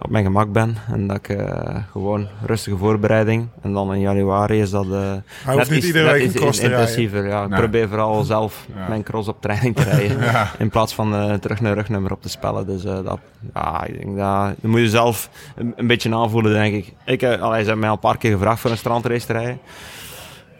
op 0.00 0.10
mijn 0.10 0.24
gemak 0.24 0.52
ben. 0.52 0.76
En 0.92 1.06
dat 1.06 1.16
ik 1.16 1.28
eh, 1.28 1.76
gewoon 1.92 2.28
rustige 2.44 2.76
voorbereiding. 2.76 3.48
En 3.62 3.72
dan 3.72 3.94
in 3.94 4.00
januari 4.00 4.60
is 4.60 4.70
dat... 4.70 4.86
Hij 4.88 5.54
hoeft 5.54 5.70
niet 5.70 5.84
iedere 5.84 6.12
week 6.12 6.34
een 6.34 6.62
intensiever. 6.62 7.26
Ja, 7.26 7.42
ik 7.42 7.48
Nee. 7.48 7.58
probeer 7.58 7.88
vooral 7.88 8.22
zelf 8.22 8.66
mijn 8.88 9.02
cross 9.02 9.28
op 9.28 9.40
training 9.40 9.76
te 9.76 9.82
rijden. 9.90 10.18
In 10.58 10.68
plaats 10.68 10.94
van 10.94 11.38
terug 11.40 11.60
naar 11.60 11.74
rugnummer 11.74 12.12
op 12.12 12.22
te 12.22 12.28
spellen. 12.28 12.66
Dus 12.66 12.82
dat, 12.82 13.18
ja, 13.54 13.84
ik 13.84 13.98
denk 14.02 14.16
dat, 14.16 14.35
dat 14.44 14.70
moet 14.70 14.80
je 14.80 14.88
zelf 14.88 15.30
een, 15.76 15.86
beetje 15.86 16.14
aanvoelen, 16.14 16.52
denk 16.52 16.74
ik. 16.74 16.92
Ik 17.04 17.22
eh, 17.22 17.42
allee, 17.42 17.64
ze 17.64 17.76
mij 17.76 17.88
al 17.88 17.94
een 17.94 18.00
paar 18.00 18.18
keer 18.18 18.32
gevraagd 18.32 18.60
voor 18.60 18.70
een 18.70 18.76
strandrace 18.76 19.26
te 19.26 19.32
rijden. 19.32 19.58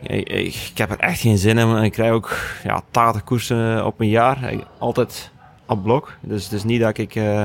Ik, 0.03 0.71
heb 0.75 0.91
er 0.91 0.99
echt 0.99 1.21
geen 1.21 1.39
zin 1.39 1.59
in. 1.59 1.77
Ik 1.77 1.93
krijg 1.93 2.13
ook 2.13 2.37
ja, 2.65 2.83
80 2.91 3.25
koersen 3.25 3.87
op 3.87 4.01
een 4.01 4.09
jaar. 4.09 4.53
Altijd 4.79 5.31
op 5.67 5.83
blok. 5.83 6.13
Dus 6.21 6.45
het 6.45 6.53
is 6.53 6.65
niet 6.65 6.81
dat 6.81 6.99
ik 6.99 7.15
eh 7.15 7.45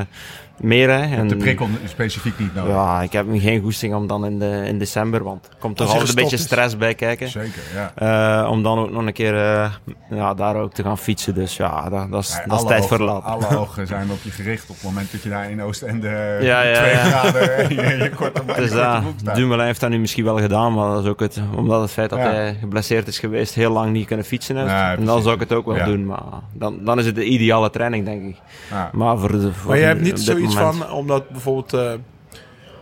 meer 0.57 0.85
rijd. 0.85 1.11
En, 1.11 1.27
De 1.27 1.35
prikkel 1.35 1.67
specifiek 1.85 2.39
niet 2.39 2.55
nodig. 2.55 2.73
ja, 2.73 3.01
ik 3.01 3.11
heb 3.11 3.25
geen 3.33 3.61
goesting 3.61 3.95
om 3.95 4.07
dan 4.07 4.25
in, 4.25 4.39
de, 4.39 4.63
in 4.67 4.79
december, 4.79 5.23
want 5.23 5.45
er 5.47 5.55
komt 5.59 5.77
toch 5.77 5.89
altijd 5.89 6.09
een 6.09 6.15
beetje 6.15 6.35
is. 6.35 6.41
stress 6.41 6.77
bij 6.77 6.93
kijken. 6.95 7.29
Zeker, 7.29 7.61
ja. 7.73 8.41
Eh, 8.43 8.49
om 8.49 8.63
dan 8.63 8.79
ook 8.79 8.91
nog 8.91 9.05
een 9.05 9.13
keer 9.13 9.35
eh, 9.35 9.71
ja, 10.09 10.33
daar 10.33 10.55
ook 10.55 10.73
te 10.73 10.83
gaan 10.83 10.97
fietsen. 10.97 11.33
Dus 11.33 11.57
ja, 11.57 11.89
dat, 11.89 12.11
dat 12.11 12.23
is, 12.23 12.33
Ja, 12.35 12.43
dat 12.47 12.59
is 12.61 12.65
tijd 12.67 12.83
ogen- 12.83 12.97
voor 12.97 13.05
later. 13.05 13.29
Alle 13.29 13.57
ogen 13.57 13.87
zijn 13.87 14.11
op 14.11 14.19
je 14.23 14.29
gericht 14.31 14.69
op 14.69 14.75
het 14.75 14.83
moment 14.83 15.11
dat 15.11 15.23
je 15.23 15.29
daar 15.29 15.49
in 15.51 15.61
Oostende 15.61 16.07
Ja, 16.41 16.61
ja, 16.61 16.73
twee 16.75 16.91
ja. 16.91 16.97
graden 17.03 17.57
en 17.57 17.69
je, 17.75 18.03
je 18.03 18.09
korte, 18.09 18.41
je 18.47 18.53
Dus 18.53 18.69
korte 18.69 18.75
ja, 18.83 18.99
broek 18.99 19.13
staat. 19.19 19.35
Dumoulin 19.35 19.65
heeft 19.65 19.79
dat 19.79 19.89
nu 19.89 19.99
misschien 19.99 20.23
wel 20.23 20.39
gedaan, 20.39 20.73
maar 20.73 20.93
dat 20.93 21.03
is 21.03 21.09
ook 21.09 21.19
het, 21.19 21.41
omdat 21.55 21.81
het 21.81 21.91
feit 21.91 22.09
dat 22.09 22.19
Ja. 22.19 22.25
hij 22.31 22.57
geblesseerd 22.59 23.07
is 23.07 23.19
geweest, 23.19 23.53
heel 23.53 23.71
lang 23.71 23.91
niet 23.91 24.07
kunnen 24.07 24.25
fietsen 24.25 24.55
heeft. 24.57 24.69
Ja, 24.69 24.95
en 24.95 25.05
dan 25.05 25.21
zou 25.21 25.33
ik 25.33 25.39
het 25.39 25.53
ook 25.53 25.65
wel 25.65 25.75
Ja. 25.75 25.85
doen, 25.85 26.05
maar 26.05 26.19
dan, 26.53 26.77
dan 26.83 26.99
is 26.99 27.05
het 27.05 27.15
de 27.15 27.25
ideale 27.25 27.69
training, 27.69 28.05
denk 28.05 28.23
ik. 28.23 28.35
Ja. 28.69 28.89
Maar 28.93 29.17
voor 29.17 29.31
de 29.31 29.53
voor 29.53 29.69
Maar 29.69 29.77
je 29.79 29.83
hebt 29.83 30.01
niet 30.01 30.19
moment- 30.55 30.75
van, 30.85 30.91
omdat 30.91 31.29
bijvoorbeeld 31.29 31.73
eh, 31.73 31.91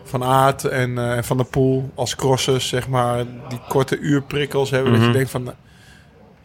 Van 0.04 0.24
Aert 0.24 0.64
en 0.66 0.98
eh, 1.18 1.24
Van 1.24 1.38
der 1.38 1.46
Poel 1.46 1.90
als 1.96 2.16
crossers, 2.16 2.68
zeg 2.68 2.88
maar, 2.88 3.24
die 3.50 3.60
korte 3.68 3.98
uurprikkels 4.00 4.70
hebben. 4.70 4.92
Dat 4.92 5.00
Mhm. 5.02 5.10
je 5.10 5.16
denkt 5.16 5.32
van, 5.32 5.54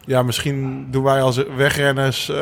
ja, 0.05 0.23
misschien 0.23 0.87
doen 0.91 1.03
wij 1.03 1.21
als 1.21 1.43
wegrenners, 1.55 2.29
eh, 2.29 2.35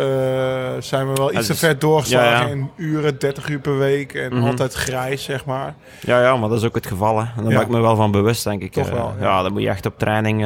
zijn 0.79 1.07
we 1.07 1.13
wel 1.13 1.33
iets 1.33 1.45
te 1.47 1.53
is- 1.53 1.59
ver 1.59 1.79
doorgeslagen 1.79 2.31
ja, 2.31 2.45
ja. 2.45 2.47
in 2.51 2.69
uren, 2.75 3.19
30 3.19 3.49
uur 3.49 3.59
per 3.59 3.77
week 3.77 4.13
en 4.13 4.35
Mhm. 4.35 4.45
altijd 4.47 4.73
grijs, 4.73 5.23
zeg 5.23 5.45
maar. 5.45 5.75
Ja, 5.99 6.21
ja, 6.21 6.35
maar 6.37 6.49
dat 6.49 6.57
is 6.57 6.65
ook 6.65 6.75
het 6.75 6.87
geval. 6.87 7.19
Hè. 7.19 7.25
En 7.37 7.43
daar 7.43 7.51
Ja. 7.51 7.57
ben 7.57 7.67
ik 7.67 7.73
me 7.73 7.79
wel 7.79 7.95
van 7.95 8.11
bewust, 8.11 8.43
denk 8.43 8.61
ik. 8.61 8.71
Toch 8.71 8.89
wel, 8.89 9.13
ja. 9.19 9.25
ja. 9.25 9.41
dan 9.41 9.51
moet 9.53 9.61
je 9.61 9.69
echt 9.69 9.85
op 9.85 9.97
training 9.99 10.45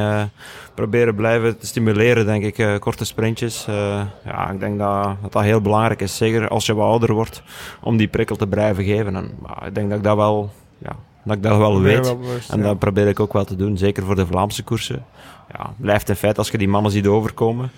proberen 0.78 1.14
blijven 1.14 1.58
te 1.58 1.66
stimuleren, 1.66 2.26
denk 2.26 2.44
ik. 2.44 2.58
eh, 2.58 2.78
korte 2.78 3.04
sprintjes. 3.04 3.66
Eh, 3.66 4.00
ja, 4.24 4.50
ik 4.50 4.60
denk 4.60 4.78
dat, 4.78 5.16
dat 5.22 5.32
dat 5.32 5.42
heel 5.42 5.60
belangrijk 5.60 6.00
is. 6.00 6.16
Zeker 6.16 6.48
als 6.48 6.66
je 6.66 6.74
wat 6.74 6.86
ouder 6.86 7.12
wordt, 7.12 7.42
om 7.80 7.96
die 7.96 8.08
prikkel 8.08 8.36
te 8.36 8.46
blijven 8.46 8.84
geven. 8.84 9.16
En, 9.16 9.24
ik 9.66 9.74
denk 9.74 9.88
dat 9.88 9.98
ik 9.98 10.04
dat 10.04 10.16
wel, 10.16 10.50
ja, 10.78 10.96
dat 11.24 11.36
ik 11.36 11.42
dat 11.42 11.58
wel 11.58 11.80
weet. 11.80 12.06
wel 12.06 12.18
bewust, 12.18 12.50
En 12.50 12.58
ja. 12.58 12.64
dat 12.64 12.78
probeer 12.78 13.06
ik 13.08 13.20
ook 13.20 13.32
wel 13.32 13.44
te 13.44 13.56
doen, 13.56 13.76
zeker 13.78 14.04
voor 14.04 14.14
de 14.14 14.26
Vlaamse 14.26 14.62
koersen. 14.62 15.04
Ja, 15.52 15.72
blijft 15.76 16.08
een 16.08 16.16
feit 16.16 16.38
als 16.38 16.50
je 16.50 16.58
die 16.58 16.68
mannen 16.68 16.92
ziet 16.92 17.06
overkomen. 17.06 17.70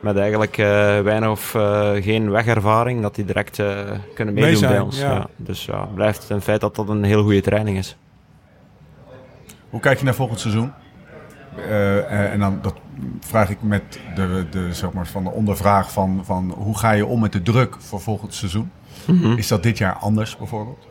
Met 0.00 0.16
eigenlijk 0.16 0.58
eh, 0.58 0.66
weinig 1.00 1.28
of 1.30 1.54
eh, 1.54 1.90
geen 1.92 2.30
wegervaring, 2.30 3.02
dat 3.02 3.14
die 3.14 3.24
direct 3.24 3.58
eh, 3.58 3.66
kunnen 4.14 4.34
Mee 4.34 4.44
meedoen 4.44 4.58
zijn, 4.60 4.72
bij 4.72 4.80
ons. 4.80 4.98
ja. 4.98 5.12
Ja. 5.12 5.26
Dus 5.36 5.64
ja, 5.64 5.88
blijft 5.94 6.30
een 6.30 6.40
feit 6.40 6.60
dat 6.60 6.76
dat 6.76 6.88
een 6.88 7.04
heel 7.04 7.22
goede 7.22 7.40
training 7.40 7.78
is. 7.78 7.96
Hoe 9.70 9.80
kijk 9.80 9.98
je 9.98 10.04
naar 10.04 10.14
volgend 10.14 10.40
seizoen? 10.40 10.72
Eh, 11.56 11.98
eh, 11.98 12.32
en 12.32 12.38
dan 12.38 12.58
dat 12.62 12.74
vraag 13.20 13.50
ik 13.50 13.62
met 13.62 14.00
de, 14.14 14.46
de, 14.50 14.74
zeg 14.74 14.92
maar, 14.92 15.06
van 15.06 15.24
de 15.24 15.30
ondervraag 15.30 15.92
van, 15.92 16.20
van 16.24 16.54
hoe 16.56 16.78
ga 16.78 16.90
je 16.90 17.06
om 17.06 17.20
met 17.20 17.32
de 17.32 17.42
druk 17.42 17.76
voor 17.78 18.00
volgend 18.00 18.34
seizoen? 18.34 18.70
Mhm. 19.06 19.32
Is 19.32 19.48
dat 19.48 19.62
dit 19.62 19.78
jaar 19.78 19.94
anders 19.94 20.36
bijvoorbeeld? 20.36 20.86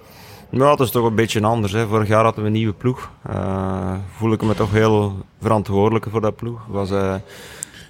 Ja, 0.50 0.72
het 0.72 0.80
is 0.80 0.92
toch 0.92 1.06
een 1.06 1.16
beetje 1.16 1.42
anders. 1.42 1.72
Hè. 1.72 1.88
Vorig 1.88 2.08
jaar 2.08 2.24
hadden 2.24 2.42
we 2.42 2.48
een 2.48 2.56
nieuwe 2.56 2.74
ploeg. 2.74 3.12
Eh, 3.30 3.94
voel 4.16 4.34
ik 4.34 4.42
me 4.42 4.56
toch 4.56 4.72
heel 4.72 5.26
verantwoordelijk 5.42 6.06
voor 6.10 6.22
dat 6.22 6.36
ploeg. 6.36 6.66
Was, 6.68 6.92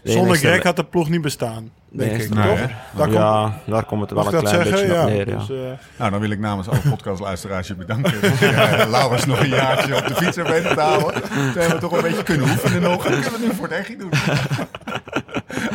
Zonder 0.03 0.37
Greg 0.37 0.63
had 0.63 0.75
de 0.75 0.83
ploeg 0.83 1.09
niet 1.09 1.21
bestaan, 1.21 1.69
denk 1.89 2.11
ik. 2.21 2.33
nee, 2.33 2.47
toch? 2.47 2.57
Daar 2.95 3.07
komt, 3.07 3.13
ja, 3.13 3.53
daar 3.65 3.83
komt 3.85 4.01
het 4.01 4.11
wel 4.11 4.33
een 4.33 4.39
klein 4.39 4.47
zeggen? 4.47 4.71
beetje 4.71 4.93
Ja. 4.93 5.01
op 5.01 5.07
neer. 5.09 5.29
Ja. 5.29 5.35
Dus, 5.37 5.49
eh, 5.49 5.55
Nou, 5.97 6.11
dan 6.11 6.19
wil 6.19 6.29
ik 6.29 6.39
namens 6.39 6.67
alle 6.69 6.79
podcastluisteraars 6.89 7.67
je 7.67 7.75
bedanken. 7.75 8.21
Dat 8.21 8.39
je 8.39 8.45
uh, 8.51 8.83
Laurens 8.89 9.25
nog 9.25 9.39
een 9.39 9.49
jaartje 9.49 9.95
op 9.97 10.07
de 10.07 10.15
fiets 10.15 10.37
weten 10.37 10.75
te 10.75 10.81
houden. 10.81 11.21
Toen 11.21 11.31
hebben 11.43 11.69
we 11.69 11.77
toch 11.77 11.91
een 11.91 12.01
beetje 12.01 12.23
kunnen 12.23 12.49
oefenen 12.49 12.81
nog. 12.81 13.03
Dan 13.03 13.11
kunnen 13.11 13.31
we 13.31 13.37
het 13.37 13.47
nu 13.47 13.53
voor 13.53 13.67
het 13.67 13.77
echt 13.77 13.99
doen. 13.99 14.09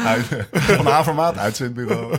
Uit, 0.06 0.46
van 0.52 0.86
Havermaat, 0.86 1.38
uitzendbureau. 1.38 2.16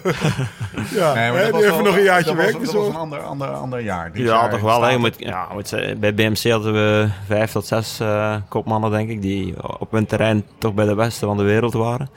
ja, 0.96 1.14
Nee, 1.14 1.32
maar 1.32 1.40
hè, 1.42 1.52
die 1.52 1.62
even 1.64 1.76
wel- 1.76 1.82
nog 1.84 1.96
een 1.98 2.04
jaartje 2.04 2.36
weg. 2.36 2.52
Was, 2.52 2.64
dat 2.66 2.74
was 2.74 2.88
een 2.88 2.96
ander, 2.96 3.20
ander, 3.20 3.48
ander 3.48 3.80
jaar. 3.82 4.12
Dit 4.12 4.22
Ja, 4.22 4.28
jaar 4.28 4.50
toch 4.50 4.62
wel. 4.62 4.82
Het- 4.82 4.98
moet, 5.00 5.16
ja, 5.18 5.48
zeggen, 5.64 6.00
bij 6.00 6.14
BMC 6.14 6.52
hadden 6.52 6.74
we 6.74 7.08
vijf 7.28 7.52
tot 7.52 7.66
zes 7.68 8.00
eh, 8.00 8.36
kopmannen, 8.50 8.92
denk 8.92 9.10
ik, 9.10 9.22
die 9.22 9.54
op 9.80 9.92
hun 9.92 10.06
terrein 10.06 10.44
toch 10.58 10.74
bij 10.74 10.86
de 10.86 10.96
beste 10.96 11.26
van 11.26 11.38
de 11.38 11.44
wereld 11.44 11.74
waren. 11.74 12.10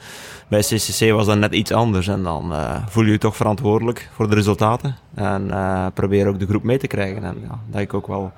Bij 0.47 0.59
CCC 0.61 1.11
was 1.11 1.25
dat 1.25 1.37
net 1.37 1.53
iets 1.53 1.71
anders 1.71 2.07
en 2.07 2.23
dan 2.23 2.53
eh, 2.53 2.75
voel 2.89 3.03
je 3.05 3.11
je 3.11 3.17
toch 3.17 3.35
verantwoordelijk 3.35 4.09
voor 4.15 4.29
de 4.29 4.35
resultaten. 4.35 4.95
En 5.15 5.51
eh, 5.51 5.85
probeer 5.93 6.27
ook 6.27 6.39
de 6.39 6.45
groep 6.47 6.63
mee 6.63 6.77
te 6.77 6.87
krijgen. 6.87 7.23
En 7.23 7.37
ja, 7.41 7.47
dat 7.49 7.57
heb 7.71 7.81
ik 7.81 7.93
ook 7.93 8.07
wel 8.07 8.31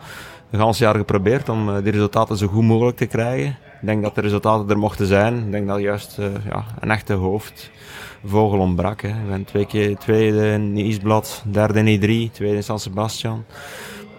een 0.52 0.60
gans 0.60 0.78
jaar 0.78 0.96
geprobeerd 0.96 1.50
om 1.50 1.82
die 1.84 1.92
resultaten 1.92 2.38
zo 2.38 2.48
goed 2.48 2.64
mogelijk 2.64 2.98
te 2.98 3.06
krijgen. 3.06 3.56
Ik 3.82 3.88
denk 3.92 4.04
dat 4.04 4.16
de 4.16 4.22
resultaten 4.22 4.70
er 4.70 4.78
mochten 4.78 5.06
zijn. 5.06 5.38
Ik 5.46 5.52
denk 5.52 5.68
dat 5.68 5.80
juist 5.80 6.18
eh, 6.20 6.26
ja, 6.50 6.64
een 6.80 6.92
echte 6.92 7.14
hoofdvogel 7.14 8.60
ontbrak. 8.60 9.02
Hè. 9.02 9.08
Ik 9.10 9.28
ben 9.28 9.46
twee 9.46 9.66
keer 9.66 9.98
tweede 9.98 10.48
in 10.52 10.78
Isblad, 10.78 11.44
derde 11.52 11.80
in 11.84 12.00
I3, 12.00 12.32
tweede 12.34 12.56
in 12.56 12.64
San 12.64 12.80
Sebastian. 12.80 13.46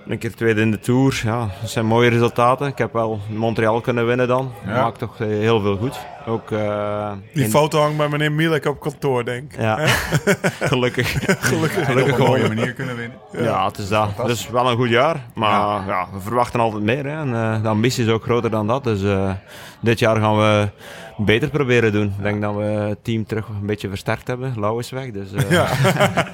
Een 0.07 0.19
keer 0.19 0.35
tweede 0.35 0.61
in 0.61 0.71
de 0.71 0.79
Tour. 0.79 1.21
Ja, 1.25 1.49
dat 1.61 1.71
zijn 1.71 1.87
mooie 1.87 2.11
resultaten. 2.11 2.67
Ik 2.67 2.79
heb 2.79 2.93
wel 2.93 3.21
Montreal 3.35 3.81
kunnen 3.81 4.07
winnen 4.07 4.29
dan. 4.29 4.53
Dat 4.65 4.75
Ja. 4.75 4.83
maakt 4.83 4.99
toch 4.99 5.21
eh, 5.21 5.27
heel 5.27 5.61
veel 5.61 5.77
goed. 5.77 5.99
Ook 6.27 6.51
eh, 6.51 7.13
Die 7.35 7.45
in- 7.45 7.51
foto 7.51 7.81
hangt 7.81 7.97
bij 7.97 8.09
meneer 8.09 8.33
Mielek 8.33 8.65
op 8.67 8.81
kantoor, 8.81 9.25
denk 9.25 9.53
ik. 9.53 9.61
Ja, 9.61 9.79
gelukkig. 10.73 11.17
Gelukkig. 11.41 11.89
En 11.89 12.03
op 12.03 12.09
een 12.19 12.25
mooie 12.27 12.49
manier 12.49 12.73
kunnen 12.73 12.97
winnen. 12.97 13.19
Ja, 13.33 13.67
het 13.67 13.79
is 13.79 13.89
dat. 13.89 14.09
Dus 14.27 14.49
wel 14.49 14.71
een 14.71 14.77
goed 14.77 14.89
jaar. 14.89 15.17
Maar 15.35 15.87
ja. 15.87 16.07
we 16.13 16.21
verwachten 16.21 16.61
altijd 16.61 16.83
meer. 16.83 17.05
Hè. 17.05 17.21
En, 17.21 17.35
eh, 17.35 17.63
de 17.63 17.69
ambitie 17.69 18.05
is 18.05 18.11
ook 18.11 18.23
groter 18.23 18.51
dan 18.51 18.67
dat. 18.67 18.85
Dus 18.85 19.03
eh, 19.03 19.31
dit 19.81 19.99
jaar 19.99 20.17
gaan 20.17 20.37
we 20.39 20.69
beter 21.17 21.49
proberen 21.49 21.93
doen. 21.93 22.15
Ik 22.17 22.23
denk 22.23 22.43
dat 22.43 22.55
we 22.55 22.63
het 22.63 23.05
team 23.05 23.27
terug 23.27 23.47
een 23.49 23.67
beetje 23.67 23.89
versterkt 23.89 24.27
hebben. 24.27 24.53
Lau 24.57 24.79
is 24.79 24.91
weg. 24.91 25.11
Dus, 25.11 25.33
eh, 25.33 25.51
Ja, 25.51 25.67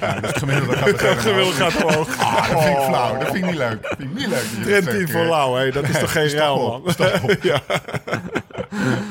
Ja, 0.01 0.19
dus 0.19 0.29
het 0.29 0.37
gemiddelde 0.37 0.75
gaat 0.77 0.87
het 1.01 1.01
gemiddelde 1.19 1.51
gaat 1.53 1.83
omhoog. 1.83 2.17
Ah, 2.19 2.49
dat 2.51 2.63
vind 2.63 2.77
ik 2.77 2.83
flauw. 2.83 3.17
Dat 3.17 3.23
vind 3.27 3.35
ik 3.37 3.45
niet 3.45 3.57
leuk. 3.57 3.81
Dat 3.81 3.95
vind 3.97 4.09
ik 4.11 4.17
niet 4.17 4.27
leuk. 4.27 4.41
dat 4.41 4.49
je 4.49 4.55
dat 4.55 4.63
Trend 4.65 4.83
zegt, 4.83 4.97
10 4.97 5.09
voor. 5.09 5.25
Lau, 5.25 5.59
hè. 5.59 5.71
dat 5.71 5.83
is 5.89 5.99
toch 5.99 6.11
geen 6.11 6.29
ruil, 6.29 6.57
man. 6.83 6.95
ja. 7.41 7.59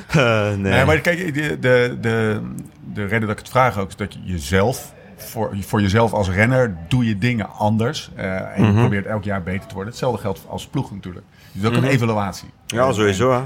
eh, 0.08 0.56
nee. 0.56 0.71
Nee, 0.76 0.84
maar 0.84 0.98
kijk, 1.00 1.34
de, 1.34 1.58
de, 1.58 1.98
de, 2.00 2.40
de 2.94 3.02
reden 3.04 3.20
dat 3.20 3.30
ik 3.30 3.38
het 3.38 3.48
vraag 3.48 3.78
ook 3.78 3.88
is 3.88 3.96
dat 3.96 4.12
je 4.12 4.18
jezelf, 4.24 4.92
voor, 5.16 5.56
voor 5.60 5.80
jezelf 5.80 6.12
als 6.12 6.28
renner, 6.30 6.76
doe 6.88 7.04
je 7.06 7.18
dingen 7.18 7.50
anders. 7.50 8.10
eh, 8.14 8.58
en 8.58 8.64
je 8.66 8.72
probeert 8.72 9.06
elk 9.06 9.24
jaar 9.24 9.42
beter 9.42 9.66
te 9.66 9.74
worden. 9.74 9.90
Hetzelfde 9.92 10.20
geldt 10.20 10.40
als 10.48 10.66
ploeg 10.66 10.92
natuurlijk. 10.92 11.24
Dus 11.52 11.68
ook 11.70 11.76
een 11.76 11.84
evaluatie. 11.84 12.48
ja, 12.66 12.92
sowieso. 12.92 13.32
Hè. 13.32 13.40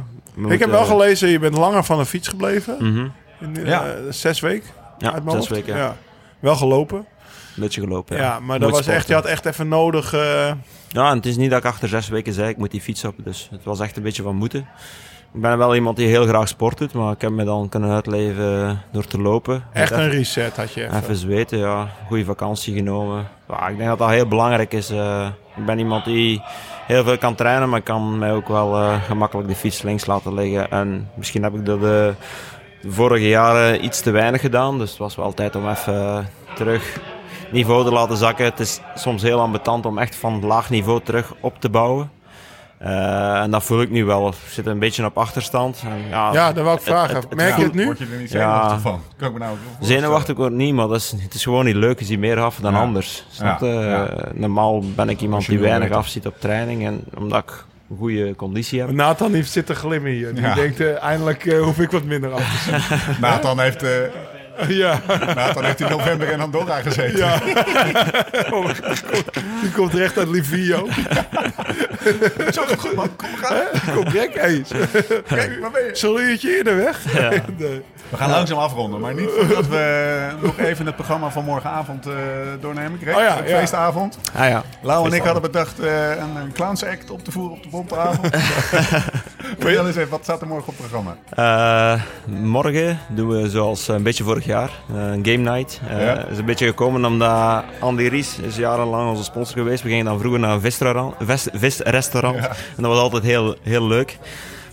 Ik 0.52 0.58
heb 0.58 0.70
wel 0.70 0.84
gelezen, 0.84 1.28
je 1.28 1.38
bent 1.38 1.56
langer 1.56 1.84
van 1.84 1.98
de 1.98 2.06
fiets 2.06 2.28
gebleven. 2.28 2.76
Mhm. 2.80 3.06
In, 3.40 3.56
eh, 3.56 3.66
Ja. 3.66 3.94
Zes 4.10 4.40
weken? 4.40 4.68
Ja, 4.98 5.12
uit 5.12 5.24
mijn 5.24 5.36
zes 5.36 5.48
hoofd. 5.48 5.60
weken. 5.66 5.80
Ja. 5.80 5.96
Wel 6.38 6.56
gelopen. 6.56 6.98
Een 6.98 7.62
beetje 7.62 7.80
gelopen. 7.80 8.16
Ja, 8.16 8.40
maar 8.40 8.58
dat 8.58 8.70
was 8.70 8.86
echt, 8.86 9.08
je 9.08 9.14
had 9.14 9.24
echt 9.24 9.46
even 9.46 9.68
nodig. 9.68 10.12
eh, 10.12 10.52
Ja, 10.88 11.10
en 11.10 11.16
het 11.16 11.26
is 11.26 11.36
niet 11.36 11.50
dat 11.50 11.58
ik 11.58 11.64
achter 11.64 11.88
zes 11.88 12.08
weken 12.08 12.32
zei, 12.32 12.48
ik 12.48 12.56
moet 12.56 12.70
die 12.70 12.80
fiets 12.80 13.04
op. 13.04 13.14
Dus 13.24 13.48
het 13.50 13.64
was 13.64 13.80
echt 13.80 13.96
een 13.96 14.02
beetje 14.02 14.22
van 14.22 14.36
moeten. 14.36 14.66
Ik 15.36 15.42
ben 15.42 15.58
wel 15.58 15.74
iemand 15.74 15.96
die 15.96 16.06
heel 16.08 16.26
graag 16.26 16.48
sport 16.48 16.78
doet, 16.78 16.92
maar 16.92 17.12
ik 17.12 17.20
heb 17.20 17.30
me 17.30 17.44
dan 17.44 17.68
kunnen 17.68 17.90
uitleven 17.90 18.82
door 18.92 19.06
te 19.06 19.20
lopen. 19.20 19.64
echt 19.72 19.90
een 19.90 20.08
reset 20.10 20.56
had 20.56 20.72
je 20.72 20.84
even. 20.84 20.96
Even 20.96 21.16
zweten, 21.16 21.58
ja. 21.58 21.88
Goede 22.08 22.24
vakantie 22.24 22.74
genomen. 22.74 23.28
Ja, 23.48 23.68
ik 23.68 23.76
denk 23.76 23.88
dat 23.88 23.98
dat 23.98 24.08
heel 24.08 24.26
belangrijk 24.26 24.72
is. 24.72 24.90
eh. 24.90 25.26
ik 25.56 25.66
ben 25.66 25.78
iemand 25.78 26.04
die 26.04 26.42
heel 26.86 27.04
veel 27.04 27.18
kan 27.18 27.34
trainen, 27.34 27.68
maar 27.68 27.80
kan 27.82 28.18
mij 28.18 28.32
ook 28.32 28.48
wel 28.48 28.76
eh, 28.76 29.02
gemakkelijk 29.02 29.48
de 29.48 29.54
fiets 29.54 29.82
links 29.82 30.06
laten 30.06 30.34
liggen. 30.34 30.70
En 30.70 31.10
misschien 31.14 31.42
heb 31.42 31.54
ik 31.54 31.66
dat 31.66 31.80
de, 31.80 32.14
de 32.82 32.90
vorige 32.90 33.28
jaren 33.28 33.84
iets 33.84 34.00
te 34.00 34.10
weinig 34.10 34.40
gedaan. 34.40 34.78
Dus 34.78 34.90
het 34.90 34.98
was 34.98 35.16
wel 35.16 35.34
tijd 35.34 35.56
om 35.56 35.68
even 35.68 35.94
eh, 35.94 36.18
terug 36.54 36.98
niveau 37.50 37.84
te 37.84 37.92
laten 37.92 38.16
zakken. 38.16 38.44
Het 38.44 38.60
is 38.60 38.80
soms 38.94 39.22
heel 39.22 39.40
ambetant 39.40 39.86
om 39.86 39.98
echt 39.98 40.16
van 40.16 40.44
laag 40.46 40.70
niveau 40.70 41.00
terug 41.02 41.32
op 41.40 41.60
te 41.60 41.68
bouwen. 41.68 42.10
Eh, 42.78 43.40
en 43.42 43.50
dat 43.50 43.62
voel 43.64 43.80
ik 43.80 43.90
nu 43.90 44.04
wel. 44.04 44.28
Ik 44.28 44.34
zit 44.50 44.66
een 44.66 44.78
beetje 44.78 45.04
op 45.04 45.18
achterstand. 45.18 45.82
En 45.84 46.08
ja, 46.08 46.32
Ja, 46.32 46.52
dat 46.52 46.64
wou 46.64 46.76
ik 46.76 46.82
vragen. 46.82 47.14
het- 47.14 47.24
het 47.24 47.34
Merk 47.34 47.56
je 47.56 47.62
het 47.62 47.74
nu? 47.74 47.84
Word 47.84 47.98
je 47.98 48.06
er 48.12 48.18
niet 48.20 48.30
Ja. 48.30 48.38
zenuwachtig 48.38 48.80
van? 48.80 49.00
Kan 49.16 49.26
ik 49.28 49.32
me 49.32 49.38
nou. 49.38 49.56
Zenuwachtig 49.80 50.36
wordt 50.36 50.54
niet, 50.54 50.74
maar 50.74 50.86
dat 50.88 50.96
is, 50.96 51.14
het 51.22 51.34
is 51.34 51.42
gewoon 51.42 51.64
niet 51.64 51.74
leuk. 51.74 51.98
Je 51.98 52.04
ziet 52.04 52.18
meer 52.18 52.40
af 52.40 52.56
dan 52.56 52.72
Ja. 52.72 52.80
anders. 52.80 53.24
Snap? 53.30 53.60
Ja. 53.60 54.06
Eh, 54.06 54.30
Normaal 54.34 54.82
ben 54.94 55.08
ik 55.08 55.20
iemand 55.20 55.46
die 55.46 55.58
wil 55.58 55.66
weinig 55.66 55.88
weten. 55.88 56.02
afziet 56.02 56.26
op 56.26 56.40
training. 56.40 56.86
En 56.86 57.04
omdat 57.18 57.42
ik 57.42 57.64
een 57.90 57.96
goede 57.96 58.34
conditie 58.36 58.80
heb. 58.80 58.90
Nathan 58.90 59.32
heeft 59.34 59.50
zitten 59.50 59.76
glimmen 59.76 60.10
hier. 60.12 60.34
Die 60.34 60.42
Ja. 60.42 60.54
denkt, 60.54 60.80
eh, 60.80 61.02
eindelijk 61.02 61.52
hoef 61.52 61.78
ik 61.78 61.90
wat 61.90 62.04
minder 62.04 62.32
af 62.32 62.40
te 62.40 62.56
zien. 62.70 62.98
Nathan 63.20 63.60
heeft, 63.60 63.82
ja. 64.68 65.00
Nathan 65.34 65.64
heeft 65.64 65.80
in 65.80 65.88
november 65.90 66.28
in 66.28 66.40
Andorra 66.40 66.80
gezeten. 66.80 67.18
ja. 67.18 67.38
Die 69.62 69.70
komt 69.74 69.94
recht 69.94 70.18
uit 70.18 70.28
Livio. 70.28 70.88
Zo 72.52 72.62
goed 72.78 72.94
man, 72.94 73.16
kom 73.16 73.28
gaan. 73.36 73.94
Kom 73.94 74.08
gek 74.08 74.34
eens. 74.34 74.70
Kijk, 75.28 75.58
waar 75.60 75.70
ben 75.70 75.84
je? 75.84 75.90
Zullen 75.92 76.16
we 76.16 76.22
een 76.22 76.28
uurtje 76.28 76.56
eerder 76.56 76.76
weg? 76.76 77.00
Nee. 77.58 77.82
We 78.08 78.16
gaan 78.16 78.30
langzaam 78.30 78.58
afronden, 78.58 79.00
maar 79.00 79.14
niet 79.14 79.28
voordat 79.36 79.66
we 79.66 80.26
nog 80.42 80.58
even 80.58 80.86
het 80.86 80.94
programma 80.94 81.30
van 81.30 81.44
morgenavond 81.44 82.06
eh, 82.06 82.12
doornemen. 82.60 82.98
Greg, 83.02 83.14
Oh 83.14 83.20
ja, 83.20 83.36
ja. 83.46 83.58
feestavond. 83.58 84.18
Ah 84.34 84.48
ja. 84.48 84.62
Lau 84.82 85.06
en 85.06 85.12
ik 85.12 85.22
hadden 85.22 85.42
bedacht 85.42 85.80
eh, 85.80 86.10
een, 86.10 86.36
een 86.36 86.52
clownsact 86.52 87.10
op 87.10 87.24
te 87.24 87.30
voeren 87.32 87.56
op 87.56 87.62
de 87.62 87.68
bonteavond. 87.68 88.36
Vertel 89.58 89.86
eens 89.86 89.96
even, 89.96 90.08
wat 90.10 90.22
staat 90.22 90.40
er 90.40 90.46
morgen 90.46 90.68
op 90.68 90.74
het 90.78 90.86
programma? 90.88 91.16
Eh, 91.94 92.00
morgen 92.40 92.98
doen 93.08 93.28
we 93.28 93.50
zoals 93.50 93.88
een 93.88 94.02
beetje 94.02 94.24
vorig 94.24 94.45
jaar, 94.46 94.70
eh, 94.94 94.96
een 94.96 95.24
game 95.26 95.50
night. 95.50 95.80
Eh 95.88 96.00
Ja. 96.00 96.24
is 96.26 96.38
een 96.38 96.44
beetje 96.44 96.66
gekomen 96.66 97.04
omdat 97.04 97.62
Andy 97.80 98.02
Ries 98.08 98.38
is 98.38 98.56
jarenlang 98.56 99.08
onze 99.10 99.24
sponsor 99.24 99.56
geweest. 99.58 99.82
We 99.82 99.88
gingen 99.88 100.04
dan 100.04 100.18
vroeger 100.18 100.40
naar 100.40 100.54
een 100.54 100.60
visrestaurant. 100.60 101.14
vis- 101.18 101.48
visrestaurant. 101.52 102.36
Ja. 102.36 102.48
En 102.48 102.82
dat 102.82 102.86
was 102.86 102.98
altijd 103.00 103.22
heel, 103.22 103.54
heel 103.62 103.86
leuk. 103.86 104.18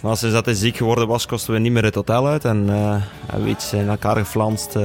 Maar 0.01 0.17
sinds 0.17 0.35
dat 0.35 0.45
hij 0.45 0.53
ziek 0.53 0.77
geworden 0.77 1.07
was, 1.07 1.25
kosten 1.25 1.53
we 1.53 1.59
niet 1.59 1.71
meer 1.71 1.83
het 1.83 1.95
hotel 1.95 2.27
uit. 2.27 2.45
En 2.45 2.65
eh, 2.69 2.95
hebben 3.25 3.43
we 3.43 3.49
iets 3.49 3.73
in 3.73 3.89
elkaar 3.89 4.15
geflanst 4.17 4.75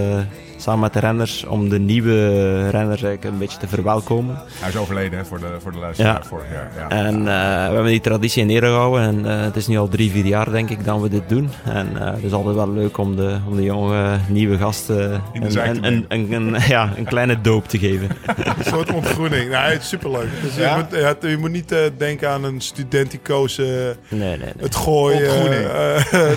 samen 0.59 0.81
met 0.81 0.93
de 0.93 0.99
renners 1.01 1.45
om 1.45 1.69
de 1.69 1.79
nieuwe 1.79 2.29
renners 2.71 3.03
eigenlijk 3.03 3.25
een 3.25 3.39
beetje 3.39 3.59
te 3.59 3.69
verwelkomen. 3.69 4.37
Hij 4.61 4.69
is 4.69 4.77
overleden 4.77 5.19
hè, 5.19 5.25
voor, 5.25 5.39
de, 5.39 5.47
voor 5.63 5.73
de 5.73 5.79
luisteraar 5.79 6.15
Ja. 6.23 6.29
vorig 6.29 6.45
jaar. 6.53 6.71
Ja. 6.77 6.89
En 6.89 7.15
eh, 7.19 7.25
we 7.69 7.75
hebben 7.75 7.85
die 7.87 8.01
traditie 8.01 8.43
in 8.43 8.51
ere 8.51 8.67
gehouden. 8.67 9.03
En 9.03 9.27
eh, 9.31 9.43
het 9.45 9.57
is 9.57 9.67
nu 9.67 9.79
al 9.79 9.89
drie, 9.89 10.11
vier 10.11 10.25
jaar 10.27 10.51
denk 10.51 10.71
ik 10.71 10.85
dat 10.85 11.01
we 11.01 11.09
dit 11.09 11.29
doen. 11.29 11.51
En 11.65 11.89
eh, 12.01 12.15
het 12.15 12.23
is 12.23 12.33
altijd 12.33 12.55
wel 12.55 12.73
leuk 12.73 12.99
om 12.99 13.17
de, 13.17 13.37
om 13.49 13.57
de 13.57 13.63
jonge 13.63 14.17
nieuwe 14.29 14.57
gasten 14.59 15.23
een, 15.33 15.69
een, 15.69 15.85
een, 15.85 16.07
een, 16.09 16.33
een- 16.55 16.61
ja, 16.69 16.91
een 16.97 17.05
kleine 17.05 17.41
doop 17.41 17.69
te 17.69 17.79
geven. 17.79 18.09
Een 18.59 18.65
soort 18.65 18.93
ontgroening. 18.93 19.51
Nou, 19.51 19.71
het 19.73 19.83
is 19.83 19.89
superleuk. 19.89 20.29
Dus 20.43 20.57
Ja? 20.57 20.77
je, 20.77 20.83
moet, 20.91 21.01
ja, 21.01 21.29
je 21.29 21.37
moet 21.37 21.51
niet 21.51 21.75
denken 21.97 22.31
aan 22.31 22.45
een 22.45 22.61
studentico's, 22.61 23.59
eh, 23.59 23.65
Nee, 23.67 23.95
nee, 24.11 24.37
nee. 24.39 24.53
het 24.59 24.75
gooien. 24.77 25.31
Ontgroening. 25.31 25.67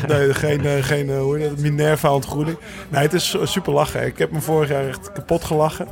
nee, 0.11 0.33
geen, 0.33 0.83
geen 0.83 1.09
hoe 1.17 1.37
heet 1.37 1.59
Minerva 1.59 2.13
ontgroening. 2.13 2.57
Nee, 2.89 3.01
het 3.01 3.13
is 3.13 3.35
super 3.43 3.73
lachen. 3.73 4.01
Ik 4.11 4.17
heb 4.17 4.31
me 4.31 4.41
vorig 4.41 4.69
jaar 4.69 4.87
echt 4.87 5.11
kapot 5.11 5.43
gelachen. 5.43 5.87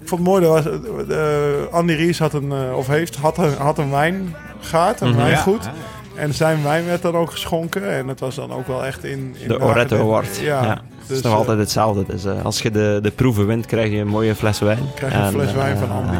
Ik 0.00 0.08
vond 0.08 0.20
het 0.20 0.30
mooi, 0.30 0.42
dat 0.42 0.64
was, 0.64 1.06
eh, 1.08 1.74
Andy 1.74 1.92
Ries 1.92 2.18
had 2.18 2.32
een, 2.32 2.52
eh, 2.52 2.76
of 2.76 2.86
heeft, 2.86 3.16
had 3.16 3.38
een, 3.38 3.54
had 3.58 3.78
een 3.78 3.90
wijngaard, 3.90 5.00
een 5.00 5.08
Mhm. 5.08 5.16
wijngoed. 5.16 5.64
Ja. 5.64 5.72
En 6.14 6.34
zijn 6.34 6.62
wijn 6.62 6.84
werd 6.84 7.02
dan 7.02 7.14
ook 7.16 7.30
geschonken. 7.30 7.90
En 7.90 8.08
het 8.08 8.20
was 8.20 8.34
dan 8.34 8.52
ook 8.52 8.66
wel 8.66 8.84
echt 8.84 9.04
in... 9.04 9.34
in 9.38 9.48
De 9.48 9.60
Oretto 9.62 9.98
Award. 10.00 10.36
Ja. 10.36 10.62
Ja. 10.62 10.68
Het 10.70 11.08
dus, 11.08 11.16
is 11.16 11.22
nog 11.22 11.32
eh, 11.32 11.38
altijd 11.38 11.58
hetzelfde. 11.58 12.04
Dus, 12.06 12.26
als 12.42 12.62
je 12.62 12.70
de, 12.70 12.98
de 13.02 13.10
proeven 13.10 13.46
wint, 13.46 13.66
krijg 13.66 13.90
je 13.90 13.98
een 13.98 14.06
mooie 14.08 14.34
fles 14.34 14.58
wijn. 14.58 14.78
Krijg 14.94 15.12
je 15.12 15.18
een 15.18 15.30
fles 15.30 15.52
wijn 15.52 15.76
van 15.78 15.90
Andy. 15.90 16.16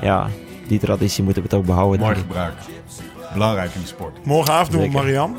ja, 0.00 0.26
die 0.68 0.78
traditie 0.78 1.24
moeten 1.24 1.42
we 1.42 1.48
toch 1.48 1.64
behouden. 1.64 2.00
Mooi 2.00 2.14
gebruik. 2.14 2.54
Belangrijk 3.32 3.74
in 3.74 3.80
de 3.80 3.86
sport. 3.86 4.24
Morgenavond 4.26 4.70
doen 4.72 4.80
we. 4.82 4.88
Marianne. 4.88 5.36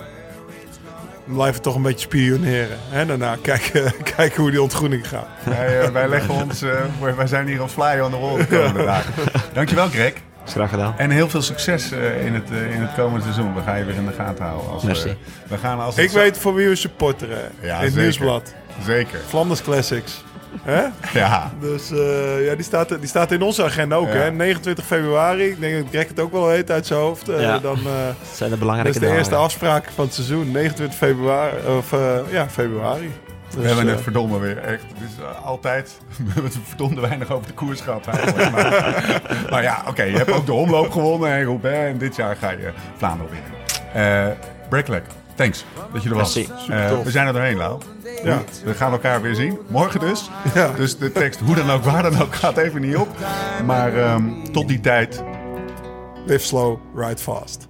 We 1.26 1.34
blijven 1.34 1.61
toch 1.61 1.76
een 1.76 1.82
beetje 1.82 1.99
spioneren. 1.99 2.78
Hè? 2.89 3.05
Daarna 3.05 3.38
kijken, 3.41 3.93
kijken 4.15 4.41
hoe 4.41 4.51
die 4.51 4.61
ontgroening 4.61 5.07
gaat. 5.07 5.28
Wij, 5.43 5.80
eh, 5.82 5.89
wij 5.89 6.07
leggen 6.09 6.34
ons, 6.34 6.61
eh, 6.61 6.71
wij- 7.15 7.28
zijn 7.28 7.47
hier 7.47 7.61
een 7.61 7.69
flyer 7.69 8.03
on 8.03 8.11
the 8.11 8.17
wall 8.19 8.38
de 8.38 8.45
komende 8.47 8.84
dagen. 8.93 9.13
Dankjewel 9.53 9.88
Greg. 9.88 10.13
Is 10.45 10.51
graag 10.51 10.69
gedaan. 10.69 10.93
En 10.97 11.09
heel 11.09 11.30
veel 11.30 11.41
succes 11.41 11.91
eh, 11.91 12.26
in, 12.26 12.34
het, 12.34 12.49
in 12.49 12.82
het 12.82 12.93
komende 12.95 13.21
seizoen. 13.21 13.55
We 13.55 13.61
gaan 13.61 13.78
je 13.78 13.86
weer 13.86 13.95
in 13.95 14.05
de 14.05 14.11
gaten 14.13 14.45
houden. 14.45 14.69
Als, 14.71 14.82
we- 14.82 14.88
Merci. 14.88 15.15
we 15.47 15.57
gaan 15.57 15.80
als 15.80 15.97
Ik 15.97 16.09
zo- 16.09 16.17
weet 16.17 16.38
voor 16.38 16.53
wie 16.53 16.67
we 16.67 16.76
supporteren. 16.76 17.51
Ja, 17.61 17.67
in 17.78 17.84
het 17.84 17.84
zeker. 17.84 18.01
nieuwsblad. 18.01 18.53
Zeker. 18.86 19.19
Flanders 19.28 19.61
Classics. 19.61 20.23
Hè? 20.63 20.83
Ja. 21.19 21.51
Dus 21.59 21.91
eh, 21.91 22.45
ja, 22.45 22.55
die 22.55 22.63
staat, 22.63 22.89
die 22.89 23.07
staat 23.07 23.31
in 23.31 23.41
onze 23.41 23.63
agenda 23.63 23.95
ook. 23.95 24.07
Ja. 24.07 24.13
Hè? 24.13 24.31
29 24.31 24.85
februari. 24.85 25.43
Ik 25.49 25.59
denk 25.59 25.77
dat 25.77 25.85
Greg 25.89 26.07
het 26.07 26.19
ook 26.19 26.31
wel 26.31 26.45
weet 26.47 26.71
uit 26.71 26.85
zijn 26.87 26.99
hoofd. 26.99 27.29
Eh, 27.29 27.41
Ja. 27.41 27.59
dan, 27.59 27.77
eh, 27.77 27.83
zijn 28.33 28.49
de 28.49 28.49
dat 28.49 28.59
belangrijke 28.59 28.89
is 28.89 28.95
de 28.95 28.99
dagen. 29.01 29.17
eerste 29.17 29.35
afspraak 29.35 29.89
van 29.95 30.05
het 30.05 30.13
seizoen. 30.13 30.51
29 30.51 30.97
februari. 30.97 31.55
Of 31.77 31.93
eh, 31.93 31.99
ja, 32.29 32.49
februari. 32.49 33.11
we 33.57 33.67
hebben 33.67 33.87
het 33.87 34.01
verdomme 34.01 34.39
weer 34.39 34.57
echt. 34.57 34.81
Het 34.81 35.09
is 35.09 35.19
uh, 35.19 35.45
altijd. 35.45 35.97
We 36.17 36.23
hebben 36.33 36.43
het 36.51 36.57
verdomde 36.67 37.01
weinig 37.01 37.31
over 37.31 37.47
de 37.47 37.53
koers 37.53 37.81
gehad. 37.81 38.07
Eigenlijk. 38.07 38.51
maar, 38.55 39.21
maar 39.49 39.63
ja, 39.63 39.77
oké. 39.81 39.89
Okay, 39.89 40.09
je 40.11 40.17
hebt 40.17 40.31
ook 40.31 40.45
de 40.45 40.53
omloop 40.53 40.91
gewonnen 40.91 41.29
en 41.29 41.43
Roubaix. 41.43 41.91
En 41.91 41.97
dit 41.97 42.15
jaar 42.15 42.35
ga 42.35 42.49
je 42.49 42.69
Vlaanderen 42.97 43.31
winnen. 43.31 44.27
Uh, 44.27 44.31
Breakleg, 44.69 45.01
thanks 45.36 45.65
dat 45.93 46.03
je 46.03 46.09
er 46.09 46.15
was. 46.15 46.38
Uh, 46.38 46.45
we 47.03 47.11
zijn 47.11 47.27
er 47.27 47.33
doorheen, 47.33 47.57
Lau. 47.57 47.81
Ja. 48.23 48.41
We 48.63 48.73
gaan 48.73 48.91
elkaar 48.91 49.21
weer 49.21 49.36
zien. 49.36 49.59
Morgen 49.67 49.99
dus. 49.99 50.29
Ja. 50.53 50.71
Dus 50.71 50.97
de 50.97 51.11
tekst, 51.11 51.39
hoe 51.39 51.55
dan 51.55 51.71
ook, 51.71 51.83
waar 51.83 52.03
dan 52.03 52.21
ook, 52.21 52.36
gaat 52.36 52.57
even 52.57 52.81
niet 52.81 52.95
op. 52.95 53.07
Maar 53.65 54.13
um, 54.13 54.51
tot 54.51 54.67
die 54.67 54.79
tijd. 54.79 55.23
Live 56.25 56.45
slow, 56.45 56.79
ride 56.95 57.21
fast. 57.21 57.67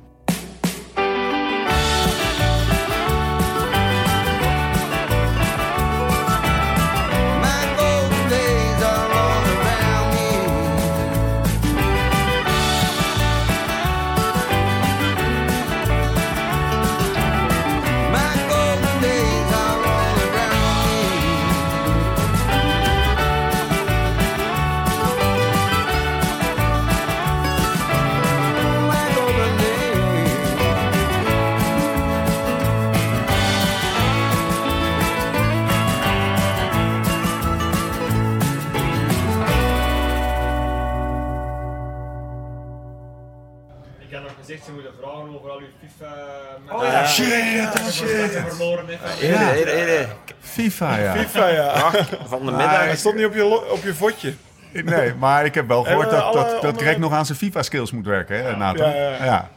FIFA, 50.72 50.98
ja. 50.98 51.16
FIFA, 51.16 51.48
ja. 51.48 51.92
van 52.28 52.46
de 52.46 52.52
middag. 52.52 52.86
Het 52.86 53.00
stond 53.00 53.16
niet 53.16 53.26
op 53.26 53.34
je, 53.34 53.72
op 53.72 53.84
je 53.84 53.94
vodje. 53.94 54.34
Nee, 54.72 55.14
maar 55.14 55.46
ik 55.46 55.54
heb 55.54 55.68
wel 55.68 55.84
gehoord 55.84 56.10
dat, 56.10 56.34
dat, 56.34 56.62
dat 56.62 56.82
Greg 56.82 56.98
nog 56.98 57.14
aan 57.14 57.26
zijn 57.26 57.38
FIFA-skills 57.38 57.92
moet 57.92 58.06
werken, 58.06 58.44
hè, 58.44 58.56
Nathan? 58.56 58.90
Ja, 58.90 58.96
ja. 58.96 59.26
ja. 59.26 59.50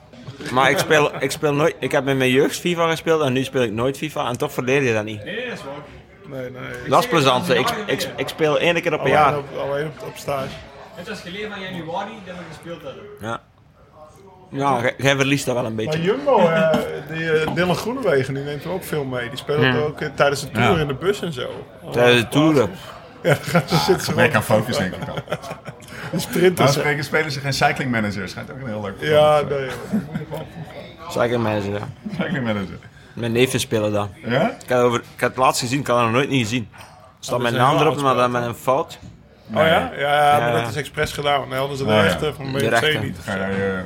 Maar 0.52 0.70
ik 0.70 0.78
speel, 0.78 1.22
ik 1.22 1.30
speel 1.30 1.54
nooit... 1.54 1.74
Ik 1.78 1.92
heb 1.92 2.04
met 2.04 2.16
mijn 2.16 2.30
jeugd 2.30 2.60
FIFA 2.60 2.90
gespeeld 2.90 3.22
en 3.22 3.32
nu 3.32 3.44
speel 3.44 3.62
ik 3.62 3.72
nooit 3.72 3.96
FIFA. 3.96 4.28
En 4.28 4.38
toch 4.38 4.52
verleer 4.52 4.82
je 4.82 4.92
dat 4.92 5.04
niet. 5.04 5.24
Nee, 5.24 5.48
dat 5.48 5.58
is 5.58 5.64
waar. 5.64 6.38
Nee, 6.38 6.50
nee. 6.50 6.88
Dat 6.88 7.02
is 7.02 7.08
plezant. 7.08 7.50
Ik, 7.50 7.70
ik, 7.86 8.08
ik 8.16 8.28
speel 8.28 8.58
één 8.58 8.82
keer 8.82 8.94
op 8.94 9.04
een 9.04 9.10
jaar. 9.10 9.38
Op, 9.38 9.44
alleen 9.56 9.86
op, 9.86 10.06
op 10.06 10.16
stage. 10.16 10.48
Het 10.94 11.08
was 11.08 11.20
geleden 11.20 11.50
van 11.50 11.60
januari 11.60 12.12
dat 12.26 12.34
we 12.34 12.42
gespeeld 12.48 12.82
hadden. 12.82 13.02
Ja. 13.20 13.40
Ja, 14.50 14.90
jij 14.96 15.16
verliest 15.16 15.46
dat 15.46 15.54
wel 15.54 15.64
een 15.64 15.74
beetje. 15.74 15.98
Maar 15.98 16.06
Jumbo, 16.06 16.40
uh, 16.40 16.70
die 17.12 17.22
uh, 17.22 17.54
Dylan 17.54 17.76
Groenewegen, 17.76 18.34
die 18.34 18.42
neemt 18.42 18.64
er 18.64 18.70
ook 18.70 18.84
veel 18.84 19.04
mee. 19.04 19.28
Die 19.28 19.38
speelt 19.38 19.76
ook 19.76 20.00
uh, 20.00 20.08
tijdens 20.14 20.40
de 20.40 20.50
tour 20.50 20.74
ja. 20.74 20.80
in 20.80 20.86
de 20.86 20.94
bus 20.94 21.22
en 21.22 21.32
zo. 21.32 21.64
Tijdens 21.92 22.20
de 22.20 22.28
tour? 22.28 22.68
Ja, 23.22 23.34
dan 23.34 23.36
gaat 23.36 23.68
ze 23.68 23.74
ah, 23.74 23.84
zitten. 23.84 24.04
Gebrek 24.04 24.34
aan 24.34 24.42
focus, 24.42 24.76
denk 24.76 24.94
ik 24.94 25.06
dan. 25.06 25.14
Die 26.10 26.20
sprinters. 26.20 26.58
Nou, 26.58 26.80
spreken 26.80 27.04
spelen 27.04 27.32
ze 27.32 27.40
geen 27.40 27.52
cycling 27.52 27.90
manager. 27.90 28.28
Schijnt 28.28 28.50
ook 28.50 28.60
een 28.60 28.66
heel 28.66 28.80
leuk 28.80 28.94
Ja, 29.00 29.40
nee. 29.48 29.68
cycling 31.10 31.42
manager, 31.42 31.72
ja. 31.72 31.88
Cycling 32.10 32.44
manager. 32.44 32.78
Mijn 33.12 33.32
neven 33.32 33.60
spelen 33.60 33.92
dat. 33.92 34.08
Ja? 34.24 34.50
Ik 34.62 34.68
heb, 34.68 34.78
over, 34.78 34.98
ik 34.98 35.20
heb 35.20 35.28
het 35.28 35.38
laatst 35.38 35.60
gezien, 35.60 35.80
ik 35.80 35.86
had 35.86 35.96
het 35.96 36.04
nog 36.04 36.14
nooit 36.14 36.28
niet 36.28 36.42
gezien. 36.42 36.68
Er 36.72 36.84
staat 37.20 37.36
oh, 37.36 37.42
mijn 37.42 37.54
naam 37.54 37.78
erop, 37.78 38.00
maar 38.00 38.14
dan 38.14 38.30
met 38.30 38.42
een 38.42 38.54
fout. 38.54 38.98
Nee. 39.46 39.62
Oh 39.62 39.68
ja? 39.68 39.92
ja? 39.96 40.36
Ja, 40.36 40.38
maar 40.38 40.60
dat 40.60 40.70
is 40.70 40.76
expres 40.76 41.12
gedaan. 41.12 41.38
Want 41.38 41.50
dan 41.50 41.58
hadden 41.58 41.76
ze 41.76 41.84
de 41.84 41.90
oh, 41.90 42.02
rechten 42.02 42.34
van 42.34 42.52
BMC 42.52 43.02
niet. 43.02 43.18
Ga 43.24 43.34
je, 43.34 43.82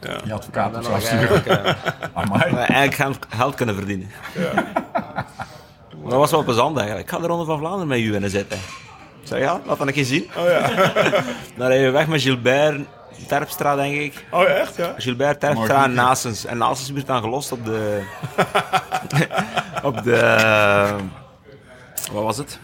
ja. 0.00 0.20
Je 0.24 0.32
advocaat 0.32 0.76
op 0.76 0.82
zou 0.82 1.00
sturen. 1.00 1.44
Eigenlijk, 2.14 2.68
eigenlijk 2.82 3.26
geld 3.28 3.54
kunnen 3.54 3.74
verdienen. 3.74 4.10
Ja. 4.34 4.64
dat 6.02 6.12
was 6.12 6.30
wel 6.30 6.44
plezant 6.44 6.76
eigenlijk. 6.76 7.08
Ik 7.08 7.14
ga 7.14 7.20
de 7.20 7.26
Ronde 7.26 7.44
van 7.44 7.58
Vlaanderen 7.58 7.88
met 7.88 7.98
u 7.98 8.10
willen 8.10 8.30
zitten. 8.30 8.58
Ik 9.20 9.26
zei 9.26 9.40
ja, 9.40 9.60
laat 9.66 9.78
dan 9.78 9.86
een 9.86 9.92
keer 9.92 10.04
zien. 10.04 10.30
Oh 10.36 10.44
ja. 10.44 10.60
dan 11.56 11.66
rijden 11.66 11.86
we 11.86 11.90
weg 11.90 12.06
met 12.06 12.22
Gilbert 12.22 12.80
Terpstra, 13.26 13.76
denk 13.76 13.96
ik. 13.96 14.24
Oh, 14.30 14.42
echt? 14.42 14.76
Ja? 14.76 14.94
Gilbert 14.96 15.40
Terpstra 15.40 15.84
en 15.84 15.94
Nasens. 15.94 16.44
En 16.44 16.58
Nasens 16.58 16.90
werd 16.90 17.06
dan 17.06 17.20
gelost 17.20 17.52
op 17.52 17.64
de... 17.64 18.02
op 19.82 20.02
de... 20.02 20.96
Wat 22.12 22.22
was 22.22 22.36
het? 22.36 22.58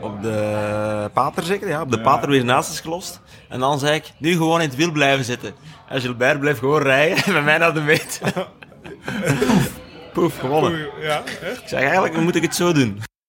Op 0.00 0.22
de 0.22 1.10
pater 1.12 1.42
zeker? 1.42 1.68
Ja, 1.68 1.80
op 1.80 1.90
de 1.90 1.96
ja. 1.96 2.02
pater 2.02 2.28
weer 2.28 2.44
Nasens 2.44 2.80
gelost. 2.80 3.20
En 3.48 3.60
dan 3.60 3.78
zei 3.78 3.94
ik, 3.94 4.12
nu 4.18 4.32
gewoon 4.32 4.60
in 4.60 4.68
het 4.68 4.76
wiel 4.76 4.92
blijven 4.92 5.24
zitten. 5.24 5.54
En 5.92 6.00
Gilbert 6.00 6.40
bleef 6.40 6.58
gewoon 6.58 6.82
rijden 6.82 7.24
en 7.24 7.32
met 7.34 7.44
mij 7.44 7.58
naar 7.58 7.74
de 7.74 7.80
meet. 7.80 8.20
Poef, 10.12 10.38
gewonnen. 10.38 10.88
Ja, 11.00 11.22
echt? 11.42 11.60
Ik 11.60 11.68
zeg, 11.68 11.80
eigenlijk 11.80 12.16
moet 12.16 12.34
ik 12.34 12.42
het 12.42 12.54
zo 12.54 12.72
doen. 12.72 13.02